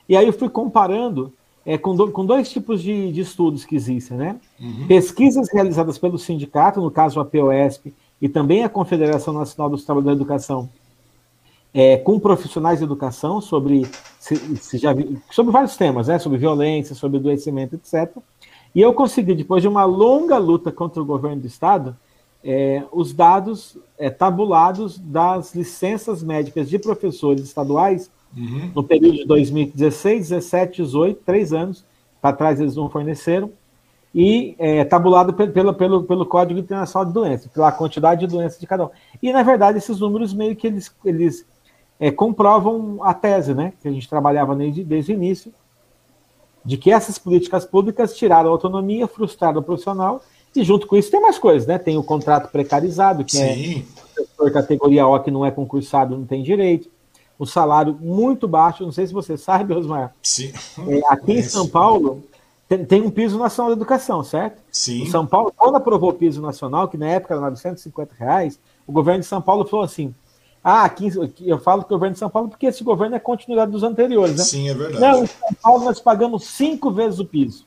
e 0.09 0.17
aí 0.17 0.27
eu 0.27 0.33
fui 0.33 0.49
comparando 0.49 1.31
é, 1.65 1.77
com, 1.77 1.95
do, 1.95 2.11
com 2.11 2.25
dois 2.25 2.49
tipos 2.49 2.81
de, 2.81 3.11
de, 3.11 3.21
estudos 3.21 3.65
que 3.65 3.75
existem, 3.75 4.17
né? 4.17 4.35
Uhum. 4.59 4.87
Pesquisas 4.87 5.51
realizadas 5.51 5.97
pelo 5.97 6.17
sindicato, 6.17 6.81
no 6.81 6.89
caso 6.89 7.19
a 7.19 7.25
POSP, 7.25 7.93
e 8.21 8.27
também 8.27 8.63
a 8.63 8.69
Confederação 8.69 9.33
Nacional 9.33 9.69
dos 9.69 9.83
Trabalhadores 9.83 10.17
da 10.17 10.23
Educação, 10.23 10.69
é, 11.73 11.97
com 11.97 12.19
profissionais 12.19 12.79
de 12.79 12.85
educação 12.85 13.39
sobre, 13.39 13.85
se, 14.19 14.35
se 14.57 14.77
já 14.77 14.93
sobre 15.29 15.51
vários 15.51 15.77
temas, 15.77 16.07
né? 16.07 16.19
Sobre 16.19 16.37
violência, 16.37 16.95
sobre 16.95 17.17
adoecimento, 17.17 17.75
etc. 17.75 18.17
E 18.73 18.81
eu 18.81 18.93
consegui, 18.93 19.35
depois 19.35 19.61
de 19.61 19.67
uma 19.67 19.85
longa 19.85 20.37
luta 20.37 20.71
contra 20.71 21.01
o 21.01 21.05
governo 21.05 21.41
do 21.41 21.47
Estado, 21.47 21.95
é, 22.43 22.83
os 22.91 23.13
dados 23.13 23.77
é, 23.97 24.09
tabulados 24.09 24.97
das 24.97 25.53
licenças 25.53 26.23
médicas 26.23 26.69
de 26.69 26.79
professores 26.79 27.43
estaduais 27.43 28.09
Uhum. 28.35 28.71
No 28.73 28.83
período 28.83 29.17
de 29.17 29.25
2016, 29.25 30.29
17, 30.29 30.83
18, 30.83 31.21
três 31.25 31.51
anos 31.51 31.83
para 32.21 32.35
trás 32.35 32.59
eles 32.59 32.75
não 32.75 32.89
forneceram, 32.89 33.51
e 34.13 34.55
é, 34.59 34.83
tabulado 34.83 35.33
pelo, 35.33 35.73
pelo, 35.73 36.03
pelo 36.03 36.25
Código 36.25 36.59
Internacional 36.59 37.05
de 37.05 37.13
Doenças, 37.13 37.47
pela 37.51 37.71
quantidade 37.71 38.21
de 38.21 38.27
doenças 38.27 38.59
de 38.59 38.67
cada 38.67 38.85
um. 38.85 38.89
E, 39.23 39.31
na 39.31 39.41
verdade, 39.41 39.77
esses 39.77 39.99
números 39.99 40.33
meio 40.33 40.55
que 40.55 40.67
eles, 40.67 40.93
eles 41.03 41.45
é, 41.99 42.11
comprovam 42.11 42.99
a 43.01 43.13
tese, 43.13 43.53
né, 43.53 43.73
que 43.81 43.87
a 43.87 43.91
gente 43.91 44.07
trabalhava 44.09 44.53
desde, 44.55 44.83
desde 44.83 45.13
o 45.13 45.15
início, 45.15 45.53
de 46.63 46.77
que 46.77 46.91
essas 46.91 47.17
políticas 47.17 47.65
públicas 47.65 48.15
tiraram 48.15 48.49
a 48.49 48.51
autonomia, 48.51 49.07
frustraram 49.07 49.61
o 49.61 49.63
profissional, 49.63 50.21
e 50.53 50.63
junto 50.63 50.85
com 50.85 50.97
isso 50.97 51.09
tem 51.09 51.21
mais 51.21 51.39
coisas, 51.39 51.65
né? 51.65 51.77
Tem 51.77 51.97
o 51.97 52.03
contrato 52.03 52.51
precarizado, 52.51 53.23
que 53.23 53.37
é 53.37 53.53
Sim. 53.53 53.85
é 54.19 54.23
por 54.37 54.51
categoria 54.51 55.07
O 55.07 55.17
que 55.21 55.31
não 55.31 55.45
é 55.45 55.49
concursado, 55.49 56.17
não 56.17 56.25
tem 56.25 56.43
direito 56.43 56.89
o 57.41 57.45
salário 57.47 57.97
muito 57.99 58.47
baixo. 58.47 58.83
Não 58.83 58.91
sei 58.91 59.07
se 59.07 59.13
você 59.13 59.35
sabe, 59.35 59.73
Osmar. 59.73 60.13
Sim. 60.21 60.53
É, 60.87 61.01
aqui 61.11 61.33
em 61.33 61.41
São 61.41 61.67
Paulo, 61.67 62.23
tem, 62.69 62.85
tem, 62.85 63.01
um 63.01 63.09
piso 63.09 63.39
nacional 63.39 63.73
de 63.73 63.79
educação, 63.79 64.23
certo? 64.23 64.61
Sim. 64.71 65.07
São 65.07 65.25
Paulo, 65.25 65.51
quando 65.57 65.75
aprovou 65.75 66.11
o 66.11 66.13
piso 66.13 66.39
nacional, 66.39 66.87
que 66.87 66.97
na 66.97 67.07
época 67.07 67.33
era 67.33 67.41
950 67.41 68.13
reais, 68.13 68.59
o 68.85 68.91
governo 68.91 69.21
de 69.21 69.25
São 69.25 69.41
Paulo 69.41 69.65
falou 69.65 69.83
assim: 69.83 70.13
ah, 70.63 70.87
15, 70.87 71.33
eu 71.41 71.57
falo 71.57 71.81
que 71.81 71.87
o 71.87 71.97
governo 71.97 72.13
de 72.13 72.19
São 72.19 72.29
Paulo 72.29 72.47
porque 72.47 72.67
esse 72.67 72.83
governo 72.83 73.15
é 73.15 73.19
continuidade 73.19 73.71
dos 73.71 73.81
anteriores, 73.81 74.37
né? 74.37 74.43
Sim, 74.43 74.69
é 74.69 74.75
verdade. 74.75 75.01
Não, 75.01 75.23
em 75.23 75.27
São 75.27 75.49
Paulo 75.63 75.83
nós 75.83 75.99
pagamos 75.99 76.45
cinco 76.45 76.91
vezes 76.91 77.17
o 77.17 77.25
piso. 77.25 77.65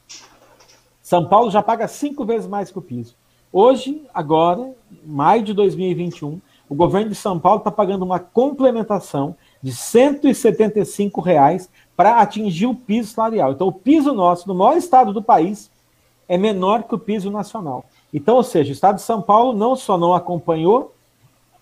São 1.02 1.26
Paulo 1.26 1.50
já 1.50 1.64
paga 1.64 1.88
cinco 1.88 2.24
vezes 2.24 2.46
mais 2.46 2.70
que 2.70 2.78
o 2.78 2.82
piso. 2.82 3.16
Hoje, 3.52 4.06
agora, 4.14 4.72
maio 5.04 5.42
de 5.42 5.52
2021, 5.52 6.40
o 6.68 6.74
governo 6.76 7.10
de 7.10 7.16
São 7.16 7.40
Paulo 7.40 7.58
está 7.58 7.72
pagando 7.72 8.04
uma 8.04 8.20
complementação 8.20 9.36
de 9.64 9.72
175 9.72 11.22
reais 11.22 11.70
para 11.96 12.20
atingir 12.20 12.66
o 12.66 12.74
piso 12.74 13.14
salarial. 13.14 13.52
Então, 13.52 13.66
o 13.66 13.72
piso 13.72 14.12
nosso, 14.12 14.46
no 14.46 14.54
maior 14.54 14.76
estado 14.76 15.10
do 15.10 15.22
país, 15.22 15.70
é 16.28 16.36
menor 16.36 16.82
que 16.82 16.94
o 16.94 16.98
piso 16.98 17.30
nacional. 17.30 17.86
Então, 18.12 18.36
ou 18.36 18.42
seja, 18.42 18.68
o 18.68 18.74
estado 18.74 18.96
de 18.96 19.00
São 19.00 19.22
Paulo 19.22 19.56
não 19.56 19.74
só 19.74 19.96
não 19.96 20.12
acompanhou 20.12 20.94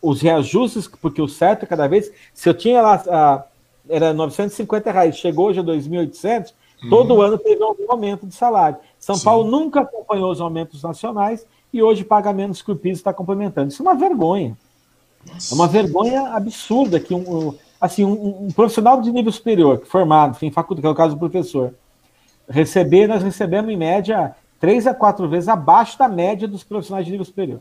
os 0.03 0.20
reajustes, 0.20 0.88
porque 1.00 1.22
o 1.22 1.28
certo 1.28 1.62
é 1.62 1.66
cada 1.66 1.86
vez, 1.86 2.11
se 2.34 2.48
eu 2.48 2.55
tinha 2.55 2.82
lá, 2.82 3.05
a, 3.09 3.44
era 3.88 4.12
950 4.12 4.90
reais, 4.90 5.16
chegou 5.16 5.46
hoje 5.46 5.61
a 5.61 5.62
2.800, 5.62 6.53
uhum. 6.82 6.90
todo 6.90 7.22
ano 7.22 7.38
teve 7.38 7.62
um 7.62 7.76
aumento 7.88 8.26
de 8.26 8.34
salário. 8.34 8.78
São 8.98 9.14
Sim. 9.14 9.24
Paulo 9.24 9.48
nunca 9.48 9.82
acompanhou 9.82 10.32
os 10.32 10.40
aumentos 10.40 10.82
nacionais 10.82 11.46
e 11.72 11.80
hoje 11.80 12.03
paga 12.03 12.32
menos 12.32 12.62
que 12.62 12.72
o 12.72 12.76
piso 12.76 12.98
está 12.98 13.14
complementando. 13.14 13.68
Isso 13.68 13.80
é 13.80 13.86
uma 13.86 13.94
vergonha. 13.94 14.59
Nossa. 15.24 15.55
É 15.55 15.57
uma 15.57 15.68
vergonha 15.68 16.30
absurda 16.34 16.98
que 16.98 17.14
um, 17.14 17.55
assim, 17.83 18.05
um, 18.05 18.47
um, 18.47 18.49
profissional 18.53 19.01
de 19.01 19.11
nível 19.11 19.33
superior, 19.33 19.83
formado 19.85 20.39
em 20.41 20.53
faculdade, 20.53 20.83
que 20.83 20.87
é 20.87 20.91
o 20.91 20.95
caso 20.95 21.16
do 21.16 21.18
professor, 21.18 21.74
receber, 22.49 23.09
nós 23.09 23.24
recebemos 23.24 23.72
em 23.72 23.76
média 23.76 24.37
três 24.61 24.87
a 24.87 24.95
quatro 24.95 25.28
vezes 25.28 25.49
abaixo 25.49 25.99
da 25.99 26.09
média 26.09 26.47
dos 26.47 26.62
profissionais 26.62 27.05
de 27.05 27.11
nível 27.11 27.26
superior. 27.26 27.59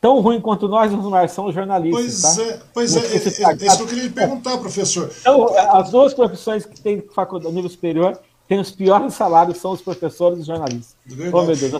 Tão 0.00 0.20
ruim 0.20 0.40
quanto 0.40 0.66
nós, 0.66 0.90
nós 0.92 1.30
são 1.32 1.44
os 1.46 1.54
jornalistas. 1.54 2.22
Pois 2.22 2.36
tá? 2.36 2.42
é, 2.42 2.60
pois 2.72 2.96
é, 2.96 3.00
é, 3.00 3.02
é, 3.02 3.16
isso 3.16 3.76
que 3.76 3.82
eu 3.82 3.86
queria 3.86 4.02
lhe 4.04 4.10
perguntar, 4.10 4.56
professor. 4.56 5.10
Então, 5.20 5.46
as 5.72 5.90
duas 5.90 6.14
profissões 6.14 6.64
que 6.64 6.80
têm 6.80 7.02
faculdade 7.14 7.54
nível 7.54 7.70
superior 7.70 8.18
têm 8.48 8.60
os 8.60 8.70
piores 8.70 9.14
salários 9.14 9.58
são 9.58 9.72
os 9.72 9.80
professores 9.80 10.38
e 10.38 10.40
os 10.42 10.46
jornalistas. 10.46 10.96
Verdade. 11.06 11.34
Oh, 11.34 11.42
meu 11.44 11.56
Deus, 11.56 11.72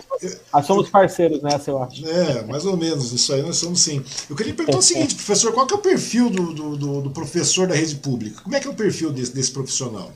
nós, 0.51 0.65
somos 0.65 0.89
parceiros 0.89 1.41
nessa, 1.41 1.71
eu 1.71 1.81
acho. 1.81 2.07
É, 2.07 2.43
mais 2.45 2.65
ou 2.65 2.75
menos, 2.75 3.11
isso 3.11 3.33
aí 3.33 3.41
nós 3.41 3.57
somos 3.57 3.81
sim. 3.81 4.03
Eu 4.29 4.35
queria 4.35 4.53
perguntar 4.53 4.77
é, 4.77 4.79
o 4.79 4.83
seguinte, 4.83 5.13
é. 5.13 5.15
professor, 5.15 5.53
qual 5.53 5.67
que 5.67 5.73
é 5.73 5.77
o 5.77 5.81
perfil 5.81 6.29
do, 6.29 6.53
do, 6.53 7.01
do, 7.01 7.09
professor 7.11 7.67
da 7.67 7.75
rede 7.75 7.95
pública? 7.95 8.41
Como 8.41 8.55
é 8.55 8.59
que 8.59 8.67
é 8.67 8.69
o 8.69 8.75
perfil 8.75 9.11
desse, 9.11 9.33
desse 9.33 9.51
profissional? 9.51 10.11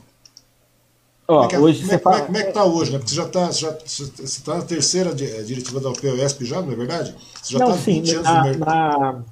Ó, 1.28 1.46
como, 1.46 1.54
é, 1.54 1.58
hoje 1.60 1.80
como, 1.82 1.92
é, 1.92 1.98
como, 1.98 2.16
é, 2.16 2.20
como 2.22 2.36
é 2.38 2.42
que 2.42 2.48
está 2.48 2.64
hoje, 2.64 2.90
né? 2.90 2.98
Porque 2.98 3.10
você 3.10 3.16
já 3.16 3.26
está 3.26 3.50
já, 3.52 3.78
você 3.84 4.02
está 4.24 4.56
na 4.56 4.62
terceira 4.62 5.10
eh, 5.10 5.42
diretiva 5.42 5.78
da 5.78 5.90
UPOESP 5.90 6.44
já, 6.44 6.60
não 6.60 6.72
é 6.72 6.74
verdade? 6.74 7.14
Você 7.40 7.56
já 7.56 7.64
está 7.64 7.76
20 7.76 8.14
anos 8.14 8.24
na, 8.24 8.38
no 8.38 8.44
mercado. 8.44 9.24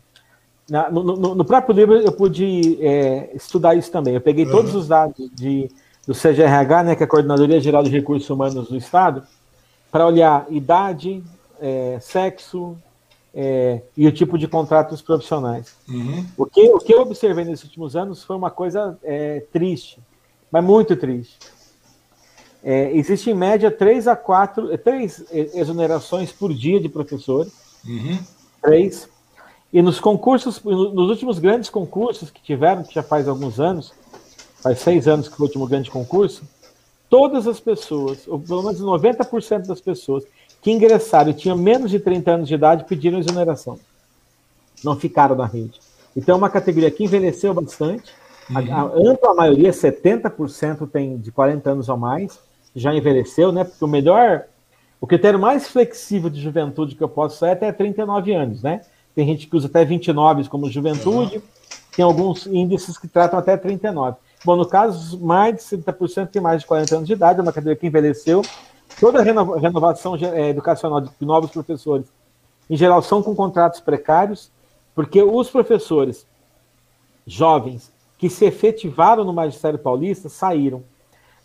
Na, 0.71 0.91
no, 0.91 1.03
no, 1.03 1.35
no, 1.35 1.45
próprio 1.45 1.75
livro 1.75 1.97
eu 1.97 2.13
pude 2.13 2.79
é, 2.81 3.31
estudar 3.35 3.75
isso 3.75 3.91
também. 3.91 4.15
Eu 4.15 4.21
peguei 4.21 4.45
uhum. 4.45 4.51
todos 4.51 4.75
os 4.75 4.87
dados 4.87 5.29
de, 5.35 5.69
do 6.09 6.15
CGRH, 6.15 6.83
né, 6.83 6.97
que 6.97 7.03
é 7.03 7.07
a 7.07 7.09
Coordenadoria 7.09 7.61
Geral 7.61 7.83
de 7.83 7.91
Recursos 7.91 8.29
Humanos 8.31 8.69
do 8.69 8.77
Estado, 8.77 9.23
para 9.93 10.07
olhar 10.07 10.47
idade, 10.49 11.23
é, 11.61 11.99
sexo 12.01 12.75
é, 13.35 13.83
e 13.95 14.07
o 14.07 14.13
tipo 14.13 14.39
de 14.39 14.49
contratos 14.49 15.03
profissionais. 15.03 15.77
Uhum. 15.87 16.25
O, 16.39 16.47
que, 16.47 16.63
o 16.71 16.79
que 16.79 16.95
eu 16.95 17.03
observei 17.03 17.45
nesses 17.45 17.67
últimos 17.67 17.95
anos 17.95 18.25
foi 18.25 18.37
uma 18.37 18.51
coisa 18.51 18.99
é, 19.05 19.45
triste, 19.53 20.01
mas 20.51 20.65
muito 20.65 20.97
triste 20.97 21.37
é, 22.63 22.91
existe 22.97 23.31
em 23.31 23.35
média 23.35 23.71
três 23.71 24.09
a 24.09 24.17
quatro, 24.17 24.77
três 24.79 25.25
exonerações 25.31 26.33
por 26.33 26.53
dia 26.53 26.81
de 26.81 26.89
professores. 26.89 27.53
Uhum. 27.87 28.19
Três. 28.63 29.09
E 29.73 29.81
nos 29.83 30.01
concursos, 30.01 30.63
nos 30.63 31.11
últimos 31.11 31.39
grandes 31.39 31.71
concursos 31.71 32.31
que 32.31 32.43
tiveram, 32.43 32.83
que 32.83 32.95
já 32.95 33.03
faz 33.03 33.29
alguns 33.29 33.61
anos, 33.61 33.93
faz 34.63 34.81
seis 34.81 35.07
anos 35.09 35.29
que 35.29 35.37
foi 35.37 35.45
o 35.45 35.49
último 35.49 35.67
grande 35.67 35.91
concurso, 35.91 36.43
todas 37.09 37.47
as 37.47 37.61
pessoas, 37.61 38.27
ou 38.27 38.39
pelo 38.39 38.63
menos 38.63 38.81
90% 38.81 39.67
das 39.67 39.81
pessoas 39.81 40.25
que 40.61 40.71
ingressaram 40.71 41.31
e 41.31 41.35
tinham 41.35 41.57
menos 41.57 41.91
de 41.91 42.01
30 42.01 42.31
anos 42.31 42.49
de 42.49 42.55
idade 42.55 42.85
pediram 42.85 43.19
exoneração. 43.19 43.79
Não 44.85 44.97
ficaram 44.99 45.37
na 45.37 45.47
rede. 45.47 45.81
Então 46.17 46.35
é 46.35 46.39
uma 46.39 46.51
categoria 46.51 46.91
que 46.91 47.05
envelheceu 47.05 47.55
bastante. 47.55 48.13
Uhum. 48.51 48.57
A, 48.57 48.81
a 48.81 49.11
ampla 49.11 49.35
maioria, 49.35 49.71
70% 49.71 50.89
tem 50.91 51.17
de 51.17 51.31
40 51.31 51.71
anos 51.71 51.89
ou 51.89 51.97
mais 51.97 52.39
já 52.75 52.95
envelheceu, 52.95 53.53
né? 53.53 53.65
Porque 53.65 53.85
o 53.85 53.89
melhor, 53.89 54.45
o 55.01 55.07
critério 55.07 55.39
mais 55.39 55.69
flexível 55.69 56.31
de 56.31 56.41
juventude 56.41 56.95
que 56.95 57.03
eu 57.03 57.09
posso 57.09 57.37
usar 57.37 57.49
é 57.49 57.53
até 57.53 57.73
39 57.73 58.33
anos, 58.33 58.63
né? 58.63 58.83
Tem 59.15 59.27
gente 59.27 59.47
que 59.47 59.57
usa 59.57 59.67
até 59.67 59.85
29 59.85 60.49
como 60.49 60.71
juventude, 60.71 61.37
uhum. 61.37 61.43
tem 61.97 62.05
alguns 62.05 62.47
índices 62.47 62.97
que 62.97 63.09
tratam 63.09 63.39
até 63.39 63.57
39. 63.57 64.17
Bom, 64.45 64.57
no 64.57 64.67
caso, 64.67 65.19
mais 65.19 65.57
de 65.57 65.63
70% 65.63 66.29
tem 66.29 66.41
mais 66.41 66.63
de 66.63 66.67
40 66.67 66.97
anos 66.97 67.07
de 67.07 67.13
idade, 67.13 67.41
é 67.41 67.43
uma 67.43 67.53
cadeira 67.53 67.79
que 67.79 67.87
envelheceu. 67.87 68.43
Toda 69.01 69.21
a 69.21 69.23
renovação 69.23 70.17
é, 70.17 70.51
educacional 70.51 71.01
de 71.01 71.11
novos 71.21 71.51
professores, 71.51 72.07
em 72.71 72.77
geral, 72.77 73.03
são 73.03 73.23
com 73.23 73.35
contratos 73.35 73.81
precários, 73.81 74.51
porque 74.95 75.23
os 75.23 75.51
professores 75.51 76.27
jovens 77.27 77.93
que 78.17 78.29
se 78.29 78.45
efetivaram 78.45 79.25
no 79.25 79.33
magistério 79.33 79.79
paulista 79.79 80.29
saíram. 80.29 80.83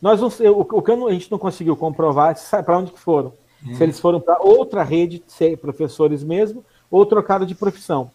Nós 0.01 0.19
não, 0.19 0.27
o, 0.51 0.61
o 0.61 0.81
que 0.81 0.91
a 0.91 1.11
gente 1.11 1.31
não 1.31 1.37
conseguiu 1.37 1.75
comprovar 1.75 2.35
é 2.53 2.61
para 2.61 2.77
onde 2.77 2.91
que 2.91 2.99
foram. 2.99 3.33
Hum. 3.65 3.75
Se 3.75 3.83
eles 3.83 3.99
foram 3.99 4.19
para 4.19 4.41
outra 4.41 4.83
rede, 4.83 5.23
ser 5.27 5.57
professores 5.57 6.23
mesmo, 6.23 6.65
ou 6.89 7.05
trocaram 7.05 7.45
de 7.45 7.55
profissão. 7.55 8.11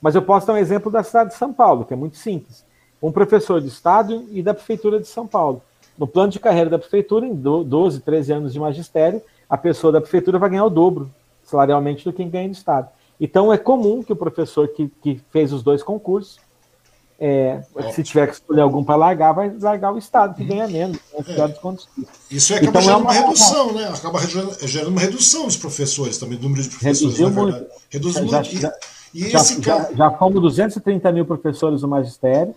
Mas 0.00 0.14
eu 0.14 0.22
posso 0.22 0.46
dar 0.46 0.54
um 0.54 0.58
exemplo 0.58 0.90
da 0.90 1.02
cidade 1.02 1.30
de 1.30 1.36
São 1.36 1.52
Paulo, 1.52 1.84
que 1.84 1.94
é 1.94 1.96
muito 1.96 2.16
simples. 2.16 2.64
Um 3.02 3.10
professor 3.10 3.60
de 3.60 3.68
Estado 3.68 4.24
e 4.30 4.42
da 4.42 4.54
Prefeitura 4.54 5.00
de 5.00 5.08
São 5.08 5.26
Paulo. 5.26 5.62
No 5.98 6.06
plano 6.06 6.30
de 6.30 6.40
carreira 6.40 6.70
da 6.70 6.78
Prefeitura, 6.78 7.26
em 7.26 7.34
12, 7.34 8.00
13 8.00 8.32
anos 8.32 8.52
de 8.52 8.60
magistério, 8.60 9.20
a 9.48 9.58
pessoa 9.58 9.92
da 9.92 10.00
Prefeitura 10.00 10.38
vai 10.38 10.50
ganhar 10.50 10.64
o 10.64 10.70
dobro 10.70 11.10
salarialmente 11.42 12.04
do 12.04 12.12
que 12.12 12.24
ganha 12.24 12.46
no 12.46 12.52
Estado. 12.52 12.88
Então 13.20 13.52
é 13.52 13.58
comum 13.58 14.02
que 14.02 14.12
o 14.12 14.16
professor 14.16 14.68
que, 14.68 14.88
que 15.02 15.20
fez 15.30 15.52
os 15.52 15.62
dois 15.62 15.82
concursos 15.82 16.38
é, 17.24 17.62
se 17.94 18.02
tiver 18.02 18.26
que 18.26 18.32
escolher 18.32 18.62
algum 18.62 18.82
para 18.82 18.96
largar, 18.96 19.32
vai 19.32 19.54
largar 19.60 19.94
o 19.94 19.98
Estado, 19.98 20.34
que 20.34 20.42
ganha 20.42 20.66
menos. 20.66 20.96
Né, 20.96 21.24
é. 21.28 22.34
Isso 22.34 22.52
é 22.52 22.56
acaba 22.56 22.70
então, 22.70 22.82
gerando 22.82 22.98
é 22.98 23.02
uma, 23.02 23.12
uma 23.12 23.12
redução, 23.12 23.72
né? 23.72 23.88
Acaba 23.94 24.18
gerando 24.66 24.88
uma 24.88 25.00
redução 25.00 25.46
dos 25.46 25.56
professores 25.56 26.18
também, 26.18 26.36
do 26.36 26.42
número 26.42 26.64
de 26.64 26.68
professores. 26.68 27.16
Reduziu 27.16 27.30
muito. 27.30 27.64
Reduz 27.88 28.14
já, 28.14 28.20
muito. 28.20 28.60
Já, 28.60 28.72
e, 29.14 29.24
e 29.24 29.30
já, 29.30 29.38
esse 29.38 29.62
já, 29.62 29.92
já 29.92 30.10
fomos 30.10 30.42
230 30.42 31.12
mil 31.12 31.24
professores 31.24 31.82
no 31.82 31.86
magistério 31.86 32.56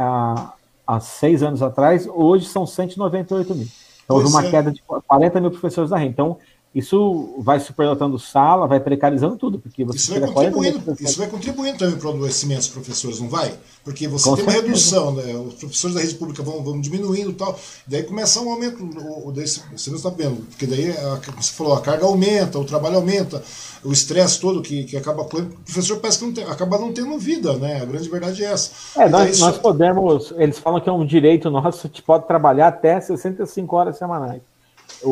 há, 0.00 0.52
há 0.86 1.00
seis 1.00 1.42
anos 1.42 1.62
atrás, 1.62 2.08
hoje 2.12 2.46
são 2.46 2.66
198 2.66 3.54
mil. 3.54 3.68
Então, 4.04 4.16
houve 4.16 4.28
uma 4.28 4.44
é. 4.44 4.50
queda 4.50 4.72
de 4.72 4.82
40 4.82 5.40
mil 5.40 5.50
professores 5.50 5.90
da 5.90 5.96
rede. 5.96 6.12
Então, 6.12 6.38
isso 6.72 7.34
vai 7.38 7.58
superlotando 7.58 8.16
sala, 8.16 8.68
vai 8.68 8.78
precarizando 8.78 9.36
tudo, 9.36 9.58
porque 9.58 9.84
você 9.84 9.98
isso 9.98 10.12
vai, 10.12 10.20
contribuindo, 10.20 10.96
isso 11.00 11.18
vai 11.18 11.28
contribuindo 11.28 11.78
também 11.78 11.96
para 11.96 12.08
o 12.08 12.12
adoecimento 12.12 12.60
dos 12.60 12.68
professores, 12.68 13.20
não 13.20 13.28
vai? 13.28 13.52
Porque 13.82 14.06
você 14.06 14.28
Com 14.28 14.36
tem 14.36 14.44
certeza. 14.44 14.60
uma 14.60 14.68
redução, 14.68 15.14
né? 15.14 15.34
os 15.34 15.54
professores 15.54 15.96
da 15.96 16.00
rede 16.00 16.14
pública 16.14 16.44
vão, 16.44 16.62
vão 16.62 16.80
diminuindo 16.80 17.30
e 17.30 17.34
tal, 17.34 17.58
daí 17.88 18.04
começa 18.04 18.40
um 18.40 18.52
aumento, 18.52 18.84
o, 18.84 19.32
você 19.32 19.90
não 19.90 19.96
está 19.96 20.10
vendo, 20.10 20.46
porque 20.46 20.64
daí, 20.64 20.92
a, 20.92 21.20
você 21.36 21.52
falou, 21.52 21.74
a 21.74 21.80
carga 21.80 22.04
aumenta, 22.04 22.56
o 22.56 22.64
trabalho 22.64 22.96
aumenta, 22.96 23.42
o 23.82 23.92
estresse 23.92 24.38
todo 24.38 24.62
que, 24.62 24.84
que 24.84 24.96
acaba, 24.96 25.22
o 25.22 25.26
professor 25.26 25.98
parece 25.98 26.20
que 26.20 26.24
não 26.24 26.32
tem, 26.32 26.44
acaba 26.44 26.78
não 26.78 26.92
tendo 26.92 27.18
vida, 27.18 27.54
né? 27.54 27.82
A 27.82 27.84
grande 27.84 28.08
verdade 28.08 28.44
é 28.44 28.46
essa. 28.46 28.70
É, 29.00 29.08
nós, 29.08 29.40
nós 29.40 29.58
podemos, 29.58 30.32
eles 30.36 30.58
falam 30.58 30.80
que 30.80 30.88
é 30.88 30.92
um 30.92 31.04
direito 31.04 31.50
nosso, 31.50 31.86
a 31.86 31.88
gente 31.88 32.02
pode 32.02 32.28
trabalhar 32.28 32.68
até 32.68 33.00
65 33.00 33.74
horas 33.74 33.96
semanais. 33.96 34.42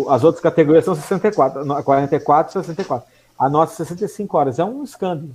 As 0.08 0.24
outras 0.24 0.42
categorias 0.42 0.84
são 0.84 0.94
64, 0.94 1.64
44 1.84 2.50
e 2.50 2.64
64. 2.64 3.08
A 3.38 3.48
nossa 3.48 3.74
65 3.84 4.36
horas. 4.36 4.58
É 4.58 4.64
um 4.64 4.82
escândalo. 4.82 5.30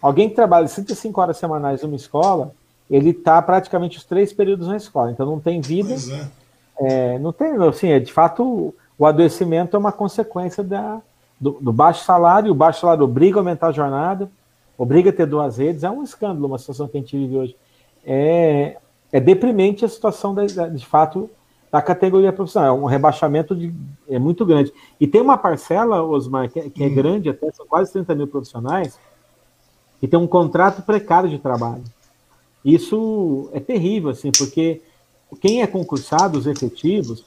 Alguém 0.00 0.28
que 0.28 0.34
trabalha 0.34 0.66
65 0.66 1.20
horas 1.20 1.36
semanais 1.36 1.82
numa 1.82 1.96
escola, 1.96 2.52
ele 2.90 3.10
está 3.10 3.40
praticamente 3.40 3.98
os 3.98 4.04
três 4.04 4.32
períodos 4.32 4.66
na 4.66 4.76
escola. 4.76 5.10
Então 5.10 5.24
não 5.24 5.38
tem 5.38 5.60
vida. 5.60 5.94
É. 5.94 6.42
É, 6.78 7.18
não 7.18 7.32
tem, 7.32 7.52
assim, 7.68 7.88
é, 7.88 8.00
de 8.00 8.12
fato, 8.12 8.74
o 8.98 9.06
adoecimento 9.06 9.76
é 9.76 9.78
uma 9.78 9.92
consequência 9.92 10.64
da, 10.64 11.00
do, 11.40 11.52
do, 11.60 11.72
baixo 11.72 12.04
salário. 12.04 12.50
O 12.50 12.54
baixo 12.54 12.80
salário 12.80 13.04
obriga 13.04 13.38
a 13.38 13.40
aumentar 13.40 13.68
a 13.68 13.72
jornada, 13.72 14.30
obriga 14.76 15.10
a 15.10 15.12
ter 15.12 15.26
duas 15.26 15.58
redes. 15.58 15.84
É 15.84 15.90
um 15.90 16.02
escândalo 16.02 16.46
uma 16.46 16.58
situação 16.58 16.88
que 16.88 16.96
a 16.96 17.00
gente 17.00 17.16
vive 17.16 17.36
hoje. 17.36 17.56
É, 18.04 18.76
é 19.12 19.20
deprimente 19.20 19.84
a 19.84 19.88
situação, 19.88 20.34
da, 20.34 20.44
de 20.44 20.86
fato, 20.86 21.30
da 21.72 21.80
categoria 21.80 22.30
profissional. 22.30 22.76
É 22.76 22.80
um 22.80 22.84
rebaixamento 22.84 23.56
de, 23.56 23.74
é 24.06 24.18
muito 24.18 24.44
grande. 24.44 24.70
E 25.00 25.06
tem 25.06 25.22
uma 25.22 25.38
parcela, 25.38 26.02
Osmar, 26.02 26.50
que, 26.50 26.60
é, 26.60 26.68
que 26.68 26.84
é 26.84 26.86
hum. 26.86 26.94
grande, 26.94 27.30
até 27.30 27.50
são 27.50 27.66
quase 27.66 27.90
30 27.90 28.14
mil 28.14 28.26
profissionais, 28.26 28.98
que 29.98 30.06
tem 30.06 30.18
um 30.18 30.26
contrato 30.26 30.82
precário 30.82 31.30
de 31.30 31.38
trabalho. 31.38 31.82
Isso 32.62 33.48
é 33.54 33.58
terrível, 33.58 34.10
assim, 34.10 34.30
porque 34.30 34.82
quem 35.40 35.62
é 35.62 35.66
concursado, 35.66 36.38
os 36.38 36.46
efetivos, 36.46 37.24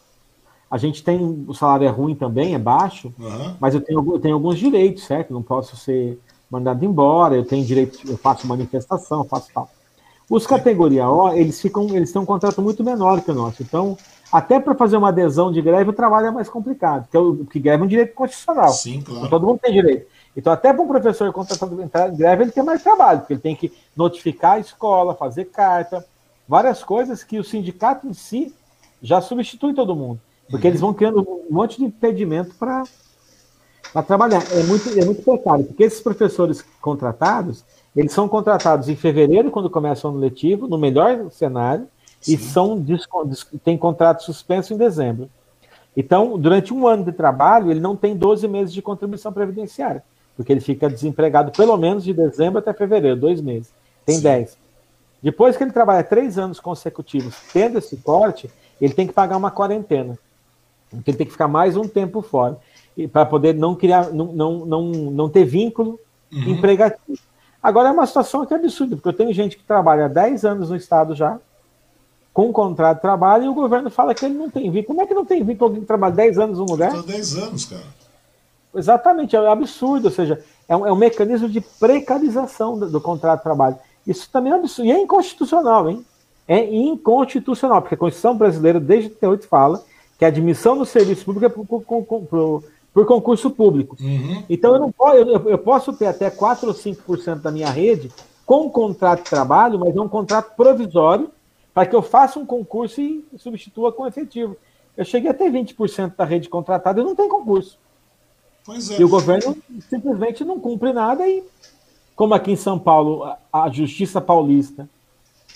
a 0.69 0.77
gente 0.77 1.03
tem. 1.03 1.45
O 1.47 1.53
salário 1.53 1.87
é 1.87 1.89
ruim 1.89 2.15
também, 2.15 2.53
é 2.53 2.59
baixo, 2.59 3.11
uhum. 3.19 3.55
mas 3.59 3.73
eu 3.73 3.81
tenho, 3.81 4.13
eu 4.13 4.19
tenho 4.19 4.35
alguns 4.35 4.59
direitos, 4.59 5.03
certo? 5.03 5.33
Não 5.33 5.41
posso 5.41 5.75
ser 5.75 6.19
mandado 6.49 6.85
embora, 6.85 7.35
eu 7.35 7.43
tenho 7.45 7.65
direito, 7.65 7.99
eu 8.07 8.17
faço 8.17 8.47
manifestação, 8.47 9.19
eu 9.19 9.25
faço 9.25 9.49
tal. 9.53 9.69
Os 10.29 10.47
categoria 10.47 11.09
O, 11.09 11.33
eles 11.33 11.61
ficam, 11.61 11.95
eles 11.95 12.11
têm 12.11 12.21
um 12.21 12.25
contrato 12.25 12.61
muito 12.61 12.83
menor 12.83 13.21
que 13.21 13.31
o 13.31 13.35
nosso. 13.35 13.61
Então, 13.61 13.97
até 14.31 14.59
para 14.59 14.75
fazer 14.75 14.97
uma 14.97 15.09
adesão 15.09 15.51
de 15.51 15.61
greve, 15.61 15.89
o 15.89 15.93
trabalho 15.93 16.27
é 16.27 16.31
mais 16.31 16.49
complicado, 16.49 17.07
porque, 17.09 17.59
greve 17.59 17.83
é 17.83 17.85
um 17.85 17.89
direito 17.89 18.13
constitucional. 18.13 18.73
Sim, 18.73 19.01
claro. 19.01 19.19
Então, 19.19 19.29
todo 19.29 19.47
mundo 19.47 19.59
tem 19.59 19.73
direito. 19.73 20.07
Então, 20.35 20.51
até 20.51 20.73
para 20.73 20.81
um 20.81 20.87
professor 20.87 21.31
contratado 21.31 21.81
entrar 21.81 22.09
em 22.09 22.17
greve, 22.17 22.43
ele 22.43 22.51
tem 22.51 22.63
mais 22.63 22.83
trabalho, 22.83 23.19
porque 23.19 23.33
ele 23.33 23.39
tem 23.39 23.55
que 23.55 23.71
notificar 23.95 24.53
a 24.53 24.59
escola, 24.59 25.15
fazer 25.15 25.45
carta, 25.45 26.05
várias 26.47 26.83
coisas 26.83 27.23
que 27.23 27.39
o 27.39 27.43
sindicato 27.43 28.07
em 28.07 28.13
si 28.13 28.53
já 29.01 29.21
substitui 29.21 29.73
todo 29.73 29.95
mundo. 29.95 30.19
Porque 30.49 30.67
uhum. 30.67 30.71
eles 30.71 30.81
vão 30.81 30.93
criando 30.93 31.21
um 31.21 31.53
monte 31.53 31.77
de 31.77 31.85
impedimento 31.85 32.53
para 32.55 32.83
trabalhar. 34.05 34.43
É 34.51 34.63
muito, 34.63 34.89
é 34.99 35.05
muito 35.05 35.21
precário, 35.21 35.65
porque 35.65 35.83
esses 35.83 36.01
professores 36.01 36.63
contratados, 36.81 37.63
eles 37.95 38.11
são 38.11 38.27
contratados 38.27 38.89
em 38.89 38.95
fevereiro, 38.95 39.51
quando 39.51 39.69
começa 39.69 40.07
o 40.07 40.11
ano 40.11 40.19
letivo, 40.19 40.67
no 40.67 40.77
melhor 40.77 41.31
cenário, 41.31 41.87
Sim. 42.25 42.33
e 42.33 42.37
são 42.37 42.85
têm 43.63 43.77
contrato 43.77 44.23
suspenso 44.23 44.73
em 44.73 44.77
dezembro. 44.77 45.29
Então, 45.95 46.37
durante 46.37 46.73
um 46.73 46.87
ano 46.87 47.05
de 47.05 47.11
trabalho, 47.11 47.71
ele 47.71 47.79
não 47.79 47.95
tem 47.95 48.15
12 48.15 48.47
meses 48.47 48.73
de 48.73 48.81
contribuição 48.81 49.31
previdenciária 49.31 50.03
porque 50.35 50.51
ele 50.51 50.61
fica 50.61 50.89
desempregado 50.89 51.51
pelo 51.51 51.77
menos 51.77 52.03
de 52.03 52.13
dezembro 52.13 52.59
até 52.59 52.73
fevereiro, 52.73 53.19
dois 53.19 53.41
meses. 53.41 53.71
Tem 54.05 54.17
Sim. 54.17 54.23
10. 54.23 54.57
Depois 55.23 55.57
que 55.57 55.63
ele 55.63 55.71
trabalha 55.71 56.03
três 56.03 56.37
anos 56.37 56.59
consecutivos 56.59 57.35
tendo 57.51 57.77
esse 57.77 57.97
corte, 57.97 58.49
ele 58.79 58.93
tem 58.93 59.07
que 59.07 59.13
pagar 59.13 59.37
uma 59.37 59.49
quarentena. 59.49 60.19
Então 60.89 61.03
ele 61.07 61.17
tem 61.17 61.25
que 61.25 61.31
ficar 61.31 61.47
mais 61.47 61.75
um 61.75 61.87
tempo 61.87 62.21
fora 62.21 62.57
para 63.11 63.25
poder 63.25 63.55
não 63.55 63.75
criar, 63.75 64.11
não, 64.11 64.27
não, 64.27 64.65
não, 64.65 64.83
não 64.83 65.29
ter 65.29 65.45
vínculo 65.45 65.99
uhum. 66.31 66.49
empregativo. 66.49 67.17
Agora 67.63 67.89
é 67.89 67.91
uma 67.91 68.05
situação 68.05 68.45
que 68.45 68.53
é 68.53 68.57
absurda, 68.57 68.95
porque 68.95 69.09
eu 69.09 69.13
tenho 69.13 69.33
gente 69.33 69.57
que 69.57 69.63
trabalha 69.63 70.07
10 70.07 70.45
anos 70.45 70.69
no 70.69 70.75
Estado 70.75 71.15
já, 71.15 71.39
com 72.35 72.49
um 72.49 72.51
contrato 72.51 72.97
de 72.97 73.01
trabalho, 73.01 73.45
e 73.45 73.47
o 73.47 73.53
governo 73.53 73.89
fala 73.89 74.13
que 74.13 74.25
ele 74.25 74.33
não 74.33 74.49
tem 74.49 74.69
vínculo. 74.69 74.87
Como 74.87 75.01
é 75.01 75.07
que 75.07 75.13
não 75.13 75.23
tem 75.23 75.41
vínculo 75.41 75.69
alguém 75.69 75.81
que 75.81 75.87
trabalha 75.87 76.13
10 76.13 76.37
anos 76.37 76.59
no 76.59 76.65
lugar? 76.65 76.91
10 77.01 77.37
anos, 77.37 77.63
cara. 77.63 77.85
Exatamente, 78.75 79.37
é 79.37 79.47
absurdo, 79.47 80.07
ou 80.07 80.11
seja, 80.11 80.43
é 80.67 80.75
um, 80.75 80.85
é 80.85 80.91
um 80.91 80.97
mecanismo 80.97 81.47
de 81.47 81.61
precarização 81.61 82.77
do, 82.77 82.89
do, 82.89 82.99
contrato 82.99 83.37
de 83.37 83.43
trabalho. 83.43 83.77
Isso 84.05 84.29
também 84.29 84.51
é 84.51 84.55
absurdo, 84.55 84.85
e 84.85 84.91
é 84.91 85.01
inconstitucional, 85.01 85.89
hein? 85.89 86.05
É 86.45 86.61
inconstitucional, 86.61 87.81
porque 87.81 87.95
a 87.95 87.97
Constituição 87.97 88.35
brasileira, 88.35 88.81
desde 88.81 89.11
88, 89.11 89.47
fala 89.47 89.81
que 90.19 90.25
a 90.25 90.27
admissão 90.27 90.75
no 90.75 90.85
serviço 90.85 91.23
público 91.23 91.45
é 91.45 91.49
por, 91.49 91.65
por, 91.65 92.03
por, 92.03 92.63
por 92.93 93.05
concurso 93.05 93.49
público. 93.49 93.95
Uhum. 93.97 94.43
Então, 94.49 94.73
eu, 94.73 94.79
não 94.81 94.91
posso, 94.91 95.15
eu, 95.15 95.49
eu 95.49 95.57
posso 95.57 95.93
ter 95.93 96.07
até 96.07 96.29
4 96.29 96.67
ou 96.67 96.73
5% 96.73 97.35
da 97.35 97.49
minha 97.49 97.69
rede 97.69 98.11
com 98.45 98.69
contrato 98.69 99.23
de 99.23 99.29
trabalho, 99.29 99.79
mas 99.79 99.95
é 99.95 100.01
um 100.01 100.09
contrato 100.09 100.53
provisório 100.57 101.31
para 101.75 101.85
que 101.85 101.93
eu 101.93 102.01
faça 102.01 102.39
um 102.39 102.45
concurso 102.45 103.01
e 103.01 103.25
substitua 103.37 103.91
com 103.91 104.07
efetivo. 104.07 104.55
Eu 104.95 105.03
cheguei 105.03 105.29
a 105.29 105.33
ter 105.33 105.51
20% 105.51 106.15
da 106.15 106.23
rede 106.23 106.47
contratada 106.47 107.01
e 107.01 107.03
não 107.03 107.13
tem 107.13 107.27
concurso. 107.27 107.77
É. 108.69 109.01
E 109.01 109.03
o 109.03 109.09
governo 109.09 109.57
simplesmente 109.89 110.45
não 110.45 110.57
cumpre 110.57 110.93
nada 110.93 111.27
e, 111.27 111.43
como 112.15 112.33
aqui 112.33 112.53
em 112.53 112.55
São 112.55 112.79
Paulo, 112.79 113.29
a 113.51 113.69
Justiça 113.69 114.21
Paulista 114.21 114.89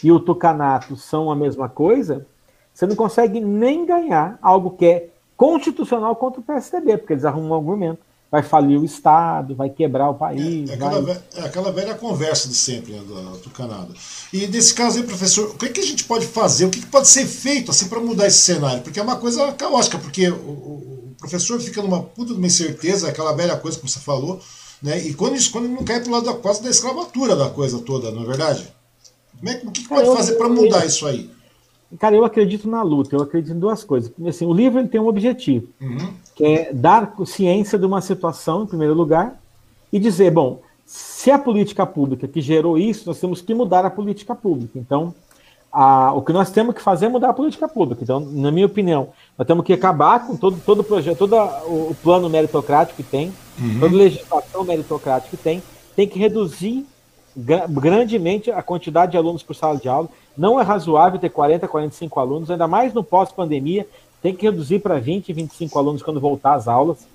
e 0.03 0.11
o 0.11 0.19
Tucanato 0.19 0.97
são 0.97 1.31
a 1.31 1.35
mesma 1.37 1.69
coisa, 1.69 2.27
você 2.73 2.85
não 2.85 2.97
consegue 2.97 3.39
nem 3.39 3.85
ganhar 3.85 4.37
algo 4.41 4.71
que 4.71 4.85
é 4.85 5.09
constitucional 5.37 6.17
contra 6.17 6.41
o 6.41 6.43
PSDB, 6.43 6.97
porque 6.97 7.13
eles 7.13 7.23
arrumam 7.23 7.51
um 7.51 7.55
argumento. 7.55 8.01
Vai 8.31 8.43
falir 8.43 8.79
o 8.79 8.85
Estado, 8.85 9.55
vai 9.55 9.69
quebrar 9.69 10.09
o 10.09 10.13
país. 10.13 10.69
É, 10.69 10.73
é, 10.73 10.75
aquela, 10.75 11.01
vai... 11.01 11.23
é 11.35 11.41
aquela, 11.41 11.71
velha 11.71 11.95
conversa 11.95 12.47
de 12.47 12.53
sempre 12.53 12.93
né, 12.93 12.99
do 12.99 13.37
Tucanato. 13.39 13.93
E 14.31 14.45
nesse 14.47 14.73
caso 14.73 14.97
aí, 14.99 15.03
professor, 15.03 15.49
o 15.49 15.57
que, 15.57 15.65
é 15.65 15.69
que 15.69 15.79
a 15.79 15.85
gente 15.85 16.03
pode 16.03 16.27
fazer? 16.27 16.65
O 16.65 16.69
que, 16.69 16.79
que 16.79 16.85
pode 16.85 17.07
ser 17.07 17.25
feito 17.25 17.71
assim 17.71 17.87
para 17.87 17.99
mudar 17.99 18.27
esse 18.27 18.37
cenário? 18.39 18.81
Porque 18.83 18.99
é 18.99 19.03
uma 19.03 19.15
coisa 19.15 19.51
caótica, 19.53 19.97
porque 19.97 20.29
o 20.29 21.13
professor 21.19 21.59
fica 21.59 21.81
numa 21.81 22.01
puta 22.01 22.33
de 22.33 22.37
uma 22.37 22.47
incerteza, 22.47 23.09
aquela 23.09 23.33
velha 23.33 23.57
coisa 23.57 23.77
que 23.77 23.89
você 23.89 23.99
falou, 23.99 24.39
né? 24.81 24.97
E 24.99 25.13
quando 25.13 25.35
isso 25.35 25.51
quando 25.51 25.67
não 25.67 25.83
cai 25.83 25.99
pro 25.99 26.11
lado 26.11 26.25
da 26.25 26.33
quase 26.33 26.63
da 26.63 26.69
escravatura 26.69 27.35
da 27.35 27.49
coisa 27.49 27.79
toda, 27.79 28.11
não 28.11 28.23
é 28.23 28.25
verdade? 28.25 28.73
Como 29.37 29.49
é, 29.49 29.61
o 29.63 29.71
que, 29.71 29.81
que 29.83 29.89
pode 29.89 30.07
fazer 30.15 30.35
para 30.35 30.49
mudar 30.49 30.85
isso 30.85 31.05
aí? 31.05 31.29
Cara, 31.97 32.15
eu 32.15 32.23
acredito 32.23 32.69
na 32.69 32.83
luta, 32.83 33.15
eu 33.15 33.21
acredito 33.21 33.55
em 33.55 33.59
duas 33.59 33.83
coisas. 33.83 34.11
Assim, 34.27 34.45
o 34.45 34.53
livro 34.53 34.79
ele 34.79 34.87
tem 34.87 35.01
um 35.01 35.07
objetivo, 35.07 35.67
uhum. 35.81 36.13
que 36.35 36.43
é 36.43 36.73
dar 36.73 37.15
ciência 37.25 37.79
de 37.79 37.85
uma 37.85 37.99
situação, 37.99 38.63
em 38.63 38.67
primeiro 38.67 38.93
lugar, 38.93 39.41
e 39.91 39.97
dizer, 39.97 40.31
bom, 40.31 40.61
se 40.85 41.31
a 41.31 41.39
política 41.39 41.85
pública 41.85 42.27
que 42.27 42.41
gerou 42.41 42.77
isso, 42.77 43.07
nós 43.07 43.19
temos 43.19 43.41
que 43.41 43.53
mudar 43.53 43.85
a 43.85 43.89
política 43.89 44.35
pública. 44.35 44.77
Então, 44.77 45.13
a, 45.71 46.13
o 46.13 46.21
que 46.21 46.33
nós 46.33 46.51
temos 46.51 46.75
que 46.75 46.81
fazer 46.81 47.07
é 47.07 47.09
mudar 47.09 47.29
a 47.29 47.33
política 47.33 47.67
pública. 47.67 48.03
Então, 48.03 48.19
na 48.19 48.51
minha 48.51 48.65
opinião, 48.65 49.09
nós 49.37 49.47
temos 49.47 49.65
que 49.65 49.73
acabar 49.73 50.27
com 50.27 50.35
todo, 50.35 50.59
todo 50.63 50.81
o 50.81 50.83
projeto, 50.83 51.17
todo 51.17 51.35
o 51.35 51.95
plano 52.03 52.29
meritocrático 52.29 52.97
que 52.97 53.03
tem, 53.03 53.33
uhum. 53.59 53.79
toda 53.79 53.95
a 53.95 53.97
legislação 53.97 54.63
meritocrática 54.63 55.35
que 55.35 55.41
tem, 55.41 55.61
tem 55.95 56.07
que 56.07 56.19
reduzir 56.19 56.85
grandemente 57.69 58.51
a 58.51 58.61
quantidade 58.61 59.11
de 59.13 59.17
alunos 59.17 59.43
por 59.43 59.55
sala 59.55 59.77
de 59.77 59.87
aula. 59.87 60.09
Não 60.37 60.59
é 60.59 60.63
razoável 60.63 61.19
ter 61.19 61.29
40, 61.29 61.67
45 61.67 62.19
alunos, 62.19 62.51
ainda 62.51 62.67
mais 62.67 62.93
no 62.93 63.03
pós-pandemia, 63.03 63.87
tem 64.21 64.35
que 64.35 64.45
reduzir 64.45 64.79
para 64.79 64.99
20, 64.99 65.31
25 65.31 65.79
alunos 65.79 66.03
quando 66.03 66.19
voltar 66.19 66.55
às 66.55 66.67
aulas, 66.67 67.07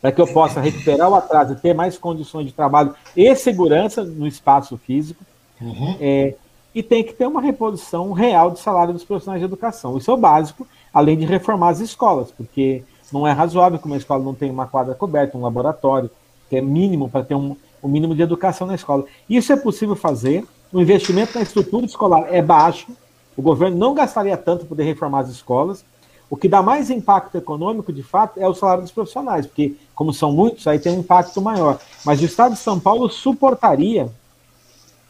para 0.00 0.12
que 0.12 0.20
eu 0.20 0.26
possa 0.26 0.60
recuperar 0.60 1.10
o 1.10 1.14
atraso 1.14 1.52
e 1.52 1.56
ter 1.56 1.74
mais 1.74 1.98
condições 1.98 2.46
de 2.46 2.52
trabalho 2.52 2.94
e 3.16 3.34
segurança 3.34 4.02
no 4.02 4.26
espaço 4.26 4.76
físico. 4.78 5.22
Uhum. 5.60 5.96
É, 6.00 6.34
e 6.74 6.82
tem 6.82 7.02
que 7.02 7.14
ter 7.14 7.26
uma 7.26 7.40
reposição 7.40 8.12
real 8.12 8.50
de 8.50 8.58
salário 8.58 8.92
dos 8.92 9.04
profissionais 9.04 9.40
de 9.40 9.46
educação. 9.46 9.96
Isso 9.96 10.10
é 10.10 10.14
o 10.14 10.18
básico, 10.18 10.66
além 10.92 11.16
de 11.16 11.24
reformar 11.24 11.70
as 11.70 11.80
escolas, 11.80 12.30
porque 12.30 12.82
não 13.12 13.26
é 13.26 13.32
razoável 13.32 13.78
que 13.78 13.86
uma 13.86 13.96
escola 13.96 14.22
não 14.22 14.34
tenha 14.34 14.52
uma 14.52 14.66
quadra 14.66 14.94
coberta, 14.94 15.38
um 15.38 15.42
laboratório, 15.42 16.10
que 16.48 16.56
é 16.56 16.60
mínimo 16.60 17.08
para 17.08 17.24
ter 17.24 17.34
um, 17.34 17.56
um 17.86 17.90
mínimo 17.90 18.14
de 18.14 18.22
educação 18.22 18.66
na 18.66 18.74
escola. 18.74 19.04
Isso 19.28 19.52
é 19.52 19.56
possível 19.56 19.94
fazer, 19.94 20.44
o 20.72 20.80
investimento 20.80 21.34
na 21.34 21.42
estrutura 21.42 21.86
escolar 21.86 22.26
é 22.32 22.42
baixo, 22.42 22.88
o 23.36 23.42
governo 23.42 23.76
não 23.76 23.94
gastaria 23.94 24.36
tanto 24.36 24.60
para 24.60 24.68
poder 24.68 24.84
reformar 24.84 25.20
as 25.20 25.30
escolas. 25.30 25.84
O 26.28 26.36
que 26.36 26.48
dá 26.48 26.60
mais 26.60 26.90
impacto 26.90 27.36
econômico, 27.36 27.92
de 27.92 28.02
fato, 28.02 28.40
é 28.40 28.48
o 28.48 28.54
salário 28.54 28.82
dos 28.82 28.90
profissionais, 28.90 29.46
porque, 29.46 29.76
como 29.94 30.12
são 30.12 30.32
muitos, 30.32 30.66
aí 30.66 30.78
tem 30.78 30.96
um 30.96 31.00
impacto 31.00 31.40
maior. 31.40 31.78
Mas 32.04 32.20
o 32.20 32.24
Estado 32.24 32.54
de 32.54 32.58
São 32.58 32.80
Paulo 32.80 33.08
suportaria 33.08 34.10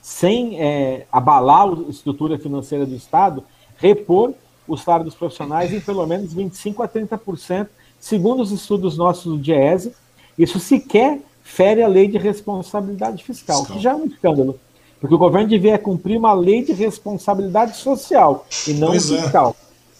sem 0.02 0.60
é, 0.60 1.06
abalar 1.10 1.68
a 1.68 1.90
estrutura 1.90 2.38
financeira 2.38 2.84
do 2.84 2.94
Estado, 2.94 3.42
repor 3.78 4.34
o 4.68 4.76
salário 4.76 5.06
dos 5.06 5.14
profissionais 5.14 5.72
em 5.72 5.80
pelo 5.80 6.06
menos 6.06 6.34
25% 6.34 6.84
a 6.84 6.88
30%, 6.88 7.68
segundo 7.98 8.42
os 8.42 8.52
estudos 8.52 8.96
nossos 8.96 9.24
do 9.24 9.38
DIESE. 9.38 9.94
Isso 10.38 10.60
sequer 10.60 11.20
fere 11.46 11.80
a 11.80 11.86
lei 11.86 12.08
de 12.08 12.18
responsabilidade 12.18 13.22
fiscal, 13.22 13.64
que 13.64 13.78
já 13.78 13.92
é 13.92 13.94
um 13.94 14.06
escândalo, 14.06 14.58
porque 15.00 15.14
o 15.14 15.18
governo 15.18 15.48
devia 15.48 15.78
cumprir 15.78 16.18
uma 16.18 16.34
lei 16.34 16.64
de 16.64 16.72
responsabilidade 16.72 17.76
social 17.76 18.44
e 18.66 18.74
não 18.74 18.88
pois 18.88 19.10
é. 19.12 19.22
fiscal. 19.22 19.54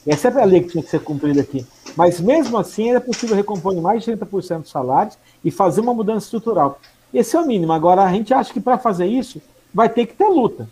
É. 0.05 0.12
Essa 0.12 0.28
é 0.28 0.42
a 0.42 0.44
lei 0.44 0.62
que 0.62 0.70
tinha 0.70 0.82
que 0.82 0.90
ser 0.90 1.01
cumprida 1.01 1.40
aqui. 1.40 1.64
Mas 1.97 2.20
mesmo 2.20 2.59
assim, 2.59 2.90
era 2.90 3.01
possível 3.01 3.36
recompor 3.36 3.74
mais 3.80 4.05
de 4.05 4.12
30% 4.12 4.62
dos 4.62 4.70
salários 4.70 5.16
e 5.44 5.51
fazer 5.51 5.80
uma 5.80 5.94
mudança 5.94 6.26
estrutural. 6.26 6.80
Esse 7.14 7.36
é 7.36 7.40
o 7.40 7.47
mínimo. 7.47 7.72
Agora, 7.72 8.03
a 8.03 8.12
gente 8.12 8.34
acha 8.34 8.53
que 8.53 8.61
para 8.61 8.76
fazer 8.76 9.07
isso, 9.07 9.40
vai 9.72 9.88
ter 9.88 10.07
que 10.07 10.14
ter 10.14 10.28
luta. 10.28 10.68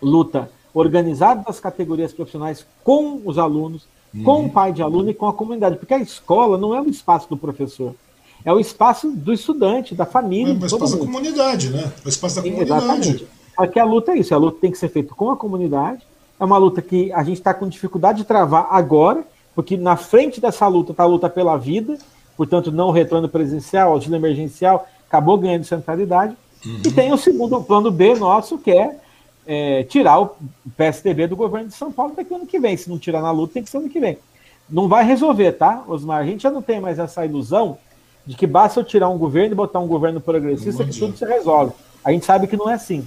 Luta 0.00 0.50
organizada 0.74 1.42
das 1.42 1.58
categorias 1.58 2.12
profissionais 2.12 2.66
com 2.84 3.22
os 3.24 3.38
alunos, 3.38 3.86
uhum. 4.14 4.22
com 4.22 4.44
o 4.44 4.50
pai 4.50 4.72
de 4.72 4.82
aluno 4.82 5.08
e 5.08 5.14
com 5.14 5.26
a 5.26 5.32
comunidade. 5.32 5.76
Porque 5.76 5.94
a 5.94 5.98
escola 5.98 6.58
não 6.58 6.74
é 6.74 6.80
o 6.80 6.88
espaço 6.88 7.28
do 7.30 7.36
professor. 7.36 7.94
É 8.46 8.52
o 8.52 8.60
espaço 8.60 9.10
do 9.10 9.32
estudante, 9.32 9.92
da 9.92 10.06
família. 10.06 10.52
É 10.52 10.56
o 10.56 10.66
espaço 10.66 10.96
da 10.96 11.04
comunidade, 11.04 11.70
né? 11.70 11.92
O 12.04 12.08
espaço 12.08 12.36
da 12.36 12.42
comunidade. 12.42 12.84
Exatamente. 12.84 13.26
Porque 13.56 13.80
a 13.80 13.84
luta 13.84 14.12
é 14.12 14.18
isso, 14.18 14.32
a 14.32 14.38
luta 14.38 14.58
tem 14.60 14.70
que 14.70 14.78
ser 14.78 14.88
feita 14.88 15.12
com 15.16 15.32
a 15.32 15.36
comunidade. 15.36 16.06
É 16.38 16.44
uma 16.44 16.56
luta 16.56 16.80
que 16.80 17.12
a 17.12 17.24
gente 17.24 17.38
está 17.38 17.52
com 17.52 17.68
dificuldade 17.68 18.18
de 18.18 18.24
travar 18.24 18.68
agora, 18.70 19.26
porque 19.52 19.76
na 19.76 19.96
frente 19.96 20.40
dessa 20.40 20.68
luta 20.68 20.92
está 20.92 21.02
a 21.02 21.06
luta 21.06 21.28
pela 21.28 21.56
vida, 21.56 21.98
portanto, 22.36 22.70
não 22.70 22.86
o 22.86 22.92
retorno 22.92 23.28
presencial, 23.28 23.90
auxílio 23.90 24.14
emergencial, 24.14 24.86
acabou 25.08 25.36
ganhando 25.38 25.64
centralidade. 25.64 26.36
Uhum. 26.64 26.82
E 26.84 26.92
tem 26.92 27.12
o 27.12 27.18
segundo 27.18 27.60
plano 27.64 27.90
B 27.90 28.14
nosso, 28.14 28.58
que 28.58 28.70
é, 28.70 28.96
é, 29.44 29.82
tirar 29.82 30.20
o 30.20 30.36
PSDB 30.76 31.26
do 31.26 31.34
governo 31.34 31.66
de 31.66 31.74
São 31.74 31.90
Paulo 31.90 32.12
daqui 32.14 32.32
ano 32.32 32.46
que 32.46 32.60
vem. 32.60 32.76
Se 32.76 32.88
não 32.88 32.96
tirar 32.98 33.22
na 33.22 33.32
luta, 33.32 33.54
tem 33.54 33.64
que 33.64 33.70
ser 33.70 33.78
ano 33.78 33.88
que 33.88 33.98
vem. 33.98 34.18
Não 34.70 34.86
vai 34.86 35.04
resolver, 35.04 35.50
tá, 35.52 35.82
Osmar? 35.88 36.20
A 36.20 36.26
gente 36.26 36.44
já 36.44 36.50
não 36.50 36.62
tem 36.62 36.80
mais 36.80 37.00
essa 37.00 37.26
ilusão 37.26 37.78
de 38.26 38.36
que 38.36 38.46
basta 38.46 38.80
eu 38.80 38.84
tirar 38.84 39.08
um 39.08 39.16
governo 39.16 39.52
e 39.52 39.54
botar 39.54 39.78
um 39.78 39.86
governo 39.86 40.20
progressista 40.20 40.84
que 40.84 40.98
tudo 40.98 41.16
se 41.16 41.24
resolve. 41.24 41.72
A 42.04 42.10
gente 42.10 42.26
sabe 42.26 42.46
que 42.46 42.56
não 42.56 42.68
é 42.68 42.74
assim. 42.74 43.06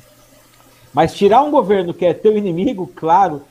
Mas 0.93 1.13
tirar 1.13 1.43
um 1.43 1.51
governo 1.51 1.93
que 1.93 2.05
é 2.05 2.13
teu 2.13 2.37
inimigo, 2.37 2.89
claro, 2.95 3.41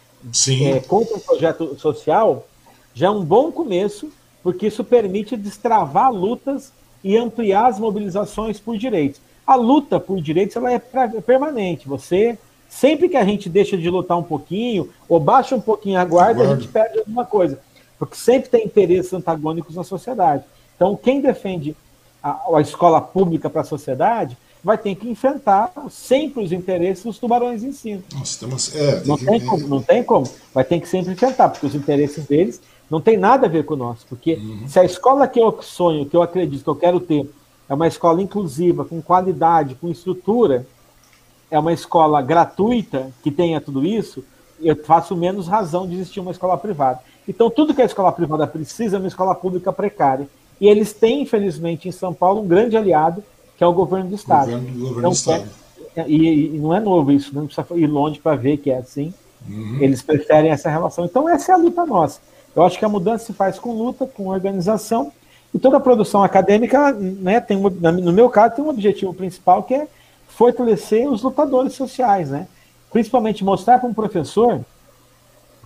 é, 0.62 0.80
contra 0.80 1.16
um 1.16 1.20
projeto 1.20 1.78
social, 1.78 2.46
já 2.94 3.06
é 3.06 3.10
um 3.10 3.24
bom 3.24 3.52
começo, 3.52 4.10
porque 4.42 4.66
isso 4.66 4.82
permite 4.82 5.36
destravar 5.36 6.12
lutas 6.12 6.72
e 7.04 7.16
ampliar 7.16 7.66
as 7.66 7.78
mobilizações 7.78 8.58
por 8.58 8.76
direitos. 8.76 9.20
A 9.46 9.54
luta 9.54 10.00
por 10.00 10.20
direitos 10.20 10.56
ela 10.56 10.72
é 10.72 10.78
permanente. 10.78 11.86
Você, 11.86 12.38
sempre 12.68 13.08
que 13.08 13.16
a 13.16 13.24
gente 13.24 13.48
deixa 13.48 13.76
de 13.76 13.88
lutar 13.88 14.18
um 14.18 14.22
pouquinho, 14.22 14.90
ou 15.08 15.20
baixa 15.20 15.54
um 15.54 15.60
pouquinho 15.60 15.98
a 16.00 16.04
guarda, 16.04 16.42
a 16.42 16.56
gente 16.56 16.68
perde 16.68 16.98
alguma 16.98 17.24
coisa. 17.24 17.60
Porque 17.98 18.16
sempre 18.16 18.50
tem 18.50 18.66
interesses 18.66 19.12
antagônicos 19.12 19.76
na 19.76 19.84
sociedade. 19.84 20.44
Então, 20.78 20.94
quem 20.94 21.20
defende 21.20 21.76
a, 22.22 22.40
a 22.54 22.60
escola 22.60 23.00
pública 23.00 23.50
para 23.50 23.62
a 23.62 23.64
sociedade 23.64 24.38
vai 24.62 24.78
ter 24.78 24.94
que 24.94 25.10
enfrentar 25.10 25.72
sempre 25.90 26.42
os 26.42 26.52
interesses 26.52 27.02
dos 27.02 27.18
tubarões 27.18 27.64
em 27.64 27.72
si. 27.72 28.00
Nossa, 28.14 28.78
é, 28.78 29.04
não, 29.04 29.18
tem 29.18 29.44
como, 29.44 29.66
não 29.66 29.82
tem 29.82 30.04
como. 30.04 30.30
Vai 30.54 30.62
ter 30.62 30.80
que 30.80 30.88
sempre 30.88 31.12
enfrentar, 31.12 31.48
porque 31.48 31.66
os 31.66 31.74
interesses 31.74 32.26
deles 32.26 32.60
não 32.88 33.00
tem 33.00 33.16
nada 33.16 33.46
a 33.46 33.48
ver 33.48 33.64
com 33.64 33.74
o 33.74 33.76
nosso. 33.76 34.06
Porque 34.06 34.34
uhum. 34.34 34.68
se 34.68 34.78
a 34.78 34.84
escola 34.84 35.26
que 35.26 35.40
eu 35.40 35.60
sonho, 35.62 36.06
que 36.06 36.16
eu 36.16 36.22
acredito, 36.22 36.62
que 36.62 36.70
eu 36.70 36.76
quero 36.76 37.00
ter, 37.00 37.28
é 37.68 37.74
uma 37.74 37.88
escola 37.88 38.22
inclusiva, 38.22 38.84
com 38.84 39.02
qualidade, 39.02 39.74
com 39.74 39.88
estrutura, 39.88 40.64
é 41.50 41.58
uma 41.58 41.72
escola 41.72 42.22
gratuita, 42.22 43.10
que 43.22 43.32
tenha 43.32 43.60
tudo 43.60 43.84
isso, 43.84 44.24
eu 44.60 44.76
faço 44.76 45.16
menos 45.16 45.48
razão 45.48 45.88
de 45.88 45.94
existir 45.94 46.20
uma 46.20 46.30
escola 46.30 46.56
privada. 46.56 47.00
Então, 47.26 47.50
tudo 47.50 47.74
que 47.74 47.82
a 47.82 47.84
escola 47.84 48.12
privada 48.12 48.46
precisa 48.46 48.96
é 48.96 48.98
uma 48.98 49.08
escola 49.08 49.34
pública 49.34 49.72
precária. 49.72 50.28
E 50.60 50.66
eles 50.68 50.92
têm, 50.92 51.22
infelizmente, 51.22 51.88
em 51.88 51.92
São 51.92 52.12
Paulo, 52.12 52.42
um 52.42 52.46
grande 52.46 52.76
aliado, 52.76 53.22
que 53.56 53.64
é 53.64 53.66
o 53.66 53.72
governo 53.72 54.10
do 54.10 54.14
Estado. 54.14 54.50
Governo, 54.50 54.72
governo 54.72 54.98
então, 54.98 55.10
do 55.10 55.14
Estado. 55.14 55.48
É, 55.96 56.04
e, 56.08 56.56
e, 56.56 56.58
não 56.58 56.74
é 56.74 56.80
novo 56.80 57.10
isso, 57.10 57.34
não 57.34 57.46
precisa 57.46 57.66
ir 57.74 57.86
longe 57.86 58.20
para 58.20 58.36
ver 58.36 58.58
que 58.58 58.70
é 58.70 58.78
assim. 58.78 59.12
Uhum. 59.48 59.78
Eles 59.80 60.02
preferem 60.02 60.50
essa 60.50 60.68
relação. 60.68 61.04
Então, 61.04 61.28
essa 61.28 61.52
é 61.52 61.54
a 61.54 61.58
luta 61.58 61.84
nossa. 61.84 62.20
Eu 62.54 62.62
acho 62.62 62.78
que 62.78 62.84
a 62.84 62.88
mudança 62.88 63.26
se 63.26 63.32
faz 63.32 63.58
com 63.58 63.72
luta, 63.72 64.06
com 64.06 64.28
organização, 64.28 65.12
e 65.54 65.58
toda 65.58 65.78
a 65.78 65.80
produção 65.80 66.22
acadêmica, 66.22 66.92
né, 66.92 67.40
tem 67.40 67.56
um, 67.56 67.70
no 67.70 68.12
meu 68.12 68.28
caso, 68.28 68.56
tem 68.56 68.64
um 68.64 68.68
objetivo 68.68 69.14
principal 69.14 69.62
que 69.62 69.74
é 69.74 69.88
fortalecer 70.28 71.08
os 71.08 71.22
lutadores 71.22 71.72
sociais, 71.72 72.30
né? 72.30 72.46
Principalmente 72.92 73.44
mostrar 73.44 73.78
para 73.78 73.88
um 73.88 73.94
professor 73.94 74.60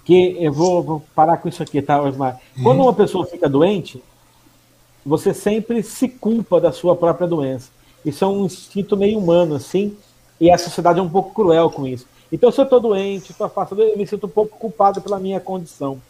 que 0.05 0.37
eu 0.41 0.53
vou, 0.53 0.83
vou, 0.83 1.03
parar 1.15 1.37
com 1.37 1.49
isso 1.49 1.63
aqui, 1.63 1.83
tá, 1.83 2.01
Osmar? 2.01 2.41
Quando 2.63 2.79
uhum. 2.79 2.85
uma 2.85 2.95
pessoa 2.95 3.27
fica 3.27 3.49
doente, 3.49 4.03
você 5.05 5.35
sempre 5.35 5.83
se 5.83 6.09
culpa 6.09 6.61
da 6.61 6.73
sua 6.73 6.95
própria 6.97 7.27
doença. 7.27 7.71
Isso 8.05 8.25
é 8.25 8.27
um 8.27 8.47
instinto 8.47 8.97
meio 8.97 9.19
humano, 9.19 9.55
assim, 9.55 9.97
e 10.41 10.51
a 10.51 10.59
sociedade 10.59 10.99
é 10.99 11.03
um 11.03 11.09
pouco 11.09 11.35
cruel 11.35 11.71
com 11.71 11.87
isso. 11.87 12.07
Então, 12.33 12.51
se 12.51 12.61
eu 12.61 12.65
estou 12.65 12.81
doente, 12.81 13.31
estou 13.31 13.47
afastado, 13.47 13.83
eu 13.83 13.97
me 13.97 14.07
sinto 14.07 14.27
um 14.27 14.31
pouco 14.31 14.59
culpado 14.59 15.01
pela 15.01 15.19
minha 15.19 15.39
condição. 15.39 16.01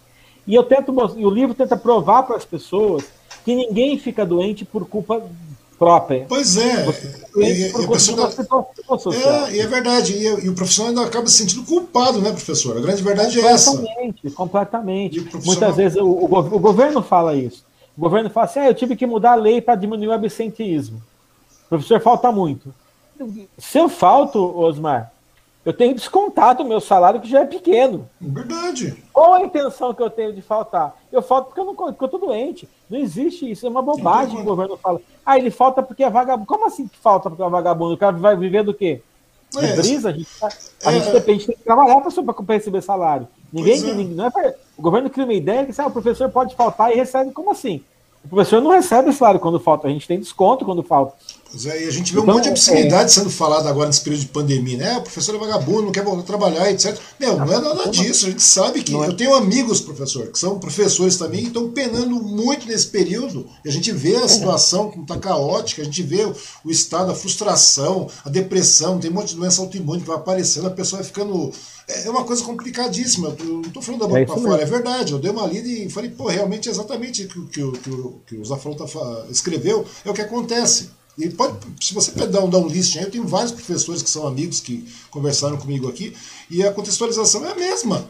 E 0.47 0.55
eu 0.55 0.63
tento, 0.63 0.93
e 1.17 1.27
o 1.27 1.31
livro 1.31 1.55
tenta 1.55 1.77
provar 1.77 2.23
para 2.23 2.37
as 2.37 2.45
pessoas 2.45 3.05
que 3.45 3.55
ninguém 3.55 3.99
fica 3.99 4.25
doente 4.25 4.65
por 4.65 4.87
culpa 4.87 5.23
própria. 5.79 6.27
Pois 6.29 6.57
é. 6.57 6.87
E, 7.37 7.41
e, 7.41 7.73
é, 9.17 9.53
e 9.53 9.61
é 9.61 9.67
verdade. 9.67 10.13
E, 10.13 10.45
e, 10.45 10.49
o 10.49 10.55
profissional 10.55 10.91
ainda 10.91 11.05
acaba 11.05 11.27
se 11.27 11.39
sentindo 11.39 11.65
culpado, 11.65 12.21
né, 12.21 12.31
professor? 12.31 12.77
A 12.77 12.81
grande 12.81 13.03
verdade 13.03 13.41
é 13.41 13.45
essa. 13.45 13.73
Completamente, 13.73 14.31
completamente. 14.31 15.29
Muitas 15.45 15.77
vezes 15.77 15.99
o, 15.99 16.07
o, 16.07 16.25
o, 16.25 16.59
governo 16.61 17.03
fala 17.03 17.35
isso. 17.35 17.65
O 17.97 18.01
governo 18.01 18.31
fala 18.31 18.47
assim: 18.47 18.61
ah, 18.61 18.69
eu 18.69 18.75
tive 18.75 18.97
que 18.97 19.07
mudar 19.07 19.33
a 19.33 19.37
lei 19.37 19.61
para 19.61 19.75
diminuir 19.75 20.09
o 20.09 20.13
absenteísmo. 20.13 21.03
O 21.67 21.69
professor 21.69 22.01
falta 22.01 22.31
muito. 22.33 22.75
Se 23.57 23.79
eu 23.79 23.89
falto, 23.89 24.39
Osmar, 24.59 25.13
eu 25.65 25.73
tenho 25.73 25.95
descontado 25.95 26.63
o 26.63 26.69
meu 26.69 26.81
salário 26.81 27.21
que 27.21 27.29
já 27.29 27.41
é 27.41 27.45
pequeno. 27.45 28.09
Verdade. 28.21 29.03
Qual 29.13 29.35
a 29.35 29.43
intenção 29.43 29.95
que 29.95 30.03
eu 30.03 30.11
tenho 30.11 30.33
de 30.33 30.43
faltar? 30.43 30.97
Eu 31.13 31.23
falto 31.23 31.47
porque 31.47 31.61
eu 31.61 31.65
não 31.65 31.75
porque 31.75 32.05
eu 32.05 32.09
tô 32.09 32.19
doente. 32.19 32.69
Não 32.91 32.99
existe 32.99 33.49
isso, 33.49 33.67
é 33.67 33.71
uma 33.71 33.83
bobagem 33.83 34.37
que 34.37 34.43
o 34.43 34.45
governo 34.45 34.77
fala. 34.77 35.01
Ah, 35.25 35.39
ele 35.39 35.51
falta 35.51 35.83
porque 35.83 36.03
é 36.03 36.11
vagabundo. 36.11 36.47
Como 36.47 36.67
assim 36.67 36.89
que 36.89 36.99
falta 36.99 37.31
porque 37.31 37.43
é 37.43 37.49
vagabundo? 37.49 37.95
O 37.95 37.99
cara 37.99 38.17
vai 38.17 38.37
viver 38.37 38.65
do 38.65 38.75
quê? 38.75 39.03
De 39.53 39.65
é, 39.65 39.77
brisa? 39.77 40.09
A 40.09 40.13
gente, 40.13 40.41
tá, 40.41 40.49
a 40.85 40.93
é, 40.93 40.99
gente 40.99 41.13
depende, 41.13 41.47
tem 41.47 41.57
que 41.57 41.63
trabalhar 41.63 42.01
para 42.01 42.55
receber 42.55 42.83
salário. 42.83 43.29
Ninguém, 43.53 43.79
é. 43.79 43.95
ninguém 43.95 44.15
não 44.15 44.27
é 44.27 44.31
pra, 44.31 44.55
o 44.77 44.83
governo 44.83 45.11
cria 45.11 45.25
uma 45.25 45.35
ideia 45.35 45.67
que 45.67 45.81
ah, 45.81 45.87
o 45.87 45.91
professor 45.91 46.31
pode 46.31 46.57
faltar 46.57 46.91
e 46.91 46.97
recebe. 46.97 47.33
Como 47.33 47.51
assim? 47.51 47.83
O 48.25 48.29
professor 48.29 48.63
não 48.63 48.71
recebe 48.71 49.13
salário 49.13 49.41
quando 49.41 49.59
falta, 49.61 49.89
a 49.89 49.91
gente 49.91 50.07
tem 50.07 50.19
desconto 50.19 50.65
quando 50.65 50.83
falta. 50.83 51.15
Pois 51.53 51.67
é, 51.67 51.85
e 51.85 51.87
a 51.87 51.91
gente 51.91 52.15
vê 52.15 52.19
então, 52.19 52.33
um 52.33 52.35
monte 52.35 52.45
de 52.45 52.49
obscenidade 52.51 53.05
é... 53.05 53.09
sendo 53.09 53.29
falada 53.29 53.69
agora 53.69 53.87
nesse 53.87 54.01
período 54.01 54.23
de 54.23 54.29
pandemia, 54.29 54.79
né? 54.79 54.97
O 54.97 55.03
professor 55.03 55.35
é 55.35 55.39
vagabundo, 55.39 55.83
não 55.83 55.93
quer 55.93 56.03
voltar 56.03 56.23
a 56.23 56.25
trabalhar, 56.25 56.71
etc. 56.71 56.99
Meu, 57.21 57.37
não 57.37 57.53
é 57.53 57.61
nada 57.61 57.91
disso. 57.91 58.27
A 58.27 58.31
gente 58.31 58.43
sabe 58.43 58.83
que. 58.83 58.95
É. 58.95 59.09
Eu 59.09 59.13
tenho 59.13 59.35
amigos, 59.35 59.79
professor, 59.79 60.29
que 60.29 60.39
são 60.39 60.59
professores 60.59 61.19
também, 61.19 61.41
e 61.41 61.47
estão 61.49 61.71
penando 61.71 62.23
muito 62.23 62.67
nesse 62.67 62.87
período. 62.87 63.47
E 63.63 63.69
a 63.69 63.73
gente 63.73 63.93
vê 63.93 64.17
a 64.17 64.27
situação 64.27 64.91
como 64.91 65.03
está 65.03 65.19
caótica, 65.19 65.83
a 65.83 65.85
gente 65.85 66.03
vê 66.03 66.25
o, 66.25 66.71
estado, 66.71 67.13
a 67.13 67.15
frustração, 67.15 68.09
a 68.25 68.31
depressão, 68.31 68.99
tem 68.99 69.11
um 69.11 69.15
monte 69.15 69.29
de 69.29 69.37
doença 69.37 69.61
autoimune 69.61 70.01
que 70.01 70.09
vai 70.09 70.17
aparecendo, 70.17 70.69
a 70.69 70.71
pessoa 70.71 71.03
vai 71.03 71.07
ficando. 71.07 71.53
É, 71.87 72.07
é 72.07 72.11
uma 72.11 72.25
coisa 72.25 72.43
complicadíssima. 72.45 73.37
Eu 73.39 73.45
não 73.45 73.61
estou 73.61 73.83
falando 73.83 74.01
da 74.01 74.07
boca 74.07 74.21
é 74.21 74.25
para 74.25 74.37
fora, 74.37 74.63
é 74.63 74.67
verdade. 74.67 75.13
Eu 75.13 75.19
dei 75.19 75.31
uma 75.31 75.47
lida 75.47 75.69
e 75.69 75.91
falei, 75.91 76.09
pô, 76.09 76.29
realmente 76.29 76.71
é 76.71 76.73
exatamente 76.73 77.25
o 77.25 77.29
que, 77.29 77.47
que, 77.47 77.73
que, 77.79 77.91
que 78.27 78.37
o 78.39 78.45
Zafrão 78.45 78.75
escreveu, 79.29 79.85
é 80.03 80.11
o 80.11 80.15
que 80.15 80.23
acontece. 80.23 81.02
E 81.19 81.29
pode, 81.31 81.59
se 81.81 81.93
você 81.93 82.11
dar 82.27 82.43
um, 82.43 82.49
dar 82.49 82.59
um 82.59 82.69
list 82.69 82.97
eu 82.97 83.11
tenho 83.11 83.27
vários 83.27 83.53
professores 83.53 84.03
que 84.03 84.09
são 84.09 84.27
amigos 84.27 84.61
que 84.61 84.89
conversaram 85.11 85.59
comigo 85.59 85.89
aqui, 85.89 86.17
e 86.51 86.63
a 86.63 86.73
contextualização 86.73 87.45
é 87.45 87.53
a 87.53 87.55
mesma. 87.55 88.09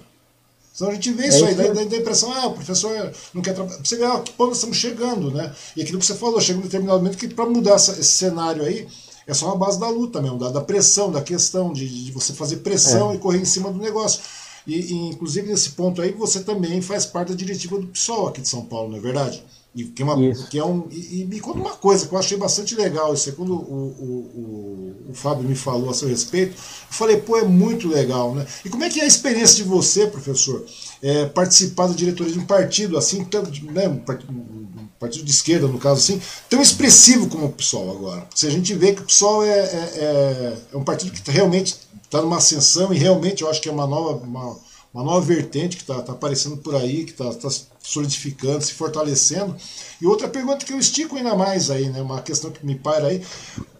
Então 0.74 0.88
a 0.88 0.94
gente 0.94 1.12
vê 1.12 1.24
é 1.24 1.28
isso 1.28 1.44
aí, 1.44 1.54
dá, 1.54 1.68
dá, 1.68 1.80
a 1.80 1.84
impressão, 1.84 2.32
ah, 2.32 2.46
o 2.46 2.54
professor 2.54 3.12
não 3.34 3.42
quer 3.42 3.54
trabalhar. 3.54 3.78
Você 3.84 3.96
vê, 3.96 4.04
ah, 4.04 4.20
que 4.20 4.32
ponto 4.32 4.48
nós 4.48 4.56
estamos 4.56 4.76
chegando, 4.76 5.30
né? 5.30 5.54
E 5.76 5.82
aquilo 5.82 5.98
que 5.98 6.06
você 6.06 6.14
falou, 6.14 6.40
chega 6.40 6.58
um 6.58 6.62
determinado 6.62 6.98
momento 6.98 7.18
que 7.18 7.28
para 7.28 7.44
mudar 7.44 7.74
essa, 7.74 7.92
esse 7.92 8.12
cenário 8.12 8.64
aí, 8.64 8.88
é 9.26 9.34
só 9.34 9.46
uma 9.46 9.56
base 9.56 9.78
da 9.78 9.88
luta 9.88 10.20
mesmo, 10.22 10.38
da, 10.38 10.50
da 10.50 10.60
pressão, 10.60 11.10
da 11.10 11.20
questão, 11.20 11.72
de, 11.72 12.04
de 12.06 12.10
você 12.10 12.32
fazer 12.32 12.56
pressão 12.56 13.12
é. 13.12 13.16
e 13.16 13.18
correr 13.18 13.38
em 13.38 13.44
cima 13.44 13.70
do 13.70 13.78
negócio. 13.78 14.20
E, 14.66 14.74
e, 14.74 14.94
inclusive 15.08 15.48
nesse 15.48 15.70
ponto 15.70 16.00
aí, 16.00 16.12
você 16.12 16.40
também 16.40 16.80
faz 16.80 17.04
parte 17.04 17.28
da 17.28 17.34
diretiva 17.34 17.78
do 17.78 17.88
PSOL 17.88 18.28
aqui 18.28 18.40
de 18.40 18.48
São 18.48 18.64
Paulo, 18.64 18.90
não 18.90 18.98
é 18.98 19.00
verdade? 19.00 19.44
E 19.74 19.84
que, 19.84 20.02
é 20.02 20.04
uma, 20.04 20.34
que 20.50 20.58
é 20.58 20.64
um, 20.64 20.86
e, 20.90 21.20
e, 21.20 21.24
me 21.24 21.40
conta 21.40 21.58
uma 21.58 21.74
coisa 21.74 22.06
que 22.06 22.14
eu 22.14 22.18
achei 22.18 22.36
bastante 22.36 22.74
legal. 22.74 23.14
Isso 23.14 23.30
é 23.30 23.32
quando 23.32 23.54
o, 23.54 23.56
o, 23.56 25.06
o, 25.06 25.10
o, 25.10 25.14
Fábio 25.14 25.48
me 25.48 25.54
falou 25.54 25.88
a 25.88 25.94
seu 25.94 26.08
respeito, 26.08 26.52
eu 26.52 26.56
falei, 26.90 27.16
pô, 27.16 27.38
é 27.38 27.44
muito 27.44 27.88
legal, 27.88 28.34
né? 28.34 28.46
E 28.66 28.68
como 28.68 28.84
é 28.84 28.90
que 28.90 29.00
é 29.00 29.04
a 29.04 29.06
experiência 29.06 29.56
de 29.56 29.62
você, 29.62 30.06
professor, 30.06 30.62
é, 31.00 31.24
participar 31.24 31.86
da 31.86 31.94
diretoria 31.94 32.34
de 32.34 32.38
um 32.38 32.44
partido 32.44 32.98
assim, 32.98 33.24
tão, 33.24 33.42
né, 33.42 33.88
um 33.88 34.86
partido 35.00 35.24
de 35.24 35.30
esquerda, 35.30 35.66
no 35.66 35.78
caso 35.78 36.00
assim, 36.00 36.20
tão 36.50 36.60
expressivo 36.60 37.28
como 37.28 37.46
o 37.46 37.52
PSOL 37.52 37.96
agora? 37.96 38.28
Se 38.34 38.46
a 38.46 38.50
gente 38.50 38.74
vê 38.74 38.92
que 38.92 39.00
o 39.00 39.06
PSOL 39.06 39.42
é, 39.42 39.48
é, 39.48 39.90
é, 39.96 40.56
é 40.74 40.76
um 40.76 40.84
partido 40.84 41.12
que 41.12 41.30
realmente 41.30 41.76
está 42.02 42.20
numa 42.20 42.36
ascensão 42.36 42.92
e 42.92 42.98
realmente 42.98 43.42
eu 43.42 43.48
acho 43.48 43.60
que 43.62 43.70
é 43.70 43.72
uma 43.72 43.86
nova. 43.86 44.22
Uma, 44.22 44.54
uma 44.92 45.02
nova 45.02 45.24
vertente 45.24 45.76
que 45.76 45.82
está 45.82 46.02
tá 46.02 46.12
aparecendo 46.12 46.58
por 46.58 46.74
aí, 46.74 47.04
que 47.04 47.12
está 47.12 47.32
tá 47.32 47.48
solidificando, 47.80 48.62
se 48.62 48.74
fortalecendo. 48.74 49.56
E 50.00 50.06
outra 50.06 50.28
pergunta 50.28 50.66
que 50.66 50.72
eu 50.72 50.78
estico 50.78 51.16
ainda 51.16 51.34
mais 51.34 51.70
aí, 51.70 51.88
né? 51.88 52.02
Uma 52.02 52.20
questão 52.20 52.50
que 52.50 52.64
me 52.64 52.74
para 52.74 53.06
aí. 53.06 53.22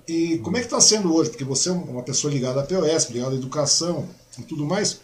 E 0.08 0.38
como 0.38 0.56
é 0.56 0.60
que 0.60 0.66
está 0.66 0.80
sendo 0.80 1.14
hoje? 1.14 1.30
Porque 1.30 1.44
você 1.44 1.68
é 1.68 1.72
uma 1.72 2.02
pessoa 2.02 2.32
ligada 2.32 2.60
à 2.60 2.64
POS, 2.64 3.10
ligada 3.10 3.32
à 3.32 3.38
educação 3.38 4.08
e 4.38 4.42
tudo 4.42 4.64
mais. 4.64 5.00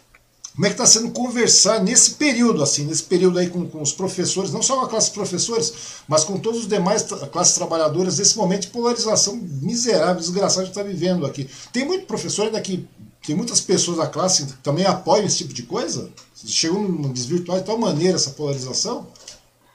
Como 0.55 0.65
é 0.65 0.69
que 0.69 0.73
está 0.73 0.85
sendo 0.85 1.11
conversar 1.11 1.81
nesse 1.81 2.15
período, 2.15 2.61
assim, 2.61 2.83
nesse 2.83 3.03
período 3.03 3.39
aí 3.39 3.49
com, 3.49 3.65
com 3.69 3.81
os 3.81 3.93
professores, 3.93 4.51
não 4.51 4.61
só 4.61 4.77
com 4.77 4.85
a 4.85 4.89
classe 4.89 5.07
de 5.07 5.13
professores, 5.13 5.73
mas 6.07 6.23
com 6.23 6.37
todos 6.37 6.61
os 6.61 6.67
demais 6.67 7.03
classes 7.31 7.55
trabalhadoras, 7.55 8.17
nesse 8.17 8.35
momento 8.35 8.63
de 8.63 8.67
polarização 8.69 9.37
miserável, 9.37 10.19
desgraçada 10.19 10.63
que 10.63 10.71
está 10.71 10.83
vivendo 10.83 11.25
aqui. 11.25 11.47
Tem 11.71 11.85
muito 11.85 12.07
professor 12.07 12.47
ainda 12.47 12.59
que 12.59 12.85
tem 13.29 13.35
muitas 13.35 13.61
pessoas 13.61 13.97
da 13.97 14.07
classe 14.07 14.43
que 14.43 14.53
também 14.53 14.87
apoiam 14.87 15.23
esse 15.23 15.37
tipo 15.37 15.53
de 15.53 15.61
coisa? 15.61 16.09
Chegou 16.47 16.83
a 16.83 17.13
desvirtuar 17.13 17.59
de 17.59 17.65
tal 17.65 17.77
maneira 17.77 18.15
essa 18.15 18.31
polarização? 18.31 19.05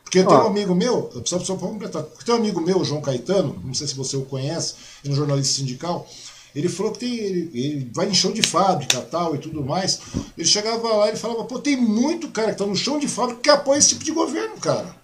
Porque 0.02 0.24
tem 0.24 0.36
um 0.36 0.46
amigo 0.48 0.74
meu, 0.74 1.08
só, 1.24 1.38
só 1.38 1.54
para 1.54 1.68
completar, 1.68 2.02
tem 2.02 2.34
um 2.34 2.38
amigo 2.38 2.60
meu, 2.60 2.84
João 2.84 3.00
Caetano, 3.00 3.62
não 3.64 3.72
sei 3.72 3.86
se 3.86 3.94
você 3.94 4.16
o 4.16 4.24
conhece, 4.24 4.74
ele 5.04 5.12
é 5.12 5.14
um 5.14 5.16
jornalista 5.16 5.54
sindical, 5.54 6.04
ele 6.52 6.68
falou 6.68 6.90
que 6.90 6.98
tem, 6.98 7.14
ele, 7.14 7.50
ele, 7.54 7.90
vai 7.94 8.08
em 8.08 8.14
chão 8.14 8.32
de 8.32 8.42
fábrica 8.42 9.00
tal 9.02 9.36
e 9.36 9.38
tudo 9.38 9.62
mais. 9.62 10.00
Ele 10.36 10.48
chegava 10.48 10.88
lá 10.88 11.12
e 11.12 11.16
falava, 11.16 11.44
pô, 11.44 11.60
tem 11.60 11.76
muito 11.76 12.30
cara 12.30 12.48
que 12.48 12.54
está 12.54 12.66
no 12.66 12.74
chão 12.74 12.98
de 12.98 13.06
fábrica 13.06 13.40
que 13.40 13.50
apoia 13.50 13.78
esse 13.78 13.90
tipo 13.90 14.02
de 14.02 14.10
governo, 14.10 14.56
cara. 14.56 14.96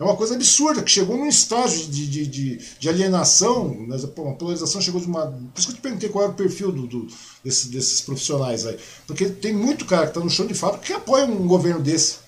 É 0.00 0.02
uma 0.02 0.16
coisa 0.16 0.34
absurda, 0.34 0.82
que 0.82 0.90
chegou 0.90 1.14
num 1.14 1.26
estágio 1.26 1.86
de, 1.86 2.08
de, 2.08 2.26
de, 2.26 2.56
de 2.78 2.88
alienação, 2.88 3.86
pô, 4.16 4.30
a 4.30 4.32
polarização 4.32 4.80
chegou 4.80 4.98
de 4.98 5.06
uma. 5.06 5.26
Por 5.26 5.58
isso 5.58 5.66
que 5.66 5.72
eu 5.74 5.76
te 5.76 5.82
perguntei 5.82 6.08
qual 6.08 6.24
era 6.24 6.32
o 6.32 6.36
perfil 6.36 6.72
do, 6.72 6.86
do 6.86 7.06
desse, 7.44 7.70
desses 7.70 8.00
profissionais 8.00 8.66
aí. 8.66 8.78
Porque 9.06 9.26
tem 9.26 9.54
muito 9.54 9.84
cara 9.84 10.04
que 10.04 10.08
está 10.08 10.20
no 10.20 10.30
chão 10.30 10.46
de 10.46 10.54
fábrica 10.54 10.86
que 10.86 10.92
apoia 10.94 11.26
um 11.26 11.46
governo 11.46 11.82
desse. 11.82 12.20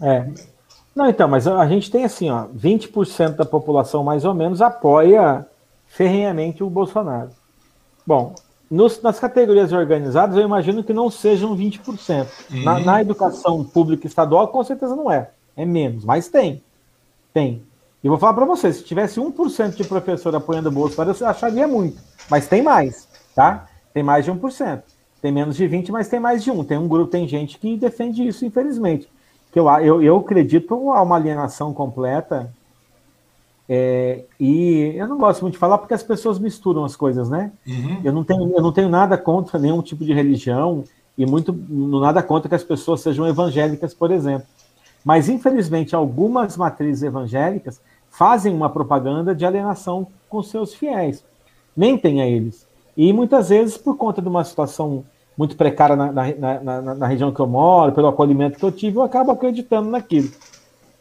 É. 0.00 0.28
Não, 0.94 1.10
então, 1.10 1.26
mas 1.26 1.48
a 1.48 1.66
gente 1.66 1.90
tem 1.90 2.04
assim, 2.04 2.30
ó, 2.30 2.46
20% 2.56 3.34
da 3.34 3.44
população 3.44 4.04
mais 4.04 4.24
ou 4.24 4.32
menos 4.32 4.62
apoia 4.62 5.44
ferrenhamente 5.88 6.62
o 6.62 6.70
Bolsonaro. 6.70 7.30
Bom, 8.06 8.32
nos, 8.70 9.02
nas 9.02 9.18
categorias 9.18 9.72
organizadas, 9.72 10.36
eu 10.36 10.44
imagino 10.44 10.84
que 10.84 10.92
não 10.92 11.10
sejam 11.10 11.56
20%. 11.56 12.28
Uhum. 12.48 12.62
Na, 12.62 12.78
na 12.78 13.00
educação 13.00 13.64
pública 13.64 14.06
estadual, 14.06 14.46
com 14.48 14.62
certeza 14.62 14.94
não 14.94 15.10
é. 15.10 15.30
É 15.56 15.64
menos, 15.64 16.04
mas 16.04 16.28
tem. 16.28 16.62
Tem. 17.36 17.62
E 18.02 18.08
vou 18.08 18.16
falar 18.16 18.32
para 18.32 18.46
vocês, 18.46 18.76
se 18.76 18.84
tivesse 18.84 19.20
1% 19.20 19.74
de 19.74 19.84
professor 19.84 20.34
apoiando 20.34 20.70
o 20.70 20.72
Bolsonaro, 20.72 21.14
eu 21.20 21.26
acharia 21.28 21.68
muito. 21.68 22.00
Mas 22.30 22.48
tem 22.48 22.62
mais, 22.62 23.06
tá? 23.34 23.66
Tem 23.92 24.02
mais 24.02 24.24
de 24.24 24.32
1%. 24.32 24.82
Tem 25.20 25.30
menos 25.30 25.54
de 25.54 25.66
20, 25.66 25.92
mas 25.92 26.08
tem 26.08 26.18
mais 26.18 26.42
de 26.42 26.50
1. 26.50 26.64
Tem 26.64 26.78
um 26.78 26.88
grupo, 26.88 27.10
tem 27.10 27.28
gente 27.28 27.58
que 27.58 27.76
defende 27.76 28.26
isso, 28.26 28.46
infelizmente. 28.46 29.06
Que 29.52 29.60
eu, 29.60 29.68
eu, 29.80 30.02
eu 30.02 30.16
acredito 30.16 30.72
a 30.92 31.02
uma 31.02 31.16
alienação 31.16 31.74
completa. 31.74 32.50
É, 33.68 34.24
e 34.40 34.94
eu 34.96 35.06
não 35.06 35.18
gosto 35.18 35.42
muito 35.42 35.54
de 35.54 35.58
falar 35.58 35.76
porque 35.76 35.92
as 35.92 36.02
pessoas 36.02 36.38
misturam 36.38 36.86
as 36.86 36.96
coisas, 36.96 37.28
né? 37.28 37.52
Uhum. 37.66 38.00
Eu, 38.02 38.14
não 38.14 38.24
tenho, 38.24 38.50
eu 38.56 38.62
não 38.62 38.72
tenho 38.72 38.88
nada 38.88 39.18
contra 39.18 39.58
nenhum 39.58 39.82
tipo 39.82 40.06
de 40.06 40.14
religião 40.14 40.84
e 41.18 41.26
muito 41.26 41.52
nada 42.00 42.22
contra 42.22 42.48
que 42.48 42.54
as 42.54 42.64
pessoas 42.64 43.02
sejam 43.02 43.28
evangélicas, 43.28 43.92
por 43.92 44.10
exemplo. 44.10 44.46
Mas, 45.06 45.28
infelizmente, 45.28 45.94
algumas 45.94 46.56
matrizes 46.56 47.04
evangélicas 47.04 47.80
fazem 48.10 48.52
uma 48.52 48.68
propaganda 48.68 49.36
de 49.36 49.46
alienação 49.46 50.08
com 50.28 50.42
seus 50.42 50.74
fiéis, 50.74 51.22
mentem 51.76 52.20
a 52.20 52.26
eles. 52.26 52.66
E 52.96 53.12
muitas 53.12 53.50
vezes, 53.50 53.76
por 53.76 53.96
conta 53.96 54.20
de 54.20 54.26
uma 54.26 54.42
situação 54.42 55.04
muito 55.38 55.54
precária 55.54 55.94
na, 55.94 56.10
na, 56.10 56.60
na, 56.60 56.94
na, 56.96 57.06
região 57.06 57.30
que 57.30 57.38
eu 57.38 57.46
moro, 57.46 57.92
pelo 57.92 58.08
acolhimento 58.08 58.58
que 58.58 58.64
eu 58.64 58.72
tive, 58.72 58.96
eu 58.96 59.02
acabo 59.02 59.30
acreditando 59.30 59.88
naquilo. 59.88 60.28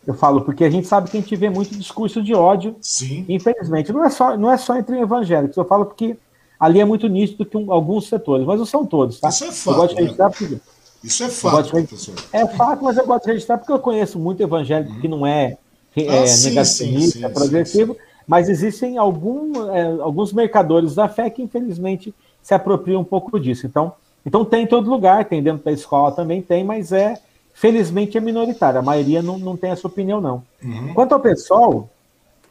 Eu 0.05 0.13
falo, 0.13 0.41
porque 0.41 0.63
a 0.63 0.69
gente 0.69 0.85
sabe 0.85 1.09
que 1.09 1.17
a 1.17 1.19
gente 1.19 1.35
vê 1.35 1.49
muito 1.49 1.75
discurso 1.75 2.21
de 2.21 2.35
ódio, 2.35 2.75
Sim. 2.79 3.25
infelizmente. 3.27 3.91
Não 3.91 4.05
é, 4.05 4.11
só, 4.11 4.37
não 4.37 4.51
é 4.51 4.57
só 4.57 4.77
entre 4.77 4.99
evangélicos, 4.99 5.57
eu 5.57 5.65
falo 5.65 5.83
porque 5.83 6.15
ali 6.59 6.79
é 6.79 6.85
muito 6.85 7.07
nítido 7.07 7.43
que 7.43 7.57
um, 7.57 7.71
alguns 7.71 8.07
setores, 8.07 8.45
mas 8.45 8.59
não 8.59 8.67
são 8.67 8.85
todos, 8.85 9.19
tá? 9.19 9.29
Isso 9.29 9.45
é 9.45 9.51
fato. 9.51 9.75
Eu 9.75 9.81
gosto 9.81 9.95
de 9.95 10.03
né? 10.03 10.29
porque... 10.29 10.59
Isso 11.05 11.23
é 11.23 11.29
fato, 11.29 11.69
professor. 11.69 12.15
É 12.33 12.47
fato, 12.47 12.83
mas 12.83 12.97
eu 12.97 13.05
gosto 13.05 13.25
de 13.25 13.31
registrar 13.31 13.57
porque 13.57 13.71
eu 13.71 13.79
conheço 13.79 14.17
muito 14.17 14.41
evangélico 14.41 14.93
hum. 14.93 14.99
que 14.99 15.07
não 15.07 15.25
é 15.25 15.57
é, 15.95 16.23
ah, 16.23 16.27
sim, 16.27 16.49
negacionista, 16.49 17.19
sim, 17.19 17.27
sim, 17.27 17.33
progressivo, 17.33 17.97
mas 18.27 18.49
existem 18.49 18.97
algum, 18.97 19.71
é, 19.71 19.83
alguns 20.01 20.33
mercadores 20.33 20.95
da 20.95 21.07
fé 21.07 21.29
que, 21.29 21.41
infelizmente, 21.41 22.13
se 22.41 22.53
apropriam 22.53 23.01
um 23.01 23.05
pouco 23.05 23.39
disso. 23.39 23.65
Então, 23.65 23.93
então 24.25 24.43
tem 24.43 24.63
em 24.63 24.67
todo 24.67 24.89
lugar, 24.89 25.25
tem 25.25 25.41
dentro 25.41 25.63
da 25.63 25.71
escola 25.71 26.11
também 26.11 26.41
tem, 26.41 26.63
mas 26.63 26.91
é, 26.91 27.17
felizmente, 27.53 28.17
é 28.17 28.21
minoritário. 28.21 28.79
A 28.79 28.83
maioria 28.83 29.21
não, 29.21 29.37
não 29.37 29.55
tem 29.55 29.69
essa 29.71 29.87
opinião, 29.87 30.19
não. 30.19 30.43
Uhum. 30.61 30.93
Quanto 30.93 31.13
ao 31.13 31.19
pessoal, 31.19 31.89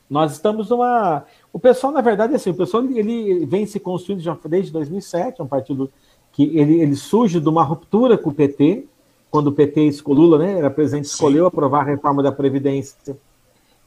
nós 0.08 0.32
estamos 0.32 0.70
numa... 0.70 1.24
O 1.52 1.58
pessoal, 1.58 1.92
na 1.92 2.00
verdade, 2.00 2.34
assim, 2.34 2.50
o 2.50 2.54
pessoal 2.54 2.82
ele 2.84 3.44
vem 3.44 3.66
se 3.66 3.78
construindo 3.78 4.20
já 4.20 4.36
desde 4.46 4.72
2007, 4.72 5.40
é 5.40 5.44
um 5.44 5.46
partido 5.46 5.90
que 6.34 6.56
ele, 6.58 6.80
ele 6.80 6.96
surge 6.96 7.40
de 7.40 7.48
uma 7.48 7.62
ruptura 7.62 8.18
com 8.18 8.30
o 8.30 8.34
PT, 8.34 8.84
quando 9.30 9.48
o 9.48 9.52
PT, 9.52 9.90
Lula, 10.06 10.38
né, 10.38 10.58
era 10.58 10.70
presidente, 10.70 11.06
escolheu 11.06 11.46
aprovar 11.46 11.80
a 11.80 11.84
reforma 11.84 12.22
da 12.22 12.30
Previdência 12.30 13.16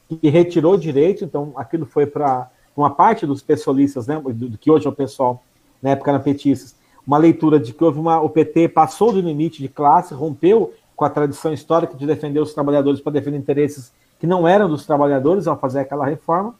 que 0.09 0.29
retirou 0.29 0.77
direito, 0.77 1.25
então 1.25 1.51
aquilo 1.55 1.85
foi 1.85 2.05
para 2.05 2.49
uma 2.75 2.89
parte 2.89 3.25
dos 3.25 3.41
pessoalistas, 3.41 4.07
né, 4.07 4.21
do, 4.25 4.57
que 4.57 4.71
hoje 4.71 4.85
é 4.85 4.89
o 4.89 4.93
pessoal, 4.93 5.43
na 5.81 5.91
época 5.91 6.11
eram 6.11 6.21
petistas, 6.21 6.75
uma 7.05 7.17
leitura 7.17 7.59
de 7.59 7.73
que 7.73 7.83
houve 7.83 7.99
uma, 7.99 8.19
o 8.19 8.29
PT 8.29 8.69
passou 8.69 9.11
do 9.11 9.19
limite 9.19 9.61
de 9.61 9.67
classe, 9.67 10.13
rompeu 10.13 10.73
com 10.95 11.05
a 11.05 11.09
tradição 11.09 11.53
histórica 11.53 11.95
de 11.95 12.05
defender 12.05 12.39
os 12.39 12.53
trabalhadores 12.53 13.01
para 13.01 13.13
defender 13.13 13.37
interesses 13.37 13.91
que 14.19 14.25
não 14.25 14.47
eram 14.47 14.69
dos 14.69 14.85
trabalhadores 14.85 15.47
ao 15.47 15.57
fazer 15.57 15.79
aquela 15.79 16.05
reforma, 16.05 16.55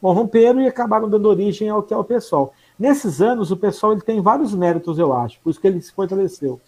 bom, 0.00 0.12
romperam 0.12 0.60
e 0.60 0.66
acabaram 0.66 1.08
dando 1.08 1.28
origem 1.28 1.68
ao 1.68 1.82
que 1.82 1.94
é 1.94 1.96
o 1.96 2.04
PSOL. 2.04 2.52
Nesses 2.78 3.20
anos, 3.20 3.50
o 3.50 3.56
PSOL 3.56 3.92
ele 3.92 4.02
tem 4.02 4.20
vários 4.20 4.54
méritos, 4.54 4.98
eu 4.98 5.12
acho, 5.12 5.40
por 5.40 5.50
isso 5.50 5.60
que 5.60 5.66
ele 5.66 5.80
se 5.80 5.92
fortaleceu. 5.92 6.60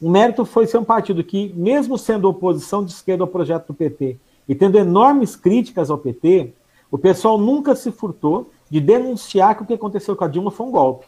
O 0.00 0.08
mérito 0.08 0.44
foi 0.44 0.66
ser 0.66 0.78
um 0.78 0.84
partido 0.84 1.24
que, 1.24 1.52
mesmo 1.56 1.96
sendo 1.96 2.28
oposição 2.28 2.84
de 2.84 2.92
esquerda 2.92 3.24
ao 3.24 3.28
projeto 3.28 3.68
do 3.68 3.74
PT, 3.74 4.16
e 4.48 4.54
tendo 4.54 4.78
enormes 4.78 5.34
críticas 5.34 5.90
ao 5.90 5.98
PT, 5.98 6.52
o 6.90 6.98
pessoal 6.98 7.38
nunca 7.38 7.74
se 7.74 7.90
furtou 7.90 8.50
de 8.70 8.80
denunciar 8.80 9.56
que 9.56 9.62
o 9.62 9.66
que 9.66 9.74
aconteceu 9.74 10.14
com 10.14 10.24
a 10.24 10.28
Dilma 10.28 10.50
foi 10.50 10.66
um 10.66 10.70
golpe. 10.70 11.06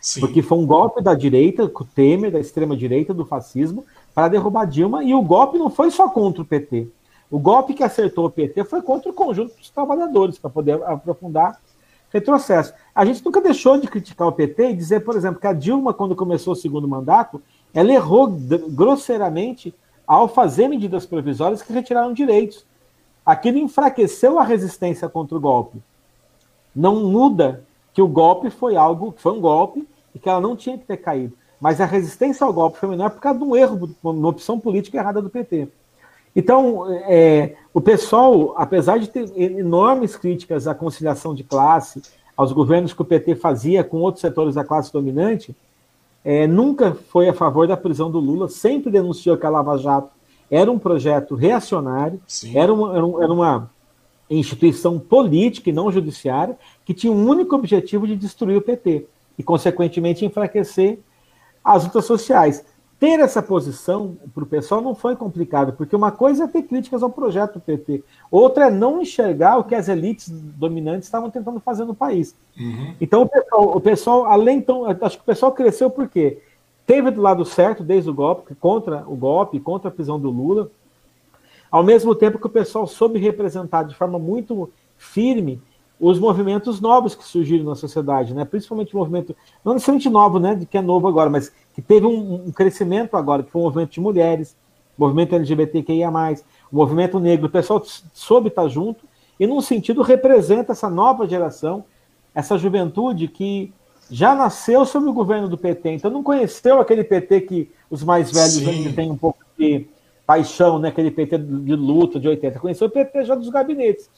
Sim. 0.00 0.20
Porque 0.20 0.42
foi 0.42 0.58
um 0.58 0.66
golpe 0.66 1.00
da 1.00 1.14
direita, 1.14 1.68
com 1.68 1.84
o 1.84 1.86
Temer, 1.86 2.32
da 2.32 2.40
extrema-direita, 2.40 3.14
do 3.14 3.24
fascismo, 3.24 3.84
para 4.14 4.28
derrubar 4.28 4.66
Dilma, 4.66 5.04
e 5.04 5.14
o 5.14 5.22
golpe 5.22 5.58
não 5.58 5.70
foi 5.70 5.90
só 5.90 6.08
contra 6.08 6.42
o 6.42 6.44
PT. 6.44 6.88
O 7.30 7.38
golpe 7.38 7.72
que 7.72 7.84
acertou 7.84 8.26
o 8.26 8.30
PT 8.30 8.64
foi 8.64 8.82
contra 8.82 9.10
o 9.10 9.14
conjunto 9.14 9.56
dos 9.56 9.70
trabalhadores, 9.70 10.38
para 10.38 10.50
poder 10.50 10.82
aprofundar 10.82 11.58
retrocesso. 12.12 12.74
A 12.94 13.04
gente 13.04 13.24
nunca 13.24 13.40
deixou 13.40 13.78
de 13.78 13.88
criticar 13.88 14.28
o 14.28 14.32
PT 14.32 14.70
e 14.70 14.76
dizer, 14.76 15.00
por 15.00 15.16
exemplo, 15.16 15.40
que 15.40 15.46
a 15.46 15.52
Dilma, 15.52 15.94
quando 15.94 16.14
começou 16.14 16.52
o 16.52 16.56
segundo 16.56 16.86
mandato, 16.86 17.42
ela 17.72 17.92
errou 17.92 18.28
grosseiramente 18.68 19.74
ao 20.06 20.28
fazer 20.28 20.68
medidas 20.68 21.06
provisórias 21.06 21.62
que 21.62 21.72
retiraram 21.72 22.12
direitos 22.12 22.66
aquilo 23.24 23.58
enfraqueceu 23.58 24.38
a 24.38 24.44
resistência 24.44 25.08
contra 25.08 25.36
o 25.36 25.40
golpe. 25.40 25.78
Não 26.74 26.96
muda 27.08 27.64
que 27.92 28.02
o 28.02 28.08
golpe 28.08 28.50
foi 28.50 28.76
algo, 28.76 29.14
foi 29.16 29.32
um 29.32 29.40
golpe 29.40 29.86
e 30.14 30.18
que 30.18 30.28
ela 30.28 30.40
não 30.40 30.56
tinha 30.56 30.76
que 30.76 30.84
ter 30.84 30.96
caído. 30.96 31.36
Mas 31.60 31.80
a 31.80 31.84
resistência 31.84 32.44
ao 32.44 32.52
golpe 32.52 32.78
foi 32.78 32.88
menor 32.88 33.10
por 33.10 33.20
causa 33.20 33.38
de 33.38 33.44
um 33.44 33.54
erro, 33.54 33.94
uma 34.02 34.28
opção 34.28 34.58
política 34.58 34.98
errada 34.98 35.22
do 35.22 35.30
PT. 35.30 35.68
Então, 36.34 36.86
é, 37.06 37.54
o 37.74 37.80
pessoal, 37.80 38.54
apesar 38.56 38.98
de 38.98 39.08
ter 39.08 39.30
enormes 39.36 40.16
críticas 40.16 40.66
à 40.66 40.74
conciliação 40.74 41.34
de 41.34 41.44
classe, 41.44 42.02
aos 42.36 42.52
governos 42.52 42.92
que 42.92 43.02
o 43.02 43.04
PT 43.04 43.36
fazia 43.36 43.84
com 43.84 43.98
outros 43.98 44.22
setores 44.22 44.54
da 44.54 44.64
classe 44.64 44.92
dominante, 44.92 45.54
é, 46.24 46.46
nunca 46.46 46.94
foi 46.94 47.28
a 47.28 47.34
favor 47.34 47.66
da 47.66 47.76
prisão 47.76 48.10
do 48.10 48.18
Lula, 48.18 48.48
sempre 48.48 48.90
denunciou 48.90 49.36
que 49.36 49.44
a 49.44 49.50
Lava 49.50 49.76
Jato 49.76 50.10
era 50.50 50.70
um 50.70 50.78
projeto 50.78 51.34
reacionário, 51.34 52.20
era 52.54 52.72
uma, 52.72 53.22
era 53.22 53.32
uma 53.32 53.70
instituição 54.30 54.98
política 54.98 55.70
e 55.70 55.72
não 55.72 55.90
judiciária, 55.90 56.56
que 56.84 56.94
tinha 56.94 57.12
um 57.12 57.28
único 57.28 57.54
objetivo 57.54 58.06
de 58.06 58.16
destruir 58.16 58.56
o 58.56 58.62
PT 58.62 59.06
e, 59.38 59.42
consequentemente, 59.42 60.24
enfraquecer 60.24 60.98
as 61.64 61.84
lutas 61.84 62.04
sociais. 62.04 62.64
Ter 63.02 63.18
essa 63.18 63.42
posição 63.42 64.16
para 64.32 64.44
o 64.44 64.46
pessoal 64.46 64.80
não 64.80 64.94
foi 64.94 65.16
complicado, 65.16 65.72
porque 65.72 65.96
uma 65.96 66.12
coisa 66.12 66.44
é 66.44 66.46
ter 66.46 66.62
críticas 66.62 67.02
ao 67.02 67.10
projeto 67.10 67.54
do 67.54 67.60
PT, 67.60 68.04
outra 68.30 68.66
é 68.66 68.70
não 68.70 69.02
enxergar 69.02 69.58
o 69.58 69.64
que 69.64 69.74
as 69.74 69.88
elites 69.88 70.28
dominantes 70.30 71.08
estavam 71.08 71.28
tentando 71.28 71.58
fazer 71.58 71.84
no 71.84 71.94
país. 71.94 72.36
Uhum. 72.56 72.94
Então, 73.00 73.22
o 73.22 73.28
pessoal, 73.28 73.76
o 73.76 73.80
pessoal, 73.80 74.24
além, 74.26 74.58
então, 74.58 74.84
acho 75.00 75.16
que 75.16 75.22
o 75.22 75.26
pessoal 75.26 75.50
cresceu 75.50 75.90
por 75.90 76.08
quê? 76.08 76.40
teve 76.86 77.10
do 77.10 77.22
lado 77.22 77.44
certo 77.44 77.82
desde 77.82 78.10
o 78.10 78.14
golpe, 78.14 78.54
contra 78.54 79.04
o 79.06 79.16
golpe, 79.16 79.60
contra 79.60 79.88
a 79.88 79.92
prisão 79.92 80.18
do 80.18 80.30
Lula, 80.30 80.70
ao 81.70 81.82
mesmo 81.82 82.14
tempo 82.14 82.38
que 82.38 82.46
o 82.46 82.50
pessoal 82.50 82.86
soube 82.86 83.18
representar 83.18 83.84
de 83.84 83.94
forma 83.94 84.18
muito 84.18 84.70
firme 84.96 85.60
os 86.02 86.18
movimentos 86.18 86.80
novos 86.80 87.14
que 87.14 87.24
surgiram 87.24 87.64
na 87.64 87.76
sociedade, 87.76 88.34
né? 88.34 88.44
principalmente 88.44 88.92
o 88.92 88.98
movimento, 88.98 89.36
não 89.64 89.72
necessariamente 89.72 90.10
novo, 90.10 90.40
né? 90.40 90.60
que 90.68 90.76
é 90.76 90.82
novo 90.82 91.06
agora, 91.06 91.30
mas 91.30 91.52
que 91.72 91.80
teve 91.80 92.04
um, 92.04 92.46
um 92.46 92.50
crescimento 92.50 93.16
agora, 93.16 93.44
que 93.44 93.52
foi 93.52 93.60
o 93.60 93.64
movimento 93.66 93.92
de 93.92 94.00
mulheres, 94.00 94.56
o 94.98 95.00
movimento 95.00 95.36
LGBTQIA+, 95.36 96.10
o 96.10 96.76
movimento 96.76 97.20
negro, 97.20 97.46
o 97.46 97.50
pessoal 97.50 97.80
soube 98.12 98.48
estar 98.48 98.66
junto, 98.66 99.04
e 99.38 99.46
num 99.46 99.60
sentido 99.60 100.02
representa 100.02 100.72
essa 100.72 100.90
nova 100.90 101.24
geração, 101.24 101.84
essa 102.34 102.58
juventude 102.58 103.28
que 103.28 103.72
já 104.10 104.34
nasceu 104.34 104.84
sob 104.84 105.06
o 105.06 105.12
governo 105.12 105.48
do 105.48 105.56
PT, 105.56 105.88
então 105.88 106.10
não 106.10 106.24
conheceu 106.24 106.80
aquele 106.80 107.04
PT 107.04 107.42
que 107.42 107.70
os 107.88 108.02
mais 108.02 108.32
velhos 108.32 108.54
Sim. 108.54 108.68
ainda 108.68 108.92
têm 108.92 109.08
um 109.08 109.16
pouco 109.16 109.38
de 109.56 109.86
paixão, 110.26 110.80
né? 110.80 110.88
aquele 110.88 111.12
PT 111.12 111.38
de 111.38 111.76
luta 111.76 112.18
de 112.18 112.26
80. 112.26 112.58
Conheceu 112.58 112.88
o 112.88 112.90
PT 112.90 113.24
já 113.24 113.36
dos 113.36 113.50
gabinetes. 113.50 114.10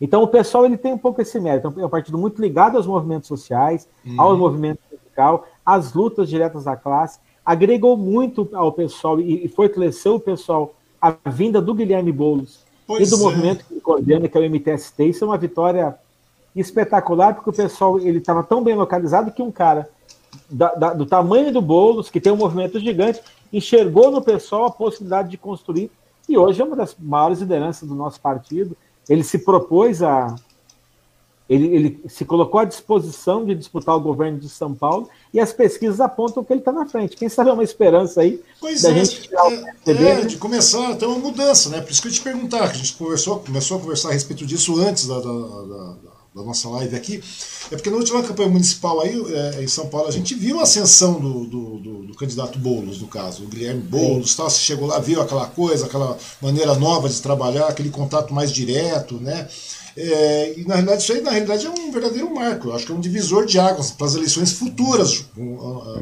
Então 0.00 0.22
o 0.22 0.28
pessoal 0.28 0.64
ele 0.64 0.76
tem 0.76 0.92
um 0.92 0.98
pouco 0.98 1.20
esse 1.20 1.38
mérito. 1.40 1.72
É 1.78 1.86
um 1.86 1.88
partido 1.88 2.18
muito 2.18 2.40
ligado 2.40 2.76
aos 2.76 2.86
movimentos 2.86 3.28
sociais, 3.28 3.88
uhum. 4.04 4.20
ao 4.20 4.36
movimento 4.36 4.80
sindical, 4.90 5.46
às 5.64 5.92
lutas 5.92 6.28
diretas 6.28 6.64
da 6.64 6.76
classe. 6.76 7.18
Agregou 7.44 7.96
muito 7.96 8.48
ao 8.52 8.72
pessoal 8.72 9.20
e, 9.20 9.44
e 9.44 9.48
fortaleceu 9.48 10.16
o 10.16 10.20
pessoal 10.20 10.74
a 11.00 11.16
vinda 11.30 11.60
do 11.60 11.74
Guilherme 11.74 12.12
Boulos 12.12 12.66
pois 12.88 13.06
e 13.06 13.10
do 13.14 13.20
é. 13.20 13.24
movimento 13.24 13.64
que 13.66 13.80
coordena, 13.80 14.26
que 14.26 14.38
é 14.38 14.40
o 14.40 14.50
MTST. 14.50 15.04
Isso 15.04 15.22
é 15.22 15.26
uma 15.26 15.36
vitória 15.36 15.94
espetacular, 16.56 17.34
porque 17.34 17.50
o 17.50 17.52
pessoal 17.52 18.00
ele 18.00 18.18
estava 18.18 18.42
tão 18.42 18.64
bem 18.64 18.74
localizado 18.74 19.30
que 19.30 19.42
um 19.42 19.52
cara 19.52 19.88
da, 20.50 20.74
da, 20.74 20.94
do 20.94 21.04
tamanho 21.04 21.52
do 21.52 21.60
Boulos, 21.60 22.08
que 22.10 22.20
tem 22.20 22.32
um 22.32 22.36
movimento 22.36 22.80
gigante, 22.80 23.20
enxergou 23.52 24.10
no 24.10 24.22
pessoal 24.22 24.64
a 24.64 24.70
possibilidade 24.70 25.28
de 25.28 25.36
construir, 25.36 25.90
e 26.28 26.36
hoje 26.36 26.60
é 26.60 26.64
uma 26.64 26.74
das 26.74 26.96
maiores 26.98 27.40
lideranças 27.40 27.88
do 27.88 27.94
nosso 27.94 28.20
partido. 28.20 28.76
Ele 29.08 29.24
se 29.24 29.38
propôs 29.38 30.02
a. 30.02 30.34
Ele, 31.48 31.66
ele 31.74 32.00
se 32.08 32.26
colocou 32.26 32.60
à 32.60 32.64
disposição 32.66 33.42
de 33.42 33.54
disputar 33.54 33.96
o 33.96 34.00
governo 34.00 34.38
de 34.38 34.50
São 34.50 34.74
Paulo 34.74 35.08
e 35.32 35.40
as 35.40 35.50
pesquisas 35.50 35.98
apontam 35.98 36.44
que 36.44 36.52
ele 36.52 36.60
está 36.60 36.70
na 36.70 36.84
frente. 36.84 37.16
Quem 37.16 37.30
sabe 37.30 37.48
é 37.48 37.52
uma 37.54 37.64
esperança 37.64 38.20
aí 38.20 38.42
pois 38.60 38.82
da 38.82 38.90
é, 38.90 38.94
gente 39.02 39.30
é, 39.34 39.90
é, 39.90 39.94
né? 39.94 40.20
de 40.26 40.36
começar 40.36 40.90
a 40.90 40.96
ter 40.96 41.06
uma 41.06 41.18
mudança, 41.18 41.70
né? 41.70 41.80
Por 41.80 41.90
isso 41.90 42.02
que 42.02 42.08
eu 42.08 42.12
te 42.12 42.20
perguntar, 42.20 42.68
que 42.68 42.74
a 42.74 42.78
gente 42.78 42.92
conversou, 42.98 43.40
começou 43.40 43.78
a 43.78 43.80
conversar 43.80 44.10
a 44.10 44.12
respeito 44.12 44.44
disso 44.44 44.78
antes 44.78 45.06
da, 45.06 45.18
da, 45.18 45.22
da 45.22 45.96
da 46.02 46.17
nossa 46.34 46.68
live 46.68 46.94
aqui, 46.94 47.22
é 47.70 47.76
porque 47.76 47.90
na 47.90 47.96
última 47.96 48.22
campanha 48.22 48.48
municipal 48.48 49.00
aí 49.00 49.20
é, 49.56 49.62
em 49.62 49.68
São 49.68 49.88
Paulo 49.88 50.08
a 50.08 50.12
gente 50.12 50.34
viu 50.34 50.60
a 50.60 50.62
ascensão 50.62 51.20
do, 51.20 51.44
do, 51.44 51.78
do, 51.78 52.02
do 52.06 52.14
candidato 52.14 52.58
Boulos, 52.58 53.00
no 53.00 53.08
caso, 53.08 53.44
o 53.44 53.48
Guilherme 53.48 53.82
Boulos, 53.82 54.34
tal, 54.34 54.48
você 54.48 54.60
chegou 54.60 54.86
lá, 54.86 54.98
viu 54.98 55.20
aquela 55.20 55.46
coisa, 55.46 55.86
aquela 55.86 56.16
maneira 56.40 56.74
nova 56.74 57.08
de 57.08 57.20
trabalhar, 57.20 57.66
aquele 57.66 57.90
contato 57.90 58.32
mais 58.32 58.52
direto, 58.52 59.14
né? 59.14 59.48
É, 59.96 60.54
e 60.56 60.64
na 60.64 60.74
realidade 60.74 61.02
isso 61.02 61.12
aí 61.12 61.20
na 61.20 61.30
realidade 61.32 61.66
é 61.66 61.70
um 61.70 61.90
verdadeiro 61.90 62.32
marco, 62.32 62.68
eu 62.68 62.74
acho 62.74 62.86
que 62.86 62.92
é 62.92 62.94
um 62.94 63.00
divisor 63.00 63.44
de 63.44 63.58
águas 63.58 63.90
para 63.90 64.06
as 64.06 64.14
eleições 64.14 64.52
futuras, 64.52 65.24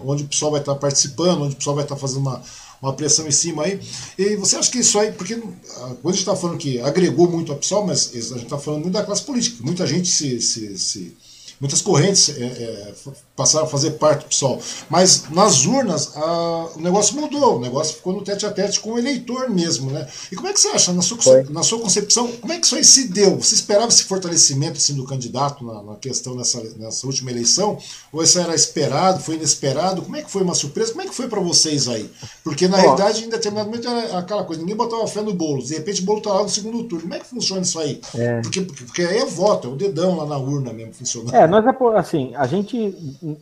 onde 0.04 0.24
o 0.24 0.26
pessoal 0.26 0.50
vai 0.50 0.60
estar 0.60 0.74
participando, 0.74 1.44
onde 1.44 1.54
o 1.54 1.56
pessoal 1.56 1.76
vai 1.76 1.84
estar 1.84 1.96
fazendo 1.96 2.20
uma, 2.20 2.42
uma 2.80 2.92
pressão 2.92 3.26
em 3.26 3.32
cima 3.32 3.64
aí. 3.64 3.80
E 4.18 4.36
você 4.36 4.56
acha 4.56 4.70
que 4.70 4.78
isso 4.78 4.98
aí, 4.98 5.12
porque 5.12 5.34
ah, 5.34 5.94
quando 6.00 6.08
a 6.08 6.10
gente 6.12 6.18
está 6.20 6.36
falando 6.36 6.58
que 6.58 6.80
agregou 6.80 7.30
muito 7.30 7.52
a 7.52 7.56
pessoal, 7.56 7.86
mas 7.86 8.10
a 8.14 8.18
gente 8.18 8.44
está 8.44 8.58
falando 8.58 8.82
muito 8.82 8.94
da 8.94 9.04
classe 9.04 9.22
política, 9.22 9.62
muita 9.64 9.86
gente 9.86 10.08
se, 10.08 10.40
se, 10.40 10.78
se 10.78 11.16
muitas 11.60 11.80
correntes 11.80 12.28
é, 12.28 12.44
é, 12.44 12.94
passaram 13.34 13.66
a 13.66 13.68
fazer 13.68 13.92
parte 13.92 14.24
do 14.24 14.28
PSOL. 14.28 14.60
Mas 14.88 15.24
nas 15.30 15.64
urnas 15.64 16.16
a, 16.16 16.70
o 16.76 16.80
negócio 16.80 17.16
mudou, 17.16 17.56
o 17.56 17.60
negócio 17.60 17.96
ficou 17.96 18.12
no 18.12 18.22
tete 18.22 18.46
a 18.46 18.50
tete 18.50 18.80
com 18.80 18.92
o 18.92 18.98
eleitor 18.98 19.48
mesmo. 19.50 19.90
Né? 19.90 20.06
E 20.30 20.36
como 20.36 20.48
é 20.48 20.52
que 20.52 20.60
você 20.60 20.68
acha, 20.68 20.92
na 20.92 21.02
sua, 21.02 21.18
na 21.50 21.62
sua 21.62 21.80
concepção, 21.80 22.30
como 22.32 22.52
é 22.52 22.58
que 22.58 22.66
isso 22.66 22.76
aí 22.76 22.84
se 22.84 23.08
deu? 23.08 23.36
Você 23.36 23.54
esperava 23.54 23.88
esse 23.88 24.04
fortalecimento 24.04 24.76
assim, 24.78 24.94
do 24.94 25.04
candidato 25.04 25.64
na, 25.64 25.82
na 25.82 25.94
questão 25.96 26.34
nessa, 26.34 26.62
nessa 26.76 27.06
última 27.06 27.30
eleição? 27.30 27.78
Ou 28.12 28.22
isso 28.22 28.38
era 28.38 28.54
esperado, 28.54 29.22
foi 29.22 29.36
inesperado? 29.36 30.02
Como 30.02 30.16
é 30.16 30.22
que 30.22 30.30
foi 30.30 30.42
uma 30.42 30.54
surpresa? 30.54 30.92
Como 30.92 31.02
é 31.02 31.06
que 31.06 31.14
foi 31.14 31.28
para 31.28 31.40
vocês 31.40 31.88
aí? 31.88 32.10
Porque 32.42 32.68
na 32.68 32.78
Ó, 32.78 32.80
realidade, 32.80 33.24
em 33.24 33.28
determinado 33.28 33.68
momento 33.68 33.88
era 33.88 34.18
aquela 34.18 34.44
coisa, 34.44 34.60
ninguém 34.60 34.76
botava 34.76 35.06
fé 35.06 35.22
no 35.22 35.34
bolo, 35.34 35.62
de 35.62 35.74
repente 35.74 36.02
o 36.02 36.04
bolo 36.04 36.18
está 36.18 36.32
lá 36.32 36.42
no 36.42 36.48
segundo 36.48 36.84
turno. 36.84 37.02
Como 37.02 37.14
é 37.14 37.18
que 37.18 37.26
funciona 37.26 37.62
isso 37.62 37.78
aí? 37.78 38.00
É. 38.14 38.40
Porque, 38.40 38.60
porque 38.62 39.02
aí 39.02 39.18
é 39.18 39.26
voto, 39.26 39.68
é 39.68 39.70
o 39.70 39.76
dedão 39.76 40.16
lá 40.16 40.26
na 40.26 40.38
urna 40.38 40.72
mesmo 40.72 40.92
funcionando. 40.92 41.34
É, 41.34 41.45
nós 41.46 41.64
assim, 41.96 42.34
a 42.34 42.46
gente 42.46 42.94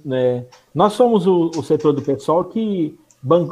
né, 0.05 0.44
nós 0.74 0.93
somos 0.94 1.26
o, 1.26 1.51
o, 1.56 1.62
setor 1.62 1.93
do 1.93 2.02
pessoal 2.02 2.44
que 2.44 2.98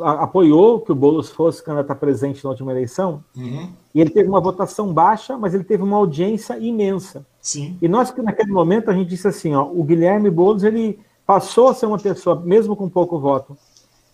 apoiou 0.03 0.81
que 0.81 0.93
o 0.93 0.95
Boulos 0.95 1.31
fosse 1.31 1.63
candidato 1.63 1.91
a 1.91 1.95
presidente 1.95 2.45
na 2.45 2.51
última 2.51 2.73
eleição, 2.73 3.25
uhum. 3.37 3.71
e 3.95 4.01
ele 4.01 4.11
teve 4.11 4.29
uma 4.29 4.41
votação 4.41 4.93
baixa, 4.93 5.37
mas 5.39 5.55
ele 5.55 5.65
teve 5.65 5.83
uma 5.83 5.97
audiência 5.97 6.59
imensa. 6.59 7.25
Sim. 7.41 7.79
E 7.81 7.89
nós, 7.89 8.15
naquele 8.17 8.53
momento, 8.53 8.91
a 8.91 8.95
gente 8.95 9.09
disse 9.09 9.29
assim, 9.29 9.55
ó, 9.55 9.65
o 9.65 9.83
Guilherme 9.83 10.31
Boulos, 10.31 10.63
ele 10.63 10.99
passou 11.27 11.69
a 11.69 11.75
ser 11.75 11.87
uma 11.87 11.99
pessoa, 11.99 12.39
mesmo 12.39 12.77
com 12.77 12.89
pouco 12.89 13.19
voto, 13.19 13.57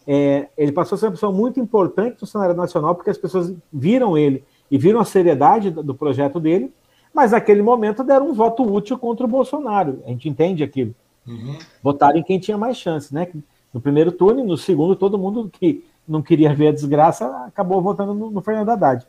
é, 0.06 0.48
ele 0.56 0.72
passou 0.72 0.96
a 0.96 0.98
ser 0.98 1.06
uma 1.06 1.12
pessoa 1.12 1.32
muito 1.32 1.60
importante 1.60 2.18
no 2.20 2.26
cenário 2.26 2.54
nacional, 2.54 2.94
porque 2.94 3.10
as 3.10 3.18
pessoas 3.18 3.52
viram 3.72 4.16
ele 4.16 4.44
e 4.70 4.78
viram 4.78 5.00
a 5.00 5.04
seriedade 5.04 5.70
do 5.70 5.94
projeto 5.94 6.38
dele, 6.38 6.72
mas 7.14 7.32
naquele 7.32 7.62
momento 7.62 8.04
deram 8.04 8.28
um 8.28 8.34
voto 8.34 8.62
útil 8.62 8.98
contra 8.98 9.24
o 9.24 9.28
Bolsonaro. 9.28 10.02
A 10.04 10.08
gente 10.08 10.28
entende 10.28 10.62
aquilo. 10.62 10.94
Uhum. 11.26 11.58
Votaram 11.82 12.18
em 12.18 12.22
quem 12.22 12.38
tinha 12.38 12.56
mais 12.56 12.76
chance, 12.76 13.12
né? 13.14 13.28
No 13.72 13.80
primeiro 13.80 14.10
turno 14.10 14.40
e 14.40 14.44
no 14.44 14.56
segundo, 14.56 14.96
todo 14.96 15.18
mundo 15.18 15.50
que 15.52 15.84
não 16.06 16.22
queria 16.22 16.54
ver 16.54 16.68
a 16.68 16.72
desgraça 16.72 17.26
acabou 17.46 17.82
votando 17.82 18.14
no, 18.14 18.30
no 18.30 18.40
Fernando 18.40 18.70
Haddad. 18.70 19.06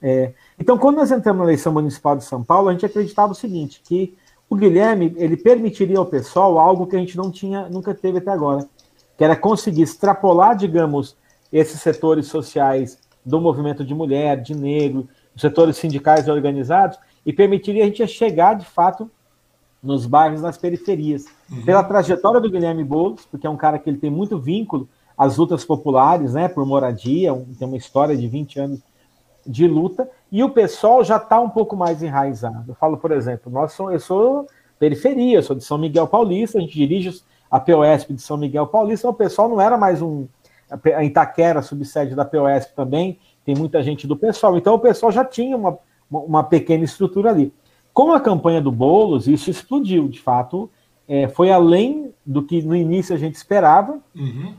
É, 0.00 0.32
então, 0.58 0.78
quando 0.78 0.96
nós 0.96 1.10
entramos 1.10 1.40
na 1.40 1.44
eleição 1.46 1.72
municipal 1.72 2.16
de 2.16 2.24
São 2.24 2.44
Paulo, 2.44 2.68
a 2.68 2.72
gente 2.72 2.86
acreditava 2.86 3.32
o 3.32 3.34
seguinte, 3.34 3.82
que 3.84 4.16
o 4.48 4.54
Guilherme 4.54 5.14
ele 5.16 5.36
permitiria 5.36 5.98
ao 5.98 6.06
pessoal 6.06 6.58
algo 6.58 6.86
que 6.86 6.94
a 6.94 6.98
gente 6.98 7.16
não 7.16 7.30
tinha, 7.30 7.68
nunca 7.68 7.92
teve 7.94 8.18
até 8.18 8.30
agora, 8.30 8.68
que 9.16 9.24
era 9.24 9.34
conseguir 9.34 9.82
extrapolar, 9.82 10.56
digamos, 10.56 11.16
esses 11.52 11.80
setores 11.80 12.26
sociais 12.26 12.98
do 13.24 13.40
movimento 13.40 13.84
de 13.84 13.94
mulher, 13.94 14.40
de 14.40 14.54
negro, 14.54 15.08
os 15.34 15.40
setores 15.40 15.76
sindicais 15.76 16.28
organizados, 16.28 16.98
e 17.26 17.32
permitiria 17.32 17.82
a 17.82 17.86
gente 17.86 18.06
chegar, 18.06 18.54
de 18.54 18.64
fato, 18.64 19.10
nos 19.82 20.06
bairros, 20.06 20.40
nas 20.40 20.56
periferias. 20.56 21.26
Uhum. 21.50 21.64
Pela 21.64 21.82
trajetória 21.82 22.40
do 22.40 22.48
Guilherme 22.48 22.84
Boulos, 22.84 23.26
porque 23.26 23.46
é 23.46 23.50
um 23.50 23.56
cara 23.56 23.80
que 23.80 23.90
ele 23.90 23.98
tem 23.98 24.08
muito 24.10 24.38
vínculo 24.38 24.88
às 25.18 25.36
lutas 25.36 25.64
populares, 25.64 26.34
né, 26.34 26.46
por 26.46 26.64
moradia, 26.64 27.34
um, 27.34 27.44
tem 27.58 27.66
uma 27.66 27.76
história 27.76 28.16
de 28.16 28.28
20 28.28 28.60
anos 28.60 28.80
de 29.44 29.66
luta, 29.66 30.08
e 30.30 30.42
o 30.42 30.50
pessoal 30.50 31.02
já 31.02 31.16
está 31.16 31.40
um 31.40 31.48
pouco 31.48 31.76
mais 31.76 32.02
enraizado. 32.02 32.64
Eu 32.68 32.74
falo, 32.74 32.96
por 32.96 33.10
exemplo, 33.10 33.50
nós 33.50 33.72
sou, 33.72 33.92
eu 33.92 34.00
sou 34.00 34.46
periferia, 34.78 35.42
sou 35.42 35.56
de 35.56 35.64
São 35.64 35.78
Miguel 35.78 36.06
Paulista, 36.06 36.58
a 36.58 36.60
gente 36.60 36.74
dirige 36.74 37.22
a 37.50 37.58
POSP 37.58 38.14
de 38.14 38.22
São 38.22 38.36
Miguel 38.36 38.66
Paulista, 38.66 39.08
o 39.08 39.14
pessoal 39.14 39.48
não 39.48 39.60
era 39.60 39.76
mais 39.76 40.02
um. 40.02 40.26
A 40.96 41.04
Itaquera, 41.04 41.62
subsede 41.62 42.14
da 42.14 42.24
POSP 42.24 42.74
também, 42.74 43.18
tem 43.44 43.54
muita 43.54 43.82
gente 43.82 44.06
do 44.06 44.16
pessoal, 44.16 44.56
então 44.56 44.74
o 44.74 44.80
pessoal 44.80 45.12
já 45.12 45.24
tinha 45.24 45.56
uma, 45.56 45.78
uma 46.10 46.42
pequena 46.44 46.84
estrutura 46.84 47.30
ali. 47.30 47.52
Com 47.92 48.12
a 48.12 48.20
campanha 48.20 48.60
do 48.60 48.70
Boulos, 48.70 49.26
isso 49.26 49.50
explodiu, 49.50 50.08
de 50.08 50.20
fato, 50.20 50.70
é, 51.08 51.28
foi 51.28 51.50
além 51.50 52.12
do 52.24 52.42
que 52.42 52.60
no 52.62 52.76
início 52.76 53.14
a 53.14 53.18
gente 53.18 53.36
esperava. 53.36 53.98
Uhum. 54.14 54.52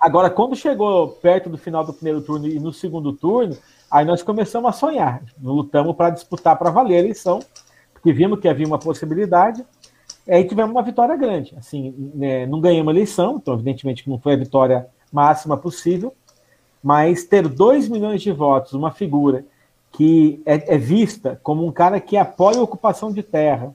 Agora, 0.00 0.30
quando 0.30 0.54
chegou 0.54 1.08
perto 1.08 1.50
do 1.50 1.58
final 1.58 1.84
do 1.84 1.92
primeiro 1.92 2.20
turno 2.20 2.46
e 2.46 2.60
no 2.60 2.72
segundo 2.72 3.12
turno, 3.12 3.56
aí 3.90 4.04
nós 4.04 4.22
começamos 4.22 4.68
a 4.68 4.72
sonhar, 4.72 5.22
lutamos 5.42 5.96
para 5.96 6.10
disputar 6.10 6.56
para 6.56 6.70
valer 6.70 6.96
a 6.96 7.00
eleição, 7.00 7.40
porque 7.92 8.12
vimos 8.12 8.38
que 8.38 8.48
havia 8.48 8.66
uma 8.66 8.78
possibilidade, 8.78 9.64
aí 10.28 10.44
tivemos 10.44 10.70
uma 10.70 10.82
vitória 10.82 11.16
grande. 11.16 11.54
Assim, 11.58 11.94
né, 12.14 12.46
não 12.46 12.60
ganhamos 12.60 12.90
a 12.90 12.94
eleição, 12.94 13.36
então 13.36 13.54
evidentemente 13.54 14.08
não 14.08 14.18
foi 14.18 14.34
a 14.34 14.36
vitória 14.36 14.86
máxima 15.12 15.56
possível, 15.56 16.14
mas 16.82 17.24
ter 17.24 17.48
2 17.48 17.88
milhões 17.88 18.22
de 18.22 18.30
votos, 18.30 18.72
uma 18.74 18.92
figura 18.92 19.44
que 19.92 20.42
é, 20.44 20.74
é, 20.74 20.78
vista 20.78 21.40
como 21.42 21.66
um 21.66 21.72
cara 21.72 22.00
que 22.00 22.16
apoia 22.16 22.58
a 22.58 22.62
ocupação 22.62 23.12
de 23.12 23.22
terra 23.22 23.74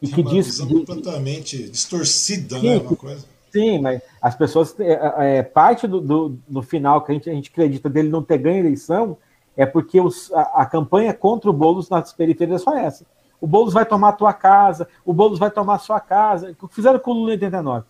e 0.00 0.06
Tem 0.06 0.14
que 0.14 0.20
uma 0.22 0.30
diz 0.30 0.46
visão 0.46 0.68
completamente 0.68 1.68
distorcida, 1.68 2.58
sim, 2.58 2.68
né, 2.68 2.76
uma 2.78 2.96
coisa. 2.96 3.24
Sim, 3.50 3.78
mas 3.80 4.00
as 4.20 4.34
pessoas 4.34 4.78
é, 4.78 4.92
é, 4.92 5.36
é, 5.38 5.42
parte 5.42 5.86
do, 5.86 6.00
do, 6.00 6.38
do, 6.46 6.62
final 6.62 7.02
que 7.02 7.10
a 7.10 7.14
gente, 7.14 7.30
a 7.30 7.32
gente 7.32 7.50
acredita 7.50 7.88
dele 7.88 8.08
não 8.08 8.22
ter 8.22 8.38
ganho 8.38 8.56
a 8.56 8.60
eleição 8.60 9.16
é 9.56 9.66
porque 9.66 10.00
os, 10.00 10.32
a, 10.32 10.62
a, 10.62 10.66
campanha 10.66 11.12
contra 11.12 11.50
o 11.50 11.52
Boulos 11.52 11.88
nas 11.88 12.12
periferias 12.12 12.60
é 12.60 12.64
só 12.64 12.76
essa. 12.76 13.04
O 13.40 13.46
Boulos 13.46 13.74
vai 13.74 13.84
tomar 13.84 14.10
a 14.10 14.12
tua 14.12 14.32
casa, 14.32 14.88
o 15.04 15.12
Boulos 15.12 15.38
vai 15.38 15.50
tomar 15.50 15.74
a 15.74 15.78
sua 15.78 15.98
casa. 15.98 16.54
O 16.60 16.68
que 16.68 16.74
fizeram 16.74 16.98
com 16.98 17.10
o 17.10 17.14
Lula 17.14 17.30
em 17.30 17.34
89? 17.34 17.84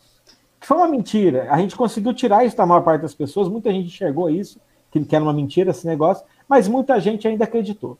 Que 0.61 0.67
foi 0.67 0.77
uma 0.77 0.89
mentira. 0.89 1.47
A 1.51 1.59
gente 1.59 1.77
conseguiu 1.77 2.15
tirar 2.15 2.45
isso 2.45 2.57
da 2.57 2.65
maior 2.65 2.81
parte 2.81 3.03
das 3.03 3.15
pessoas, 3.15 3.49
muita 3.49 3.71
gente 3.71 3.89
enxergou 3.89 4.31
isso, 4.31 4.59
que, 4.91 5.05
que 5.05 5.15
era 5.15 5.23
uma 5.23 5.33
mentira 5.33 5.71
esse 5.71 5.87
negócio, 5.87 6.25
mas 6.49 6.67
muita 6.67 6.99
gente 6.99 7.29
ainda 7.29 7.45
acreditou, 7.45 7.99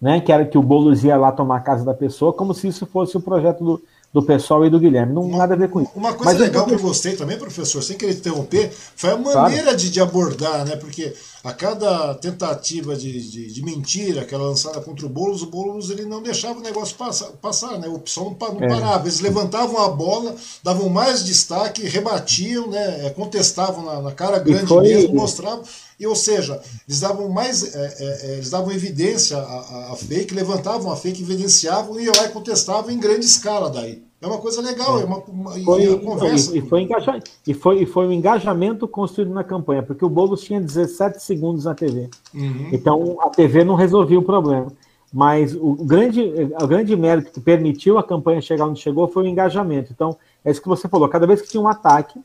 né? 0.00 0.20
Que 0.20 0.30
era 0.30 0.44
que 0.44 0.56
o 0.56 0.62
Boulos 0.62 1.04
ia 1.04 1.16
lá 1.16 1.32
tomar 1.32 1.56
a 1.56 1.60
casa 1.60 1.84
da 1.84 1.94
pessoa, 1.94 2.32
como 2.32 2.54
se 2.54 2.68
isso 2.68 2.86
fosse 2.86 3.16
o 3.16 3.20
projeto 3.20 3.64
do, 3.64 3.82
do 4.12 4.22
pessoal 4.22 4.64
e 4.64 4.70
do 4.70 4.80
Guilherme. 4.80 5.12
Não 5.12 5.22
uma, 5.22 5.38
nada 5.38 5.54
a 5.54 5.56
ver 5.56 5.68
com 5.68 5.82
isso. 5.82 5.90
Uma 5.94 6.14
coisa 6.14 6.32
Mas 6.32 6.40
legal 6.40 6.64
que 6.66 6.74
eu 6.74 6.78
gostei 6.78 7.14
também, 7.14 7.36
professor, 7.36 7.82
sem 7.82 7.96
querer 7.96 8.14
interromper, 8.14 8.72
foi 8.96 9.10
a 9.10 9.16
maneira 9.16 9.64
claro. 9.64 9.76
de, 9.76 9.90
de, 9.90 10.00
abordar, 10.00 10.64
né? 10.64 10.76
Porque 10.76 11.12
a 11.44 11.52
cada 11.52 12.14
tentativa 12.14 12.96
de, 12.96 13.20
de, 13.30 13.52
de, 13.52 13.62
mentira 13.62 14.24
que 14.24 14.34
era 14.34 14.42
lançada 14.42 14.80
contra 14.80 15.04
o 15.04 15.08
Boulos, 15.08 15.42
o 15.42 15.46
Boulos 15.46 15.90
ele 15.90 16.04
não 16.04 16.22
deixava 16.22 16.58
o 16.58 16.62
negócio 16.62 16.96
passar, 16.96 17.28
passar 17.42 17.78
né? 17.78 17.88
O 17.88 17.98
pessoal 17.98 18.34
não, 18.40 18.64
é. 18.64 18.68
parava. 18.68 19.04
Eles 19.04 19.20
levantavam 19.20 19.78
a 19.82 19.88
bola, 19.88 20.34
davam 20.62 20.88
mais 20.88 21.24
destaque, 21.24 21.86
rebatiam, 21.86 22.68
né? 22.68 23.06
É, 23.06 23.10
contestavam 23.10 23.84
na, 23.84 24.00
na 24.00 24.12
cara 24.12 24.38
grande 24.38 24.66
foi... 24.66 24.84
mesmo, 24.84 25.14
mostravam. 25.14 25.64
E, 25.98 26.06
ou 26.06 26.14
seja, 26.14 26.60
eles 26.86 27.00
davam 27.00 27.28
mais, 27.28 27.74
é, 27.74 27.94
é, 27.98 28.30
é 28.30 28.32
eles 28.34 28.50
davam 28.50 28.70
evidência 28.70 29.36
à, 29.36 29.92
à, 29.92 29.96
fake, 29.96 30.32
levantavam 30.32 30.92
a 30.92 30.96
fake, 30.96 31.22
evidenciavam 31.22 31.98
e 31.98 32.04
iam 32.04 32.14
lá 32.16 32.28
contestavam 32.28 32.90
em 32.90 33.00
grande 33.00 33.26
escala 33.26 33.68
daí. 33.68 34.02
É 34.20 34.26
uma 34.26 34.38
coisa 34.38 34.60
legal, 34.60 34.98
é, 34.98 35.02
é 35.02 35.04
uma, 35.04 35.18
uma, 35.18 35.50
foi, 35.52 35.88
uma 35.88 35.98
conversa. 35.98 36.54
E, 36.54 36.58
e, 36.58 36.62
foi 36.62 36.82
engaja, 36.82 37.20
e, 37.46 37.54
foi, 37.54 37.82
e 37.82 37.86
foi 37.86 38.06
um 38.06 38.12
engajamento 38.12 38.86
construído 38.86 39.32
na 39.32 39.42
campanha, 39.42 39.82
porque 39.82 40.04
o 40.04 40.08
Boulos 40.08 40.42
tinha 40.42 40.60
17 40.60 41.22
segundos 41.22 41.64
na 41.64 41.74
TV. 41.74 42.08
Uhum. 42.34 42.70
Então 42.72 43.18
a 43.20 43.30
TV 43.30 43.64
não 43.64 43.74
resolvia 43.74 44.18
o 44.18 44.22
problema. 44.22 44.72
Mas 45.12 45.54
o 45.54 45.72
grande, 45.72 46.20
o 46.60 46.66
grande 46.66 46.94
mérito 46.94 47.32
que 47.32 47.40
permitiu 47.40 47.96
a 47.96 48.04
campanha 48.04 48.42
chegar 48.42 48.66
onde 48.66 48.80
chegou 48.80 49.08
foi 49.08 49.24
o 49.24 49.26
engajamento. 49.26 49.90
Então, 49.90 50.16
é 50.44 50.50
isso 50.50 50.60
que 50.60 50.68
você 50.68 50.86
falou. 50.86 51.08
Cada 51.08 51.26
vez 51.26 51.40
que 51.40 51.48
tinha 51.48 51.62
um 51.62 51.68
ataque, 51.68 52.20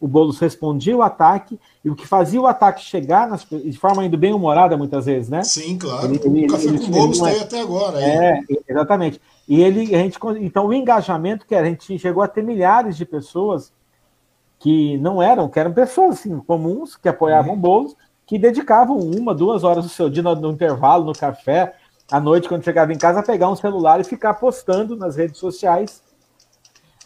o 0.00 0.06
Boulos 0.06 0.38
respondia 0.38 0.96
o 0.96 1.02
ataque, 1.02 1.58
e 1.84 1.90
o 1.90 1.96
que 1.96 2.06
fazia 2.06 2.40
o 2.40 2.46
ataque 2.46 2.82
chegar 2.82 3.28
nas, 3.28 3.44
de 3.44 3.76
forma 3.78 4.02
ainda 4.02 4.16
bem 4.16 4.32
humorada, 4.32 4.76
muitas 4.76 5.06
vezes, 5.06 5.28
né? 5.28 5.42
Sim, 5.42 5.76
claro. 5.76 6.06
Ele, 6.06 6.20
ele, 6.24 6.46
o 6.46 6.50
café 6.50 6.68
ele, 6.68 6.78
com 6.78 6.86
o 6.86 6.90
Boulos 6.90 7.20
tem 7.20 7.40
até 7.40 7.60
agora. 7.60 8.00
É, 8.00 8.40
exatamente. 8.68 9.20
E 9.48 9.60
ele, 9.60 9.94
a 9.94 9.98
gente, 9.98 10.18
então, 10.40 10.66
o 10.66 10.72
engajamento 10.72 11.46
que 11.46 11.54
a 11.54 11.64
gente 11.64 11.98
chegou 11.98 12.22
a 12.22 12.28
ter 12.28 12.42
milhares 12.42 12.96
de 12.96 13.04
pessoas 13.04 13.72
que 14.58 14.98
não 14.98 15.22
eram, 15.22 15.48
que 15.48 15.58
eram 15.58 15.72
pessoas 15.72 16.18
assim, 16.20 16.38
comuns, 16.40 16.96
que 16.96 17.08
apoiavam 17.08 17.54
uhum. 17.54 17.60
Boulos, 17.60 17.96
que 18.26 18.38
dedicavam 18.38 18.98
uma, 18.98 19.34
duas 19.34 19.64
horas 19.64 19.84
do 19.84 19.90
seu 19.90 20.08
dia 20.10 20.22
no, 20.22 20.34
no 20.34 20.50
intervalo, 20.50 21.04
no 21.04 21.12
café, 21.12 21.74
à 22.10 22.20
noite, 22.20 22.48
quando 22.48 22.64
chegava 22.64 22.92
em 22.92 22.98
casa, 22.98 23.20
a 23.20 23.22
pegar 23.22 23.50
um 23.50 23.56
celular 23.56 24.00
e 24.00 24.04
ficar 24.04 24.34
postando 24.34 24.96
nas 24.96 25.16
redes 25.16 25.38
sociais 25.38 26.02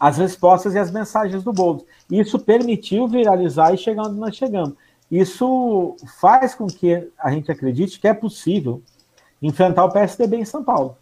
as 0.02 0.18
respostas 0.18 0.74
e 0.74 0.80
as 0.80 0.90
mensagens 0.90 1.44
do 1.44 1.52
Boulos. 1.52 1.84
Isso 2.10 2.36
permitiu 2.36 3.06
viralizar 3.06 3.72
e 3.72 3.78
chegar 3.78 4.02
onde 4.02 4.18
nós 4.18 4.34
chegamos. 4.34 4.74
Isso 5.08 5.94
faz 6.20 6.56
com 6.56 6.66
que 6.66 7.08
a 7.16 7.30
gente 7.30 7.52
acredite 7.52 8.00
que 8.00 8.08
é 8.08 8.12
possível 8.12 8.82
enfrentar 9.40 9.84
o 9.84 9.92
PSDB 9.92 10.38
em 10.38 10.44
São 10.44 10.64
Paulo. 10.64 10.96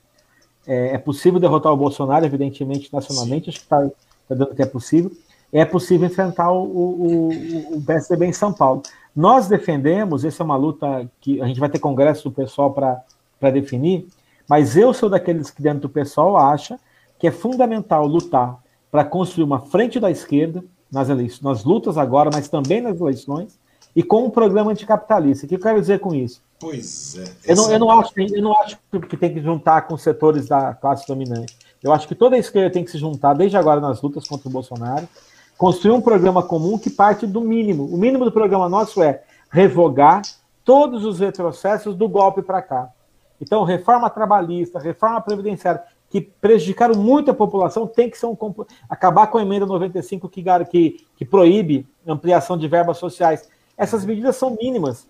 É, 0.66 0.97
é 0.97 0.98
possível 0.98 1.40
derrotar 1.40 1.72
o 1.72 1.77
Bolsonaro, 1.78 2.27
evidentemente, 2.27 2.93
nacionalmente, 2.93 3.47
Sim. 3.47 3.48
acho 3.48 3.59
que 3.60 3.64
está 3.64 3.89
tá 4.28 4.35
dando 4.35 4.55
que 4.55 4.60
é 4.60 4.66
possível. 4.66 5.10
É 5.51 5.64
possível 5.64 6.06
enfrentar 6.06 6.52
o, 6.52 6.62
o, 6.62 7.77
o 7.78 7.82
PSDB 7.82 8.27
em 8.27 8.35
São 8.35 8.52
Paulo. 8.52 8.82
Nós 9.16 9.48
defendemos, 9.48 10.27
essa 10.27 10.43
é 10.43 10.44
uma 10.44 10.56
luta 10.56 11.10
que 11.22 11.40
a 11.40 11.47
gente 11.47 11.59
vai 11.59 11.70
ter 11.70 11.78
congresso 11.78 12.24
do 12.24 12.32
pessoal 12.32 12.70
para 12.70 13.51
definir, 13.51 14.06
mas 14.47 14.77
eu 14.77 14.93
sou 14.93 15.09
daqueles 15.09 15.51
que 15.51 15.62
dentro 15.62 15.81
do 15.81 15.89
pessoal 15.89 16.36
acha 16.36 16.78
que 17.18 17.27
é 17.27 17.31
fundamental 17.31 18.06
lutar 18.06 18.59
para 18.90 19.04
construir 19.04 19.44
uma 19.44 19.60
frente 19.60 20.00
da 20.00 20.10
esquerda 20.10 20.64
nas, 20.90 21.08
eleições, 21.08 21.42
nas 21.42 21.64
lutas 21.64 21.96
agora, 21.96 22.30
mas 22.32 22.48
também 22.48 22.80
nas 22.80 23.00
eleições, 23.00 23.58
e 23.94 24.02
com 24.02 24.24
um 24.26 24.30
programa 24.30 24.70
anticapitalista. 24.70 25.46
O 25.46 25.48
que 25.48 25.54
eu 25.54 25.60
quero 25.60 25.80
dizer 25.80 26.00
com 26.00 26.14
isso? 26.14 26.42
Pois 26.58 27.16
é. 27.16 27.52
Eu 27.52 27.56
não, 27.56 27.72
eu 27.72 27.78
não, 27.78 27.90
acho, 27.90 28.12
eu 28.16 28.42
não 28.42 28.52
acho 28.60 28.78
que 29.08 29.16
tem 29.16 29.32
que 29.32 29.40
juntar 29.40 29.82
com 29.82 29.96
setores 29.96 30.48
da 30.48 30.74
classe 30.74 31.06
dominante. 31.06 31.56
Eu 31.82 31.92
acho 31.92 32.06
que 32.06 32.14
toda 32.14 32.36
a 32.36 32.38
esquerda 32.38 32.70
tem 32.70 32.84
que 32.84 32.90
se 32.90 32.98
juntar, 32.98 33.34
desde 33.34 33.56
agora, 33.56 33.80
nas 33.80 34.02
lutas 34.02 34.28
contra 34.28 34.48
o 34.48 34.52
Bolsonaro, 34.52 35.08
construir 35.56 35.92
um 35.92 36.00
programa 36.00 36.42
comum 36.42 36.78
que 36.78 36.90
parte 36.90 37.26
do 37.26 37.40
mínimo. 37.40 37.86
O 37.86 37.96
mínimo 37.96 38.24
do 38.24 38.32
programa 38.32 38.68
nosso 38.68 39.02
é 39.02 39.22
revogar 39.50 40.22
todos 40.64 41.04
os 41.04 41.18
retrocessos 41.18 41.96
do 41.96 42.08
golpe 42.08 42.42
para 42.42 42.60
cá. 42.60 42.90
Então, 43.40 43.64
reforma 43.64 44.10
trabalhista, 44.10 44.78
reforma 44.78 45.20
previdenciária, 45.20 45.82
que 46.10 46.20
prejudicaram 46.20 47.00
muito 47.00 47.30
a 47.30 47.34
população, 47.34 47.86
tem 47.86 48.10
que 48.10 48.18
ser 48.18 48.26
um 48.26 48.36
acabar 48.88 49.28
com 49.28 49.38
a 49.38 49.42
emenda 49.42 49.64
95 49.64 50.28
que, 50.28 50.44
que, 50.68 51.06
que 51.16 51.24
proíbe 51.24 51.86
ampliação 52.06 52.58
de 52.58 52.66
verbas 52.66 52.98
sociais. 52.98 53.48
Essas 53.78 54.04
medidas 54.04 54.34
são 54.34 54.56
mínimas 54.60 55.08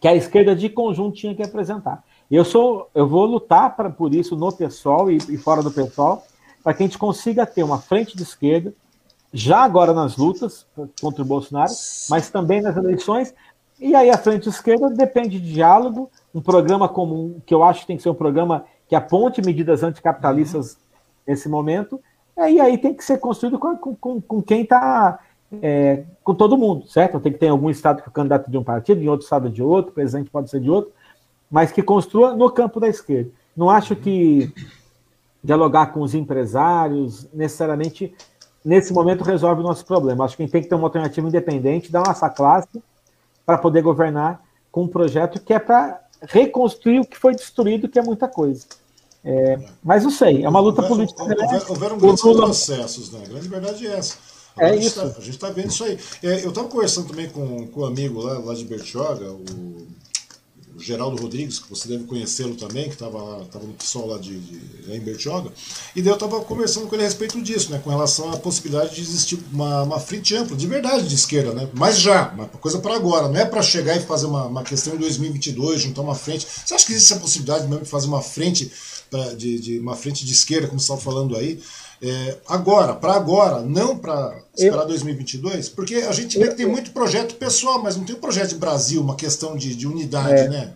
que 0.00 0.08
a 0.08 0.14
esquerda 0.14 0.54
de 0.54 0.68
conjunto 0.68 1.16
tinha 1.16 1.34
que 1.34 1.42
apresentar. 1.42 2.02
Eu 2.28 2.44
sou, 2.44 2.90
eu 2.94 3.06
vou 3.06 3.24
lutar 3.24 3.74
pra, 3.76 3.88
por 3.88 4.12
isso 4.12 4.36
no 4.36 4.52
pessoal 4.52 5.10
e, 5.10 5.16
e 5.16 5.36
fora 5.38 5.62
do 5.62 5.70
pessoal, 5.70 6.24
para 6.62 6.74
que 6.74 6.82
a 6.82 6.86
gente 6.86 6.98
consiga 6.98 7.46
ter 7.46 7.62
uma 7.62 7.78
frente 7.78 8.16
de 8.16 8.22
esquerda 8.24 8.74
já 9.32 9.60
agora 9.60 9.92
nas 9.92 10.16
lutas 10.16 10.66
contra 11.00 11.22
o 11.22 11.26
Bolsonaro, 11.26 11.72
mas 12.10 12.28
também 12.28 12.60
nas 12.60 12.76
eleições. 12.76 13.32
E 13.78 13.94
aí 13.94 14.10
a 14.10 14.18
frente 14.18 14.48
esquerda 14.48 14.90
depende 14.90 15.38
de 15.38 15.52
diálogo, 15.52 16.10
um 16.34 16.40
programa 16.40 16.88
comum, 16.88 17.40
que 17.46 17.54
eu 17.54 17.62
acho 17.62 17.82
que 17.82 17.86
tem 17.86 17.96
que 17.96 18.02
ser 18.02 18.10
um 18.10 18.14
programa 18.14 18.64
que 18.88 18.96
aponte 18.96 19.42
medidas 19.42 19.82
anticapitalistas 19.82 20.72
uhum. 20.72 20.78
nesse 21.26 21.48
momento, 21.48 22.00
e 22.36 22.60
aí 22.60 22.78
tem 22.78 22.94
que 22.94 23.04
ser 23.04 23.18
construído 23.18 23.58
com, 23.58 23.76
com, 23.76 24.20
com 24.20 24.42
quem 24.42 24.62
está. 24.62 25.18
É, 25.62 26.04
com 26.22 26.34
todo 26.34 26.58
mundo, 26.58 26.86
certo? 26.86 27.18
Tem 27.18 27.32
que 27.32 27.38
ter 27.38 27.48
algum 27.48 27.70
estado 27.70 28.02
que 28.02 28.08
é 28.08 28.12
candidato 28.12 28.50
de 28.50 28.58
um 28.58 28.62
partido, 28.62 29.02
em 29.02 29.08
outro 29.08 29.24
estado 29.24 29.48
de 29.48 29.62
outro, 29.62 29.90
o 29.90 29.94
presidente 29.94 30.28
pode 30.28 30.50
ser 30.50 30.60
de 30.60 30.70
outro, 30.70 30.92
mas 31.50 31.72
que 31.72 31.82
construa 31.82 32.36
no 32.36 32.50
campo 32.50 32.78
da 32.78 32.86
esquerda. 32.86 33.30
Não 33.56 33.70
acho 33.70 33.96
que 33.96 34.52
dialogar 35.42 35.86
com 35.86 36.00
os 36.00 36.14
empresários 36.14 37.26
necessariamente 37.32 38.14
nesse 38.64 38.92
momento 38.92 39.24
resolve 39.24 39.62
o 39.62 39.64
nosso 39.64 39.84
problema. 39.86 40.24
Acho 40.24 40.36
que 40.36 40.46
tem 40.46 40.62
que 40.62 40.68
ter 40.68 40.74
uma 40.74 40.86
alternativa 40.86 41.26
independente 41.26 41.90
da 41.90 42.02
nossa 42.02 42.28
classe 42.28 42.82
para 43.46 43.56
poder 43.56 43.82
governar 43.82 44.42
com 44.70 44.82
um 44.82 44.88
projeto 44.88 45.40
que 45.40 45.54
é 45.54 45.58
para 45.58 46.00
reconstruir 46.22 47.00
o 47.00 47.04
que 47.04 47.18
foi 47.18 47.34
destruído, 47.34 47.88
que 47.88 47.98
é 47.98 48.02
muita 48.02 48.28
coisa. 48.28 48.66
É, 49.24 49.58
mas 49.82 50.04
não 50.04 50.10
sei, 50.10 50.44
é 50.44 50.48
uma 50.48 50.60
luta 50.60 50.80
houver, 50.80 50.96
política. 50.96 51.22
Houver, 51.22 51.70
houveram 51.70 51.98
grandes 51.98 52.22
processos, 52.22 53.10
né? 53.12 53.20
A 53.24 53.28
grande 53.28 53.48
verdade 53.48 53.86
é 53.86 53.96
essa. 53.96 54.16
É 54.58 54.66
a 54.66 54.76
isso. 54.76 55.00
Tá, 55.00 55.06
a 55.06 55.20
gente 55.20 55.30
está 55.30 55.50
vendo 55.50 55.68
isso 55.68 55.84
aí. 55.84 55.98
É, 56.22 56.44
eu 56.44 56.48
estava 56.48 56.68
conversando 56.68 57.08
também 57.08 57.28
com, 57.28 57.66
com 57.68 57.80
um 57.80 57.84
amigo 57.84 58.20
lá, 58.20 58.38
lá 58.38 58.54
de 58.54 58.64
Bertioga, 58.64 59.30
o 59.30 59.86
Geraldo 60.78 61.20
Rodrigues, 61.20 61.58
que 61.58 61.68
você 61.68 61.88
deve 61.88 62.04
conhecê-lo 62.04 62.54
também, 62.54 62.84
que 62.84 62.94
estava 62.94 63.44
tava 63.46 63.66
no 63.66 63.72
pessoal 63.74 64.06
lá 64.06 64.18
de, 64.18 64.38
de, 64.38 64.92
em 64.92 65.00
Bertioga, 65.00 65.52
e 65.94 66.02
daí 66.02 66.10
eu 66.10 66.14
estava 66.14 66.40
conversando 66.40 66.86
com 66.86 66.94
ele 66.94 67.04
a 67.04 67.06
respeito 67.06 67.40
disso, 67.42 67.70
né, 67.70 67.80
com 67.82 67.90
relação 67.90 68.30
à 68.32 68.36
possibilidade 68.36 68.94
de 68.94 69.00
existir 69.00 69.38
uma, 69.52 69.82
uma 69.82 70.00
frente 70.00 70.34
ampla, 70.34 70.56
de 70.56 70.66
verdade, 70.66 71.08
de 71.08 71.14
esquerda, 71.14 71.52
né, 71.52 71.68
mas 71.74 71.98
já, 71.98 72.30
uma 72.30 72.46
coisa 72.46 72.78
para 72.78 72.94
agora, 72.94 73.28
não 73.28 73.36
é 73.38 73.44
para 73.44 73.62
chegar 73.62 73.96
e 73.96 74.00
fazer 74.00 74.26
uma, 74.26 74.46
uma 74.46 74.62
questão 74.62 74.94
em 74.94 74.98
2022, 74.98 75.82
juntar 75.82 76.02
uma 76.02 76.14
frente. 76.14 76.46
Você 76.64 76.74
acha 76.74 76.86
que 76.86 76.92
existe 76.92 77.12
a 77.14 77.18
possibilidade 77.18 77.66
mesmo 77.66 77.84
de 77.84 77.90
fazer 77.90 78.06
uma 78.06 78.22
frente, 78.22 78.70
pra, 79.10 79.34
de, 79.34 79.58
de 79.58 79.78
uma 79.78 79.96
frente 79.96 80.24
de 80.24 80.32
esquerda, 80.32 80.68
como 80.68 80.78
você 80.78 80.84
estava 80.84 81.00
falando 81.00 81.36
aí, 81.36 81.60
é, 82.00 82.36
agora, 82.48 82.94
para 82.94 83.14
agora, 83.14 83.60
não 83.60 83.98
para 83.98 84.38
esperar 84.56 84.82
eu, 84.82 84.88
2022, 84.88 85.68
porque 85.68 85.96
a 85.96 86.12
gente 86.12 86.38
vê 86.38 86.48
que 86.48 86.54
tem 86.54 86.66
muito 86.66 86.92
projeto 86.92 87.34
pessoal, 87.34 87.82
mas 87.82 87.96
não 87.96 88.04
tem 88.04 88.14
um 88.14 88.20
projeto 88.20 88.50
de 88.50 88.54
Brasil, 88.56 89.00
uma 89.00 89.16
questão 89.16 89.56
de, 89.56 89.74
de 89.74 89.86
unidade, 89.86 90.42
é, 90.42 90.48
né? 90.48 90.74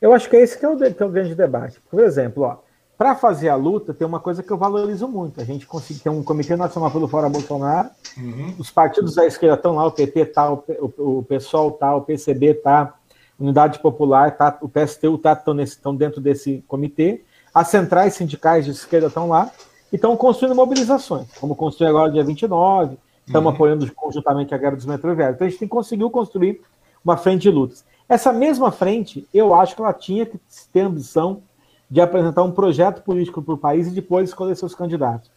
Eu 0.00 0.12
acho 0.12 0.28
que 0.28 0.36
é 0.36 0.42
esse 0.42 0.58
que 0.58 0.64
é 0.64 0.68
o, 0.68 0.76
que 0.76 1.02
é 1.02 1.06
o 1.06 1.10
grande 1.10 1.34
debate. 1.34 1.80
Por 1.90 2.00
exemplo, 2.00 2.58
para 2.96 3.16
fazer 3.16 3.48
a 3.48 3.56
luta, 3.56 3.94
tem 3.94 4.06
uma 4.06 4.20
coisa 4.20 4.42
que 4.42 4.50
eu 4.50 4.58
valorizo 4.58 5.08
muito. 5.08 5.40
A 5.40 5.44
gente 5.44 5.66
consegue 5.66 6.00
ter 6.00 6.10
um 6.10 6.22
Comitê 6.22 6.54
Nacional 6.56 6.90
pelo 6.90 7.08
Fora 7.08 7.28
Bolsonaro, 7.28 7.88
uhum. 8.18 8.54
os 8.58 8.70
partidos 8.70 9.14
da 9.14 9.26
esquerda 9.26 9.56
estão 9.56 9.74
lá, 9.74 9.86
o 9.86 9.92
PT 9.92 10.26
tá, 10.26 10.52
o, 10.52 10.62
o, 10.98 11.18
o 11.18 11.22
PSOL 11.22 11.72
tá, 11.72 11.96
o 11.96 12.02
PCB 12.02 12.54
tá, 12.54 12.94
Unidade 13.38 13.78
Popular 13.78 14.36
tá, 14.36 14.58
o 14.60 14.68
PSTU 14.68 15.18
tá, 15.18 15.32
estão 15.62 15.96
dentro 15.96 16.20
desse 16.20 16.62
comitê, 16.68 17.24
as 17.52 17.68
centrais 17.68 18.14
sindicais 18.14 18.64
de 18.64 18.70
esquerda 18.72 19.06
estão 19.06 19.28
lá, 19.28 19.50
e 19.94 19.96
estão 19.96 20.16
construindo 20.16 20.56
mobilizações, 20.56 21.28
como 21.38 21.54
construir 21.54 21.86
agora 21.86 22.10
dia 22.10 22.24
29, 22.24 22.98
estamos 23.24 23.48
uhum. 23.48 23.54
apoiando 23.54 23.94
conjuntamente 23.94 24.52
a 24.52 24.58
guerra 24.58 24.74
dos 24.74 24.86
metroviários. 24.86 25.36
Então 25.36 25.46
a 25.46 25.50
gente 25.50 25.68
conseguiu 25.68 26.10
construir 26.10 26.60
uma 27.04 27.16
frente 27.16 27.42
de 27.42 27.50
lutas. 27.52 27.84
Essa 28.08 28.32
mesma 28.32 28.72
frente, 28.72 29.24
eu 29.32 29.54
acho 29.54 29.76
que 29.76 29.80
ela 29.80 29.92
tinha 29.92 30.26
que 30.26 30.36
ter 30.72 30.80
a 30.80 30.86
ambição 30.86 31.42
de 31.88 32.00
apresentar 32.00 32.42
um 32.42 32.50
projeto 32.50 33.04
político 33.04 33.40
para 33.40 33.54
o 33.54 33.56
país 33.56 33.86
e 33.86 33.90
depois 33.92 34.30
escolher 34.30 34.56
seus 34.56 34.74
candidatos. 34.74 35.30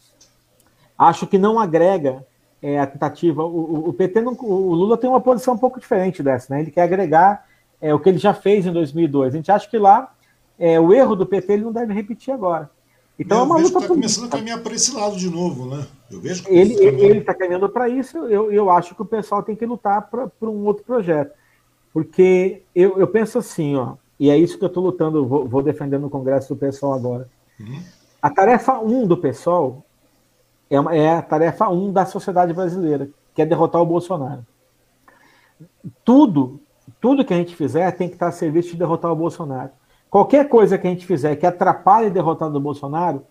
Acho 0.98 1.28
que 1.28 1.38
não 1.38 1.60
agrega 1.60 2.26
é, 2.60 2.80
a 2.80 2.88
tentativa. 2.88 3.46
O, 3.46 3.90
o 3.90 3.94
PT, 3.94 4.22
não, 4.22 4.36
o 4.42 4.74
Lula 4.74 4.98
tem 4.98 5.08
uma 5.08 5.22
posição 5.22 5.54
um 5.54 5.60
pouco 5.60 5.80
diferente 5.80 6.24
dessa, 6.24 6.52
né? 6.52 6.62
Ele 6.62 6.72
quer 6.72 6.82
agregar 6.82 7.46
é, 7.80 7.94
o 7.94 8.00
que 8.00 8.10
ele 8.10 8.18
já 8.18 8.34
fez 8.34 8.66
em 8.66 8.74
2002. 8.74 9.36
A 9.36 9.38
gente 9.38 9.52
acha 9.52 9.70
que 9.70 9.78
lá 9.78 10.12
é, 10.58 10.80
o 10.80 10.92
erro 10.92 11.16
do 11.16 11.28
PT 11.28 11.54
ele 11.54 11.64
não 11.64 11.72
deve 11.72 11.94
repetir 11.94 12.34
agora. 12.34 12.72
Então 13.20 13.38
eu 13.38 13.44
é 13.44 13.46
uma 13.46 13.58
luta. 13.58 13.80
Está 13.80 13.88
começando 13.88 14.26
a 14.26 14.30
caminhar 14.30 14.62
para 14.62 14.74
esse 14.74 14.94
lado 14.94 15.18
de 15.18 15.30
novo, 15.30 15.66
né? 15.66 15.86
Eu 16.12 16.22
vejo 16.22 16.44
que 16.44 16.52
ele 16.52 16.76
ele 16.76 17.20
está 17.20 17.34
caminhando 17.34 17.68
para 17.68 17.90
isso. 17.90 18.18
Eu, 18.18 18.52
eu 18.52 18.70
acho 18.70 18.94
que 18.94 19.02
o 19.02 19.06
pessoal 19.06 19.42
tem 19.42 19.56
que 19.56 19.66
lutar 19.66 20.10
para 20.10 20.30
um 20.42 20.66
outro 20.66 20.84
projeto, 20.84 21.34
porque 21.94 22.62
eu, 22.76 23.00
eu 23.00 23.08
penso 23.08 23.40
assim, 23.40 23.76
ó, 23.76 23.96
e 24.20 24.30
é 24.30 24.38
isso 24.38 24.58
que 24.58 24.64
eu 24.64 24.68
estou 24.68 24.84
lutando, 24.84 25.26
vou, 25.26 25.48
vou 25.48 25.62
defender 25.62 26.00
no 26.00 26.10
Congresso 26.10 26.54
do 26.54 26.60
pessoal 26.60 26.94
agora. 26.94 27.28
Uhum. 27.60 27.82
A 28.22 28.30
tarefa 28.30 28.80
1 28.80 28.86
um 28.86 29.08
do 29.08 29.18
pessoal 29.18 29.84
é, 30.70 30.80
uma, 30.80 30.96
é 30.96 31.16
a 31.16 31.22
tarefa 31.22 31.70
1 31.70 31.88
um 31.88 31.92
da 31.92 32.06
sociedade 32.06 32.54
brasileira, 32.54 33.10
que 33.34 33.42
é 33.42 33.46
derrotar 33.46 33.82
o 33.82 33.86
Bolsonaro. 33.86 34.46
Tudo, 36.04 36.60
tudo 37.00 37.24
que 37.24 37.34
a 37.34 37.38
gente 37.38 37.56
fizer 37.56 37.92
tem 37.92 38.08
que 38.08 38.16
estar 38.16 38.28
a 38.28 38.32
serviço 38.32 38.70
de 38.70 38.78
derrotar 38.78 39.12
o 39.12 39.16
Bolsonaro. 39.16 39.72
Qualquer 40.10 40.48
coisa 40.48 40.78
que 40.78 40.88
a 40.88 40.90
gente 40.90 41.06
fizer 41.06 41.36
que 41.36 41.46
atrapalhe 41.46 42.08
a 42.08 42.50
do 42.50 42.60
Bolsonaro, 42.60 43.24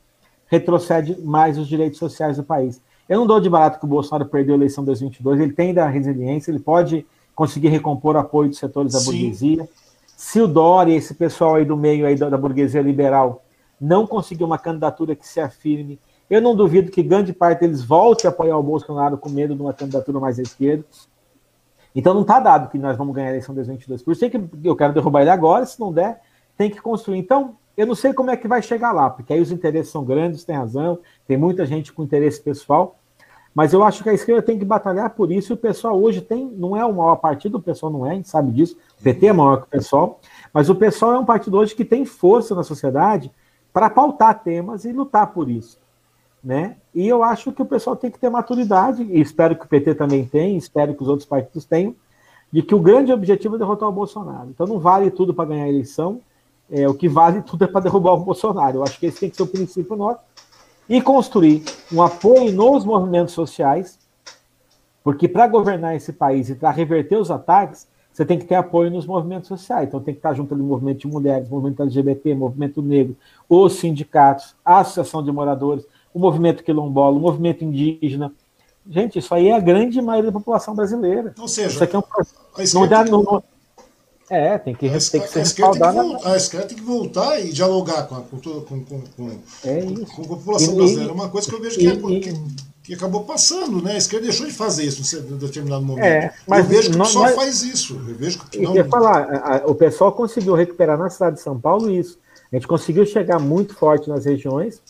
retrocede 0.46 1.20
mais 1.22 1.58
os 1.58 1.66
direitos 1.66 1.98
sociais 1.98 2.36
do 2.36 2.44
país. 2.44 2.80
Eu 3.08 3.18
não 3.18 3.26
dou 3.26 3.40
de 3.40 3.48
barato 3.48 3.78
que 3.78 3.84
o 3.84 3.88
Bolsonaro 3.88 4.28
perdeu 4.28 4.54
a 4.54 4.58
eleição 4.58 4.82
de 4.82 4.86
2022, 4.86 5.40
ele 5.40 5.52
tem 5.52 5.72
da 5.72 5.86
resiliência, 5.88 6.50
ele 6.50 6.58
pode 6.58 7.06
conseguir 7.34 7.68
recompor 7.68 8.16
o 8.16 8.18
apoio 8.18 8.48
dos 8.48 8.58
setores 8.58 8.92
da 8.92 8.98
Sim. 8.98 9.06
burguesia. 9.06 9.68
Se 10.16 10.40
o 10.40 10.48
Dória, 10.48 10.94
esse 10.94 11.14
pessoal 11.14 11.56
aí 11.56 11.64
do 11.64 11.76
meio 11.76 12.06
aí 12.06 12.16
da, 12.16 12.28
da 12.28 12.38
burguesia 12.38 12.80
liberal, 12.80 13.44
não 13.80 14.06
conseguir 14.06 14.44
uma 14.44 14.58
candidatura 14.58 15.14
que 15.14 15.26
se 15.26 15.38
afirme, 15.38 15.98
eu 16.28 16.40
não 16.40 16.56
duvido 16.56 16.90
que 16.90 17.02
grande 17.02 17.32
parte 17.32 17.60
deles 17.60 17.84
volte 17.84 18.26
a 18.26 18.30
apoiar 18.30 18.56
o 18.56 18.62
Bolsonaro 18.62 19.18
com 19.18 19.28
medo 19.28 19.54
de 19.54 19.60
uma 19.60 19.72
candidatura 19.72 20.18
mais 20.18 20.38
à 20.38 20.42
esquerda. 20.42 20.84
Então 21.94 22.12
não 22.12 22.22
está 22.22 22.40
dado 22.40 22.68
que 22.68 22.78
nós 22.78 22.96
vamos 22.96 23.14
ganhar 23.14 23.28
a 23.28 23.30
eleição 23.30 23.54
de 23.54 23.56
2022. 23.56 24.02
Por 24.02 24.12
isso 24.12 24.24
é 24.24 24.30
que 24.30 24.40
eu 24.64 24.74
quero 24.74 24.92
derrubar 24.92 25.20
ele 25.20 25.30
agora, 25.30 25.64
se 25.64 25.78
não 25.78 25.92
der, 25.92 26.20
tem 26.56 26.70
que 26.70 26.80
construir. 26.80 27.18
Então, 27.18 27.56
eu 27.76 27.86
não 27.86 27.94
sei 27.94 28.12
como 28.12 28.30
é 28.30 28.36
que 28.36 28.48
vai 28.48 28.62
chegar 28.62 28.92
lá, 28.92 29.10
porque 29.10 29.32
aí 29.32 29.40
os 29.40 29.52
interesses 29.52 29.92
são 29.92 30.04
grandes, 30.04 30.44
tem 30.44 30.56
razão, 30.56 30.98
tem 31.26 31.36
muita 31.36 31.66
gente 31.66 31.92
com 31.92 32.02
interesse 32.02 32.40
pessoal, 32.40 32.96
mas 33.54 33.72
eu 33.72 33.82
acho 33.82 34.02
que 34.02 34.08
a 34.08 34.14
esquerda 34.14 34.42
tem 34.42 34.58
que 34.58 34.64
batalhar 34.64 35.10
por 35.10 35.30
isso, 35.30 35.52
e 35.52 35.54
o 35.54 35.58
pessoal 35.58 36.00
hoje 36.00 36.20
tem, 36.20 36.46
não 36.56 36.76
é 36.76 36.84
o 36.84 36.92
maior 36.92 37.16
partido, 37.16 37.58
o 37.58 37.62
pessoal 37.62 37.92
não 37.92 38.06
é, 38.06 38.12
a 38.12 38.14
gente 38.14 38.28
sabe 38.28 38.50
disso, 38.50 38.76
o 38.98 39.02
PT 39.02 39.26
é 39.26 39.32
maior 39.32 39.58
que 39.58 39.64
o 39.64 39.70
pessoal, 39.70 40.20
mas 40.52 40.70
o 40.70 40.74
pessoal 40.74 41.12
é 41.14 41.18
um 41.18 41.24
partido 41.24 41.56
hoje 41.58 41.74
que 41.74 41.84
tem 41.84 42.04
força 42.04 42.54
na 42.54 42.62
sociedade 42.62 43.30
para 43.72 43.90
pautar 43.90 44.42
temas 44.42 44.84
e 44.84 44.92
lutar 44.92 45.32
por 45.32 45.50
isso. 45.50 45.78
Né? 46.42 46.76
E 46.94 47.06
eu 47.06 47.22
acho 47.22 47.50
que 47.50 47.60
o 47.60 47.66
pessoal 47.66 47.96
tem 47.96 48.10
que 48.10 48.18
ter 48.18 48.30
maturidade, 48.30 49.02
e 49.02 49.20
espero 49.20 49.56
que 49.56 49.66
o 49.66 49.68
PT 49.68 49.94
também 49.96 50.24
tenha, 50.24 50.56
espero 50.56 50.94
que 50.94 51.02
os 51.02 51.08
outros 51.08 51.28
partidos 51.28 51.66
tenham, 51.66 51.94
de 52.50 52.62
que 52.62 52.74
o 52.74 52.80
grande 52.80 53.12
objetivo 53.12 53.56
é 53.56 53.58
derrotar 53.58 53.88
o 53.88 53.92
Bolsonaro. 53.92 54.48
Então 54.48 54.66
não 54.66 54.78
vale 54.78 55.10
tudo 55.10 55.34
para 55.34 55.48
ganhar 55.48 55.64
a 55.64 55.68
eleição, 55.68 56.20
é, 56.70 56.88
o 56.88 56.94
que 56.94 57.08
vale 57.08 57.42
tudo 57.42 57.64
é 57.64 57.66
para 57.66 57.82
derrubar 57.82 58.12
o 58.12 58.18
Bolsonaro. 58.24 58.78
Eu 58.78 58.84
acho 58.84 58.98
que 58.98 59.06
esse 59.06 59.20
tem 59.20 59.30
que 59.30 59.36
ser 59.36 59.42
o 59.42 59.46
princípio 59.46 59.96
nosso. 59.96 60.20
E 60.88 61.00
construir 61.00 61.64
um 61.92 62.00
apoio 62.02 62.52
nos 62.52 62.84
movimentos 62.84 63.34
sociais, 63.34 63.98
porque 65.02 65.28
para 65.28 65.46
governar 65.48 65.96
esse 65.96 66.12
país 66.12 66.48
e 66.48 66.54
para 66.54 66.70
reverter 66.70 67.16
os 67.16 67.30
ataques, 67.30 67.88
você 68.12 68.24
tem 68.24 68.38
que 68.38 68.46
ter 68.46 68.54
apoio 68.54 68.90
nos 68.90 69.06
movimentos 69.06 69.48
sociais. 69.48 69.88
Então 69.88 70.00
tem 70.00 70.14
que 70.14 70.18
estar 70.18 70.32
junto 70.32 70.54
ali 70.54 70.62
movimento 70.62 71.00
de 71.00 71.06
mulheres, 71.06 71.48
movimento 71.48 71.82
LGBT, 71.82 72.34
movimento 72.34 72.80
negro, 72.80 73.16
os 73.48 73.74
sindicatos, 73.74 74.54
a 74.64 74.78
associação 74.78 75.22
de 75.22 75.30
moradores, 75.30 75.84
o 76.14 76.18
movimento 76.18 76.64
quilombola, 76.64 77.16
o 77.16 77.20
movimento 77.20 77.62
indígena. 77.62 78.32
Gente, 78.88 79.18
isso 79.18 79.34
aí 79.34 79.48
é 79.48 79.56
a 79.56 79.60
grande 79.60 80.00
maioria 80.00 80.30
da 80.30 80.38
população 80.38 80.74
brasileira. 80.74 81.34
Ou 81.38 81.48
seja, 81.48 81.68
isso 81.68 81.84
aqui 81.84 81.96
é 81.96 81.98
um 81.98 82.02
não 82.72 82.86
dá, 82.86 83.04
não, 83.04 83.42
é, 84.28 84.58
tem 84.58 84.74
que, 84.74 84.86
a, 84.86 84.90
tem 84.90 84.98
que 84.98 85.28
ser 85.28 85.38
respaldar. 85.38 85.94
A 86.24 86.36
esquerda 86.36 86.66
tem 86.66 86.76
que 86.76 86.82
voltar 86.82 87.38
e 87.40 87.52
dialogar 87.52 88.08
com 88.08 88.16
a, 88.16 88.20
com, 88.22 88.38
com, 88.38 88.84
com, 88.84 89.00
com, 89.00 89.30
é 89.64 89.80
com 90.14 90.22
a 90.22 90.26
população 90.26 90.72
e, 90.72 90.76
brasileira. 90.76 91.10
É 91.10 91.14
uma 91.14 91.28
coisa 91.28 91.48
que 91.48 91.54
eu 91.54 91.60
vejo 91.60 91.78
que, 91.78 91.86
é, 91.86 91.96
que, 91.96 92.34
que, 92.82 92.94
acabou 92.94 93.22
passando, 93.22 93.80
né? 93.80 93.92
A 93.92 93.98
esquerda 93.98 94.26
deixou 94.26 94.46
de 94.46 94.52
fazer 94.52 94.82
isso 94.82 95.16
em 95.16 95.36
determinado 95.36 95.84
momento. 95.84 96.04
É, 96.04 96.34
mas 96.46 96.64
eu 96.64 96.64
vejo 96.64 96.90
que 96.90 96.96
nós, 96.96 97.08
pessoal 97.08 97.28
faz 97.34 97.62
isso. 97.62 97.94
Eu 97.94 98.14
vejo 98.16 98.40
que 98.50 98.58
não... 98.58 98.72
quer 98.72 98.88
falar, 98.88 99.22
a, 99.22 99.56
a, 99.58 99.66
o 99.66 99.74
pessoal 99.76 100.10
conseguiu 100.10 100.54
recuperar 100.54 100.98
na 100.98 101.08
cidade 101.08 101.36
de 101.36 101.42
São 101.42 101.58
Paulo 101.58 101.88
isso. 101.88 102.18
A 102.50 102.56
gente 102.56 102.66
conseguiu 102.66 103.06
chegar 103.06 103.38
muito 103.38 103.74
forte 103.76 104.08
nas 104.08 104.24
regiões 104.24 104.82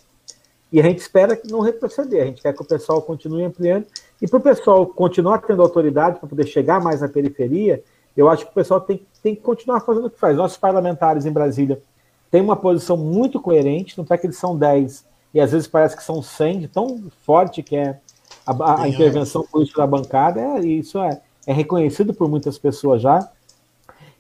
e 0.73 0.81
a 0.81 0.83
gente 0.83 0.99
espera 0.99 1.37
que 1.37 1.51
não 1.51 1.61
retroceder. 1.61 2.23
A 2.23 2.27
gente 2.27 2.41
quer 2.41 2.55
que 2.55 2.63
o 2.63 2.67
pessoal 2.67 3.03
continue 3.03 3.45
ampliando. 3.45 3.87
E 4.21 4.27
para 4.27 4.39
o 4.39 4.43
pessoal 4.43 4.87
continuar 4.87 5.39
tendo 5.39 5.61
autoridade 5.61 6.19
para 6.19 6.29
poder 6.29 6.47
chegar 6.47 6.81
mais 6.81 7.03
na 7.03 7.09
periferia, 7.09 7.83
eu 8.17 8.29
acho 8.29 8.47
que 8.47 8.51
o 8.51 8.55
pessoal 8.55 8.81
tem, 8.81 9.07
tem 9.27 9.35
que 9.35 9.41
continuar 9.41 9.81
fazendo 9.81 10.07
o 10.07 10.11
que 10.11 10.21
faz. 10.21 10.37
Nossos 10.37 10.57
parlamentares 10.57 11.27
em 11.27 11.33
Brasília 11.33 11.83
têm 12.31 12.41
uma 12.41 12.55
posição 12.55 12.97
muito 12.97 13.41
coerente, 13.41 13.99
não 13.99 14.07
é 14.09 14.17
que 14.17 14.25
eles 14.25 14.37
são 14.37 14.57
10 14.57 15.05
e 15.35 15.41
às 15.41 15.51
vezes 15.51 15.67
parece 15.67 15.97
que 15.97 16.05
são 16.05 16.23
100, 16.23 16.61
de 16.61 16.69
tão 16.69 17.03
forte 17.23 17.61
que 17.61 17.75
é 17.75 17.99
a, 18.47 18.83
a 18.83 18.89
intervenção 18.89 19.43
política 19.43 19.81
da 19.81 19.87
bancada, 19.89 20.41
é, 20.41 20.61
isso 20.61 21.01
é, 21.01 21.21
é 21.45 21.53
reconhecido 21.53 22.15
por 22.15 22.29
muitas 22.29 22.57
pessoas 22.57 23.03
já. 23.03 23.29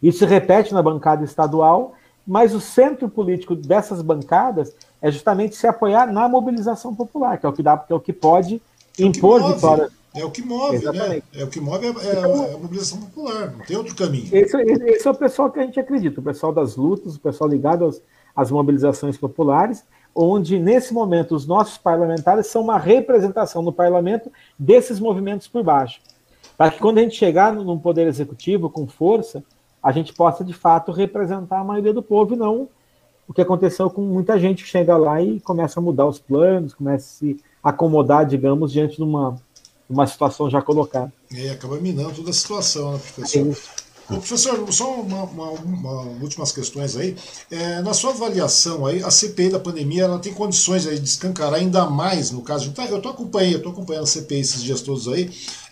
Isso 0.02 0.18
se 0.18 0.26
repete 0.26 0.74
na 0.74 0.82
bancada 0.82 1.24
estadual, 1.24 1.94
mas 2.26 2.52
o 2.52 2.60
centro 2.60 3.08
político 3.08 3.54
dessas 3.54 4.02
bancadas 4.02 4.74
é 5.00 5.08
justamente 5.08 5.54
se 5.54 5.68
apoiar 5.68 6.12
na 6.12 6.28
mobilização 6.28 6.92
popular, 6.96 7.38
que 7.38 7.46
é 7.46 7.48
o 7.48 7.52
que 7.52 7.62
dá, 7.62 7.78
que 7.78 7.92
é 7.92 7.96
o 7.96 8.00
que 8.00 8.12
pode 8.12 8.60
é 8.98 9.04
impor 9.04 9.54
vitórias 9.54 9.92
é 10.20 10.24
o 10.24 10.30
que 10.30 10.42
move, 10.42 10.72
né? 10.72 10.76
Exatamente. 10.76 11.24
né? 11.32 11.42
É 11.42 11.44
o 11.44 11.48
que 11.48 11.60
move 11.60 11.86
é, 11.86 11.88
é, 11.88 11.92
então, 11.92 12.44
é, 12.44 12.54
a 12.54 12.58
mobilização 12.58 13.00
popular, 13.00 13.52
não 13.52 13.64
tem 13.64 13.76
outro 13.76 13.94
caminho. 13.94 14.28
Esse, 14.32 14.56
esse, 14.56 15.06
é 15.06 15.10
o 15.10 15.14
pessoal 15.14 15.50
que 15.50 15.60
a 15.60 15.62
gente 15.62 15.78
acredita, 15.78 16.20
o 16.20 16.22
pessoal 16.22 16.52
das 16.52 16.76
lutas, 16.76 17.16
o 17.16 17.20
pessoal 17.20 17.48
ligado 17.48 17.84
aos, 17.84 18.02
às 18.34 18.50
mobilizações 18.50 19.16
populares, 19.16 19.84
onde 20.14 20.58
nesse 20.58 20.94
momento 20.94 21.34
os 21.34 21.46
nossos 21.46 21.78
parlamentares 21.78 22.46
são 22.46 22.62
uma 22.62 22.78
representação 22.78 23.62
no 23.62 23.72
parlamento 23.72 24.30
desses 24.58 24.98
movimentos 24.98 25.46
por 25.48 25.62
baixo. 25.62 26.00
Para 26.56 26.70
que 26.70 26.78
quando 26.78 26.98
a 26.98 27.02
gente 27.02 27.16
chegar 27.16 27.52
no 27.52 27.78
poder 27.78 28.06
executivo 28.06 28.70
com 28.70 28.86
força, 28.86 29.44
a 29.82 29.92
gente 29.92 30.14
possa 30.14 30.42
de 30.42 30.54
fato 30.54 30.90
representar 30.90 31.60
a 31.60 31.64
maioria 31.64 31.92
do 31.92 32.02
povo 32.02 32.34
e 32.34 32.36
não 32.36 32.68
o 33.28 33.32
que 33.32 33.42
aconteceu 33.42 33.90
com 33.90 34.02
muita 34.02 34.38
gente 34.38 34.62
que 34.62 34.70
chega 34.70 34.96
lá 34.96 35.20
e 35.20 35.40
começa 35.40 35.80
a 35.80 35.82
mudar 35.82 36.06
os 36.06 36.18
planos, 36.18 36.74
começa 36.74 37.04
a 37.04 37.18
se 37.18 37.36
acomodar, 37.62 38.24
digamos, 38.24 38.72
diante 38.72 38.96
de 38.96 39.02
uma 39.02 39.36
uma 39.88 40.06
situação 40.06 40.50
já 40.50 40.60
colocada. 40.62 41.12
É, 41.32 41.50
acaba 41.50 41.78
minando 41.78 42.12
toda 42.12 42.30
a 42.30 42.34
situação, 42.34 42.92
né, 42.92 42.98
professor? 42.98 43.46
É 43.52 43.86
Ô, 44.08 44.18
professor, 44.18 44.72
só 44.72 45.00
uma, 45.00 45.24
uma, 45.24 45.50
uma, 45.50 46.02
últimas 46.22 46.52
questões 46.52 46.96
aí. 46.96 47.16
É, 47.50 47.82
na 47.82 47.92
sua 47.92 48.10
avaliação 48.10 48.86
aí, 48.86 49.02
a 49.02 49.10
CPI 49.10 49.50
da 49.50 49.58
pandemia 49.58 50.04
ela 50.04 50.18
tem 50.20 50.32
condições 50.32 50.86
aí 50.86 50.96
de 50.96 51.08
escancarar 51.08 51.54
ainda 51.54 51.86
mais, 51.90 52.30
no 52.30 52.40
caso. 52.40 52.70
Tá, 52.70 52.86
eu 52.86 52.98
estou 52.98 53.10
acompanhando, 53.10 53.54
eu 53.54 53.62
tô 53.62 53.70
acompanhando 53.70 54.04
a 54.04 54.06
CPI 54.06 54.40
esses 54.40 54.62
dias 54.62 54.80
todos 54.80 55.08
aí. 55.08 55.28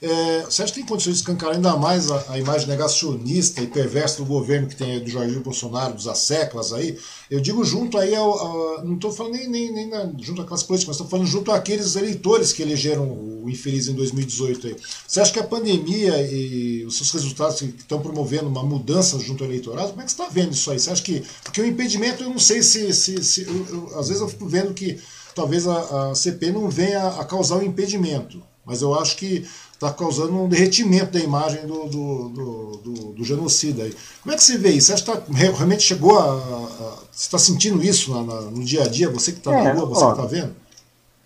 É, 0.06 0.43
você 0.43 0.62
acha 0.62 0.72
que 0.72 0.81
tem 0.81 0.86
condições 0.86 1.14
de 1.14 1.20
escancarar 1.20 1.56
ainda 1.56 1.74
mais 1.76 2.10
a, 2.10 2.24
a 2.28 2.39
imagem 2.39 2.68
negacionista 2.68 3.62
e 3.62 3.66
perversa 3.66 4.18
do 4.18 4.26
governo 4.26 4.66
que 4.66 4.76
tem 4.76 5.02
do 5.02 5.09
Jair 5.09 5.40
Bolsonaro, 5.40 5.94
dos 5.94 6.06
asseclas 6.06 6.74
aí? 6.74 6.98
Eu 7.31 7.40
digo 7.40 7.64
junto 7.64 7.97
aí 7.97 8.14
ao. 8.14 8.85
não 8.85 8.97
estou 8.97 9.10
falando 9.10 9.32
nem, 9.32 9.48
nem, 9.48 9.72
nem 9.72 9.89
na, 9.89 10.12
junto 10.20 10.43
à 10.43 10.44
classe 10.44 10.66
política, 10.66 10.90
mas 10.90 10.97
estou 10.97 11.09
falando 11.09 11.26
junto 11.26 11.51
àqueles 11.51 11.97
eleitores 11.97 12.52
que 12.52 12.60
elegeram 12.60 13.10
o 13.10 13.48
infeliz 13.48 13.89
em 13.89 13.94
2018 13.94 14.66
aí. 14.66 14.76
Você 15.09 15.20
acha 15.20 15.32
que 15.32 15.39
a 15.39 15.44
pandemia 15.44 16.20
e 16.31 16.85
os 16.85 16.98
seus 16.98 17.10
resultados 17.12 17.62
estão 17.62 17.98
promovendo 17.98 18.47
uma 18.47 18.62
mudança 18.62 19.18
junto 19.18 19.43
ao 19.43 19.48
eleitorado, 19.48 19.89
como 19.90 20.02
é 20.02 20.05
que 20.05 20.12
você 20.12 20.20
está 20.20 20.31
vendo 20.31 20.52
isso 20.52 20.70
aí? 20.70 20.78
Você 20.78 20.90
acha 20.90 21.02
que. 21.02 21.22
Porque 21.43 21.62
o 21.62 21.66
impedimento, 21.66 22.22
eu 22.22 22.28
não 22.28 22.39
sei 22.39 22.62
se. 22.62 22.93
se, 22.93 23.24
se 23.24 23.43
eu, 23.43 23.66
eu, 23.70 23.98
às 23.98 24.09
vezes 24.09 24.20
eu 24.20 24.28
fico 24.28 24.47
vendo 24.47 24.74
que 24.74 25.01
talvez 25.35 25.66
a, 25.66 26.10
a 26.10 26.14
CP 26.14 26.52
não 26.52 26.68
venha 26.68 27.09
a 27.09 27.24
causar 27.24 27.56
o 27.56 27.60
um 27.60 27.62
impedimento, 27.62 28.43
mas 28.64 28.82
eu 28.82 28.94
acho 28.94 29.16
que 29.16 29.47
está 29.74 29.92
causando 29.92 30.32
um 30.32 30.48
derretimento 30.48 31.12
da 31.12 31.20
imagem 31.20 31.66
do, 31.66 31.84
do, 31.86 32.28
do, 32.28 32.76
do, 32.78 32.92
do 33.12 33.24
genocida. 33.24 33.82
Aí. 33.82 33.94
Como 34.22 34.32
é 34.32 34.36
que 34.36 34.42
você 34.42 34.56
vê 34.56 34.70
isso? 34.70 34.86
Você 34.86 34.92
acha 34.94 35.05
que 35.05 35.12
tá, 35.12 35.22
realmente 35.32 35.82
chegou 35.82 36.18
a. 36.18 36.24
a 36.24 37.05
você 37.12 37.26
está 37.26 37.38
sentindo 37.38 37.82
isso 37.82 38.12
na, 38.12 38.22
na, 38.22 38.40
no 38.42 38.64
dia 38.64 38.82
a 38.82 38.88
dia? 38.88 39.10
Você 39.10 39.32
que 39.32 39.38
está 39.38 39.52
é, 39.52 39.64
na 39.64 39.72
rua, 39.72 39.86
você 39.86 40.05
ó, 40.05 40.12
que 40.12 40.20
está 40.20 40.26
vendo? 40.26 40.55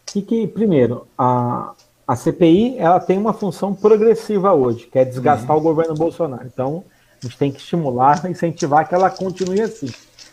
Que, 0.07 0.23
que, 0.23 0.47
primeiro, 0.47 1.07
a, 1.17 1.73
a 2.07 2.17
CPI 2.17 2.77
ela 2.79 2.99
tem 2.99 3.19
uma 3.19 3.33
função 3.33 3.75
progressiva 3.75 4.53
hoje, 4.53 4.89
que 4.91 4.99
é 4.99 5.05
desgastar 5.05 5.51
uhum. 5.55 5.63
o 5.63 5.63
governo 5.63 5.95
Bolsonaro. 5.95 6.47
Então, 6.47 6.85
a 7.23 7.27
gente 7.27 7.39
tem 7.39 7.53
que 7.53 7.61
estimular, 7.61 8.25
incentivar 8.31 8.89
que 8.89 8.95
ela 8.95 9.11
continue 9.11 9.61
assim. 9.61 9.91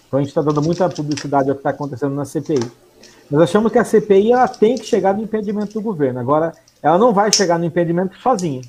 Então, 0.08 0.20
a 0.20 0.22
gente 0.22 0.30
está 0.30 0.42
dando 0.42 0.62
muita 0.62 0.88
publicidade 0.90 1.50
ao 1.50 1.56
que 1.56 1.60
está 1.60 1.72
acontecendo 1.72 2.16
na 2.16 2.26
CPI. 2.26 2.85
Nós 3.30 3.42
achamos 3.42 3.72
que 3.72 3.80
a 3.80 3.84
CPI 3.84 4.32
ela 4.32 4.48
tem 4.48 4.76
que 4.76 4.86
chegar 4.86 5.14
no 5.14 5.24
impedimento 5.24 5.74
do 5.74 5.82
governo. 5.82 6.20
Agora, 6.20 6.54
ela 6.82 6.98
não 6.98 7.14
vai 7.14 7.32
chegar 7.32 7.58
no 7.58 7.66
impedimento 7.66 8.18
sozinha. 8.20 8.62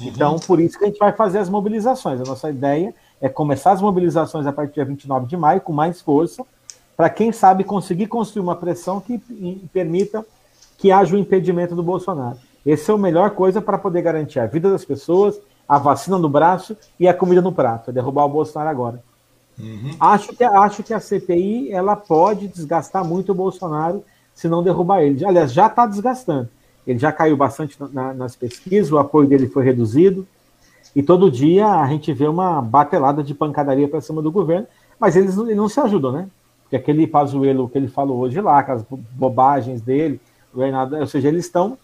Uhum. 0.00 0.06
Então, 0.06 0.38
por 0.38 0.60
isso 0.60 0.78
que 0.78 0.84
a 0.84 0.88
gente 0.88 0.98
vai 0.98 1.12
fazer 1.12 1.38
as 1.38 1.48
mobilizações. 1.48 2.20
A 2.20 2.24
nossa 2.24 2.50
ideia 2.50 2.94
é 3.20 3.28
começar 3.28 3.72
as 3.72 3.80
mobilizações 3.80 4.46
a 4.46 4.52
partir 4.52 4.74
dia 4.74 4.84
29 4.84 5.26
de 5.26 5.36
maio, 5.36 5.60
com 5.60 5.72
mais 5.72 6.00
força, 6.00 6.44
para 6.96 7.10
quem 7.10 7.32
sabe 7.32 7.64
conseguir 7.64 8.06
construir 8.06 8.42
uma 8.42 8.54
pressão 8.54 9.00
que 9.00 9.18
permita 9.72 10.24
que 10.78 10.92
haja 10.92 11.14
o 11.14 11.18
um 11.18 11.20
impedimento 11.20 11.74
do 11.74 11.82
Bolsonaro. 11.82 12.38
Essa 12.66 12.92
é 12.92 12.94
a 12.94 12.98
melhor 12.98 13.30
coisa 13.30 13.60
para 13.60 13.78
poder 13.78 14.02
garantir 14.02 14.38
a 14.38 14.46
vida 14.46 14.70
das 14.70 14.84
pessoas, 14.84 15.38
a 15.68 15.78
vacina 15.78 16.18
no 16.18 16.28
braço 16.28 16.76
e 16.98 17.08
a 17.08 17.14
comida 17.14 17.42
no 17.42 17.52
prato. 17.52 17.90
É 17.90 17.92
derrubar 17.92 18.24
o 18.24 18.28
Bolsonaro 18.28 18.70
agora. 18.70 19.02
Uhum. 19.58 19.94
Acho, 20.00 20.34
que, 20.34 20.42
acho 20.44 20.82
que 20.82 20.92
a 20.92 21.00
CPI 21.00 21.70
ela 21.72 21.94
pode 21.94 22.48
desgastar 22.48 23.04
muito 23.04 23.32
o 23.32 23.34
Bolsonaro 23.34 24.04
se 24.34 24.48
não 24.48 24.62
derrubar 24.62 25.02
ele. 25.02 25.24
Aliás, 25.24 25.52
já 25.52 25.66
está 25.66 25.86
desgastando. 25.86 26.48
Ele 26.86 26.98
já 26.98 27.12
caiu 27.12 27.36
bastante 27.36 27.76
na, 27.92 28.12
nas 28.12 28.36
pesquisas, 28.36 28.92
o 28.92 28.98
apoio 28.98 29.28
dele 29.28 29.48
foi 29.48 29.64
reduzido. 29.64 30.26
E 30.94 31.02
todo 31.02 31.30
dia 31.30 31.66
a 31.66 31.86
gente 31.88 32.12
vê 32.12 32.26
uma 32.26 32.60
batelada 32.60 33.22
de 33.22 33.34
pancadaria 33.34 33.88
para 33.88 34.00
cima 34.00 34.20
do 34.20 34.30
governo, 34.30 34.66
mas 34.98 35.16
eles 35.16 35.36
não, 35.36 35.44
não, 35.46 35.68
se 35.68 35.80
ajudam, 35.80 36.12
né? 36.12 36.28
Porque 36.62 36.76
aquele 36.76 37.06
Pazuello 37.06 37.68
que 37.68 37.78
ele 37.78 37.88
falou 37.88 38.18
hoje 38.18 38.40
lá, 38.40 38.58
aquelas 38.58 38.84
bobagens 39.12 39.80
dele, 39.80 40.20
ou 40.54 41.06
seja, 41.06 41.28
eles 41.28 41.46
estão 41.46 41.76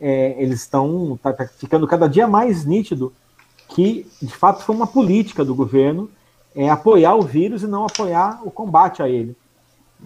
é, 0.00 0.34
eles 0.42 0.60
estão 0.60 1.18
tá, 1.22 1.32
tá 1.32 1.46
ficando 1.46 1.86
cada 1.86 2.08
dia 2.08 2.26
mais 2.26 2.64
nítido 2.64 3.12
que 3.68 4.06
de 4.20 4.34
fato 4.34 4.62
foi 4.62 4.74
uma 4.74 4.86
política 4.86 5.44
do 5.44 5.54
governo 5.54 6.10
é 6.54 6.70
apoiar 6.70 7.14
o 7.14 7.22
vírus 7.22 7.62
e 7.62 7.66
não 7.66 7.84
apoiar 7.84 8.40
o 8.44 8.50
combate 8.50 9.02
a 9.02 9.08
ele. 9.08 9.36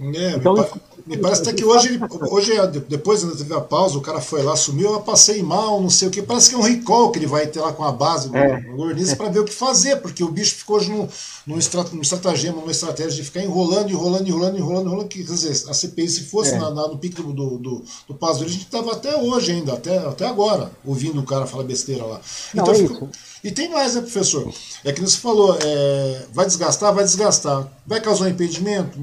É, 0.01 0.37
então, 0.37 0.55
me, 0.55 0.65
pa 0.65 0.79
me 1.07 1.17
parece 1.17 1.43
até 1.43 1.53
que 1.55 1.65
hoje, 1.65 1.89
ele, 1.89 2.01
hoje, 2.31 2.53
é, 2.53 2.67
depois 2.67 3.23
da 3.23 3.35
teve 3.35 3.55
a 3.55 3.61
pausa, 3.61 3.97
o 3.97 4.01
cara 4.01 4.21
foi 4.21 4.43
lá, 4.43 4.55
sumiu, 4.55 4.93
eu 4.93 5.01
passei 5.01 5.43
mal, 5.43 5.81
não 5.81 5.89
sei 5.89 6.09
o 6.09 6.11
que. 6.11 6.21
Parece 6.21 6.51
que 6.51 6.55
é 6.55 6.59
um 6.59 6.63
recall 6.63 7.11
que 7.11 7.19
ele 7.19 7.27
vai 7.27 7.47
ter 7.47 7.61
lá 7.61 7.73
com 7.73 7.83
a 7.83 7.91
base 7.91 8.31
é. 8.37 8.61
governismo 8.61 9.17
para 9.17 9.31
ver 9.31 9.41
o 9.41 9.45
que 9.45 9.55
fazer, 9.55 9.97
porque 9.97 10.23
o 10.23 10.29
bicho 10.29 10.55
ficou 10.55 10.77
hoje 10.77 10.91
num, 10.91 11.09
num, 11.47 11.59
estratagema, 11.59 12.61
numa 12.61 12.71
estratégia 12.71 13.13
de 13.13 13.25
ficar 13.25 13.43
enrolando, 13.43 13.91
enrolando, 13.91 14.29
enrolando, 14.29 14.59
enrolando, 14.59 14.87
enrolando. 14.87 15.09
Que, 15.09 15.25
quer 15.25 15.33
dizer, 15.33 15.71
a 15.71 15.75
CPI, 15.75 16.09
se 16.09 16.25
fosse 16.25 16.55
é. 16.55 16.59
na, 16.59 16.71
na, 16.71 16.89
no 16.89 16.99
pico 16.99 17.23
do, 17.23 17.59
do, 17.59 17.85
do 18.07 18.15
Pazuello, 18.15 18.51
a 18.51 18.53
gente 18.53 18.65
estava 18.65 18.93
até 18.93 19.17
hoje 19.17 19.53
ainda, 19.53 19.73
até, 19.73 19.99
até 19.99 20.27
agora, 20.27 20.71
ouvindo 20.85 21.19
o 21.21 21.25
cara 21.25 21.47
falar 21.47 21.65
besteira 21.65 22.05
lá. 22.05 22.21
Não, 22.53 22.65
então, 22.65 22.75
é 22.75 22.77
fico, 22.77 23.09
e 23.43 23.51
tem 23.51 23.71
mais, 23.71 23.95
né, 23.95 24.01
professor? 24.01 24.53
É 24.85 24.93
que 24.93 25.01
você 25.01 25.17
falou, 25.17 25.57
é, 25.63 26.27
vai 26.33 26.45
desgastar, 26.45 26.93
vai 26.93 27.05
desgastar. 27.05 27.69
Vai 27.87 28.01
causar 28.01 28.25
um 28.25 28.29
impedimento? 28.29 28.99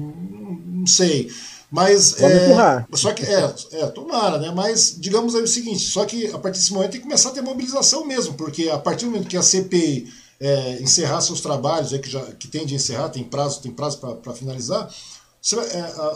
Não 0.86 0.92
sei. 0.92 1.28
Mas. 1.70 2.20
É, 2.20 2.86
só 2.94 3.12
que. 3.12 3.24
É, 3.24 3.54
é, 3.72 3.86
tomara, 3.88 4.38
né? 4.38 4.52
Mas 4.54 4.94
digamos 4.96 5.34
aí 5.34 5.42
o 5.42 5.48
seguinte: 5.48 5.80
só 5.80 6.04
que 6.04 6.28
a 6.28 6.38
partir 6.38 6.60
desse 6.60 6.72
momento 6.72 6.92
tem 6.92 7.00
que 7.00 7.06
começar 7.06 7.30
a 7.30 7.32
ter 7.32 7.42
mobilização 7.42 8.06
mesmo, 8.06 8.34
porque 8.34 8.68
a 8.68 8.78
partir 8.78 9.04
do 9.04 9.10
momento 9.10 9.28
que 9.28 9.36
a 9.36 9.42
CPI 9.42 10.08
é, 10.40 10.78
encerrar 10.80 11.20
seus 11.20 11.40
trabalhos, 11.40 11.92
é, 11.92 11.98
que, 11.98 12.08
já, 12.08 12.22
que 12.32 12.46
tem 12.46 12.64
de 12.64 12.76
encerrar, 12.76 13.08
tem 13.08 13.24
prazo, 13.24 13.60
tem 13.60 13.72
prazo 13.72 13.98
para 13.98 14.32
finalizar 14.32 14.88
é, 14.88 14.90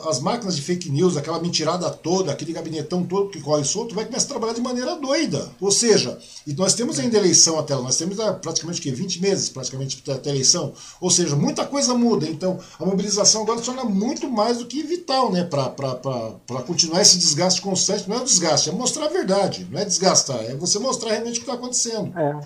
as 0.08 0.18
máquinas 0.18 0.56
de 0.56 0.62
fake 0.62 0.90
news, 0.90 1.16
aquela 1.16 1.38
mentirada 1.38 1.88
toda, 1.88 2.32
aquele 2.32 2.52
gabinetão 2.52 3.04
todo 3.04 3.30
que 3.30 3.40
corre 3.40 3.62
solto, 3.64 3.94
vai 3.94 4.04
começar 4.04 4.26
a 4.26 4.28
trabalhar 4.30 4.54
de 4.54 4.60
maneira 4.60 4.96
doida. 4.96 5.48
Ou 5.60 5.70
seja, 5.70 6.18
e 6.44 6.52
nós 6.52 6.74
temos 6.74 6.98
ainda 6.98 7.16
eleição 7.16 7.56
até 7.56 7.76
lá, 7.76 7.82
nós 7.82 7.96
temos 7.96 8.18
ah, 8.18 8.32
praticamente 8.32 8.80
que 8.80 8.90
20 8.90 9.22
meses 9.22 9.48
praticamente 9.48 10.02
até 10.10 10.30
a 10.30 10.32
eleição. 10.32 10.72
Ou 11.00 11.10
seja, 11.10 11.36
muita 11.36 11.64
coisa 11.64 11.94
muda. 11.94 12.26
Então, 12.26 12.58
a 12.78 12.84
mobilização 12.84 13.42
agora 13.42 13.60
se 13.60 13.66
torna 13.66 13.84
muito 13.84 14.28
mais 14.28 14.58
do 14.58 14.66
que 14.66 14.82
vital, 14.82 15.30
né? 15.30 15.44
Para 15.44 16.62
continuar 16.66 17.00
esse 17.00 17.16
desgaste 17.16 17.62
constante. 17.62 18.08
Não 18.08 18.16
é 18.16 18.20
o 18.22 18.24
desgaste, 18.24 18.68
é 18.68 18.72
mostrar 18.72 19.06
a 19.06 19.10
verdade. 19.10 19.64
Não 19.70 19.78
é 19.78 19.84
desgastar, 19.84 20.42
é 20.44 20.56
você 20.56 20.80
mostrar 20.80 21.10
realmente 21.10 21.38
o 21.38 21.44
que 21.44 21.48
está 21.48 21.54
acontecendo. 21.54 22.18
É. 22.18 22.40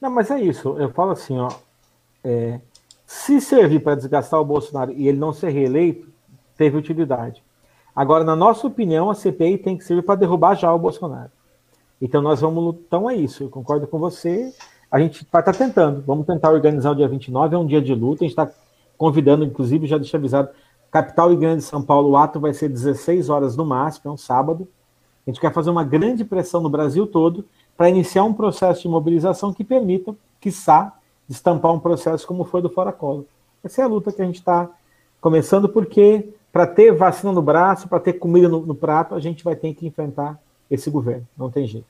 Não, 0.00 0.10
mas 0.10 0.28
é 0.30 0.40
isso. 0.40 0.76
Eu 0.76 0.90
falo 0.92 1.12
assim, 1.12 1.38
ó. 1.38 1.50
é, 2.24 2.60
se 3.06 3.40
servir 3.40 3.80
para 3.80 3.94
desgastar 3.94 4.40
o 4.40 4.44
Bolsonaro 4.44 4.92
e 4.92 5.06
ele 5.06 5.18
não 5.18 5.32
ser 5.32 5.50
reeleito, 5.50 6.15
teve 6.56 6.76
utilidade. 6.76 7.42
Agora, 7.94 8.24
na 8.24 8.36
nossa 8.36 8.66
opinião, 8.66 9.10
a 9.10 9.14
CPI 9.14 9.58
tem 9.58 9.76
que 9.76 9.84
servir 9.84 10.02
para 10.02 10.16
derrubar 10.16 10.54
já 10.54 10.72
o 10.72 10.78
Bolsonaro. 10.78 11.30
Então, 12.00 12.20
nós 12.20 12.40
vamos 12.40 12.62
lutar. 12.62 12.82
Então, 12.86 13.10
é 13.10 13.16
isso. 13.16 13.44
Eu 13.44 13.48
concordo 13.48 13.86
com 13.86 13.98
você. 13.98 14.52
A 14.90 15.00
gente 15.00 15.26
vai 15.32 15.40
estar 15.40 15.52
tá 15.52 15.58
tentando. 15.58 16.02
Vamos 16.06 16.26
tentar 16.26 16.50
organizar 16.50 16.90
o 16.90 16.94
dia 16.94 17.08
29. 17.08 17.54
É 17.54 17.58
um 17.58 17.66
dia 17.66 17.80
de 17.80 17.94
luta. 17.94 18.24
A 18.24 18.28
gente 18.28 18.38
está 18.38 18.50
convidando, 18.96 19.44
inclusive, 19.44 19.86
já 19.86 19.98
deixa 19.98 20.16
avisado, 20.16 20.50
capital 20.90 21.32
e 21.32 21.36
grande 21.36 21.62
São 21.62 21.82
Paulo, 21.82 22.10
o 22.10 22.16
ato 22.16 22.40
vai 22.40 22.54
ser 22.54 22.68
16 22.68 23.28
horas 23.28 23.56
no 23.56 23.64
máximo, 23.64 24.10
é 24.10 24.14
um 24.14 24.16
sábado. 24.16 24.66
A 25.26 25.30
gente 25.30 25.40
quer 25.40 25.52
fazer 25.52 25.70
uma 25.70 25.84
grande 25.84 26.24
pressão 26.24 26.60
no 26.60 26.70
Brasil 26.70 27.06
todo 27.06 27.44
para 27.76 27.90
iniciar 27.90 28.24
um 28.24 28.32
processo 28.32 28.82
de 28.82 28.88
mobilização 28.88 29.52
que 29.52 29.64
permita, 29.64 30.14
quiçá, 30.40 30.96
estampar 31.28 31.72
um 31.72 31.80
processo 31.80 32.26
como 32.26 32.44
foi 32.44 32.62
do 32.62 32.70
Fora 32.70 32.92
Colo. 32.92 33.26
Essa 33.62 33.82
é 33.82 33.84
a 33.84 33.88
luta 33.88 34.12
que 34.12 34.22
a 34.22 34.24
gente 34.24 34.38
está 34.38 34.70
começando, 35.20 35.68
porque 35.68 36.32
para 36.56 36.66
ter 36.66 36.90
vacina 36.90 37.30
no 37.32 37.42
braço, 37.42 37.86
para 37.86 38.00
ter 38.00 38.14
comida 38.14 38.48
no, 38.48 38.64
no, 38.64 38.74
prato, 38.74 39.14
a 39.14 39.20
gente 39.20 39.44
vai 39.44 39.54
ter 39.54 39.74
que 39.74 39.86
enfrentar 39.86 40.40
esse 40.70 40.88
governo. 40.88 41.28
Não 41.36 41.50
tem 41.50 41.66
jeito. 41.66 41.84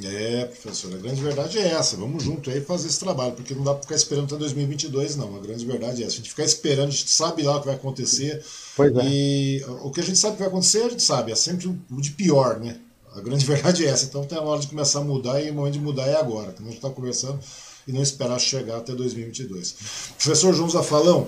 É, 0.00 0.44
professor, 0.44 0.94
a 0.94 0.96
grande 0.96 1.20
verdade 1.20 1.58
é 1.58 1.72
essa. 1.72 1.96
Vamos 1.96 2.22
junto 2.22 2.48
aí 2.48 2.60
fazer 2.60 2.86
esse 2.86 3.00
trabalho, 3.00 3.32
porque 3.32 3.52
não 3.52 3.64
dá 3.64 3.72
para 3.72 3.82
ficar 3.82 3.96
esperando 3.96 4.26
até 4.26 4.36
2022, 4.36 5.16
não. 5.16 5.34
A 5.34 5.40
grande 5.40 5.66
verdade 5.66 6.04
é 6.04 6.06
essa. 6.06 6.14
A 6.14 6.16
gente 6.18 6.30
ficar 6.30 6.44
esperando, 6.44 6.90
a 6.90 6.92
gente 6.92 7.10
sabe 7.10 7.42
lá 7.42 7.56
o 7.56 7.60
que 7.60 7.66
vai 7.66 7.74
acontecer. 7.74 8.44
Pois 8.76 8.96
é. 8.96 9.00
E 9.06 9.64
o 9.82 9.90
que 9.90 9.98
a 9.98 10.04
gente 10.04 10.18
sabe 10.18 10.34
que 10.34 10.38
vai 10.38 10.48
acontecer, 10.50 10.82
a 10.82 10.88
gente 10.88 11.02
sabe. 11.02 11.32
É 11.32 11.34
sempre 11.34 11.66
o 11.66 12.00
de 12.00 12.12
pior, 12.12 12.60
né? 12.60 12.78
A 13.12 13.20
grande 13.20 13.42
verdade 13.44 13.84
é 13.84 13.88
essa. 13.88 14.04
Então 14.04 14.24
tem 14.24 14.38
a 14.38 14.42
hora 14.42 14.60
de 14.60 14.68
começar 14.68 15.00
a 15.00 15.04
mudar 15.04 15.42
e 15.42 15.50
o 15.50 15.54
momento 15.54 15.72
de 15.72 15.80
mudar 15.80 16.06
é 16.06 16.14
agora. 16.14 16.52
Então 16.54 16.64
a 16.64 16.68
gente 16.68 16.78
está 16.78 16.90
conversando 16.90 17.40
e 17.88 17.92
não 17.92 18.02
esperar 18.02 18.38
chegar 18.38 18.76
até 18.76 18.94
2022. 18.94 20.14
Professor 20.16 20.54
João 20.54 20.70
Zafalão, 20.70 21.26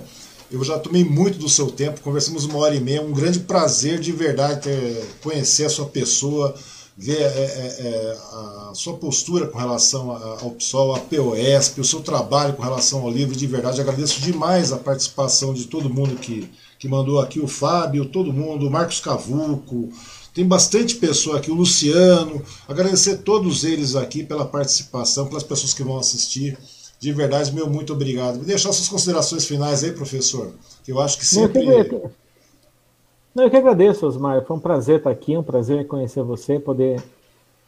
eu 0.51 0.63
já 0.63 0.79
tomei 0.79 1.03
muito 1.03 1.37
do 1.37 1.47
seu 1.47 1.67
tempo, 1.67 2.01
conversamos 2.01 2.45
uma 2.45 2.57
hora 2.57 2.75
e 2.75 2.79
meia, 2.79 3.01
um 3.01 3.13
grande 3.13 3.39
prazer 3.39 3.99
de 3.99 4.11
verdade 4.11 4.63
ter, 4.63 5.05
conhecer 5.21 5.65
a 5.65 5.69
sua 5.69 5.85
pessoa, 5.85 6.55
ver 6.97 7.21
é, 7.21 7.23
é, 7.23 7.77
é 7.79 8.17
a 8.69 8.71
sua 8.73 8.97
postura 8.97 9.47
com 9.47 9.57
relação 9.57 10.11
ao 10.11 10.51
PSOL, 10.51 10.95
a 10.95 10.99
POSP, 10.99 11.81
o 11.81 11.85
seu 11.85 12.01
trabalho 12.01 12.53
com 12.53 12.61
relação 12.61 13.01
ao 13.01 13.09
livro, 13.09 13.35
de 13.35 13.47
verdade. 13.47 13.79
Agradeço 13.79 14.21
demais 14.21 14.71
a 14.71 14.77
participação 14.77 15.53
de 15.53 15.65
todo 15.65 15.89
mundo 15.89 16.15
que, 16.15 16.49
que 16.77 16.87
mandou 16.87 17.19
aqui, 17.19 17.39
o 17.39 17.47
Fábio, 17.47 18.05
todo 18.05 18.33
mundo, 18.33 18.67
o 18.67 18.71
Marcos 18.71 18.99
Cavuco, 18.99 19.89
tem 20.33 20.47
bastante 20.47 20.95
pessoa 20.95 21.37
aqui, 21.37 21.51
o 21.51 21.55
Luciano. 21.55 22.41
Agradecer 22.67 23.11
a 23.11 23.17
todos 23.17 23.63
eles 23.63 23.95
aqui 23.95 24.23
pela 24.23 24.45
participação, 24.45 25.27
pelas 25.27 25.43
pessoas 25.43 25.73
que 25.73 25.83
vão 25.83 25.97
assistir. 25.97 26.57
De 26.99 27.13
verdade, 27.13 27.53
meu 27.53 27.69
muito 27.69 27.93
obrigado. 27.93 28.37
Vou 28.37 28.45
deixar 28.45 28.73
suas 28.73 28.89
considerações 28.89 29.45
finais 29.45 29.83
aí, 29.83 29.91
professor. 29.91 30.51
Que 30.83 30.91
eu 30.91 30.99
acho 30.99 31.17
que 31.17 31.25
sempre. 31.25 31.65
Eu 31.65 31.85
que, 31.85 32.09
Não, 33.33 33.43
eu 33.45 33.49
que 33.49 33.55
agradeço, 33.55 34.05
Osmar. 34.05 34.43
Foi 34.45 34.57
um 34.57 34.59
prazer 34.59 34.97
estar 34.97 35.09
aqui, 35.09 35.37
um 35.37 35.43
prazer 35.43 35.87
conhecer 35.87 36.21
você, 36.23 36.59
poder 36.59 37.01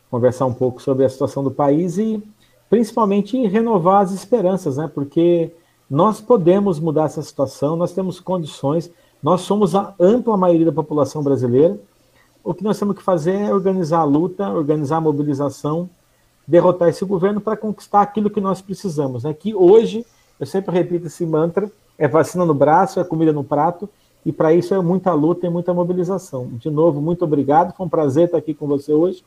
conversar 0.09 0.45
um 0.45 0.53
pouco 0.53 0.81
sobre 0.81 1.05
a 1.05 1.09
situação 1.09 1.43
do 1.43 1.51
país 1.51 1.97
e 1.97 2.21
principalmente 2.69 3.47
renovar 3.47 4.01
as 4.01 4.11
esperanças, 4.11 4.77
né? 4.77 4.91
Porque 4.93 5.51
nós 5.89 6.19
podemos 6.19 6.79
mudar 6.79 7.05
essa 7.05 7.21
situação, 7.21 7.75
nós 7.75 7.93
temos 7.93 8.19
condições, 8.19 8.91
nós 9.23 9.41
somos 9.41 9.75
a 9.75 9.93
ampla 9.99 10.35
maioria 10.35 10.65
da 10.65 10.71
população 10.73 11.23
brasileira 11.23 11.79
o 12.43 12.53
que 12.53 12.63
nós 12.63 12.77
temos 12.77 12.95
que 12.95 13.03
fazer 13.03 13.35
é 13.35 13.53
organizar 13.53 13.99
a 13.99 14.03
luta, 14.03 14.49
organizar 14.49 14.97
a 14.97 15.01
mobilização, 15.01 15.89
derrotar 16.47 16.89
esse 16.89 17.05
governo 17.05 17.39
para 17.39 17.57
conquistar 17.57 18.01
aquilo 18.01 18.30
que 18.30 18.41
nós 18.41 18.61
precisamos. 18.61 19.23
Né? 19.23 19.34
Que 19.34 19.53
hoje, 19.53 20.05
eu 20.39 20.45
sempre 20.45 20.73
repito 20.73 21.07
esse 21.07 21.26
mantra, 21.26 21.72
é 21.97 22.07
vacina 22.07 22.45
no 22.45 22.53
braço, 22.53 22.99
é 22.99 23.03
comida 23.03 23.31
no 23.31 23.43
prato, 23.43 23.88
e 24.26 24.31
para 24.31 24.53
isso 24.53 24.73
é 24.73 24.81
muita 24.81 25.13
luta 25.13 25.45
e 25.45 25.49
muita 25.49 25.73
mobilização. 25.73 26.47
De 26.53 26.69
novo, 26.69 27.01
muito 27.01 27.23
obrigado, 27.23 27.76
foi 27.76 27.85
um 27.85 27.89
prazer 27.89 28.26
estar 28.26 28.38
aqui 28.38 28.53
com 28.53 28.68
você 28.68 28.93
hoje, 28.93 29.23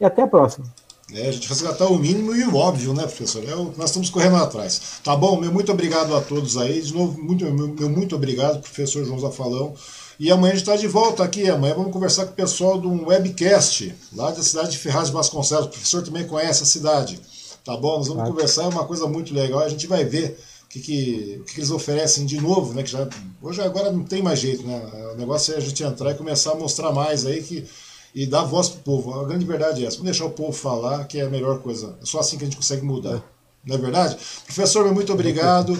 e 0.00 0.04
até 0.04 0.22
a 0.22 0.26
próxima. 0.26 0.66
É, 1.12 1.28
a 1.28 1.32
gente 1.32 1.48
resgatar 1.48 1.86
o 1.86 1.98
mínimo 1.98 2.34
e 2.36 2.44
o 2.44 2.54
óbvio, 2.54 2.92
né, 2.92 3.02
professor? 3.04 3.42
É 3.42 3.54
nós 3.54 3.86
estamos 3.86 4.10
correndo 4.10 4.36
atrás. 4.36 5.00
Tá 5.02 5.16
bom? 5.16 5.40
Meu 5.40 5.50
muito 5.50 5.72
obrigado 5.72 6.14
a 6.14 6.20
todos 6.20 6.58
aí. 6.58 6.82
De 6.82 6.92
novo, 6.92 7.22
muito, 7.22 7.46
meu, 7.46 7.68
meu 7.68 7.88
muito 7.88 8.14
obrigado, 8.14 8.60
professor 8.60 9.04
João 9.04 9.18
Zafalão. 9.18 9.74
E 10.18 10.32
amanhã 10.32 10.52
a 10.52 10.56
gente 10.56 10.68
está 10.68 10.76
de 10.76 10.88
volta 10.88 11.22
aqui. 11.22 11.48
Amanhã 11.48 11.74
vamos 11.74 11.92
conversar 11.92 12.26
com 12.26 12.32
o 12.32 12.34
pessoal 12.34 12.80
de 12.80 12.86
um 12.86 13.06
webcast 13.06 13.94
lá 14.12 14.30
da 14.30 14.42
cidade 14.42 14.72
de 14.72 14.78
Ferraz 14.78 15.08
de 15.08 15.14
Vasconcelos. 15.14 15.66
O 15.66 15.70
professor 15.70 16.02
também 16.02 16.26
conhece 16.26 16.62
a 16.62 16.66
cidade. 16.66 17.20
Tá 17.64 17.76
bom? 17.76 17.98
Nós 17.98 18.08
vamos 18.08 18.22
claro. 18.22 18.32
conversar, 18.32 18.64
é 18.64 18.68
uma 18.68 18.84
coisa 18.84 19.06
muito 19.06 19.32
legal. 19.32 19.60
A 19.60 19.68
gente 19.68 19.86
vai 19.86 20.04
ver 20.04 20.38
o 20.64 20.68
que, 20.68 20.80
que, 20.80 21.44
que, 21.46 21.60
eles 21.60 21.70
oferecem 21.70 22.26
de 22.26 22.40
novo, 22.40 22.74
né? 22.74 22.82
Que 22.82 22.90
já, 22.90 23.08
hoje 23.40 23.60
agora 23.62 23.92
não 23.92 24.02
tem 24.04 24.22
mais 24.22 24.40
jeito, 24.40 24.66
né? 24.66 24.82
O 25.12 25.16
negócio 25.16 25.54
é 25.54 25.58
a 25.58 25.60
gente 25.60 25.82
entrar 25.84 26.10
e 26.10 26.14
começar 26.14 26.52
a 26.52 26.56
mostrar 26.56 26.92
mais 26.92 27.24
aí 27.24 27.42
que 27.42 27.66
e 28.14 28.26
dar 28.26 28.42
voz 28.42 28.68
pro 28.68 28.80
povo. 28.80 29.20
A 29.20 29.24
grande 29.24 29.44
verdade 29.44 29.84
é 29.84 29.86
essa. 29.86 29.98
Vamos 29.98 30.10
deixar 30.10 30.24
o 30.24 30.30
povo 30.30 30.52
falar, 30.52 31.04
que 31.04 31.20
é 31.20 31.22
a 31.22 31.30
melhor 31.30 31.60
coisa. 31.60 31.96
É 32.02 32.06
só 32.06 32.18
assim 32.18 32.36
que 32.36 32.44
a 32.44 32.46
gente 32.46 32.56
consegue 32.56 32.82
mudar. 32.82 33.22
Não 33.64 33.76
é 33.76 33.78
verdade? 33.78 34.16
Professor, 34.44 34.92
muito 34.92 35.12
obrigado. 35.12 35.78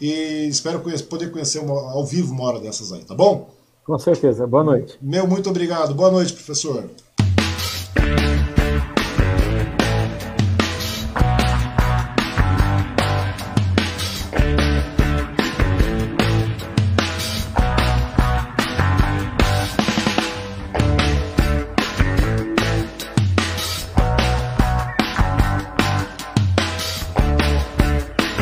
E 0.00 0.48
espero 0.48 0.80
conhecer, 0.80 1.04
poder 1.04 1.30
conhecer 1.30 1.58
uma, 1.58 1.92
ao 1.92 2.04
vivo 2.04 2.32
uma 2.32 2.44
hora 2.44 2.60
dessas 2.60 2.92
aí, 2.92 3.04
tá 3.04 3.14
bom? 3.14 3.55
Com 3.86 3.96
certeza. 4.00 4.46
Boa 4.48 4.64
noite. 4.64 4.98
Meu 5.00 5.28
muito 5.28 5.48
obrigado. 5.48 5.94
Boa 5.94 6.10
noite, 6.10 6.32
professor. 6.32 6.90